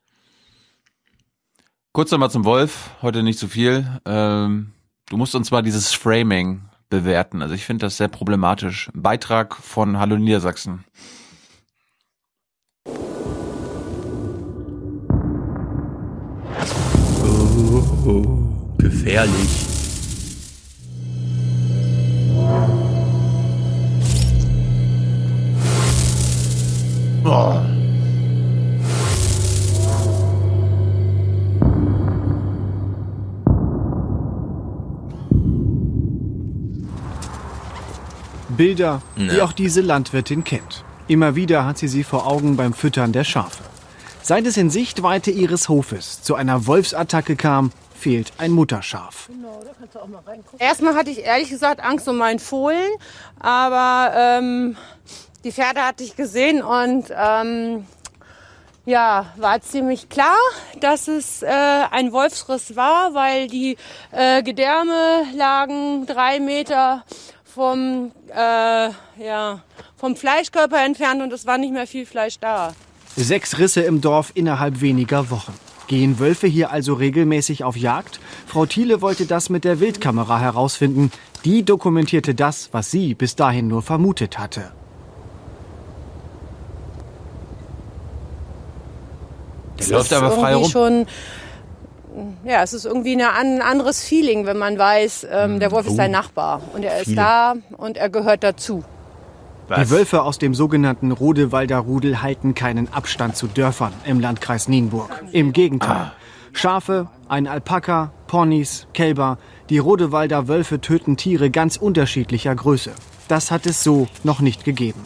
[1.93, 3.85] Kurz nochmal zum Wolf, heute nicht so viel.
[4.07, 4.73] Ähm,
[5.09, 7.43] du musst uns mal dieses Framing bewerten.
[7.43, 8.89] Also ich finde das sehr problematisch.
[8.95, 10.85] Beitrag von Hallo Niedersachsen.
[17.25, 19.72] Oh, oh, gefährlich.
[27.25, 27.55] Oh.
[38.57, 39.33] Bilder, ja.
[39.33, 40.85] die auch diese Landwirtin kennt.
[41.09, 43.63] Immer wieder hat sie sie vor Augen beim Füttern der Schafe.
[44.23, 49.31] Seit es in Sichtweite ihres Hofes zu einer Wolfsattacke kam, fehlt ein Mutterschaf.
[50.59, 52.91] Erstmal hatte ich ehrlich gesagt Angst um meinen Fohlen,
[53.39, 54.77] aber ähm,
[55.45, 57.87] die Pferde hatte ich gesehen und ähm,
[58.85, 60.37] ja, war ziemlich klar,
[60.81, 63.77] dass es äh, ein Wolfsriss war, weil die
[64.11, 67.05] äh, Gedärme lagen drei Meter
[67.45, 68.91] vom, äh,
[69.25, 69.61] ja,
[69.97, 72.75] vom Fleischkörper entfernt und es war nicht mehr viel Fleisch da.
[73.15, 75.55] Sechs Risse im Dorf innerhalb weniger Wochen.
[75.87, 78.19] Gehen Wölfe hier also regelmäßig auf Jagd?
[78.47, 81.13] Frau Thiele wollte das mit der Wildkamera herausfinden.
[81.45, 84.73] Die dokumentierte das, was sie bis dahin nur vermutet hatte.
[89.89, 90.71] Der läuft aber frei irgendwie rum.
[90.71, 91.07] schon
[92.45, 95.95] ja, es ist irgendwie eine, ein anderes Feeling, wenn man weiß, ähm, der Wolf ist
[95.95, 95.97] Oh.
[95.97, 97.17] dein Nachbar und er ist Viele.
[97.17, 98.85] da und er gehört dazu.
[99.75, 105.25] Die Wölfe aus dem sogenannten Rodewalder Rudel halten keinen Abstand zu Dörfern im Landkreis Nienburg.
[105.33, 106.13] Im Gegenteil.
[106.53, 109.39] Schafe, ein Alpaka, Ponys, Kälber.
[109.71, 112.91] Die Rodewalder Wölfe töten Tiere ganz unterschiedlicher Größe.
[113.29, 115.03] Das hat es so noch nicht gegeben.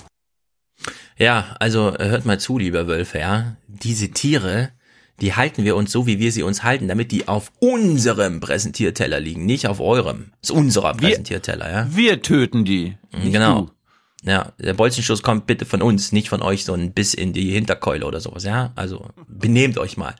[1.19, 3.57] Ja, also äh, hört mal zu, lieber Wölfe, ja.
[3.69, 4.71] Diese Tiere,
[5.21, 9.19] die halten wir uns so, wie wir sie uns halten, damit die auf unserem Präsentierteller
[9.19, 10.33] liegen, nicht auf eurem.
[10.43, 11.89] Das ist unserer Präsentierteller, ja.
[11.91, 12.97] Wir töten die.
[13.13, 13.63] nicht Genau.
[13.63, 13.71] du.
[14.23, 17.53] Ja, der Bolzenschuss kommt bitte von uns, nicht von euch so ein Biss in die
[17.53, 18.73] Hinterkeule oder sowas, ja.
[18.75, 20.15] Also benehmt euch mal.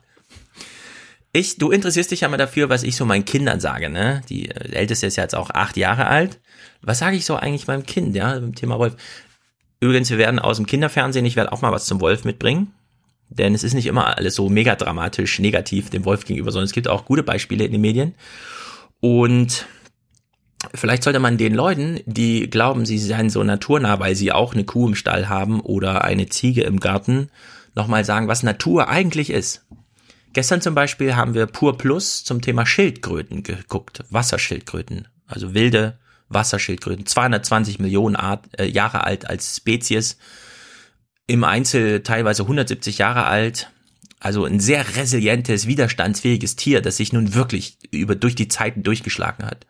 [1.33, 4.21] Ich, du interessierst dich ja mal dafür, was ich so meinen Kindern sage, ne?
[4.29, 6.39] Die äh, älteste ist ja jetzt auch acht Jahre alt.
[6.81, 8.95] Was sage ich so eigentlich meinem Kind, ja, beim Thema Wolf?
[9.79, 12.73] Übrigens, wir werden aus dem Kinderfernsehen, ich werde auch mal was zum Wolf mitbringen.
[13.29, 16.71] Denn es ist nicht immer alles so mega dramatisch negativ dem Wolf gegenüber, sondern es
[16.71, 18.15] gibt auch gute Beispiele in den Medien.
[18.99, 19.67] Und
[20.73, 24.63] vielleicht sollte man den Leuten, die glauben, sie seien so naturnah, weil sie auch eine
[24.63, 27.29] Kuh im Stall haben oder eine Ziege im Garten,
[27.75, 29.65] nochmal sagen, was Natur eigentlich ist.
[30.33, 35.99] Gestern zum Beispiel haben wir Pur Plus zum Thema Schildkröten geguckt, Wasserschildkröten, also wilde
[36.29, 40.17] Wasserschildkröten, 220 Millionen Art, äh, Jahre alt als Spezies,
[41.27, 43.69] im Einzel teilweise 170 Jahre alt,
[44.19, 49.45] also ein sehr resilientes, widerstandsfähiges Tier, das sich nun wirklich über durch die Zeiten durchgeschlagen
[49.45, 49.67] hat.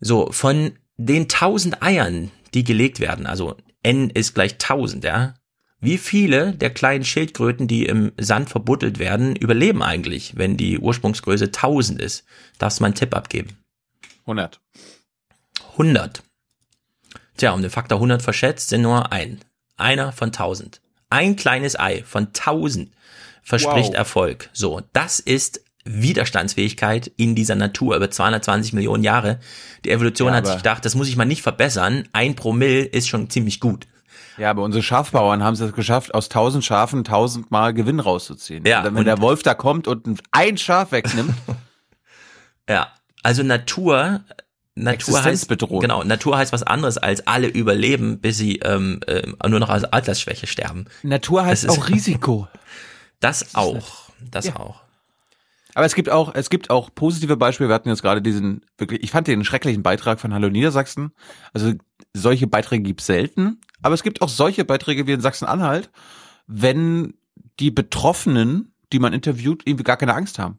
[0.00, 5.34] So, von den 1000 Eiern, die gelegt werden, also N ist gleich 1000, ja.
[5.80, 11.46] Wie viele der kleinen Schildkröten, die im Sand verbuddelt werden, überleben eigentlich, wenn die Ursprungsgröße
[11.46, 12.24] 1000 ist?
[12.58, 13.56] Darfst du mal einen Tipp abgeben?
[14.20, 14.60] 100.
[15.72, 16.22] 100.
[17.36, 19.40] Tja, um den Faktor 100 verschätzt sind nur ein.
[19.76, 20.80] Einer von 1000.
[21.10, 22.90] Ein kleines Ei von 1000
[23.42, 23.96] verspricht Wow.
[23.96, 24.50] Erfolg.
[24.52, 29.40] So, das ist Widerstandsfähigkeit in dieser Natur über 220 Millionen Jahre.
[29.84, 32.08] Die Evolution Ja, hat sich gedacht, das muss ich mal nicht verbessern.
[32.12, 33.86] Ein Promille ist schon ziemlich gut.
[34.38, 38.64] Ja, aber unsere Schafbauern haben es geschafft, aus tausend Schafen tausendmal Gewinn rauszuziehen.
[38.64, 41.34] Ja, und wenn der Wolf da kommt und ein Schaf wegnimmt,
[42.68, 42.92] Ja,
[43.22, 44.20] also Natur,
[44.74, 45.80] Natur heißt, Existenzbedrohung.
[45.80, 49.84] genau, Natur heißt was anderes als alle überleben, bis sie ähm, ähm, nur noch aus
[49.84, 50.86] Altersschwäche sterben.
[51.02, 52.48] Natur heißt auch Risiko.
[53.20, 54.56] Das auch, das Ja.
[54.56, 54.82] auch.
[55.74, 57.70] Aber es gibt auch, es gibt auch positive Beispiele.
[57.70, 61.12] Wir hatten jetzt gerade diesen, wirklich, ich fand den schrecklichen Beitrag von Hallo Niedersachsen.
[61.54, 61.72] Also
[62.14, 63.60] solche Beiträge gibt's selten.
[63.80, 65.90] Aber es gibt auch solche Beiträge wie in Sachsen-Anhalt,
[66.48, 67.14] wenn
[67.60, 70.58] die Betroffenen, die man interviewt, irgendwie gar keine Angst haben.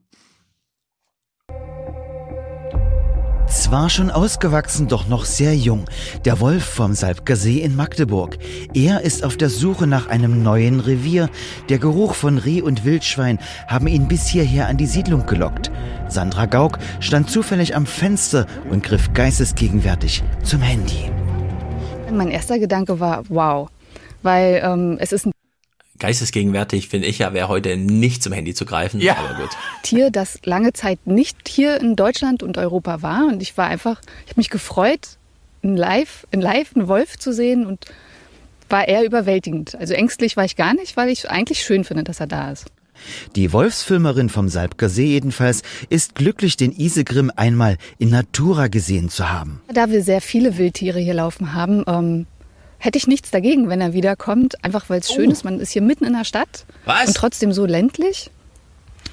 [3.48, 5.86] Zwar schon ausgewachsen, doch noch sehr jung.
[6.26, 8.38] Der Wolf vom Salbker See in Magdeburg.
[8.74, 11.30] Er ist auf der Suche nach einem neuen Revier.
[11.70, 15.72] Der Geruch von Reh und Wildschwein haben ihn bis hierher an die Siedlung gelockt.
[16.08, 21.12] Sandra Gauck stand zufällig am Fenster und griff geistesgegenwärtig zum Handy.
[22.12, 23.70] Mein erster Gedanke war, wow,
[24.22, 25.32] weil ähm, es ist ein
[26.03, 28.99] Geistesgegenwärtig finde ich ja, wäre heute nicht zum Handy zu greifen.
[28.99, 29.15] Ja.
[29.15, 29.51] Aber gut.
[29.83, 33.25] Tier, das lange Zeit nicht hier in Deutschland und Europa war.
[33.27, 35.17] Und ich war einfach, ich habe mich gefreut,
[35.61, 37.85] in live, in live einen Wolf zu sehen und
[38.67, 39.75] war eher überwältigend.
[39.75, 42.65] Also ängstlich war ich gar nicht, weil ich eigentlich schön finde, dass er da ist.
[43.38, 49.32] Die Wolfsfilmerin vom Salbker See jedenfalls ist glücklich, den Isegrim einmal in Natura gesehen zu
[49.32, 49.61] haben.
[49.73, 52.25] Da wir sehr viele Wildtiere hier laufen haben, ähm,
[52.84, 54.64] hätte ich nichts dagegen, wenn er wiederkommt.
[54.64, 55.45] Einfach weil es schön ist.
[55.45, 57.08] Man ist hier mitten in der Stadt Was?
[57.08, 58.30] und trotzdem so ländlich.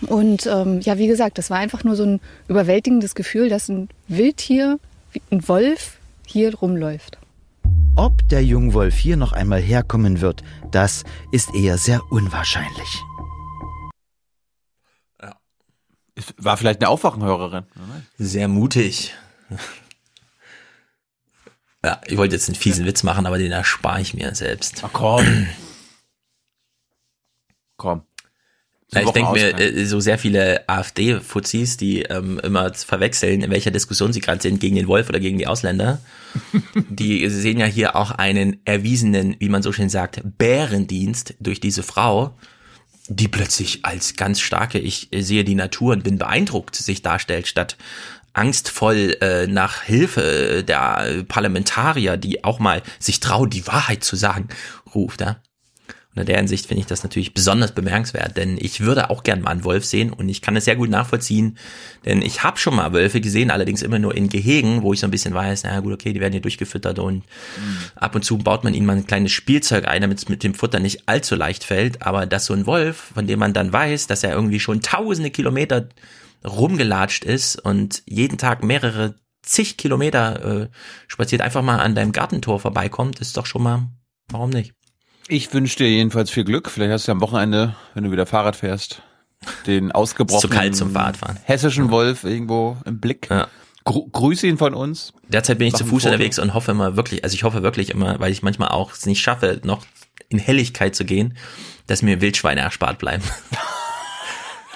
[0.07, 3.89] Und ähm, ja, wie gesagt, das war einfach nur so ein überwältigendes Gefühl, dass ein
[4.09, 4.81] Wildtier,
[5.13, 7.19] wie ein Wolf, hier rumläuft.
[7.95, 13.03] Ob der Jungwolf hier noch einmal herkommen wird, das ist eher sehr unwahrscheinlich.
[16.17, 17.65] Es war vielleicht eine Aufwachenhörerin.
[18.19, 19.15] Sehr mutig.
[21.85, 24.83] Ja, ich wollte jetzt einen fiesen Witz machen, aber den erspare ich mir selbst.
[24.85, 25.47] Ach komm.
[27.77, 28.03] komm.
[28.93, 33.71] Na, ich denke mir, äh, so sehr viele AfD-Fuzis, die ähm, immer verwechseln, in welcher
[33.71, 36.01] Diskussion sie gerade sind, gegen den Wolf oder gegen die Ausländer,
[36.89, 41.85] die sehen ja hier auch einen erwiesenen, wie man so schön sagt, Bärendienst durch diese
[41.85, 42.35] Frau,
[43.09, 47.77] die plötzlich als ganz starke, ich sehe die Natur und bin beeindruckt, sich darstellt, statt
[48.33, 54.49] angstvoll äh, nach Hilfe der Parlamentarier, die auch mal sich trauen, die Wahrheit zu sagen,
[54.95, 55.21] ruft.
[55.21, 55.41] Ja?
[56.15, 59.43] Und in der Hinsicht finde ich das natürlich besonders bemerkenswert, denn ich würde auch gern
[59.43, 61.57] mal einen Wolf sehen und ich kann es sehr gut nachvollziehen,
[62.05, 65.07] denn ich habe schon mal Wölfe gesehen, allerdings immer nur in Gehegen, wo ich so
[65.07, 67.77] ein bisschen weiß, na gut, okay, die werden hier durchgefüttert und mhm.
[67.95, 70.55] ab und zu baut man ihnen mal ein kleines Spielzeug ein, damit es mit dem
[70.55, 74.09] Futter nicht allzu leicht fällt, aber dass so ein Wolf, von dem man dann weiß,
[74.09, 75.89] dass er irgendwie schon tausende Kilometer
[76.45, 80.69] rumgelatscht ist und jeden Tag mehrere zig Kilometer äh,
[81.09, 83.89] spaziert, einfach mal an deinem Gartentor vorbeikommt, ist doch schon mal,
[84.29, 84.75] warum nicht?
[85.29, 86.71] Ich wünsche dir jedenfalls viel Glück.
[86.71, 89.03] Vielleicht hast du ja am Wochenende, wenn du wieder Fahrrad fährst,
[89.67, 91.39] den ausgebrochenen zu kalt zum Fahrradfahren.
[91.45, 93.29] hessischen Wolf irgendwo im Blick.
[93.31, 93.49] Ja.
[93.85, 95.13] Gru Grüße ihn von uns.
[95.29, 96.15] Derzeit bin ich zu Machen Fuß Foto.
[96.15, 99.07] unterwegs und hoffe immer wirklich, also ich hoffe wirklich immer, weil ich manchmal auch es
[99.07, 99.87] nicht schaffe, noch
[100.29, 101.37] in Helligkeit zu gehen,
[101.87, 103.23] dass mir Wildschweine erspart bleiben.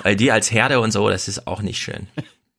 [0.05, 2.07] weil die als Herde und so, das ist auch nicht schön.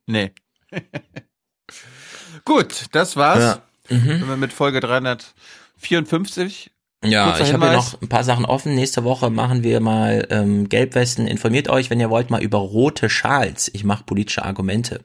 [0.08, 0.34] Nee.
[2.46, 3.60] Gut, das war's.
[3.90, 3.98] Ja.
[3.98, 4.20] Mhm.
[4.20, 6.70] Sind wir mit Folge 354.
[7.04, 8.76] Ja, Kurzer ich habe ja noch ein paar Sachen offen.
[8.76, 11.26] Nächste Woche machen wir mal ähm, Gelbwesten.
[11.26, 13.72] Informiert euch, wenn ihr wollt, mal über rote Schals.
[13.74, 15.00] Ich mache politische Argumente.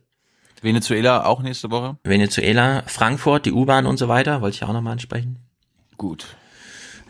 [0.61, 1.97] Venezuela auch nächste Woche.
[2.05, 5.39] Venezuela, Frankfurt, die U-Bahn und so weiter, wollte ich auch nochmal ansprechen.
[5.97, 6.27] Gut.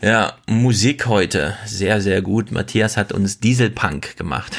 [0.01, 1.57] Ja, Musik heute.
[1.65, 2.53] Sehr, sehr gut.
[2.53, 4.55] Matthias hat uns Dieselpunk gemacht.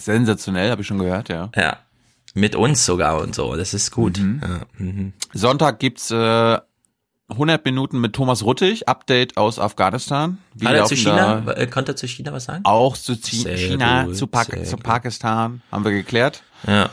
[0.00, 1.50] Sensationell, habe ich schon gehört, ja.
[1.56, 1.78] Ja.
[2.34, 3.56] Mit uns sogar und so.
[3.56, 4.18] Das ist gut.
[4.18, 4.40] Mhm.
[4.42, 4.60] Ja.
[4.84, 5.12] Mhm.
[5.32, 6.58] Sonntag gibt's äh,
[7.28, 10.38] 100 Minuten mit Thomas Ruttig, Update aus Afghanistan.
[10.54, 12.64] Wie Hat er zu China, da- äh, konnte er zu China was sagen?
[12.64, 14.76] Auch zu China, gut, zu, sehr zu.
[14.76, 16.42] Pakistan, haben wir geklärt.
[16.66, 16.90] Ja.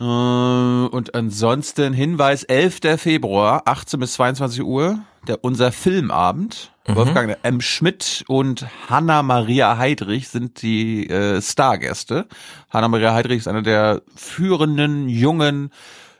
[0.00, 2.98] Äh, Und ansonsten Hinweis, 11.
[2.98, 6.72] Februar, 18 bis 22 Uhr, der, unser Filmabend.
[6.86, 6.94] Mhm.
[6.96, 7.60] Wolfgang M.
[7.60, 12.26] Schmidt und Hanna-Maria Heidrich sind die äh, Stargäste.
[12.70, 15.70] Hanna-Maria Heidrich ist eine der führenden jungen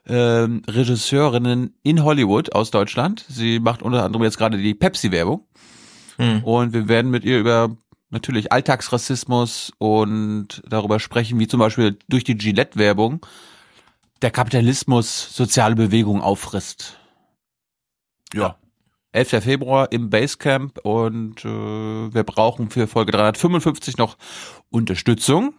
[0.06, 3.24] ähm, Regisseurinnen in Hollywood aus Deutschland.
[3.28, 5.46] Sie macht unter anderem jetzt gerade die Pepsi-Werbung.
[6.16, 6.42] Hm.
[6.44, 7.70] Und wir werden mit ihr über
[8.10, 13.24] natürlich Alltagsrassismus und darüber sprechen, wie zum Beispiel durch die Gillette-Werbung
[14.22, 16.98] der Kapitalismus soziale Bewegungen auffrisst.
[18.34, 18.56] Ja.
[19.12, 19.42] 11.
[19.42, 24.18] Februar im Basecamp und äh, wir brauchen für Folge 355 noch
[24.70, 25.54] Unterstützung.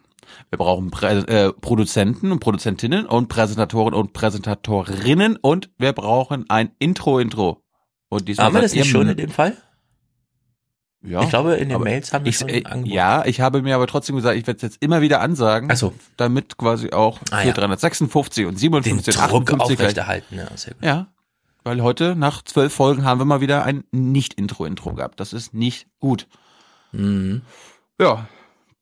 [0.49, 6.71] Wir brauchen Prä äh, Produzenten und Produzentinnen und Präsentatoren und Präsentatorinnen und wir brauchen ein
[6.77, 7.63] Intro-Intro.
[8.09, 9.57] Und diesmal Haben wir das nicht schon in dem Fall?
[11.01, 12.63] Ja, Ich glaube, in den Mails haben wir ich, schon äh.
[12.85, 15.77] Ja, ich habe mir aber trotzdem gesagt, ich werde es jetzt immer wieder ansagen, Ach
[15.77, 15.93] so.
[16.17, 17.53] damit quasi auch Ah, ja.
[17.53, 19.47] 356 und Den 57 Druck 58
[19.77, 20.35] gleich- aufrechterhalten.
[20.37, 20.83] Ja, sehr gut.
[20.83, 21.07] Ja,
[21.63, 25.19] weil heute nach zwölf Folgen haben wir mal wieder ein Nicht-Intro-Intro gehabt.
[25.19, 26.27] Das ist nicht gut.
[26.91, 27.41] Mhm.
[27.99, 28.27] Ja,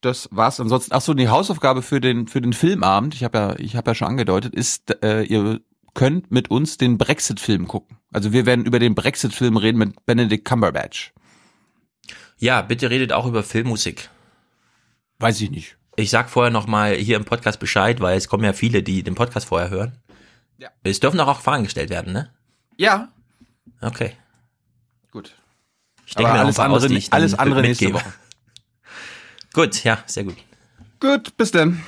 [0.00, 0.60] das war's.
[0.60, 3.90] Ansonsten, ach so, die Hausaufgabe für den für den Filmabend, ich habe ja ich habe
[3.90, 5.60] ja schon angedeutet, ist äh, ihr
[5.94, 7.96] könnt mit uns den Brexit-Film gucken.
[8.12, 11.12] Also wir werden über den Brexit-Film reden mit Benedict Cumberbatch.
[12.38, 14.10] Ja, bitte redet auch über Filmmusik.
[15.18, 15.76] Weiß ich nicht.
[15.96, 19.02] Ich sag vorher noch mal hier im Podcast Bescheid, weil es kommen ja viele, die
[19.02, 19.98] den Podcast vorher hören.
[20.58, 20.70] Ja.
[20.84, 22.32] Es dürfen auch, auch Fragen gestellt werden, ne?
[22.76, 23.08] Ja.
[23.80, 24.12] Okay.
[25.10, 25.34] Gut.
[26.06, 28.04] Ich denke mir alles andere, aus, die ich dann alles andere nächste mitgebe.
[28.04, 28.14] Woche.
[29.52, 30.36] Gut, ja, sehr gut.
[31.00, 31.82] Gut, bis dann.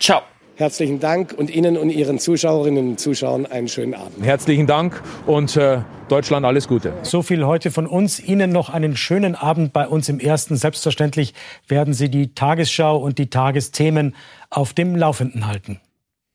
[0.00, 0.22] Ciao.
[0.62, 4.24] Herzlichen Dank und Ihnen und Ihren Zuschauerinnen und Zuschauern einen schönen Abend.
[4.24, 6.92] Herzlichen Dank und äh, Deutschland alles Gute.
[7.02, 8.20] So viel heute von uns.
[8.20, 10.54] Ihnen noch einen schönen Abend bei uns im Ersten.
[10.54, 11.34] Selbstverständlich
[11.66, 14.14] werden Sie die Tagesschau und die Tagesthemen
[14.50, 15.80] auf dem Laufenden halten.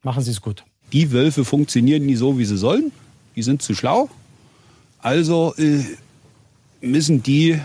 [0.03, 0.65] Machen Sie es gut.
[0.91, 2.91] Die Wölfe funktionieren nie so, wie sie sollen.
[3.37, 4.09] Die sind zu schlau.
[4.99, 5.85] Also äh,
[6.81, 7.57] müssen die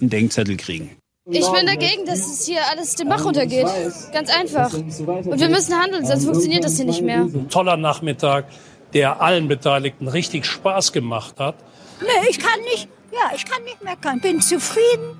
[0.00, 0.97] einen Denkzettel kriegen.
[1.30, 3.66] Ich bin dagegen, dass es hier alles den Bach runtergeht.
[4.12, 4.72] Ganz einfach.
[4.72, 7.26] Und wir müssen handeln, sonst funktioniert das hier nicht mehr.
[7.50, 8.46] toller Nachmittag,
[8.94, 11.56] der allen Beteiligten richtig Spaß gemacht hat.
[12.00, 14.20] Nee, ich kann nicht, ja, ich kann nicht meckern.
[14.20, 15.18] Bin zufrieden.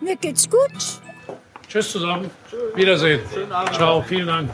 [0.00, 1.00] Mir geht's gut.
[1.68, 2.30] Tschüss zusammen.
[2.74, 3.20] Wiedersehen.
[3.72, 4.50] Ciao, vielen Dank.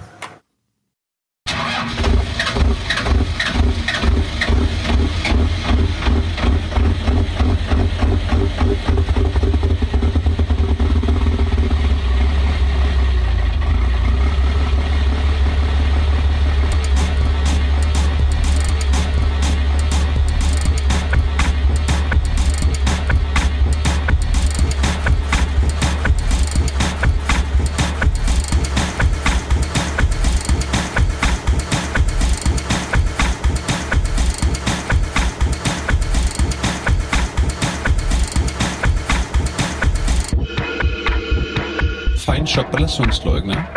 [42.69, 43.69] Feinstaub-Belastungsleugner.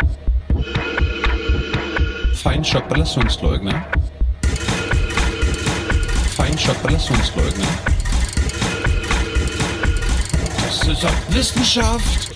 [2.34, 3.86] Feinstaub-Belastungsleugner.
[6.36, 7.66] Feinstaub-Belastungsleugner.
[10.64, 12.32] Das ist doch Wissenschaft.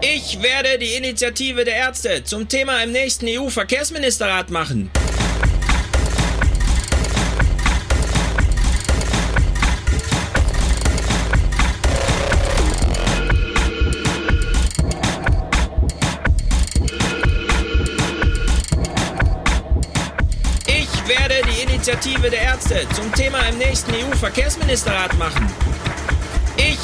[0.00, 4.90] Ich werde die Initiative der Ärzte zum Thema im nächsten EU-Verkehrsministerrat machen.
[21.80, 25.50] Initiative der Ärzte zum Thema im nächsten EU-Verkehrsministerrat machen.
[26.58, 26.78] Ich.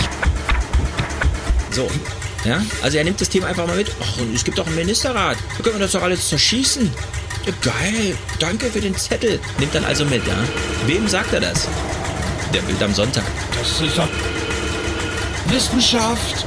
[1.70, 1.86] So,
[2.46, 3.94] ja, also er nimmt das Thema einfach mal mit.
[4.02, 5.36] Ach, und es gibt doch einen Ministerrat.
[5.58, 6.90] Da können wir das doch alles zerschießen.
[7.44, 9.38] Ja, geil, danke für den Zettel.
[9.58, 10.34] Nimmt dann also mit, ja?
[10.86, 11.68] Wem sagt er das?
[12.54, 13.24] Der Bild am Sonntag.
[13.58, 14.08] Das ist doch
[15.48, 16.46] Wissenschaft.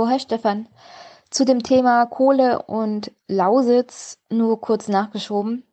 [0.00, 0.66] Hi Tilo, hi Stefan.
[1.30, 5.64] Zu dem Thema Kohle und Lausitz nur kurz nachgeschoben.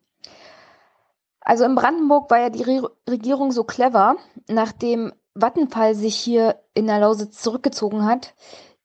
[1.40, 4.16] Also in Brandenburg war ja die Re Regierung so clever,
[4.46, 8.34] nachdem Vattenfall sich hier in der Lausitz zurückgezogen hat,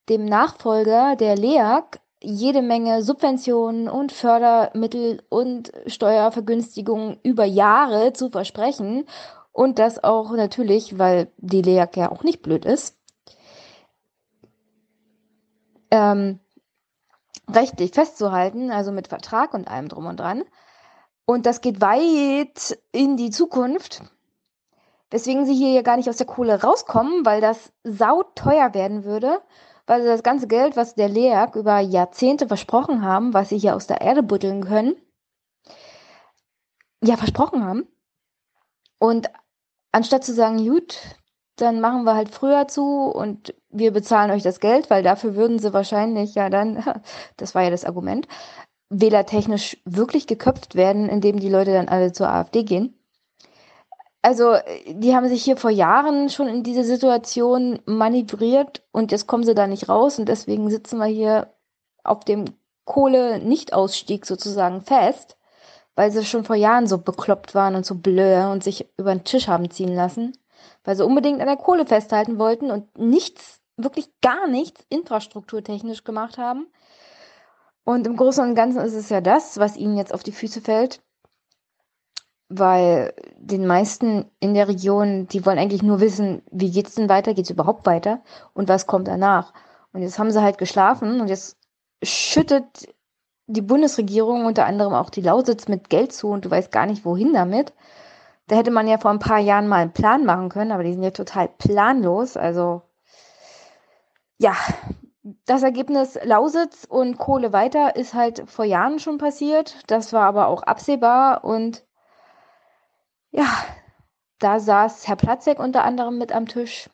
[0.08, 9.06] dem Nachfolger der LEAG jede Menge Subventionen und Fördermittel und Steuervergünstigungen über Jahre zu versprechen
[9.52, 12.98] und das auch natürlich, weil die LEAG ja auch nicht blöd ist,
[15.94, 16.40] ähm,
[17.54, 20.44] rechtlich festzuhalten, also mit Vertrag und allem drum und dran.
[21.26, 24.02] Und das geht weit in die Zukunft,
[25.12, 29.40] weswegen sie hier ja gar nicht aus der Kohle rauskommen, weil das sauteuer werden würde,
[29.86, 33.76] weil sie das ganze Geld, was der LEAG über Jahrzehnte versprochen haben, was sie hier
[33.76, 34.96] aus der Erde buddeln können,
[37.04, 37.88] ja versprochen haben.
[38.98, 39.30] Und
[39.92, 40.98] anstatt zu sagen, gut,
[41.56, 45.60] dann machen wir halt früher zu und wir bezahlen euch das Geld, weil dafür würden
[45.60, 46.84] sie wahrscheinlich ja dann,
[47.38, 48.28] das war ja das Argument,
[48.90, 52.98] wählertechnisch wirklich geköpft werden, indem die Leute dann alle zur AfD gehen.
[54.22, 54.56] Also,
[54.88, 59.54] die haben sich hier vor Jahren schon in diese Situation manövriert und jetzt kommen sie
[59.54, 61.54] da nicht raus und deswegen sitzen wir hier
[62.06, 62.46] auf dem
[62.86, 65.38] Kohle-Nicht-Ausstieg sozusagen fest,
[65.96, 69.26] weil sie schon vor Jahren so bekloppt waren und so blöd und sich über den
[69.26, 70.38] Tisch haben ziehen lassen,
[70.84, 76.38] weil sie unbedingt an der Kohle festhalten wollten und nichts, wirklich gar nichts infrastrukturtechnisch gemacht
[76.38, 76.68] haben.
[77.84, 80.62] Und im Großen und Ganzen ist es ja das, was ihnen jetzt auf die Füße
[80.62, 81.02] fällt,
[82.50, 87.34] weil den meisten in der Region, die wollen eigentlich nur wissen, wie geht's denn weiter,
[87.34, 88.22] geht's überhaupt weiter
[88.54, 89.54] und was kommt danach.
[89.92, 91.58] Und jetzt haben sie halt geschlafen und jetzt
[92.04, 92.94] schüttet
[93.48, 97.06] die Bundesregierung unter anderem auch die Lausitz mit Geld zu und du weißt gar nicht,
[97.06, 97.74] wohin damit.
[98.48, 100.94] Da hätte man ja vor ein paar Jahren mal einen Plan machen können, aber die
[100.94, 102.36] sind ja total planlos.
[102.36, 102.82] Also
[104.38, 104.56] ja,
[105.46, 109.78] das Ergebnis Lausitz und Kohle weiter ist halt vor Jahren schon passiert.
[109.88, 111.86] Das war aber auch absehbar und
[113.32, 113.48] ja,
[114.40, 116.90] da saß Herr Platzek unter anderem mit am Tisch.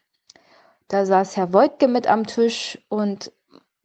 [0.87, 3.31] Da saß Herr Woidke mit am Tisch und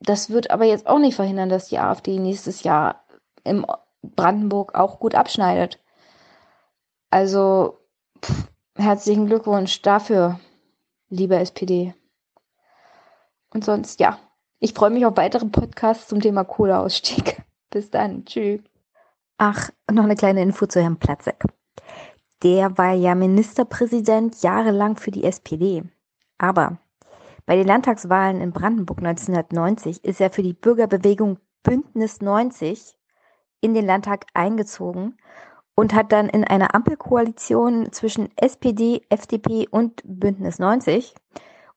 [0.00, 3.04] das wird aber jetzt auch nicht verhindern, dass die AfD nächstes Jahr
[3.42, 3.66] im
[4.02, 5.78] Brandenburg auch gut abschneidet.
[7.10, 7.78] Also
[8.24, 10.40] pff, herzlichen Glückwunsch dafür,
[11.08, 11.94] liebe SPD.
[13.50, 14.18] Und sonst, ja,
[14.58, 17.42] ich freue mich auf weitere Podcasts zum Thema Kohleausstieg.
[17.70, 18.24] Bis dann.
[18.24, 18.60] Tschüss.
[19.38, 21.44] Ach, noch eine kleine Info zu Herrn Platzek.
[22.42, 25.82] Der war ja Ministerpräsident jahrelang für die SPD.
[26.38, 26.78] Aber
[27.46, 32.96] bei den Landtagswahlen in Brandenburg 1990 ist er für die Bürgerbewegung Bündnis 90
[33.60, 35.16] in den Landtag eingezogen
[35.74, 41.14] und hat dann in einer Ampelkoalition zwischen SPD, FDP und Bündnis 90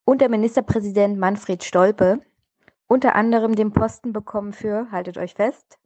[0.06, 2.22] unter Ministerpräsident Manfred Stolpe
[2.88, 5.78] unter anderem den Posten bekommen für, haltet euch fest,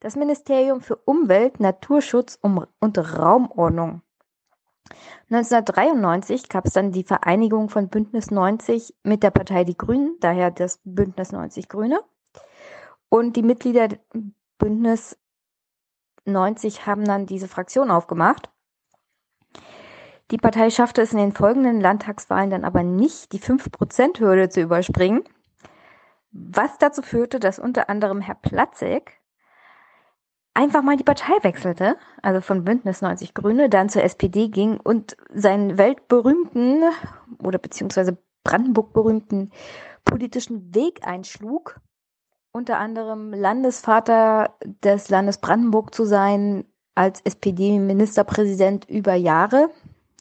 [0.00, 4.02] das Ministerium für Umwelt, Naturschutz und Raumordnung.
[5.30, 10.50] 1993 gab es dann die Vereinigung von Bündnis 90 mit der Partei Die Grünen, daher
[10.50, 12.00] das Bündnis 90 Grüne.
[13.08, 13.88] Und die Mitglieder
[14.58, 15.18] Bündnis
[16.26, 18.50] 90 haben dann diese Fraktion aufgemacht.
[20.30, 25.22] Die Partei schaffte es in den folgenden Landtagswahlen dann aber nicht, die 5%-Hürde zu überspringen,
[26.32, 29.20] was dazu führte, dass unter anderem Herr Platzek
[30.52, 35.16] einfach mal die Partei wechselte, also von Bündnis 90 Grüne, dann zur SPD ging und
[35.32, 36.82] seinen weltberühmten
[37.42, 39.52] oder beziehungsweise Brandenburg berühmten
[40.04, 41.80] politischen Weg einschlug,
[42.56, 49.68] unter anderem Landesvater des Landes Brandenburg zu sein, als SPD-Ministerpräsident über Jahre,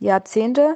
[0.01, 0.75] Jahrzehnte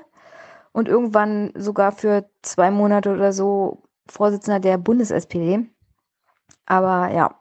[0.72, 5.70] und irgendwann sogar für zwei Monate oder so Vorsitzender der Bundes-SPD.
[6.66, 7.36] Aber ja,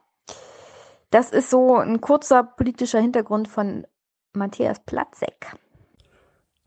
[1.09, 3.87] das ist so ein kurzer politischer Hintergrund von
[4.33, 5.55] Matthias Platzek.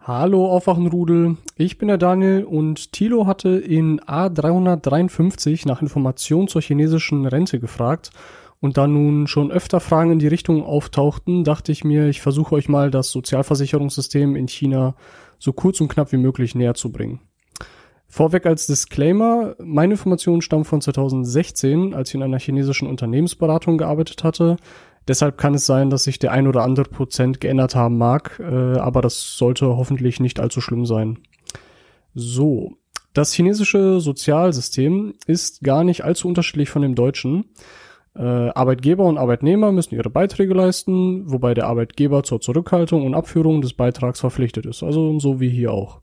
[0.05, 7.25] Hallo Aufwachenrudel, ich bin der Daniel und Thilo hatte in A353 nach Informationen zur chinesischen
[7.25, 8.11] Rente gefragt
[8.59, 12.57] und da nun schon öfter Fragen in die Richtung auftauchten, dachte ich mir, ich versuche
[12.57, 14.97] euch mal das Sozialversicherungssystem in China
[15.39, 17.21] so kurz und knapp wie möglich näher zu bringen.
[18.09, 24.25] Vorweg als Disclaimer, meine Informationen stammen von 2016, als ich in einer chinesischen Unternehmensberatung gearbeitet
[24.25, 24.57] hatte.
[25.09, 28.79] Deshalb kann es sein, dass sich der ein oder andere Prozent geändert haben mag, äh,
[28.79, 31.19] aber das sollte hoffentlich nicht allzu schlimm sein.
[32.15, 32.75] So,
[33.13, 37.47] das chinesische Sozialsystem ist gar nicht allzu unterschiedlich von dem deutschen.
[38.15, 43.61] Äh, Arbeitgeber und Arbeitnehmer müssen ihre Beiträge leisten, wobei der Arbeitgeber zur Zurückhaltung und Abführung
[43.63, 46.01] des Beitrags verpflichtet ist, also so wie hier auch.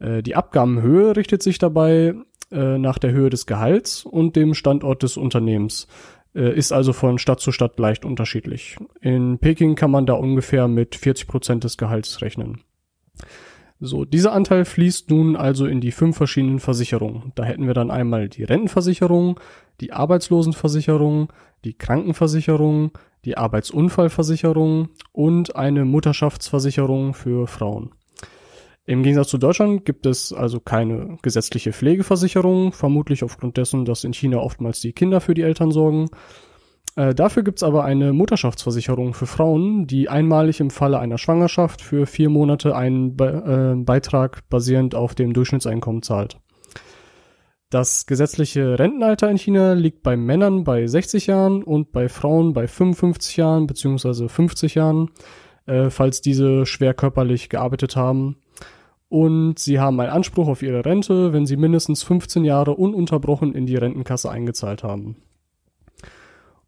[0.00, 2.14] Äh, die Abgabenhöhe richtet sich dabei
[2.50, 5.86] nach der Höhe des Gehalts und dem Standort des Unternehmens,
[6.42, 8.76] ist also von Stadt zu Stadt leicht unterschiedlich.
[9.00, 12.60] In Peking kann man da ungefähr mit 40 Prozent des Gehalts rechnen.
[13.80, 17.32] So, dieser Anteil fließt nun also in die fünf verschiedenen Versicherungen.
[17.36, 19.38] Da hätten wir dann einmal die Rentenversicherung,
[19.80, 21.32] die Arbeitslosenversicherung,
[21.64, 22.90] die Krankenversicherung,
[23.24, 27.92] die Arbeitsunfallversicherung und eine Mutterschaftsversicherung für Frauen.
[28.88, 34.14] Im Gegensatz zu Deutschland gibt es also keine gesetzliche Pflegeversicherung, vermutlich aufgrund dessen, dass in
[34.14, 36.08] China oftmals die Kinder für die Eltern sorgen.
[36.96, 42.06] Äh, dafür gibt's aber eine Mutterschaftsversicherung für Frauen, die einmalig im Falle einer Schwangerschaft für
[42.06, 46.38] vier Monate einen Be äh, Beitrag basierend auf dem Durchschnittseinkommen zahlt.
[47.68, 52.66] Das gesetzliche Rentenalter in China liegt bei Männern bei 60 Jahren und bei Frauen bei
[52.66, 54.28] 55 Jahren bzw.
[54.28, 55.10] 50 Jahren,
[55.66, 58.38] äh, falls diese schwer körperlich gearbeitet haben
[59.08, 63.66] und sie haben einen Anspruch auf ihre Rente, wenn sie mindestens 15 Jahre ununterbrochen in
[63.66, 65.16] die Rentenkasse eingezahlt haben.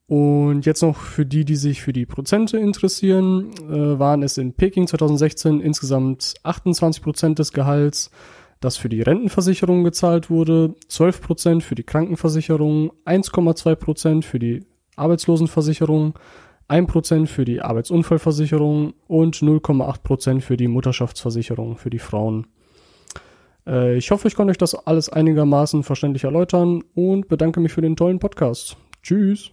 [0.06, 4.54] Und jetzt noch für die, die sich für die Prozente interessieren, äh, waren es in
[4.54, 8.10] Peking 2016 insgesamt 28 Prozent des Gehalts,
[8.58, 14.66] das für die Rentenversicherung gezahlt wurde, 12 Prozent für die Krankenversicherung, 1,2 Prozent für die
[14.96, 16.14] Arbeitslosenversicherung,
[16.70, 22.46] 1% für die Arbeitsunfallversicherung und 0,8% für die Mutterschaftsversicherung für die Frauen.
[23.66, 27.82] Äh, ich hoffe, ich konnte euch das alles einigermaßen verständlich erläutern und bedanke mich für
[27.82, 28.76] den tollen Podcast.
[29.02, 29.50] Tschüss.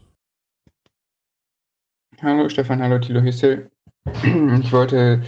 [2.21, 3.69] Hallo Stefan, hallo Thilo Hüssel.
[4.61, 5.21] Ich wollte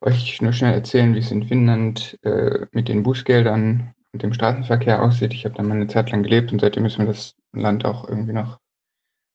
[0.00, 5.02] euch nur schnell erzählen, wie es in Finnland äh, mit den Bußgeldern und dem Straßenverkehr
[5.02, 5.32] aussieht.
[5.32, 8.08] Ich habe da mal eine Zeit lang gelebt und seitdem ist mir das Land auch
[8.08, 8.58] irgendwie noch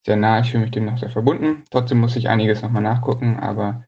[0.06, 0.40] sehr nah.
[0.40, 1.64] Ich fühle mich dem noch sehr verbunden.
[1.72, 3.86] Trotzdem muss ich einiges nochmal nachgucken, aber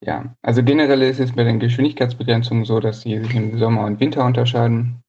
[0.00, 4.00] ja, also generell ist es bei den Geschwindigkeitsbegrenzungen so, dass sie sich im Sommer und
[4.00, 5.02] Winter unterscheiden.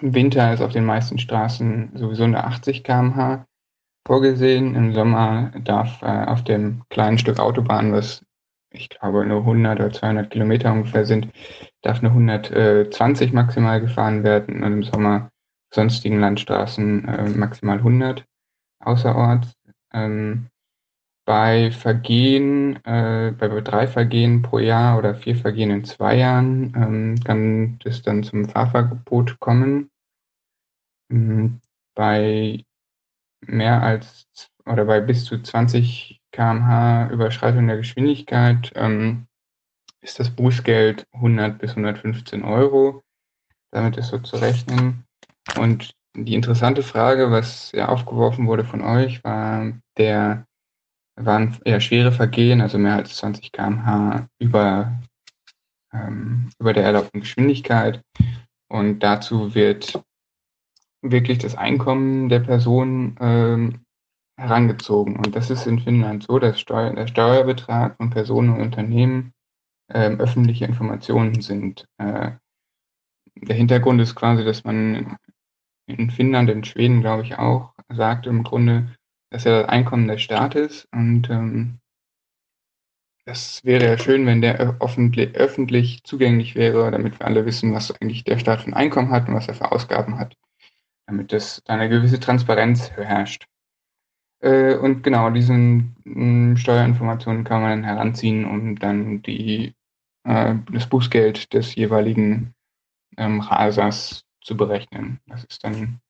[0.00, 3.46] Im Winter ist auf den meisten Straßen sowieso eine 80 km/h
[4.06, 4.74] vorgesehen.
[4.74, 8.24] Im Sommer darf äh, auf dem kleinen Stück Autobahn, was
[8.70, 11.28] ich glaube nur 100 oder 200 Kilometer ungefähr sind,
[11.82, 15.30] darf eine 120 maximal gefahren werden und im Sommer
[15.74, 18.24] sonstigen Landstraßen äh, maximal 100
[18.80, 19.52] außerorts.
[19.92, 20.48] Ähm,
[21.24, 27.20] bei Vergehen, äh, bei drei Vergehen pro Jahr oder vier Vergehen in zwei Jahren ähm,
[27.24, 29.90] kann es dann zum Fahrverbot kommen.
[31.10, 31.60] Ähm,
[31.94, 32.64] bei
[33.46, 34.26] mehr als
[34.66, 39.26] oder bei bis zu 20 km/h Überschreitung der Geschwindigkeit ähm,
[40.00, 43.02] ist das Bußgeld 100 bis 115 Euro.
[43.70, 45.04] Damit ist so zu rechnen.
[45.56, 50.46] Und die interessante Frage, was ja aufgeworfen wurde von euch, war der
[51.16, 55.00] waren eher schwere Vergehen, also mehr als 20 km/h über,
[55.92, 58.02] ähm, über der erlaubten Geschwindigkeit.
[58.68, 60.02] Und dazu wird
[61.02, 63.84] wirklich das Einkommen der Person ähm,
[64.38, 65.16] herangezogen.
[65.16, 69.32] Und das ist in Finnland so, dass Steuer, der Steuerbetrag von Personen und Unternehmen
[69.90, 71.86] ähm, öffentliche Informationen sind.
[71.98, 72.32] Äh,
[73.34, 75.16] der Hintergrund ist quasi, dass man
[75.86, 78.88] in Finnland, in Schweden, glaube ich auch, sagt im Grunde,
[79.30, 81.78] dass ja das Einkommen des Staates und ähm,
[83.24, 87.92] es wäre ja schön, wenn der öffentlich, öffentlich zugänglich wäre, damit wir alle wissen, was
[88.00, 90.36] eigentlich der Staat für ein Einkommen hat und was er für Ausgaben hat,
[91.06, 93.46] damit es da eine gewisse Transparenz herrscht.
[94.40, 99.74] Äh, und genau, diese mm, Steuerinformationen kann man dann heranziehen, um dann die,
[100.24, 102.54] äh, das Bußgeld des jeweiligen
[103.16, 105.20] ähm, Rasers zu berechnen.
[105.26, 106.00] Das ist dann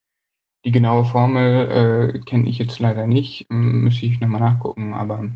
[0.64, 5.28] die genaue Formel, äh, kenne ich jetzt leider nicht, müsste ich nochmal nachgucken, aber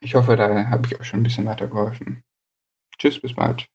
[0.00, 2.24] ich hoffe, da habe ich euch schon ein bisschen weitergeholfen.
[2.98, 3.66] Tschüss, bis bald.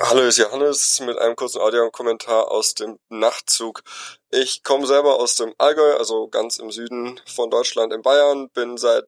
[0.00, 3.82] Hallo, ist Johannes mit einem kurzen Audiokommentar aus dem Nachtzug.
[4.30, 8.76] Ich komme selber aus dem Allgäu, also ganz im Süden von Deutschland in Bayern, bin
[8.76, 9.04] seit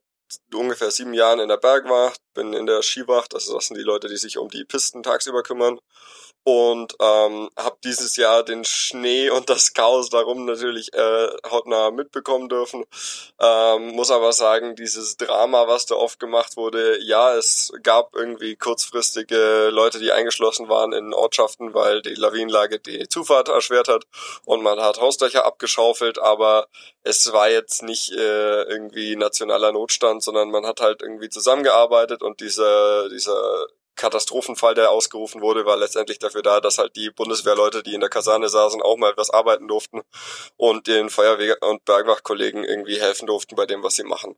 [0.54, 4.08] ungefähr sieben Jahren in der Bergwacht, bin in der Skiwacht, also das sind die Leute,
[4.08, 5.78] die sich um die Pisten tagsüber kümmern
[6.44, 12.48] und ähm, habe dieses Jahr den Schnee und das Chaos darum natürlich äh, hautnah mitbekommen
[12.48, 12.84] dürfen.
[13.38, 18.56] Ähm, muss aber sagen, dieses Drama, was da oft gemacht wurde, ja, es gab irgendwie
[18.56, 24.04] kurzfristige Leute, die eingeschlossen waren in Ortschaften, weil die Lawinenlage die Zufahrt erschwert hat
[24.46, 26.68] und man hat Hausdächer abgeschaufelt, aber
[27.02, 32.40] es war jetzt nicht äh, irgendwie nationaler Notstand, sondern man hat halt irgendwie zusammengearbeitet und
[32.40, 33.66] dieser dieser
[34.00, 38.08] Katastrophenfall, der ausgerufen wurde, war letztendlich dafür da, dass halt die Bundeswehrleute, die in der
[38.08, 40.00] Kaserne saßen, auch mal etwas arbeiten durften
[40.56, 44.36] und den Feuerwehr- und Bergwachkollegen irgendwie helfen durften bei dem, was sie machen.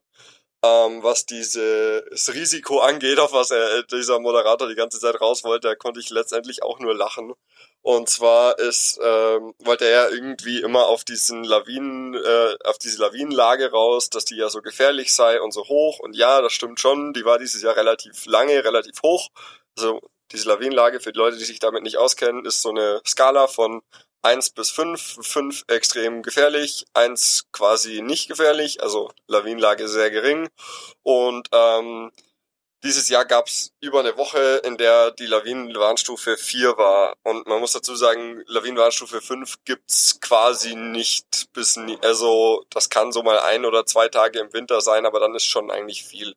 [0.65, 5.69] Ähm, was dieses Risiko angeht, auf was er, dieser Moderator die ganze Zeit raus wollte,
[5.69, 7.35] da konnte ich letztendlich auch nur lachen.
[7.83, 13.73] Und zwar ist, ähm, wollte er irgendwie immer auf diesen Lawinen, äh, auf diese Lawinenlage
[13.73, 15.99] raus, dass die ja so gefährlich sei und so hoch.
[15.99, 19.31] Und ja, das stimmt schon, die war dieses Jahr relativ lange, relativ hoch.
[19.77, 23.49] Also diese Lawinenlage, für die Leute, die sich damit nicht auskennen, ist so eine Skala
[23.49, 23.83] von
[24.23, 30.49] eins bis fünf, fünf extrem gefährlich, eins quasi nicht gefährlich, also Lawinenlage sehr gering.
[31.03, 32.13] Und ähm,
[32.85, 37.15] dieses Jahr gab es über eine Woche, in der die Lawinenwarnstufe 4 war.
[37.23, 41.99] Und man muss dazu sagen, Lawinenwarnstufe 5 gibt's quasi nicht bis nie.
[42.03, 45.45] Also das kann so mal ein oder zwei Tage im Winter sein, aber dann ist
[45.45, 46.35] schon eigentlich viel.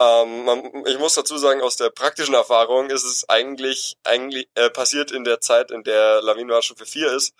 [0.00, 4.70] Ähm, man, ich muss dazu sagen, aus der praktischen Erfahrung ist es eigentlich, eigentlich äh,
[4.70, 7.34] passiert in der Zeit, in der Lawinenwarnstufe 4 ist,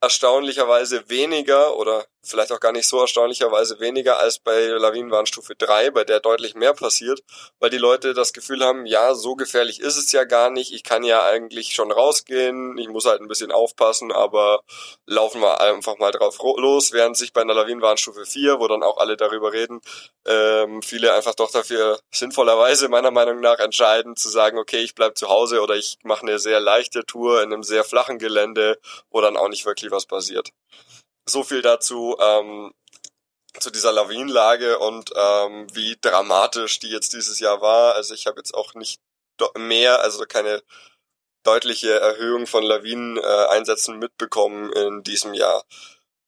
[0.00, 6.04] erstaunlicherweise weniger oder vielleicht auch gar nicht so erstaunlicherweise weniger als bei Lawinenwarnstufe 3, bei
[6.04, 7.22] der deutlich mehr passiert,
[7.58, 10.84] weil die Leute das Gefühl haben, ja, so gefährlich ist es ja gar nicht, ich
[10.84, 14.62] kann ja eigentlich schon rausgehen, ich muss halt ein bisschen aufpassen, aber
[15.06, 18.98] laufen wir einfach mal drauf los, während sich bei einer Lawinenwarnstufe 4, wo dann auch
[18.98, 19.80] alle darüber reden,
[20.24, 25.18] ähm, viele einfach doch dafür sinnvollerweise meiner Meinung nach entscheiden, zu sagen, okay, ich bleib
[25.18, 28.78] zu Hause oder ich mache eine sehr leichte Tour in einem sehr flachen Gelände,
[29.10, 30.52] wo dann auch nicht wirklich was passiert
[31.26, 32.72] so viel dazu ähm,
[33.58, 37.94] zu dieser Lawinenlage und ähm, wie dramatisch die jetzt dieses Jahr war.
[37.94, 39.00] Also ich habe jetzt auch nicht
[39.56, 40.62] mehr, also keine
[41.42, 45.64] deutliche Erhöhung von Lawineneinsätzen mitbekommen in diesem Jahr.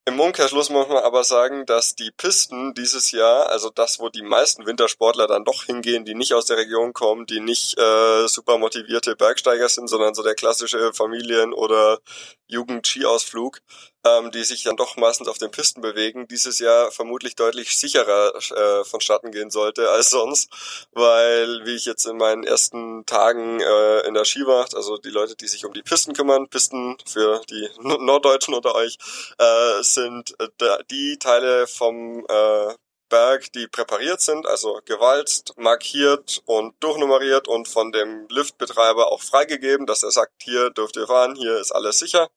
[0.07, 4.21] Im Umkehrschluss muss man aber sagen, dass die Pisten dieses Jahr, also das, wo die
[4.21, 8.59] meisten Wintersportler dann doch hingehen, die nicht aus der Region kommen, die nicht äh, super
[8.59, 12.01] motivierte Bergsteiger sind, sondern so der klassische Familien- oder
[12.49, 13.61] Jugend-Skiausflug,
[14.05, 18.35] ähm, die sich dann doch meistens auf den Pisten bewegen, dieses Jahr vermutlich deutlich sicherer
[18.35, 20.51] äh, vonstatten gehen sollte als sonst,
[20.93, 25.37] weil, wie ich jetzt in meinen ersten Tagen äh, in der Skiwacht, also die Leute,
[25.37, 28.99] die sich um die Pisten kümmern, Pisten für die Norddeutschen unter euch,
[29.39, 30.49] äh, sind äh,
[30.91, 32.75] die Teile vom äh,
[33.15, 39.87] Berg, die präpariert sind, also gewalzt, markiert und durchnummeriert und von dem Liftbetreiber auch freigegeben,
[39.87, 42.29] dass er sagt, hier dürft ihr fahren, hier ist alles sicher.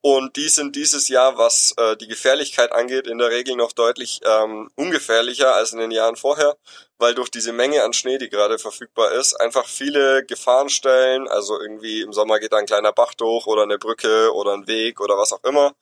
[0.00, 4.20] Und die sind dieses Jahr, was äh, die Gefährlichkeit angeht, in der Regel noch deutlich
[4.24, 6.56] ähm, ungefährlicher als in den Jahren vorher,
[6.98, 12.02] weil durch diese Menge an Schnee, die gerade verfügbar ist, einfach viele Gefahrenstellen, also irgendwie
[12.02, 15.16] im Sommer geht da ein kleiner Bach durch oder eine Brücke oder ein Weg oder
[15.16, 15.74] was auch immer,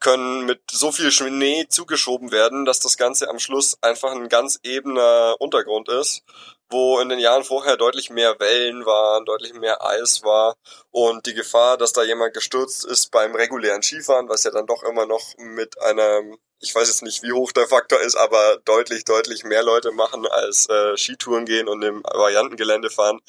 [0.00, 4.58] können mit so viel Schnee zugeschoben werden, dass das Ganze am Schluss einfach ein ganz
[4.62, 6.24] ebener Untergrund ist
[6.72, 10.56] wo in den Jahren vorher deutlich mehr Wellen waren, deutlich mehr Eis war.
[10.90, 14.82] Und die Gefahr, dass da jemand gestürzt ist beim regulären Skifahren, was ja dann doch
[14.82, 19.04] immer noch mit einem, ich weiß jetzt nicht, wie hoch der Faktor ist, aber deutlich,
[19.04, 23.20] deutlich mehr Leute machen als äh, Skitouren gehen und im Variantengelände fahren.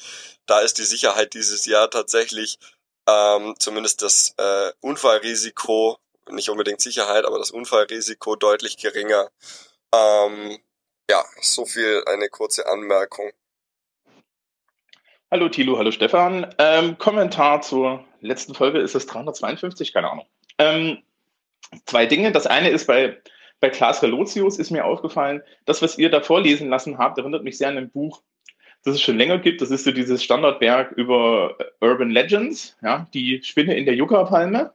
[0.46, 2.58] Da ist die Sicherheit dieses Jahr tatsächlich
[3.08, 5.98] ähm, zumindest das äh, Unfallrisiko,
[6.30, 9.28] nicht unbedingt Sicherheit, aber das Unfallrisiko deutlich geringer.
[9.92, 10.58] Ähm,
[11.10, 13.32] ja, so viel eine kurze Anmerkung.
[15.30, 16.54] Hallo Thilo, hallo Stefan.
[16.58, 20.26] Ähm, Kommentar zur letzten Folge ist es 352, keine Ahnung.
[20.58, 21.02] Ähm,
[21.86, 22.32] zwei Dinge.
[22.32, 23.18] Das eine ist bei,
[23.60, 27.58] bei Klaas Relotius ist mir aufgefallen, das, was ihr da vorlesen lassen habt, erinnert mich
[27.58, 28.22] sehr an ein Buch.
[28.84, 29.60] das es schon länger gibt.
[29.62, 34.72] Das ist so dieses Standardwerk über Urban Legends, ja, die Spinne in der Yucca-Palme.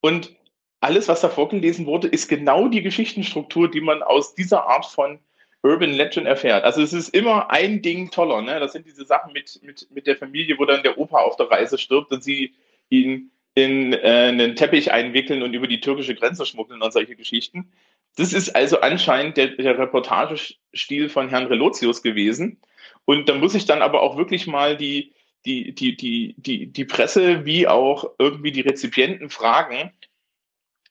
[0.00, 0.34] Und
[0.80, 5.20] alles, was da vorgelesen wurde, ist genau die Geschichtenstruktur, die man aus dieser Art von
[5.62, 6.64] Urban Legend erfährt.
[6.64, 8.42] Also es ist immer ein Ding toller.
[8.42, 8.58] Ne?
[8.58, 11.48] Das sind diese Sachen mit, mit, mit der Familie, wo dann der Opa auf der
[11.48, 12.52] Reise stirbt und sie
[12.90, 17.70] ihn in äh, einen Teppich einwickeln und über die türkische Grenze schmuggeln und solche Geschichten.
[18.16, 22.60] Das ist also anscheinend der, der Reportagestil von Herrn Relotius gewesen.
[23.04, 25.12] Und da muss ich dann aber auch wirklich mal die,
[25.44, 29.92] die, die, die, die, die Presse wie auch irgendwie die Rezipienten fragen,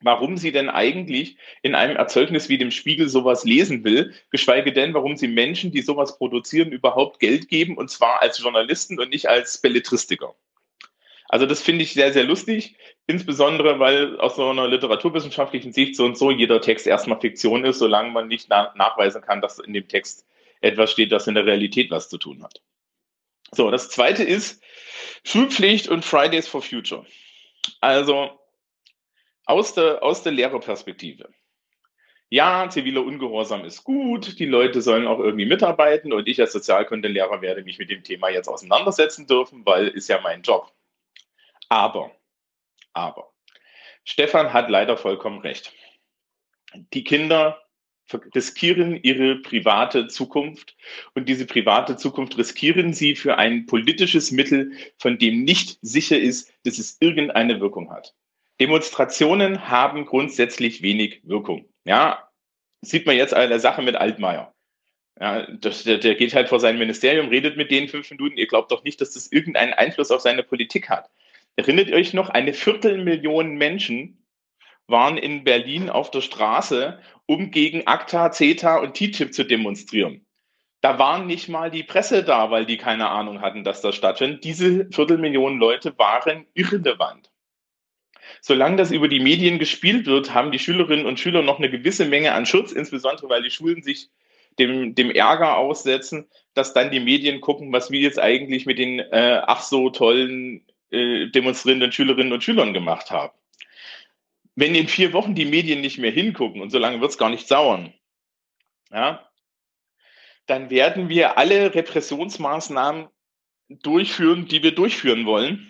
[0.02, 4.94] warum sie denn eigentlich in einem Erzeugnis wie dem Spiegel sowas lesen will, geschweige denn,
[4.94, 9.30] warum sie Menschen, die sowas produzieren, überhaupt Geld geben, und zwar als Journalisten und nicht
[9.30, 10.36] als Belletristiker.
[11.32, 12.76] Also das finde ich sehr, sehr lustig,
[13.08, 17.80] insbesondere weil aus so einer literaturwissenschaftlichen Sicht so und so jeder Text erstmal Fiktion ist,
[17.80, 20.28] solange man nicht na nachweisen kann, dass in dem Text
[20.60, 22.62] etwas steht, das in der Realität was zu tun hat.
[23.54, 24.62] So, das zweite ist
[25.24, 27.06] Schulpflicht und Fridays for Future.
[27.80, 28.38] Also
[29.46, 31.30] aus der, aus der Lehrerperspektive.
[32.28, 37.42] Ja, ziviler Ungehorsam ist gut, die Leute sollen auch irgendwie mitarbeiten und ich als Sozialkundelehrer
[37.42, 40.74] werde mich mit dem Thema jetzt auseinandersetzen dürfen, weil ist ja mein Job.
[41.72, 42.12] Aber,
[42.92, 43.32] aber,
[44.04, 45.72] Stefan hat leider vollkommen recht.
[46.94, 47.62] Die Kinder
[48.36, 50.76] riskieren ihre private Zukunft
[51.14, 56.54] und diese private Zukunft riskieren sie für ein politisches Mittel, von dem nicht sicher ist,
[56.66, 58.14] dass es irgendeine Wirkung hat.
[58.60, 61.70] Demonstrationen haben grundsätzlich wenig Wirkung.
[61.86, 62.30] Ja,
[62.82, 64.54] sieht man jetzt an der Sache mit Altmaier.
[65.22, 68.36] Ja, das, der, der geht halt vor sein Ministerium, redet mit denen fünf Minuten.
[68.36, 71.10] Ihr glaubt doch nicht, dass das irgendeinen Einfluss auf seine Politik hat.
[71.56, 74.26] Erinnert ihr euch noch, eine Viertelmillion Menschen
[74.88, 80.26] waren in Berlin auf der Straße, um gegen ACTA, CETA und TTIP zu demonstrieren.
[80.82, 84.44] Da waren nicht mal die Presse da, weil die keine Ahnung hatten, dass das stattfindet.
[84.44, 87.32] Diese Viertelmillion Leute waren irrelevant.
[88.42, 92.06] Solange das über die Medien gespielt wird, haben die Schülerinnen und Schüler noch eine gewisse
[92.06, 94.10] Menge an Schutz, insbesondere weil die Schulen sich
[94.58, 99.00] dem, dem Ärger aussetzen, dass dann die Medien gucken, was wir jetzt eigentlich mit den
[99.00, 103.34] äh, ach so tollen äh, demonstrierenden Schülerinnen und Schülern gemacht haben.
[104.56, 107.30] Wenn in vier Wochen die Medien nicht mehr hingucken, und so lange wird es gar
[107.30, 107.94] nicht dauern,
[108.92, 109.26] ja,
[110.48, 113.08] dann werden wir alle Repressionsmaßnahmen
[113.70, 115.68] durchführen, die wir durchführen wollen.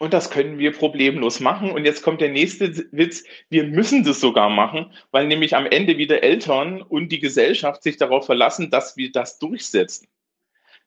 [0.00, 1.70] Und das können wir problemlos machen.
[1.70, 3.24] Und jetzt kommt der nächste Witz.
[3.48, 7.96] Wir müssen das sogar machen, weil nämlich am Ende wieder Eltern und die Gesellschaft sich
[7.96, 10.08] darauf verlassen, dass wir das durchsetzen.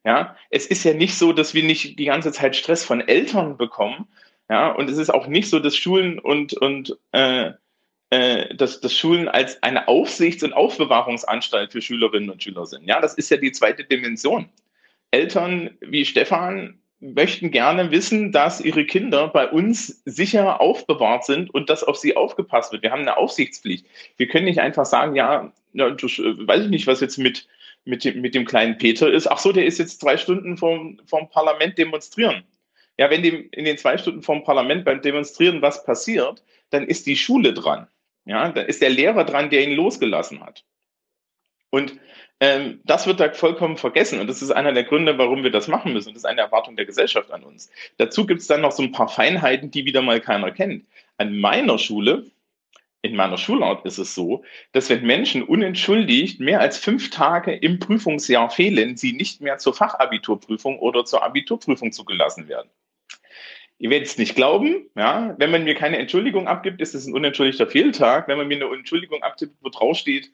[0.07, 3.57] Ja, es ist ja nicht so, dass wir nicht die ganze Zeit Stress von Eltern
[3.57, 4.07] bekommen.
[4.49, 7.51] Ja, und es ist auch nicht so, dass Schulen und, und äh,
[8.09, 12.87] äh, dass, dass Schulen als eine Aufsichts- und Aufbewahrungsanstalt für Schülerinnen und Schüler sind.
[12.87, 14.47] Ja, das ist ja die zweite Dimension.
[15.11, 21.69] Eltern wie Stefan möchten gerne wissen, dass ihre Kinder bei uns sicher aufbewahrt sind und
[21.69, 22.81] dass auf sie aufgepasst wird.
[22.81, 23.85] Wir haben eine Aufsichtspflicht.
[24.15, 27.45] Wir können nicht einfach sagen, ja, ja äh, weiß ich nicht, was jetzt mit
[27.87, 30.99] mit dem, mit dem kleinen Peter ist, ach so, der ist jetzt zwei Stunden vom,
[31.05, 32.43] vom Parlament demonstrieren.
[32.97, 37.05] Ja, wenn dem in den zwei Stunden vom Parlament beim Demonstrieren was passiert, dann ist
[37.05, 37.87] die Schule dran.
[38.25, 40.65] Ja, dann ist der Lehrer dran, der ihn losgelassen hat.
[41.69, 41.93] Und
[42.39, 44.19] ähm, das wird da vollkommen vergessen.
[44.19, 46.09] Und das ist einer der Gründe, warum wir das machen müssen.
[46.09, 47.69] Das ist eine Erwartung der Gesellschaft an uns.
[47.97, 50.85] Dazu gibt es dann noch so ein paar Feinheiten, die wieder mal keiner kennt.
[51.17, 52.25] An meiner Schule
[53.07, 57.79] in meiner Schulart ist es so, dass wenn Menschen unentschuldigt mehr als fünf Tage im
[57.79, 62.69] Prüfungsjahr fehlen, sie nicht mehr zur Fachabiturprüfung oder zur Abiturprüfung zugelassen werden.
[63.79, 67.13] Ihr werdet es nicht glauben, ja, wenn man mir keine Entschuldigung abgibt, ist es ein
[67.13, 68.27] unentschuldigter Fehltag.
[68.27, 70.31] Wenn man mir eine Entschuldigung abgibt, wo drauf steht,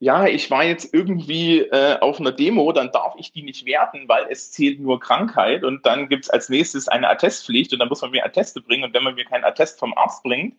[0.00, 4.08] ja, ich war jetzt irgendwie äh, auf einer Demo, dann darf ich die nicht werten,
[4.08, 7.88] weil es zählt nur Krankheit und dann gibt es als nächstes eine Attestpflicht und dann
[7.88, 10.56] muss man mir Atteste bringen und wenn man mir kein Attest vom Arzt bringt,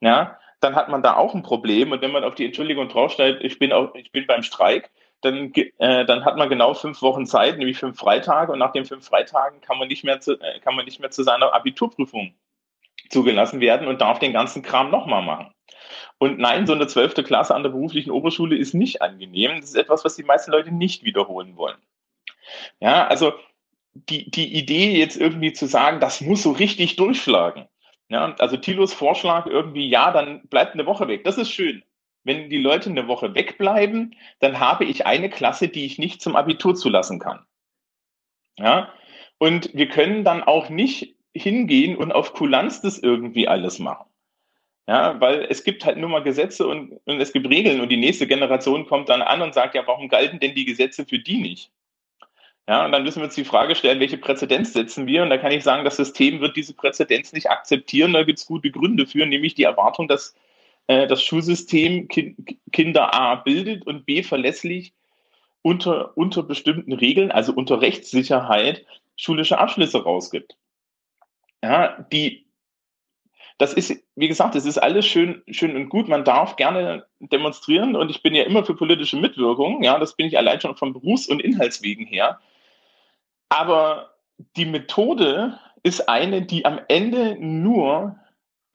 [0.00, 1.92] ja, dann hat man da auch ein Problem.
[1.92, 5.52] Und wenn man auf die Entschuldigung draufstellt, ich bin, auch, ich bin beim Streik, dann,
[5.54, 8.52] äh, dann hat man genau fünf Wochen Zeit, nämlich fünf Freitage.
[8.52, 11.10] Und nach den fünf Freitagen kann man nicht mehr zu, äh, kann man nicht mehr
[11.10, 12.34] zu seiner Abiturprüfung
[13.10, 15.52] zugelassen werden und darf den ganzen Kram nochmal machen.
[16.18, 19.60] Und nein, so eine zwölfte Klasse an der beruflichen Oberschule ist nicht angenehm.
[19.60, 21.76] Das ist etwas, was die meisten Leute nicht wiederholen wollen.
[22.80, 23.34] Ja, also
[23.94, 27.66] die, die Idee jetzt irgendwie zu sagen, das muss so richtig durchschlagen,
[28.08, 31.24] ja, also Thilos Vorschlag irgendwie, ja, dann bleibt eine Woche weg.
[31.24, 31.82] Das ist schön.
[32.24, 36.36] Wenn die Leute eine Woche wegbleiben, dann habe ich eine Klasse, die ich nicht zum
[36.36, 37.44] Abitur zulassen kann.
[38.58, 38.92] Ja,
[39.38, 44.06] und wir können dann auch nicht hingehen und auf Kulanz das irgendwie alles machen.
[44.88, 47.96] Ja, weil es gibt halt nur mal Gesetze und, und es gibt Regeln und die
[47.96, 51.38] nächste Generation kommt dann an und sagt, ja, warum galten denn die Gesetze für die
[51.38, 51.72] nicht?
[52.68, 55.22] Ja, und dann müssen wir uns die Frage stellen, welche Präzedenz setzen wir?
[55.22, 58.12] Und da kann ich sagen, das System wird diese Präzedenz nicht akzeptieren.
[58.12, 60.34] Da gibt es gute Gründe für, nämlich die Erwartung, dass
[60.88, 62.36] äh, das Schulsystem kind,
[62.72, 64.94] Kinder A bildet und B verlässlich
[65.62, 68.84] unter, unter bestimmten Regeln, also unter Rechtssicherheit,
[69.16, 70.56] schulische Abschlüsse rausgibt.
[71.62, 72.46] Ja, die
[73.58, 76.08] das ist, wie gesagt, es ist alles schön, schön und gut.
[76.08, 79.82] Man darf gerne demonstrieren und ich bin ja immer für politische Mitwirkung.
[79.82, 82.38] Ja, das bin ich allein schon von Berufs- und Inhaltswegen her.
[83.48, 84.14] Aber
[84.56, 88.16] die Methode ist eine, die am Ende nur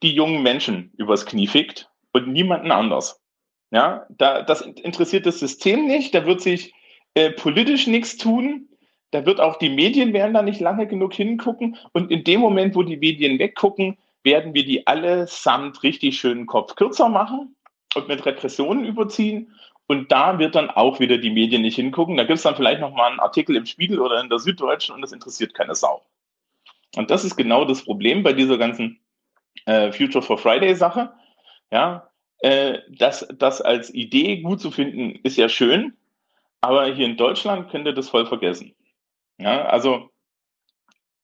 [0.02, 3.20] die jungen Menschen übers Knie fickt und niemanden anders.
[3.70, 6.14] Ja, da, das interessiert das System nicht.
[6.14, 6.74] Da wird sich
[7.14, 8.68] äh, politisch nichts tun.
[9.12, 11.76] Da wird auch die Medien werden da nicht lange genug hingucken.
[11.92, 16.74] Und in dem Moment, wo die Medien weggucken, werden wir die allesamt richtig schön Kopf
[16.76, 17.54] kürzer machen
[17.94, 19.54] und mit Repressionen überziehen.
[19.86, 22.16] Und da wird dann auch wieder die Medien nicht hingucken.
[22.16, 25.02] Da gibt es dann vielleicht nochmal einen Artikel im Spiegel oder in der Süddeutschen und
[25.02, 26.02] das interessiert keine Sau.
[26.96, 29.00] Und das ist genau das Problem bei dieser ganzen
[29.66, 31.12] äh, Future for Friday Sache.
[31.70, 35.96] Ja, äh, das, das als Idee gut zu finden, ist ja schön,
[36.60, 38.74] aber hier in Deutschland könnt ihr das voll vergessen.
[39.38, 40.10] Ja, also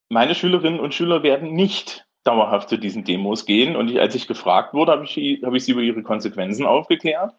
[0.09, 3.75] meine Schülerinnen und Schüler werden nicht dauerhaft zu diesen Demos gehen.
[3.75, 7.33] Und ich, als ich gefragt wurde, habe ich, habe ich sie über ihre Konsequenzen aufgeklärt,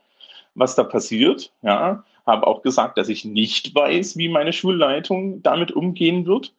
[0.61, 1.53] was da passiert.
[1.63, 6.55] Ja, habe auch gesagt, dass ich nicht weiß, wie meine Schulleitung damit umgehen wird.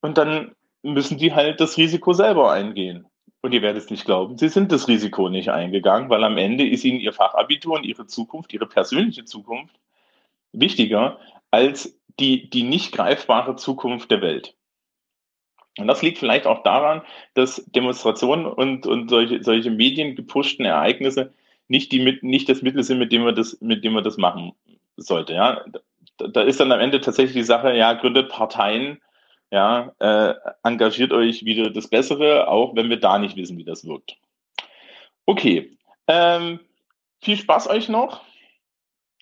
[0.00, 3.06] Und dann müssen die halt das Risiko selber eingehen.
[3.42, 6.66] Und ihr werdet es nicht glauben, sie sind das Risiko nicht eingegangen, weil am Ende
[6.66, 9.76] ist ihnen ihr Fachabitur und ihre Zukunft, ihre persönliche Zukunft
[10.52, 11.18] wichtiger
[11.50, 14.54] als die, die nicht greifbare Zukunft der Welt.
[15.78, 17.02] Und das liegt vielleicht auch daran,
[17.34, 21.34] dass Demonstrationen und, und solche, solche mediengepushten Ereignisse
[21.68, 24.52] nicht, die nicht das Mittel sind, mit dem man das, mit dem man das machen
[24.96, 25.34] sollte.
[25.34, 25.64] Ja?
[26.18, 29.00] Da, da ist dann am Ende tatsächlich die Sache, ja, gründet Parteien,
[29.50, 33.86] ja, äh, engagiert euch wieder das Bessere, auch wenn wir da nicht wissen, wie das
[33.86, 34.16] wirkt.
[35.24, 35.76] Okay.
[36.08, 36.60] Ähm,
[37.20, 38.22] viel Spaß euch noch.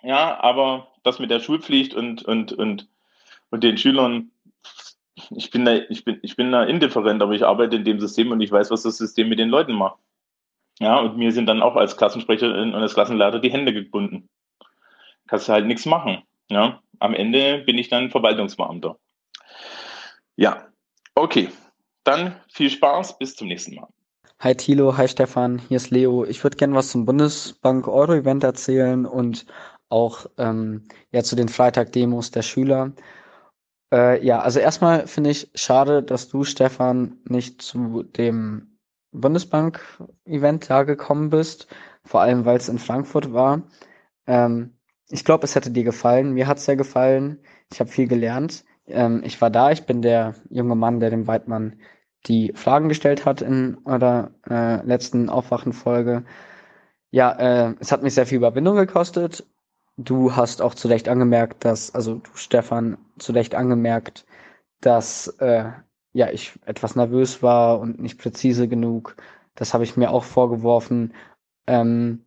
[0.03, 2.89] Ja, aber das mit der Schulpflicht und, und, und,
[3.51, 4.31] und den Schülern,
[5.31, 8.31] ich bin, da, ich, bin, ich bin da indifferent, aber ich arbeite in dem System
[8.31, 9.99] und ich weiß, was das System mit den Leuten macht.
[10.81, 14.29] Ja, und mir sind dann auch als Klassensprecherin und als Klassenleiter die Hände gebunden.
[15.27, 16.23] Kannst du halt nichts machen.
[16.51, 18.99] Ja, am Ende bin ich dann Verwaltungsbeamter.
[20.37, 20.69] Ja,
[21.15, 21.49] okay.
[22.03, 23.89] Dann viel Spaß, bis zum nächsten Mal.
[24.41, 26.25] Hi Thilo, hi Stefan, hier ist Leo.
[26.25, 29.47] Ich würde gerne was zum Bundesbank Euro Event erzählen und
[29.89, 32.93] auch ähm, ja zu den Freitag-Demos der Schüler.
[33.93, 38.74] Äh, ja, also erstmal finde ich schade, dass du, Stefan, nicht zu dem
[39.15, 41.69] Bundesbank-Event da gekommen bist,
[42.05, 43.63] vor allem weil es in Frankfurt war.
[44.27, 44.77] Ähm,
[45.09, 46.33] ich glaube, es hätte dir gefallen.
[46.33, 47.41] Mir hat es sehr gefallen.
[47.73, 48.65] Ich habe viel gelernt.
[48.87, 51.77] Ähm, ich war da, ich bin der junge Mann, der dem Weidmann
[52.27, 56.25] die Fragen gestellt hat in eurer äh, letzten Aufwachenfolge.
[57.11, 59.47] Ja, äh, es hat mich sehr viel Überwindung gekostet
[59.97, 64.27] Du hast auch zu Recht angemerkt, dass, also du, Stefan, zu Recht angemerkt,
[64.81, 65.71] dass äh,
[66.15, 69.17] ja ich etwas nervös war und nicht präzise genug.
[69.55, 71.13] Das habe ich mir auch vorgeworfen.
[71.67, 72.25] Ähm,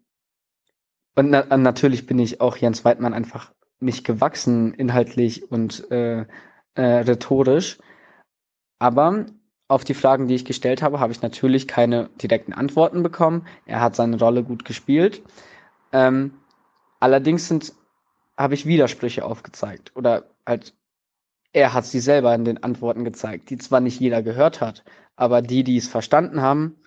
[1.16, 6.26] und na natürlich bin ich auch Jens Weidmann einfach nicht gewachsen, inhaltlich und äh,
[6.76, 7.80] äh, rhetorisch.
[8.78, 9.26] Aber
[9.68, 13.48] auf die Fragen, die ich gestellt habe, habe ich natürlich keine direkten Antworten bekommen.
[13.66, 15.24] Er hat seine Rolle gut gespielt.
[15.92, 16.34] Ähm,
[17.00, 17.74] Allerdings sind,
[18.38, 20.74] habe ich Widersprüche aufgezeigt oder halt
[21.54, 24.84] er hat sie selber in den Antworten gezeigt, die zwar nicht jeder gehört hat,
[25.16, 26.78] aber die, die es verstanden haben,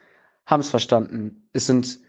[0.47, 1.49] haben es verstanden.
[1.53, 2.01] Es sind,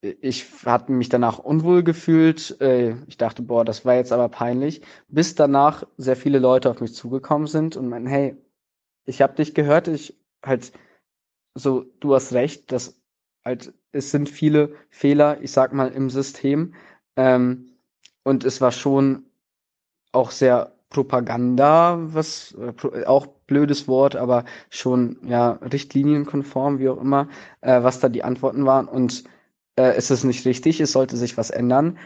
[0.00, 2.60] ich hatte mich danach unwohl gefühlt.
[2.60, 4.82] Äh, ich dachte, boah, das war jetzt aber peinlich.
[5.08, 8.36] Bis danach sehr viele Leute auf mich zugekommen sind und meinen, hey,
[9.06, 10.72] ich habe dich gehört, ich halt
[11.54, 13.00] so, du hast recht, dass
[13.44, 16.74] halt es sind viele Fehler, ich sag mal im System,
[17.16, 17.70] ähm,
[18.24, 19.26] und es war schon
[20.12, 22.56] auch sehr Propaganda, was
[22.94, 27.28] äh, auch blödes Wort, aber schon ja richtlinienkonform, wie auch immer,
[27.60, 28.86] äh, was da die Antworten waren.
[28.88, 29.24] Und
[29.76, 31.98] äh, es ist nicht richtig, es sollte sich was ändern.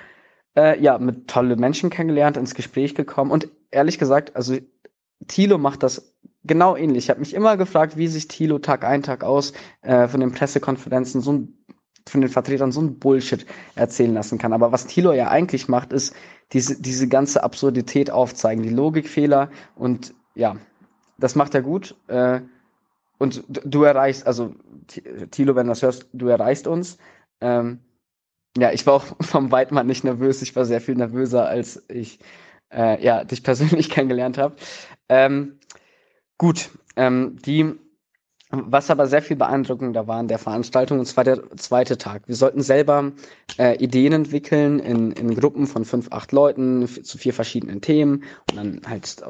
[0.57, 4.57] Äh, ja, mit tolle Menschen kennengelernt, ins Gespräch gekommen und ehrlich gesagt, also
[5.26, 7.05] Thilo macht das genau ähnlich.
[7.05, 9.52] Ich habe mich immer gefragt, wie sich Thilo Tag ein, Tag aus
[9.83, 11.58] äh, von den Pressekonferenzen so ein
[12.08, 14.52] von den Vertretern so ein Bullshit erzählen lassen kann.
[14.52, 16.14] Aber was Thilo ja eigentlich macht, ist
[16.52, 20.56] diese, diese ganze Absurdität aufzeigen, die Logikfehler und ja,
[21.18, 21.94] das macht er gut.
[22.06, 22.40] Äh,
[23.18, 24.54] und du erreichst, also
[24.86, 26.98] Thilo, wenn du das hörst, du erreichst uns.
[27.40, 27.80] Ähm,
[28.56, 30.42] ja, ich war auch vom Weidmann nicht nervös.
[30.42, 32.20] Ich war sehr viel nervöser, als ich
[32.72, 34.56] äh, ja, dich persönlich kennengelernt habe.
[35.08, 35.58] Ähm,
[36.38, 37.74] gut, ähm, die,
[38.51, 42.27] was aber sehr viel beeindruckender war an der Veranstaltung, und zwar der zweite Tag.
[42.27, 43.12] Wir sollten selber
[43.59, 48.57] äh, Ideen entwickeln in, in Gruppen von fünf, acht Leuten zu vier verschiedenen Themen und
[48.57, 49.23] dann halt,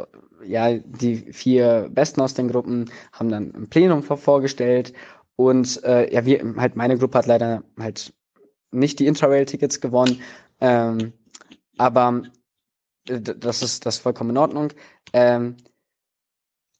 [0.44, 4.92] ja, die vier Besten aus den Gruppen haben dann im Plenum vor vorgestellt
[5.34, 8.12] und äh, ja, wir, halt meine Gruppe hat leider halt
[8.70, 10.20] nicht die Intrarail-Tickets gewonnen,
[10.60, 11.12] ähm,
[11.76, 12.22] aber
[13.08, 14.72] äh, das ist das ist vollkommen in Ordnung.
[15.12, 15.56] Ähm,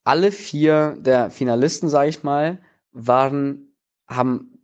[0.09, 2.59] alle vier der Finalisten, sage ich mal,
[2.93, 3.75] waren,
[4.09, 4.59] haben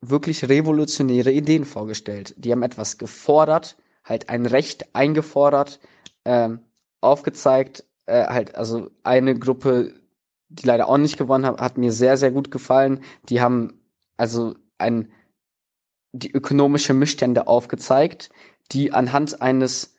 [0.00, 2.34] wirklich revolutionäre Ideen vorgestellt.
[2.38, 5.80] Die haben etwas gefordert, halt ein Recht eingefordert,
[6.24, 6.60] ähm,
[7.02, 9.92] aufgezeigt, äh, halt, also eine Gruppe,
[10.48, 13.02] die leider auch nicht gewonnen hat, hat mir sehr, sehr gut gefallen.
[13.28, 13.78] Die haben
[14.16, 15.12] also ein,
[16.12, 18.30] die ökonomische Missstände aufgezeigt,
[18.72, 19.94] die anhand eines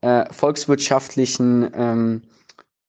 [0.00, 2.22] äh, volkswirtschaftlichen ähm,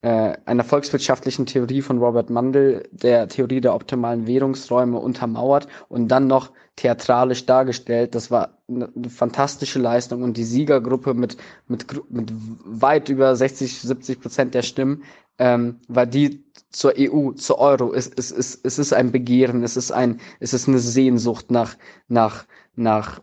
[0.06, 6.28] äh, einer volkswirtschaftlichen Theorie von Robert Mundell, der Theorie der optimalen Währungsräume untermauert und dann
[6.28, 8.14] noch theatralisch dargestellt.
[8.14, 12.32] Das war eine, fantastische Leistung und die Siegergruppe mit, mit, mit
[12.66, 15.02] weit über 60, 70 Prozent der Stimmen
[15.40, 17.92] ähm, war die zur EU, zur Euro.
[17.92, 21.78] Es, es, es, es ist ein Begehren, es ist ein, es ist eine Sehnsucht nach,
[22.08, 23.22] nach, nach,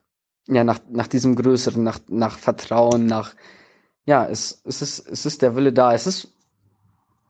[0.49, 3.36] ja, nach, nach diesem Größeren, nach, nach Vertrauen, nach,
[4.05, 5.94] ja, es, es ist, es ist der Wille da.
[5.94, 6.33] Es ist,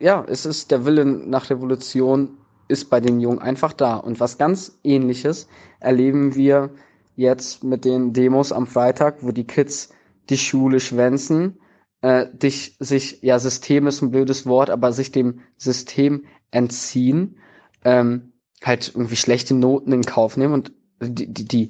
[0.02, 3.96] ja, es ist der Wille nach Revolution ist bei den Jungen einfach da.
[3.96, 5.46] Und was ganz ähnliches
[5.78, 6.70] erleben wir
[7.14, 9.90] jetzt mit den Demos am Freitag, wo die Kids
[10.28, 11.60] die Schule schwänzen,
[12.00, 17.38] äh, dich, sich, ja, System ist ein blödes Wort, aber sich dem System entziehen,
[17.84, 18.32] ähm,
[18.62, 21.68] halt irgendwie schlechte Noten in Kauf nehmen und die, die, die,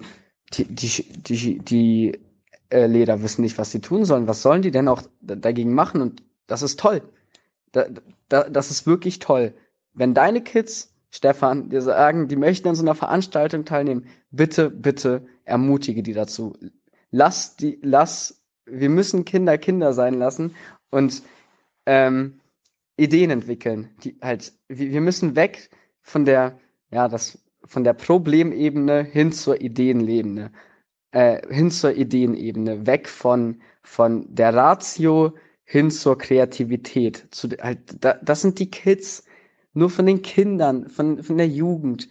[0.52, 2.20] die, die, die, die
[2.70, 4.26] äh, Lehrer wissen nicht, was sie tun sollen.
[4.26, 6.00] Was sollen die denn auch dagegen machen?
[6.00, 7.02] Und das ist toll.
[7.72, 7.86] Da,
[8.28, 9.54] da, das ist wirklich toll.
[9.94, 15.26] Wenn deine Kids, Stefan, dir sagen, die möchten an so einer Veranstaltung teilnehmen, bitte, bitte
[15.44, 16.56] ermutige die dazu.
[17.10, 20.54] Lass die, lass, wir müssen Kinder Kinder sein lassen
[20.90, 21.22] und
[21.84, 22.40] ähm,
[22.96, 23.90] Ideen entwickeln.
[24.04, 25.70] Die halt, wir, müssen weg
[26.00, 26.58] von der,
[26.90, 30.50] ja, das, von der Problemebene hin zur Ideenebene,
[31.10, 35.34] äh, hin zur Ideenebene, weg von, von der Ratio
[35.64, 37.26] hin zur Kreativität.
[37.30, 39.24] Zu, halt, da, das sind die Kids,
[39.74, 42.08] nur von den Kindern, von, von der Jugend.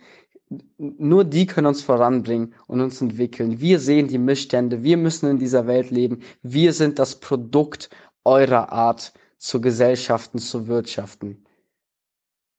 [0.77, 3.61] Nur die können uns voranbringen und uns entwickeln.
[3.61, 6.19] Wir sehen die Missstände, wir müssen in dieser Welt leben.
[6.41, 7.89] Wir sind das Produkt
[8.25, 11.45] eurer Art zu Gesellschaften, zu Wirtschaften.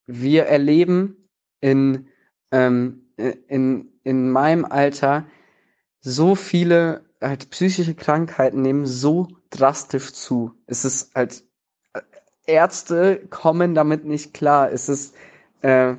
[0.07, 1.29] Wir erleben
[1.61, 2.09] in,
[2.51, 5.27] ähm, in, in meinem Alter
[6.01, 10.55] so viele halt psychische Krankheiten nehmen so drastisch zu.
[10.67, 11.45] Es ist halt
[11.95, 12.01] äh,
[12.47, 14.73] Ärzte kommen damit nicht klar.
[14.73, 15.15] Es ist
[15.63, 15.95] äh,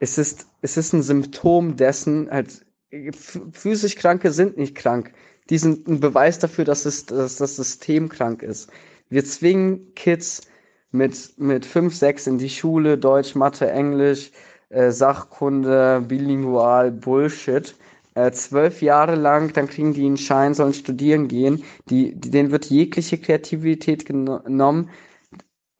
[0.00, 5.12] es ist es ist ein Symptom dessen halt ph- physisch Kranke sind nicht krank.
[5.50, 8.70] Die sind ein Beweis dafür, dass es dass das System krank ist.
[9.08, 10.42] Wir zwingen Kids
[10.90, 14.30] mit mit fünf, sechs in die Schule, Deutsch, Mathe, Englisch,
[14.70, 17.74] äh, Sachkunde, bilingual, Bullshit
[18.18, 21.62] äh, zwölf Jahre lang, dann kriegen die einen Schein, sollen studieren gehen.
[21.90, 24.90] Die, die, denen wird jegliche Kreativität geno- genommen.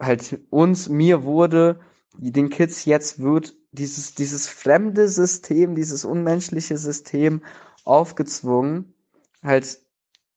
[0.00, 1.80] Halt uns, mir wurde,
[2.16, 7.42] den Kids jetzt wird dieses, dieses fremde System, dieses unmenschliche System
[7.84, 8.94] aufgezwungen.
[9.42, 9.80] Halt,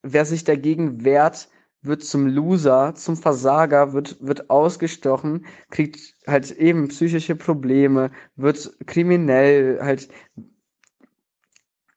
[0.02, 1.48] wer sich dagegen wehrt,
[1.82, 9.80] wird zum Loser, zum Versager, wird, wird ausgestochen, kriegt halt eben psychische Probleme, wird kriminell,
[9.82, 10.08] halt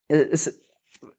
[0.08, 0.59] es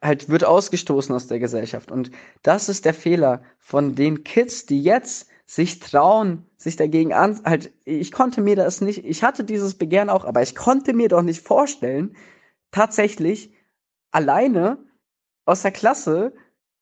[0.02, 1.90] halt wird ausgestoßen aus der Gesellschaft.
[1.90, 2.10] Und
[2.42, 7.72] das ist der Fehler von den Kids, die jetzt sich trauen, sich dagegen an, halt,
[7.84, 11.22] ich konnte mir das nicht, ich hatte dieses Begehren auch, aber ich konnte mir doch
[11.22, 12.16] nicht vorstellen,
[12.72, 13.52] tatsächlich
[14.10, 14.78] alleine
[15.44, 16.32] aus der Klasse,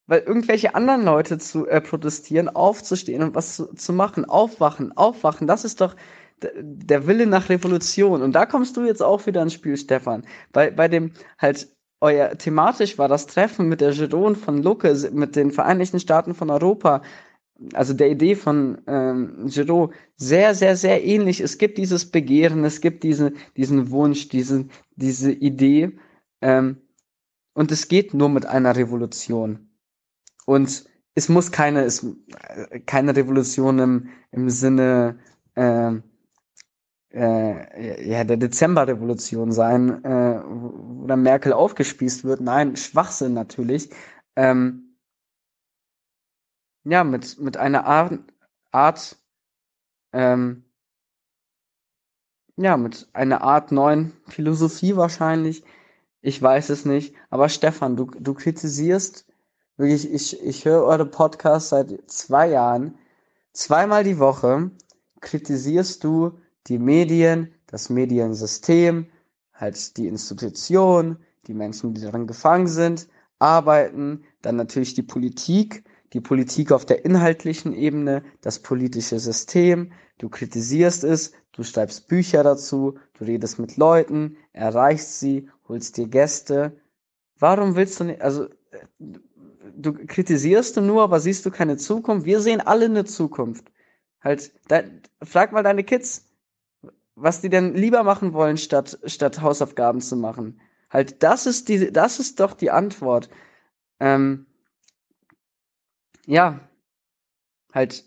[0.06, 5.46] weil irgendwelche anderen Leute zu äh, protestieren, aufzustehen und was zu, zu machen, aufwachen, aufwachen,
[5.46, 5.94] das ist doch
[6.42, 8.22] der Wille nach Revolution.
[8.22, 10.26] Und da kommst du jetzt auch wieder ins Spiel, Stefan.
[10.52, 11.68] Bei, bei dem halt
[12.04, 16.50] euer thematisch war das Treffen mit der Giron von Lucke, mit den Vereinigten Staaten von
[16.50, 17.00] Europa,
[17.72, 21.40] also der Idee von ähm, Giraud, sehr, sehr, sehr ähnlich.
[21.40, 24.66] Es gibt dieses Begehren, es gibt diese, diesen Wunsch, diese,
[24.96, 25.92] diese Idee.
[26.42, 26.76] Ähm,
[27.54, 29.70] und es geht nur mit einer Revolution.
[30.44, 30.84] Und
[31.14, 35.18] es muss keine, es, äh, keine Revolution im, im Sinne
[35.56, 36.02] ähm,
[37.14, 42.40] äh, ja, der Dezemberrevolution sein, äh, wo dann Merkel aufgespießt wird.
[42.40, 43.90] Nein, Schwachsinn natürlich.
[44.36, 44.96] Ähm,
[46.84, 48.18] ja, mit, mit einer Art,
[48.72, 49.16] Art
[50.12, 50.64] ähm,
[52.56, 55.64] ja, mit einer Art neuen Philosophie wahrscheinlich.
[56.20, 57.14] Ich weiß es nicht.
[57.30, 59.26] Aber Stefan, du, du kritisierst
[59.76, 62.98] wirklich, ich, ich höre eure Podcasts seit zwei Jahren.
[63.52, 64.70] Zweimal die Woche
[65.20, 69.06] kritisierst du die Medien, das Mediensystem,
[69.52, 76.20] halt die Institution, die Menschen, die daran gefangen sind, arbeiten, dann natürlich die Politik, die
[76.20, 82.98] Politik auf der inhaltlichen Ebene, das politische System, du kritisierst es, du schreibst Bücher dazu,
[83.14, 86.80] du redest mit Leuten, erreichst sie, holst dir Gäste.
[87.38, 88.46] Warum willst du nicht, also
[89.76, 92.26] du kritisierst du nur, aber siehst du keine Zukunft?
[92.26, 93.70] Wir sehen alle eine Zukunft.
[94.22, 94.82] Halt, da,
[95.22, 96.26] frag mal deine Kids,
[97.16, 100.60] was die denn lieber machen wollen, statt, statt Hausaufgaben zu machen.
[100.90, 103.28] Halt, das ist die, das ist doch die Antwort.
[104.00, 104.46] Ähm,
[106.26, 106.60] ja,
[107.72, 108.04] halt,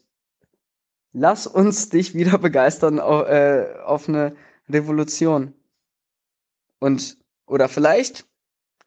[1.14, 4.36] lass uns dich wieder begeistern auf, äh, auf eine
[4.70, 5.54] Revolution.
[6.80, 8.26] Und, oder vielleicht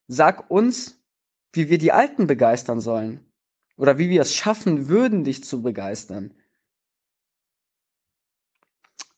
[0.07, 1.01] sag uns,
[1.53, 3.25] wie wir die Alten begeistern sollen.
[3.77, 6.35] Oder wie wir es schaffen würden, dich zu begeistern.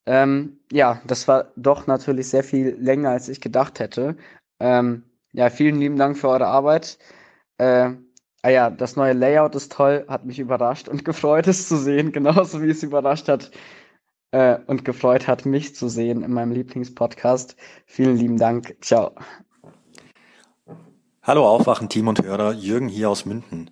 [0.07, 4.17] Ähm, ja, das war doch natürlich sehr viel länger, als ich gedacht hätte.
[4.61, 6.99] Ähm, ja, vielen lieben Dank für eure Arbeit.
[7.59, 7.91] Äh,
[8.43, 12.13] ah ja, das neue Layout ist toll, hat mich überrascht und gefreut, es zu sehen,
[12.13, 13.51] genauso wie es überrascht hat
[14.33, 17.57] äh, und gefreut hat, mich zu sehen in meinem Lieblingspodcast.
[17.87, 18.77] Vielen lieben Dank.
[18.83, 19.15] Ciao.
[21.25, 23.71] Hallo Aufwachen, Team und Hörer, Jürgen hier aus München.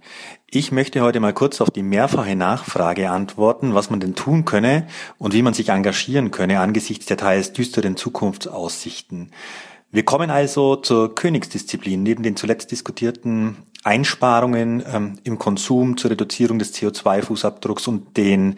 [0.48, 4.86] Ich möchte heute mal kurz auf die mehrfache Nachfrage antworten, was man denn tun könne
[5.18, 9.32] und wie man sich engagieren könne angesichts der teils düsteren Zukunftsaussichten.
[9.90, 12.04] Wir kommen also zur Königsdisziplin.
[12.04, 18.57] Neben den zuletzt diskutierten Einsparungen ähm, im Konsum zur Reduzierung des CO2-Fußabdrucks und den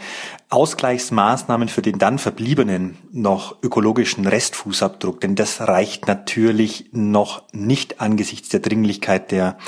[0.51, 8.49] Ausgleichsmaßnahmen für den dann verbliebenen noch ökologischen Restfußabdruck, denn das reicht natürlich noch nicht angesichts
[8.49, 9.59] der Dringlichkeit der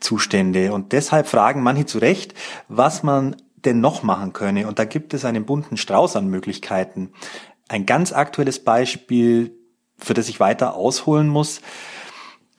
[0.00, 0.72] Zustände.
[0.74, 2.34] Und deshalb fragen manche zu Recht,
[2.68, 4.66] was man denn noch machen könne.
[4.66, 7.12] Und da gibt es einen bunten Strauß an Möglichkeiten.
[7.68, 9.54] Ein ganz aktuelles Beispiel,
[9.96, 11.60] für das ich weiter ausholen muss,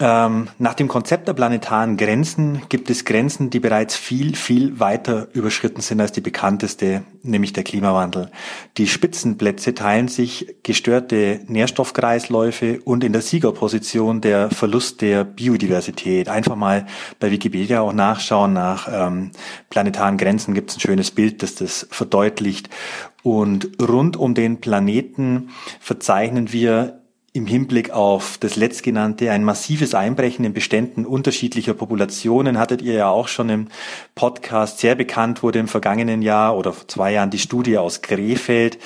[0.02, 5.82] nach dem Konzept der planetaren Grenzen gibt es Grenzen, die bereits viel, viel weiter überschritten
[5.82, 8.32] sind als die bekannteste, nämlich der Klimawandel.
[8.78, 16.30] Die Spitzenplätze teilen sich gestörte Nährstoffkreisläufe und in der Siegerposition der Verlust der Biodiversität.
[16.30, 16.88] Einfach mal
[17.20, 18.54] bei Wikipedia auch nachschauen.
[18.54, 19.32] Nach ähm,
[19.70, 22.70] planetaren Grenzen gibt es ein schönes Bild, das das verdeutlicht.
[23.22, 25.50] Und rund um den Planeten
[25.80, 27.01] verzeichnen wir
[27.34, 33.10] im Hinblick auf das letztgenannte ein massives Einbrechen in Beständen unterschiedlicher Populationen hattet ihr ja
[33.10, 33.68] auch schon im
[34.16, 38.80] Podcast sehr bekannt wurde im vergangenen Jahr oder vor zwei Jahren die Studie aus Krefeld.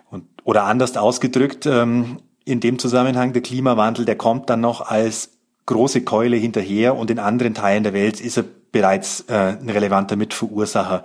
[0.09, 5.37] Und, oder anders ausgedrückt, ähm, in dem Zusammenhang, der Klimawandel, der kommt dann noch als
[5.67, 10.15] große Keule hinterher und in anderen Teilen der Welt ist er bereits äh, ein relevanter
[10.15, 11.03] Mitverursacher.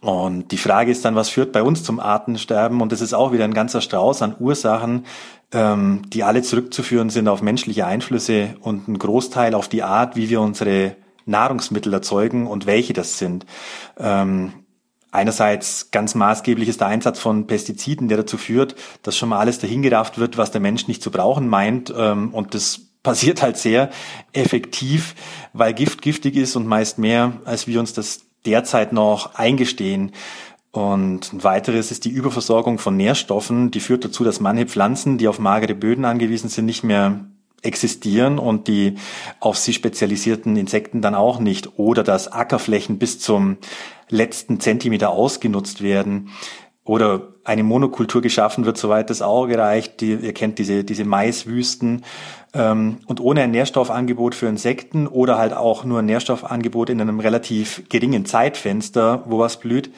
[0.00, 2.80] Und die Frage ist dann, was führt bei uns zum Artensterben?
[2.80, 5.04] Und das ist auch wieder ein ganzer Strauß an Ursachen,
[5.52, 10.28] ähm, die alle zurückzuführen sind auf menschliche Einflüsse und ein Großteil auf die Art, wie
[10.28, 13.46] wir unsere Nahrungsmittel erzeugen und welche das sind.
[13.98, 14.52] Ähm,
[15.10, 19.58] einerseits ganz maßgeblich ist der Einsatz von Pestiziden, der dazu führt, dass schon mal alles
[19.58, 21.92] dahingerafft wird, was der Mensch nicht zu brauchen meint.
[21.96, 23.90] Ähm, und das passiert halt sehr
[24.32, 25.14] effektiv,
[25.52, 30.12] weil Gift giftig ist und meist mehr, als wir uns das derzeit noch eingestehen.
[30.76, 35.28] Und ein weiteres ist die Überversorgung von Nährstoffen, die führt dazu, dass manche Pflanzen, die
[35.28, 37.24] auf magere Böden angewiesen sind, nicht mehr
[37.62, 38.96] existieren und die
[39.40, 41.78] auf sie spezialisierten Insekten dann auch nicht.
[41.78, 43.56] Oder dass Ackerflächen bis zum
[44.08, 46.30] letzten Zentimeter ausgenutzt werden
[46.84, 50.00] oder eine Monokultur geschaffen wird, soweit das Auge reicht.
[50.00, 52.04] Die, ihr kennt diese, diese Maiswüsten.
[52.54, 57.20] Ähm, und ohne ein Nährstoffangebot für Insekten oder halt auch nur ein Nährstoffangebot in einem
[57.20, 59.90] relativ geringen Zeitfenster, wo was blüht,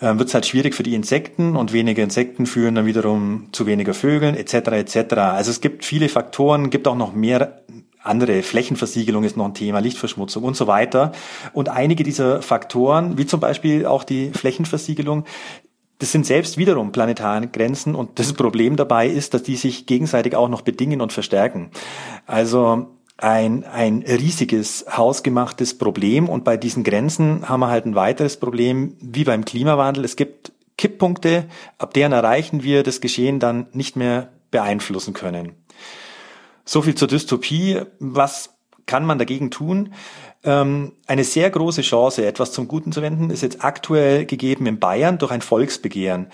[0.00, 3.66] äh, wird es halt schwierig für die Insekten und weniger Insekten führen dann wiederum zu
[3.66, 4.54] weniger Vögeln etc.
[4.54, 5.14] etc.
[5.14, 7.62] Also es gibt viele Faktoren, gibt auch noch mehr
[8.02, 11.12] andere Flächenversiegelung ist noch ein Thema, Lichtverschmutzung und so weiter.
[11.52, 15.24] Und einige dieser Faktoren, wie zum Beispiel auch die Flächenversiegelung,
[15.98, 20.34] das sind selbst wiederum planetare Grenzen und das Problem dabei ist, dass die sich gegenseitig
[20.34, 21.70] auch noch bedingen und verstärken.
[22.26, 22.86] Also
[23.22, 28.96] ein, ein riesiges hausgemachtes Problem und bei diesen Grenzen haben wir halt ein weiteres Problem
[29.00, 30.04] wie beim Klimawandel.
[30.04, 31.44] Es gibt Kipppunkte,
[31.78, 35.52] ab deren erreichen wir das Geschehen dann nicht mehr beeinflussen können.
[36.64, 37.82] So viel zur Dystopie.
[37.98, 38.54] Was
[38.86, 39.92] kann man dagegen tun?
[40.42, 44.78] Ähm, eine sehr große Chance, etwas zum Guten zu wenden, ist jetzt aktuell gegeben in
[44.78, 46.28] Bayern durch ein Volksbegehren.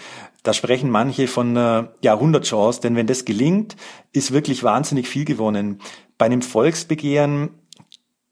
[0.45, 3.77] Da sprechen manche von einer Jahrhundertchance, denn wenn das gelingt,
[4.13, 5.81] ist wirklich wahnsinnig viel gewonnen.
[6.19, 7.51] Bei einem Volksbegehren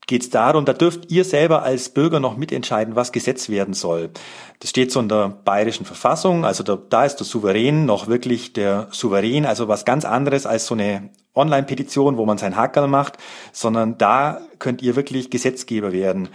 [0.07, 4.11] geht es darum, da dürft ihr selber als Bürger noch mitentscheiden, was gesetzt werden soll.
[4.61, 8.53] Das steht so in der bayerischen Verfassung, also da, da ist der Souverän noch wirklich
[8.53, 13.19] der Souverän, also was ganz anderes als so eine Online-Petition, wo man sein Hackerl macht,
[13.53, 16.29] sondern da könnt ihr wirklich Gesetzgeber werden.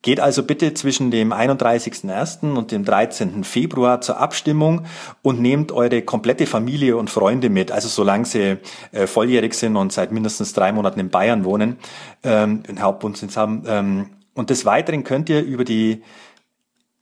[0.02, 2.54] Geht also bitte zwischen dem 31.01.
[2.56, 3.44] und dem 13.
[3.44, 4.86] Februar zur Abstimmung
[5.22, 8.58] und nehmt eure komplette Familie und Freunde mit, also solange sie
[8.94, 11.78] äh, volljährig sind und seit mindestens drei Monaten in Bayern wohnen,
[12.24, 13.64] ähm, in Hauptbundsitz haben.
[13.68, 16.02] Ähm, und des Weiteren könnt ihr über die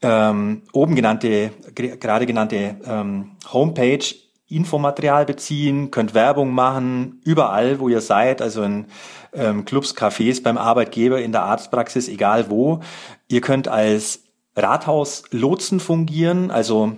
[0.02, 4.04] ähm, oben genannte, gerade genannte ähm, Homepage
[4.48, 8.86] Infomaterial beziehen, könnt Werbung machen, überall, wo ihr seid, also in
[9.34, 12.80] ähm, Clubs, Cafés, beim Arbeitgeber, in der Arztpraxis, egal wo.
[13.28, 14.24] Ihr könnt als
[14.56, 16.96] Rathauslotsen fungieren, also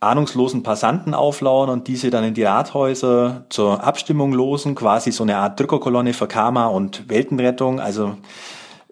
[0.00, 5.36] ahnungslosen Passanten auflauern und diese dann in die Rathäuser zur Abstimmung losen, quasi so eine
[5.36, 8.16] Art Drückerkolonne für Karma und Weltenrettung, also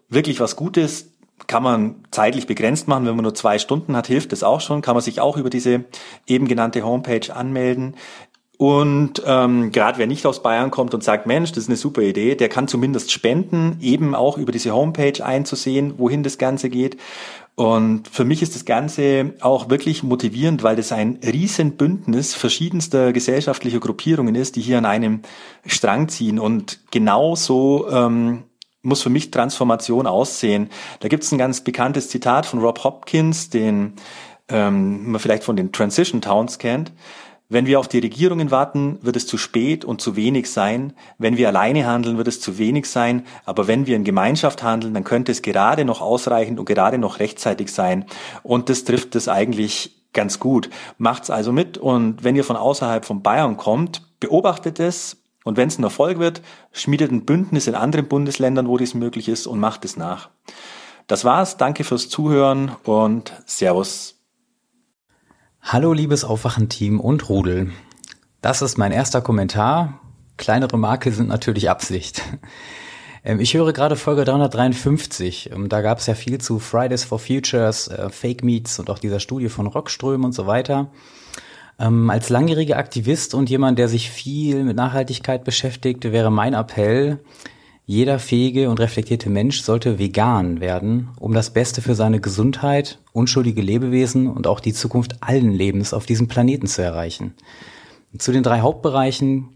[0.09, 1.16] wirklich was Gutes,
[1.47, 3.07] kann man zeitlich begrenzt machen.
[3.07, 4.83] Wenn man nur zwei Stunden hat, hilft das auch schon.
[4.83, 5.85] Kann man sich auch über diese
[6.27, 7.95] eben genannte Homepage anmelden.
[8.59, 12.01] Und ähm, gerade wer nicht aus Bayern kommt und sagt, Mensch, das ist eine super
[12.01, 16.97] Idee, der kann zumindest spenden, eben auch über diese Homepage einzusehen, wohin das Ganze geht.
[17.55, 23.81] Und für mich ist das Ganze auch wirklich motivierend, weil das ein Riesenbündnis verschiedenster gesellschaftlicher
[23.81, 25.21] Gruppierungen ist, die hier an einem
[25.67, 28.43] Strang ziehen und genauso ähm,
[28.87, 30.71] muss für mich Transformation aussehen.
[31.01, 33.95] Da gibt es ein ganz bekanntes Zitat von Rob Hopkins, den
[34.49, 36.93] ähm, man vielleicht von den Transition Towns kennt.
[37.49, 40.95] Wenn wir auf die Regierungen warten, wird es zu spät und zu wenig sein.
[41.19, 43.25] Wenn wir alleine handeln, wird es zu wenig sein.
[43.45, 47.21] Aber wenn wir in Gemeinschaft handeln, dann könnte es gerade noch ausreichend und gerade noch
[47.21, 48.07] rechtzeitig sein.
[48.43, 50.71] Und das trifft es eigentlich ganz gut.
[50.99, 51.79] Macht's also mit.
[51.79, 56.19] Und wenn ihr von außerhalb von Bayern kommt, beobachtet es, und wenn es ein Erfolg
[56.19, 56.43] wird,
[56.73, 60.31] schmiedet ein Bündnis in anderen Bundesländern, wo dies möglich ist, und macht es nach.
[61.07, 61.57] Das war's.
[61.57, 64.17] Danke fürs Zuhören und Servus.
[65.63, 67.71] Hallo liebes Aufwachen-Team und Rudel.
[68.41, 70.01] Das ist mein erster Kommentar.
[70.37, 72.23] Kleinere Makel sind natürlich Absicht.
[73.29, 75.51] Ähm, ich höre gerade Folge 353.
[75.53, 79.01] Ähm, da gab es ja viel zu Fridays for Futures, äh, Fake Meets und auch
[79.01, 80.93] dieser Studie von Rockström und so weiter.
[81.79, 87.21] Ähm, als langjähriger Aktivist und jemand, der sich viel mit Nachhaltigkeit beschäftigt, wäre mein Appell,
[87.89, 93.63] Jeder fähige und reflektierte Mensch sollte vegan werden, um das Beste für seine Gesundheit, unschuldige
[93.63, 97.35] Lebewesen und auch die Zukunft allen Lebens auf diesem Planeten zu erreichen.
[98.19, 99.51] Zu den drei Hauptbereichen.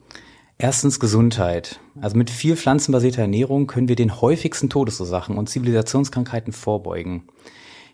[0.59, 1.81] Erstens Gesundheit.
[2.01, 7.25] Also mit viel pflanzenbasierter Ernährung können wir den häufigsten Todesursachen und Zivilisationskrankheiten vorbeugen.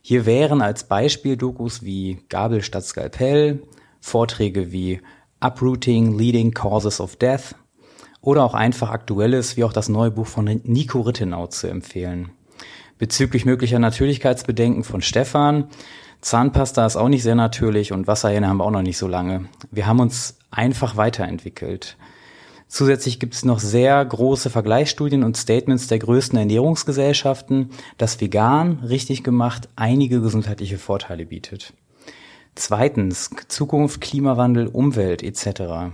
[0.02, 3.62] Hier wären als Beispiel Dokus wie Gabel statt Skalpell,
[4.06, 5.00] Vorträge wie
[5.40, 7.56] Uprooting Leading Causes of Death
[8.20, 12.30] oder auch einfach aktuelles wie auch das neue Buch von Nico Rittenau zu empfehlen.
[12.98, 15.70] Bezüglich möglicher Natürlichkeitsbedenken von Stefan,
[16.20, 19.46] Zahnpasta ist auch nicht sehr natürlich und Wasserhähne haben wir auch noch nicht so lange.
[19.72, 21.96] Wir haben uns einfach weiterentwickelt.
[22.68, 29.24] Zusätzlich gibt es noch sehr große Vergleichsstudien und Statements der größten Ernährungsgesellschaften, dass vegan, richtig
[29.24, 31.74] gemacht, einige gesundheitliche Vorteile bietet.
[32.58, 35.92] Zweitens, Zukunft, Klimawandel, Umwelt etc.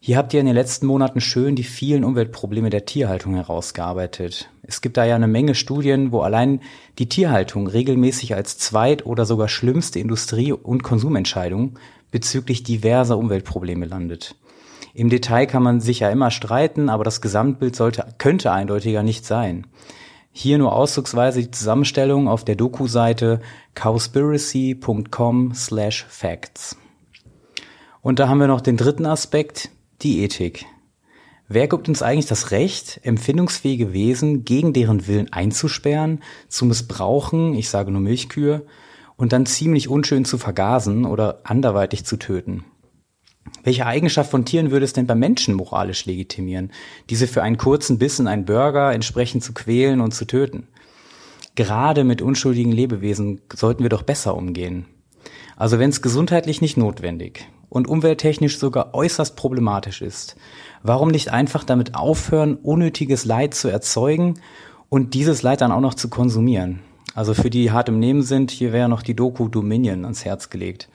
[0.00, 4.50] Hier habt ihr in den letzten Monaten schön die vielen Umweltprobleme der Tierhaltung herausgearbeitet.
[4.62, 6.60] Es gibt da ja eine Menge Studien, wo allein
[6.98, 11.78] die Tierhaltung regelmäßig als zweit- oder sogar schlimmste Industrie- und Konsumentscheidung
[12.10, 14.34] bezüglich diverser Umweltprobleme landet.
[14.92, 19.24] Im Detail kann man sich ja immer streiten, aber das Gesamtbild sollte, könnte eindeutiger nicht
[19.24, 19.68] sein.
[20.32, 23.40] Hier nur auszugsweise die Zusammenstellung auf der Doku-Seite
[23.74, 26.76] cowspiracy.com slash facts.
[28.00, 29.70] Und da haben wir noch den dritten Aspekt,
[30.02, 30.64] die Ethik.
[31.48, 37.68] Wer gibt uns eigentlich das Recht, empfindungsfähige Wesen gegen deren Willen einzusperren, zu missbrauchen, ich
[37.68, 38.64] sage nur Milchkühe,
[39.16, 42.64] und dann ziemlich unschön zu vergasen oder anderweitig zu töten?
[43.62, 46.72] Welche Eigenschaft von Tieren würde es denn bei Menschen moralisch legitimieren,
[47.08, 50.68] diese für einen kurzen Biss in einen Burger entsprechend zu quälen und zu töten?
[51.54, 54.86] Gerade mit unschuldigen Lebewesen sollten wir doch besser umgehen.
[55.56, 60.36] Also wenn es gesundheitlich nicht notwendig und umwelttechnisch sogar äußerst problematisch ist,
[60.82, 64.40] warum nicht einfach damit aufhören, unnötiges Leid zu erzeugen
[64.88, 66.80] und dieses Leid dann auch noch zu konsumieren?
[67.14, 70.48] Also für die hart im Nehmen sind, hier wäre noch die Doku Dominion ans Herz
[70.48, 70.88] gelegt.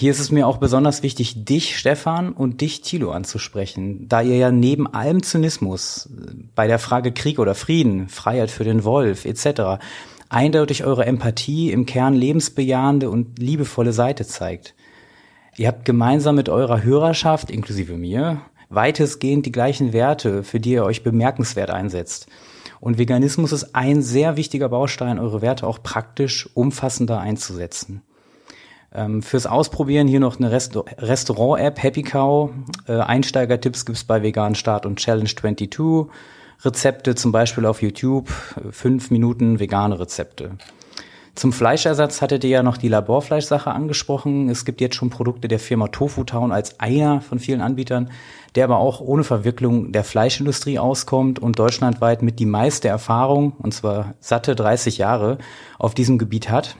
[0.00, 4.36] Hier ist es mir auch besonders wichtig, dich, Stefan, und dich, Thilo, anzusprechen, da ihr
[4.36, 6.08] ja neben allem Zynismus
[6.54, 9.82] bei der Frage Krieg oder Frieden, Freiheit für den Wolf etc.
[10.28, 14.76] eindeutig eure Empathie im Kern lebensbejahende und liebevolle Seite zeigt.
[15.56, 20.84] Ihr habt gemeinsam mit eurer Hörerschaft, inklusive mir, weitestgehend die gleichen Werte, für die ihr
[20.84, 22.28] euch bemerkenswert einsetzt.
[22.78, 28.02] Und Veganismus ist ein sehr wichtiger Baustein, eure Werte auch praktisch umfassender einzusetzen.
[28.94, 32.50] Ähm, fürs Ausprobieren hier noch eine Rest Restaurant-App, Happy Cow.
[32.86, 36.08] Äh, Einsteigertipps gibt's bei Vegan Start und Challenge 22.
[36.64, 38.28] Rezepte zum Beispiel auf YouTube,
[38.72, 40.56] fünf Minuten vegane Rezepte.
[41.38, 44.48] Zum Fleischersatz hattet ihr ja noch die Laborfleischsache angesprochen.
[44.48, 48.10] Es gibt jetzt schon Produkte der Firma Tofu Town als einer von vielen Anbietern,
[48.56, 53.72] der aber auch ohne Verwicklung der Fleischindustrie auskommt und deutschlandweit mit die meiste Erfahrung, und
[53.72, 55.38] zwar satte 30 Jahre,
[55.78, 56.74] auf diesem Gebiet hat.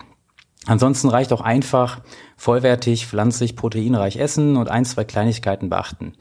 [0.69, 2.03] Ansonsten reicht auch einfach
[2.37, 6.13] vollwertig, pflanzlich, proteinreich essen und ein, zwei Kleinigkeiten beachten.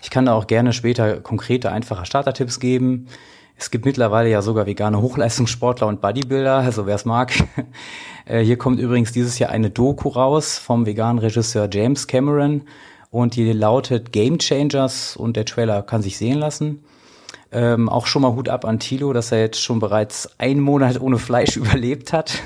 [0.00, 3.08] Ich kann da auch gerne später konkrete, einfache Startertipps geben.
[3.56, 7.32] Es gibt mittlerweile ja sogar vegane Hochleistungssportler und Bodybuilder, also wer es mag.
[8.28, 12.62] Äh, hier kommt übrigens dieses Jahr eine Doku raus vom veganen Regisseur James Cameron
[13.12, 16.82] und die lautet Game Changers und der Trailer kann sich sehen lassen.
[17.52, 21.00] Ähm, auch schon mal Hut ab an Tilo, dass er jetzt schon bereits einen Monat
[21.00, 22.42] ohne Fleisch überlebt hat.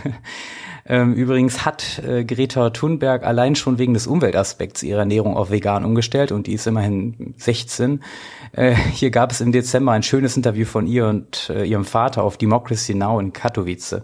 [0.91, 5.85] Ähm, übrigens hat äh, Greta Thunberg allein schon wegen des Umweltaspekts ihre Ernährung auf vegan
[5.85, 8.03] umgestellt und die ist immerhin 16.
[8.51, 12.25] Äh, hier gab es im Dezember ein schönes Interview von ihr und äh, ihrem Vater
[12.25, 14.03] auf Democracy Now in Katowice.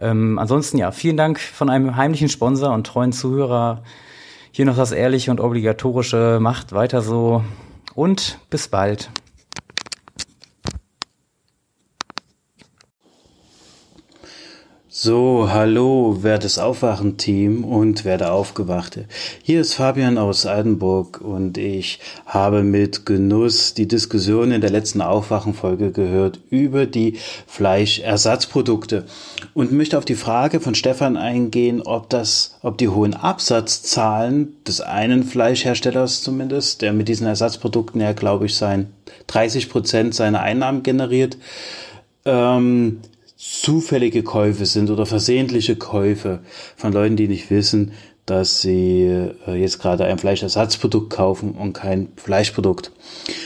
[0.00, 3.84] Ähm, ansonsten ja, vielen Dank von einem heimlichen Sponsor und treuen Zuhörer.
[4.50, 6.38] Hier noch das ehrliche und obligatorische.
[6.40, 7.44] Macht weiter so
[7.94, 9.10] und bis bald.
[15.02, 19.06] So, hallo, wertes Aufwachen-Team und werte Aufgewachte.
[19.42, 25.00] Hier ist Fabian aus Altenburg und ich habe mit Genuss die Diskussion in der letzten
[25.00, 29.06] Aufwachen-Folge gehört über die Fleischersatzprodukte
[29.54, 34.82] und möchte auf die Frage von Stefan eingehen, ob das, ob die hohen Absatzzahlen des
[34.82, 38.92] einen Fleischherstellers zumindest, der mit diesen Ersatzprodukten ja, glaube ich, sein
[39.28, 41.38] 30 Prozent seiner Einnahmen generiert,
[42.26, 43.00] ähm,
[43.40, 46.40] zufällige Käufe sind oder versehentliche Käufe
[46.76, 47.92] von Leuten, die nicht wissen,
[48.26, 49.04] dass sie
[49.46, 52.92] äh, jetzt gerade ein Fleischersatzprodukt kaufen und kein Fleischprodukt.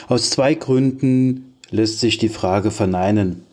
[0.09, 3.45] Aus zwei Gründen lässt sich die Frage verneinen.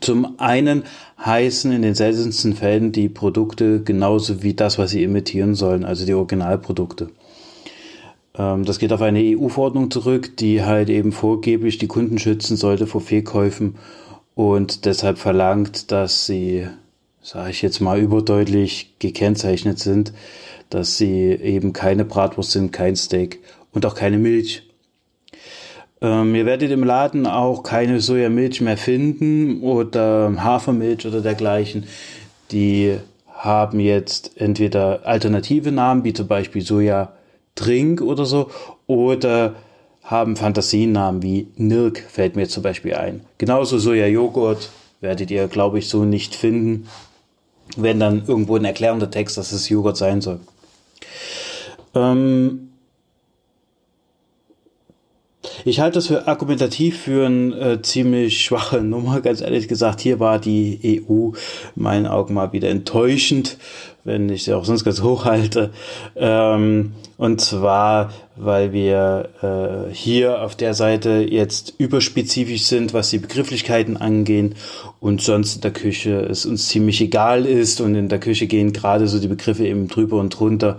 [0.00, 0.82] Zum einen
[1.24, 6.04] heißen in den seltensten Fällen die Produkte genauso wie das, was sie imitieren sollen, also
[6.04, 7.08] die Originalprodukte.
[8.34, 12.86] Ähm, das geht auf eine EU-Verordnung zurück, die halt eben vorgeblich die Kunden schützen sollte
[12.86, 13.76] vor Fehlkäufen
[14.38, 16.68] und deshalb verlangt, dass sie,
[17.20, 20.12] sage ich jetzt mal, überdeutlich gekennzeichnet sind,
[20.70, 23.40] dass sie eben keine Bratwurst sind, kein Steak
[23.72, 24.62] und auch keine Milch.
[26.00, 31.88] Ähm, ihr werdet im Laden auch keine Sojamilch mehr finden oder Hafermilch oder dergleichen.
[32.52, 37.12] Die haben jetzt entweder alternative Namen, wie zum Beispiel Soja
[37.56, 38.52] Trink oder so,
[38.86, 39.56] oder
[40.08, 43.20] haben Fantasienamen wie Nirk, fällt mir zum Beispiel ein.
[43.36, 44.70] Genauso Soja-Joghurt
[45.02, 46.88] werdet ihr, glaube ich, so nicht finden,
[47.76, 50.40] wenn dann irgendwo ein erklärender Text, dass es Joghurt sein soll.
[51.94, 52.70] Ähm,
[55.66, 60.00] ich halte das für argumentativ für eine äh, ziemlich schwache Nummer, ganz ehrlich gesagt.
[60.00, 61.32] Hier war die EU
[61.76, 63.58] in meinen Augen mal wieder enttäuschend,
[64.04, 65.70] wenn ich sie auch sonst ganz hoch halte.
[66.16, 73.18] Ähm, und zwar, weil wir äh, hier auf der Seite jetzt überspezifisch sind, was die
[73.18, 74.54] Begrifflichkeiten angehen
[75.00, 78.72] und sonst in der Küche es uns ziemlich egal ist und in der Küche gehen
[78.72, 80.78] gerade so die Begriffe eben drüber und drunter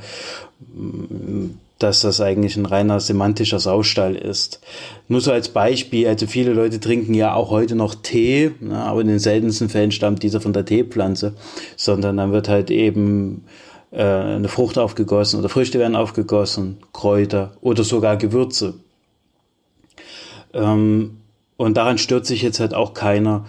[1.80, 4.60] dass das eigentlich ein reiner semantischer Saustall ist.
[5.08, 9.02] Nur so als Beispiel, also viele Leute trinken ja auch heute noch Tee, ne, aber
[9.02, 11.34] in den seltensten Fällen stammt dieser von der Teepflanze,
[11.78, 13.46] sondern dann wird halt eben
[13.92, 18.76] äh, eine Frucht aufgegossen oder Früchte werden aufgegossen, Kräuter oder sogar Gewürze.
[20.54, 21.18] Ähm,
[21.58, 23.46] und daran stört sich jetzt halt auch keiner.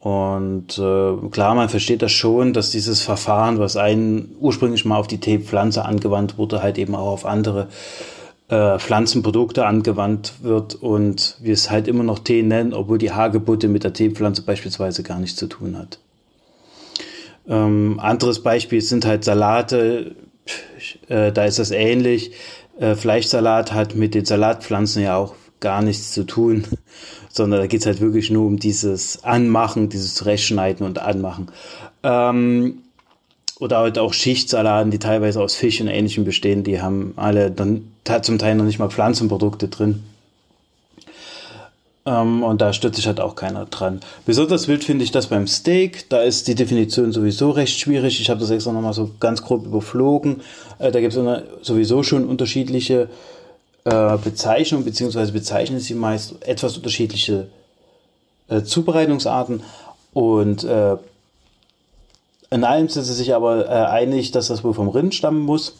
[0.00, 5.06] Und äh, klar, man versteht das schon, dass dieses Verfahren, was einen ursprünglich mal auf
[5.06, 7.68] die Teepflanze angewandt wurde, halt eben auch auf andere
[8.48, 13.68] äh, Pflanzenprodukte angewandt wird und wir es halt immer noch Tee nennen, obwohl die Hagebutte
[13.68, 15.98] mit der Teepflanze beispielsweise gar nichts zu tun hat.
[17.46, 20.16] Ähm, anderes Beispiel sind halt Salate,
[21.08, 22.32] äh, da ist das ähnlich.
[22.78, 26.64] Äh, Fleischsalat hat mit den Salatpflanzen ja auch gar nichts zu tun
[27.30, 31.48] sondern da geht's halt wirklich nur um dieses Anmachen, dieses Zurechtschneiden und Anmachen.
[32.02, 32.78] Ähm,
[33.60, 37.92] oder halt auch Schichtsalaten, die teilweise aus Fisch und Ähnlichem bestehen, die haben alle dann
[38.22, 40.02] zum Teil noch nicht mal Pflanzenprodukte drin.
[42.06, 44.00] Ähm, und da stört sich halt auch keiner dran.
[44.26, 46.08] Besonders wild finde ich das beim Steak.
[46.08, 48.20] Da ist die Definition sowieso recht schwierig.
[48.20, 50.40] Ich habe das extra nochmal so ganz grob überflogen.
[50.78, 53.08] Äh, da gibt es sowieso schon unterschiedliche
[53.84, 57.48] äh, Bezeichnung, beziehungsweise bezeichnen sie meist etwas unterschiedliche
[58.48, 59.62] äh, Zubereitungsarten
[60.12, 60.96] und äh,
[62.50, 65.74] in allem sind sie sich aber äh, einig, dass das wohl vom Rind stammen muss.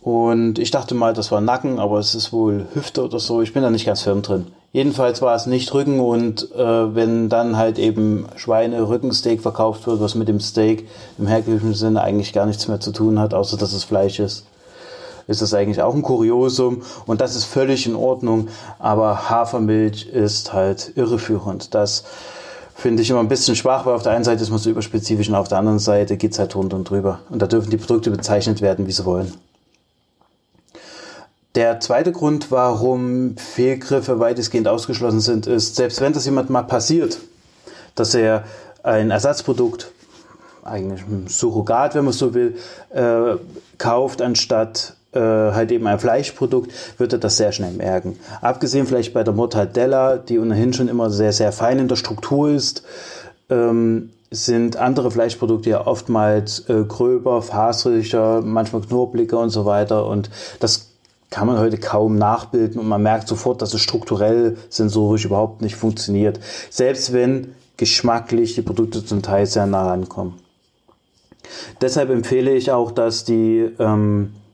[0.00, 3.42] Und ich dachte mal, das war Nacken, aber es ist wohl Hüfte oder so.
[3.42, 4.46] Ich bin da nicht ganz firm drin.
[4.72, 10.14] Jedenfalls war es nicht Rücken und äh, wenn dann halt eben Schweine-Rückensteak verkauft wird, was
[10.14, 13.72] mit dem Steak im herkömmlichen Sinne eigentlich gar nichts mehr zu tun hat, außer dass
[13.72, 14.44] es Fleisch ist,
[15.28, 18.48] ist das eigentlich auch ein Kuriosum und das ist völlig in Ordnung,
[18.80, 21.74] aber Hafermilch ist halt irreführend.
[21.74, 22.04] Das
[22.74, 25.28] finde ich immer ein bisschen schwach, weil auf der einen Seite ist man so überspezifisch
[25.28, 27.20] und auf der anderen Seite geht es halt drunter und drüber.
[27.28, 29.34] Und da dürfen die Produkte bezeichnet werden, wie sie wollen.
[31.54, 37.18] Der zweite Grund, warum Fehlgriffe weitestgehend ausgeschlossen sind, ist, selbst wenn das jemand mal passiert,
[37.96, 38.44] dass er
[38.84, 39.90] ein Ersatzprodukt,
[40.62, 42.56] eigentlich ein Surrogat, wenn man so will,
[42.90, 43.36] äh,
[43.76, 48.18] kauft, anstatt äh, halt eben ein Fleischprodukt, wird er das sehr schnell merken.
[48.40, 52.50] Abgesehen vielleicht bei der Mortadella, die ohnehin schon immer sehr, sehr fein in der Struktur
[52.50, 52.82] ist,
[53.48, 60.06] ähm, sind andere Fleischprodukte ja oftmals äh, gröber, faseriger, manchmal knorbliger und so weiter.
[60.06, 60.30] Und
[60.60, 60.88] das
[61.30, 65.76] kann man heute kaum nachbilden und man merkt sofort, dass es strukturell sensorisch überhaupt nicht
[65.76, 66.40] funktioniert.
[66.70, 70.34] Selbst wenn geschmacklich die Produkte zum Teil sehr nah rankommen.
[71.80, 74.47] Deshalb empfehle ich auch, dass die ähm, äh,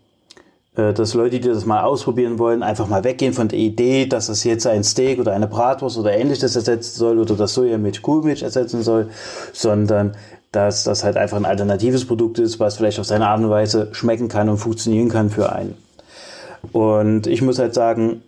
[0.75, 4.43] dass Leute, die das mal ausprobieren wollen, einfach mal weggehen von der Idee, dass es
[4.43, 8.83] jetzt ein Steak oder eine Bratwurst oder ähnliches ersetzen soll oder das Sojamilch Kuhmilch ersetzen
[8.83, 9.09] soll,
[9.53, 10.17] sondern
[10.51, 13.89] dass das halt einfach ein alternatives Produkt ist, was vielleicht auf seine Art und Weise
[13.93, 15.77] schmecken kann und funktionieren kann für einen.
[16.73, 18.23] Und ich muss halt sagen,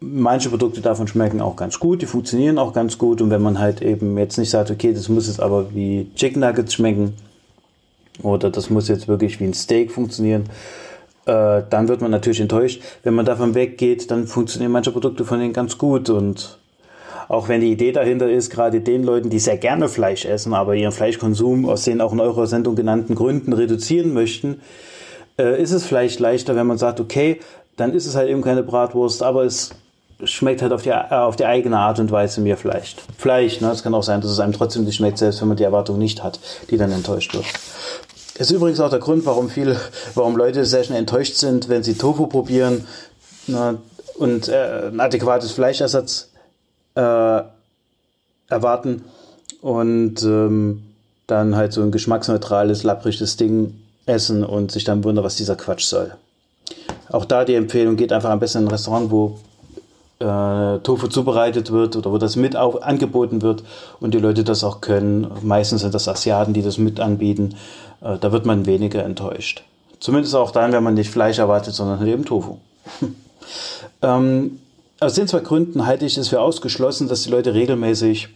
[0.00, 3.58] manche Produkte davon schmecken auch ganz gut, die funktionieren auch ganz gut und wenn man
[3.58, 7.14] halt eben jetzt nicht sagt, okay, das muss jetzt aber wie Chicken Nuggets schmecken
[8.22, 10.44] oder das muss jetzt wirklich wie ein Steak funktionieren,
[11.26, 12.82] äh, dann wird man natürlich enttäuscht.
[13.02, 16.58] Wenn man davon weggeht, dann funktionieren manche Produkte von denen ganz gut und
[17.28, 20.76] auch wenn die Idee dahinter ist, gerade den Leuten, die sehr gerne Fleisch essen, aber
[20.76, 24.60] ihren Fleischkonsum aus den auch in eurer Sendung genannten Gründen reduzieren möchten,
[25.38, 27.40] äh, ist es vielleicht leichter, wenn man sagt, okay,
[27.76, 29.70] dann ist es halt eben keine Bratwurst, aber es
[30.24, 33.02] schmeckt halt auf die, äh, auf die eigene Art und Weise mir vielleicht.
[33.18, 33.70] Vielleicht, ne?
[33.70, 35.98] Es kann auch sein, dass es einem trotzdem nicht schmeckt, selbst wenn man die Erwartung
[35.98, 36.40] nicht hat,
[36.70, 37.44] die dann enttäuscht wird.
[38.38, 39.80] Das ist übrigens auch der Grund, warum viele,
[40.14, 42.86] warum Leute sehr schnell enttäuscht sind, wenn sie Tofu probieren.
[43.46, 43.76] na,
[44.18, 46.30] und äh, ein adäquates Fleischersatz
[46.94, 47.40] äh,
[48.48, 49.04] erwarten
[49.60, 50.82] und ähm,
[51.26, 53.74] dann halt so ein geschmacksneutrales, lappriges Ding
[54.06, 56.14] essen und sich dann wundern, was dieser Quatsch soll.
[57.10, 59.38] Auch da die Empfehlung, geht einfach am besten in ein Restaurant, wo
[60.18, 63.64] äh, Tofu zubereitet wird oder wo das mit auf, angeboten wird
[64.00, 65.30] und die Leute das auch können.
[65.42, 67.54] Meistens sind das Asiaten, die das mit anbieten.
[68.00, 69.62] Äh, da wird man weniger enttäuscht.
[70.00, 72.58] Zumindest auch dann, wenn man nicht Fleisch erwartet, sondern halt eben Tofu.
[74.02, 74.60] ähm,
[75.00, 78.28] aus den zwei Gründen halte ich es für ausgeschlossen, dass die Leute regelmäßig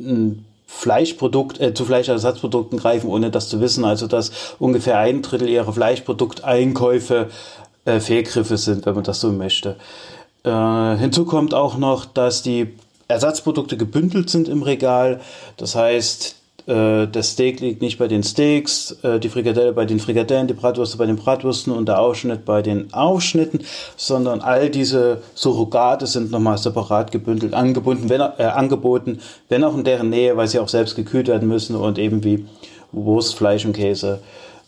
[0.00, 3.84] ein Fleischprodukt, äh, zu Fleischersatzprodukten greifen, ohne das zu wissen.
[3.84, 7.28] Also dass ungefähr ein Drittel ihrer Fleischprodukteinkäufe
[7.84, 9.76] äh, Fehlgriffe sind, wenn man das so möchte.
[10.44, 12.74] Äh, hinzu kommt auch noch, dass die
[13.08, 15.20] Ersatzprodukte gebündelt sind im Regal.
[15.56, 16.36] Das heißt,
[16.68, 20.98] das Steak liegt nicht bei den Steaks, äh, die Frikadelle bei den Frikadellen, die Bratwürste
[20.98, 23.60] bei den Bratwürsten und der Aufschnitt bei den Aufschnitten,
[23.96, 29.84] sondern all diese Surrogate sind nochmal separat gebündelt, angebunden, wenn, äh, angeboten, wenn auch in
[29.84, 32.44] deren Nähe, weil sie auch selbst gekühlt werden müssen und eben wie
[32.92, 34.20] Wurst, Fleisch und Käse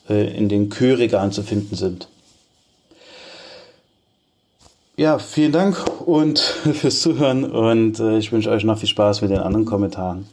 [0.09, 2.09] äh, in den Kühlregalen zu finden sind.
[4.97, 6.39] Ja, vielen Dank und
[6.73, 10.27] fürs Zuhören und äh, ich wünsche euch noch viel Spaß mit den anderen Kommentaren.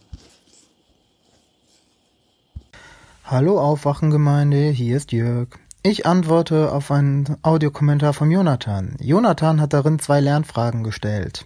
[3.30, 5.50] Hallo Aufwachengemeinde, hier ist Jörg.
[5.84, 8.96] Ich antworte auf einen Audiokommentar von Jonathan.
[9.02, 11.46] Jonathan hat darin zwei Lernfragen gestellt.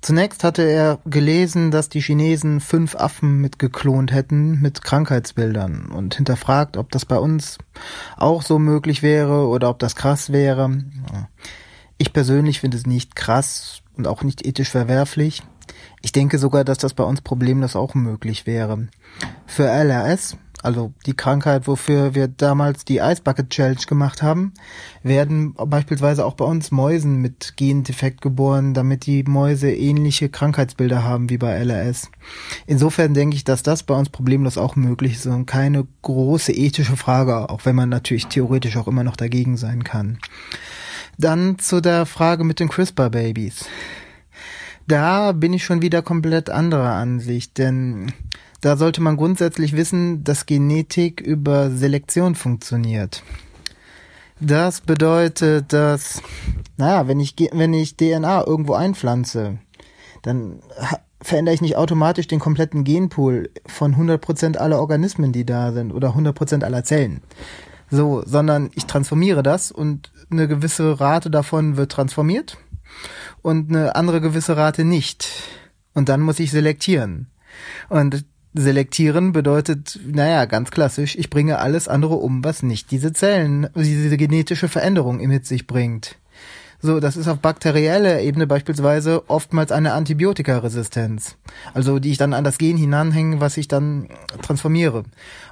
[0.00, 6.76] Zunächst hatte er gelesen, dass die Chinesen fünf Affen mitgeklont hätten mit Krankheitsbildern und hinterfragt,
[6.76, 7.58] ob das bei uns
[8.16, 10.82] auch so möglich wäre oder ob das krass wäre.
[11.98, 15.44] Ich persönlich finde es nicht krass und auch nicht ethisch verwerflich.
[16.02, 18.88] Ich denke sogar, dass das bei uns problemlos auch möglich wäre.
[19.46, 24.52] Für LRS, also die Krankheit, wofür wir damals die Ice Bucket Challenge gemacht haben,
[25.02, 31.30] werden beispielsweise auch bei uns Mäusen mit Gendefekt geboren, damit die Mäuse ähnliche Krankheitsbilder haben
[31.30, 32.10] wie bei LRS.
[32.66, 36.96] Insofern denke ich, dass das bei uns problemlos auch möglich ist und keine große ethische
[36.96, 40.18] Frage, auch wenn man natürlich theoretisch auch immer noch dagegen sein kann.
[41.16, 43.66] Dann zu der Frage mit den CRISPR-Babys.
[44.88, 48.12] Da bin ich schon wieder komplett anderer Ansicht, denn
[48.60, 53.22] da sollte man grundsätzlich wissen, dass Genetik über Selektion funktioniert.
[54.40, 56.22] Das bedeutet, dass,
[56.76, 59.58] naja, wenn ich, wenn ich DNA irgendwo einpflanze,
[60.22, 60.60] dann
[61.22, 66.10] verändere ich nicht automatisch den kompletten Genpool von 100% aller Organismen, die da sind, oder
[66.10, 67.22] 100% aller Zellen.
[67.90, 72.58] So, sondern ich transformiere das und eine gewisse Rate davon wird transformiert
[73.42, 75.28] und eine andere gewisse Rate nicht.
[75.94, 77.28] Und dann muss ich selektieren.
[77.88, 78.24] Und
[78.56, 84.16] selektieren bedeutet, naja, ganz klassisch, ich bringe alles andere um, was nicht diese Zellen, diese
[84.16, 86.16] genetische Veränderung mit sich bringt.
[86.82, 91.36] So, das ist auf bakterieller Ebene beispielsweise oftmals eine Antibiotikaresistenz.
[91.72, 94.08] Also die ich dann an das Gen hinanhänge, was ich dann
[94.42, 95.04] transformiere.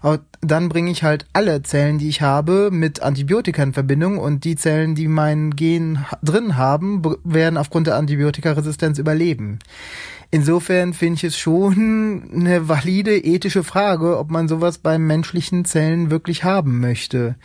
[0.02, 4.44] Aber dann bringe ich halt alle Zellen, die ich habe, mit Antibiotika in Verbindung und
[4.44, 9.60] die Zellen, die mein Gen drin haben, werden aufgrund der Antibiotikaresistenz überleben.
[10.34, 16.10] Insofern finde ich es schon eine valide ethische Frage, ob man sowas bei menschlichen Zellen
[16.10, 17.36] wirklich haben möchte.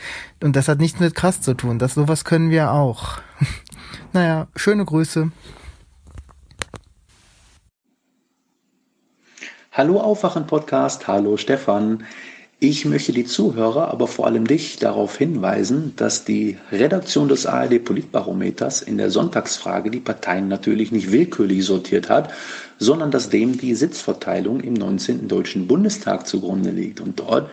[0.41, 1.77] Und das hat nichts mit krass zu tun.
[1.77, 3.19] Das sowas können wir auch.
[4.13, 5.31] naja, schöne Grüße.
[9.71, 12.05] Hallo Aufwachen Podcast, hallo Stefan.
[12.61, 17.85] Ich möchte die Zuhörer, aber vor allem dich darauf hinweisen, dass die Redaktion des ARD
[17.85, 22.33] Politbarometers in der Sonntagsfrage die Parteien natürlich nicht willkürlich sortiert hat,
[22.79, 25.27] sondern dass dem die Sitzverteilung im 19.
[25.27, 27.01] Deutschen Bundestag zugrunde liegt.
[27.01, 27.51] Und dort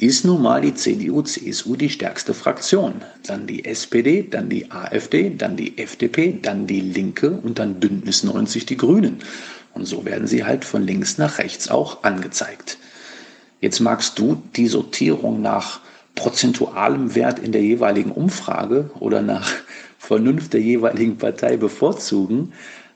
[0.00, 2.94] ist nun mal die CDU-CSU die stärkste Fraktion.
[3.26, 8.24] Dann die SPD, dann die AfD, dann die FDP, dann die Linke und dann Bündnis
[8.24, 9.20] 90 die Grünen.
[9.72, 12.78] Und so werden sie halt von links nach rechts auch angezeigt.
[13.60, 15.80] Jetzt magst du die Sortierung nach
[16.14, 19.50] prozentualem Wert in der jeweiligen Umfrage oder nach
[19.98, 22.52] Vernunft der jeweiligen Partei bevorzugen.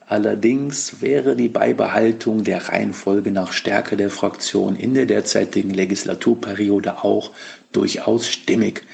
[0.09, 7.33] Allerdings wäre die Beibehaltung der Reihenfolge nach Stärke der Fraktion in der derzeitigen Legislaturperiode auch
[7.73, 8.85] durchaus stimmig.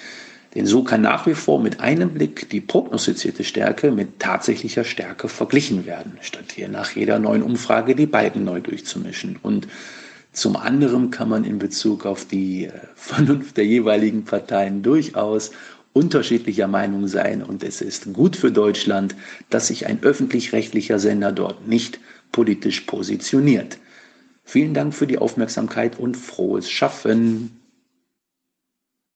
[0.56, 5.28] Denn so kann nach wie vor mit einem Blick die prognostizierte Stärke mit tatsächlicher Stärke
[5.28, 9.38] verglichen werden, statt hier nach jeder neuen Umfrage die Balken neu durchzumischen.
[9.40, 9.68] Und
[10.32, 15.52] zum anderen kann man in Bezug auf die äh, Vernunft der jeweiligen Parteien durchaus
[15.94, 19.16] unterschiedlicher Meinung sein und es ist gut für Deutschland,
[19.48, 22.00] dass sich ein öffentlich-rechtlicher Sender dort nicht
[22.32, 23.78] politisch positioniert.
[24.44, 27.63] Vielen Dank für die Aufmerksamkeit und frohes Schaffen.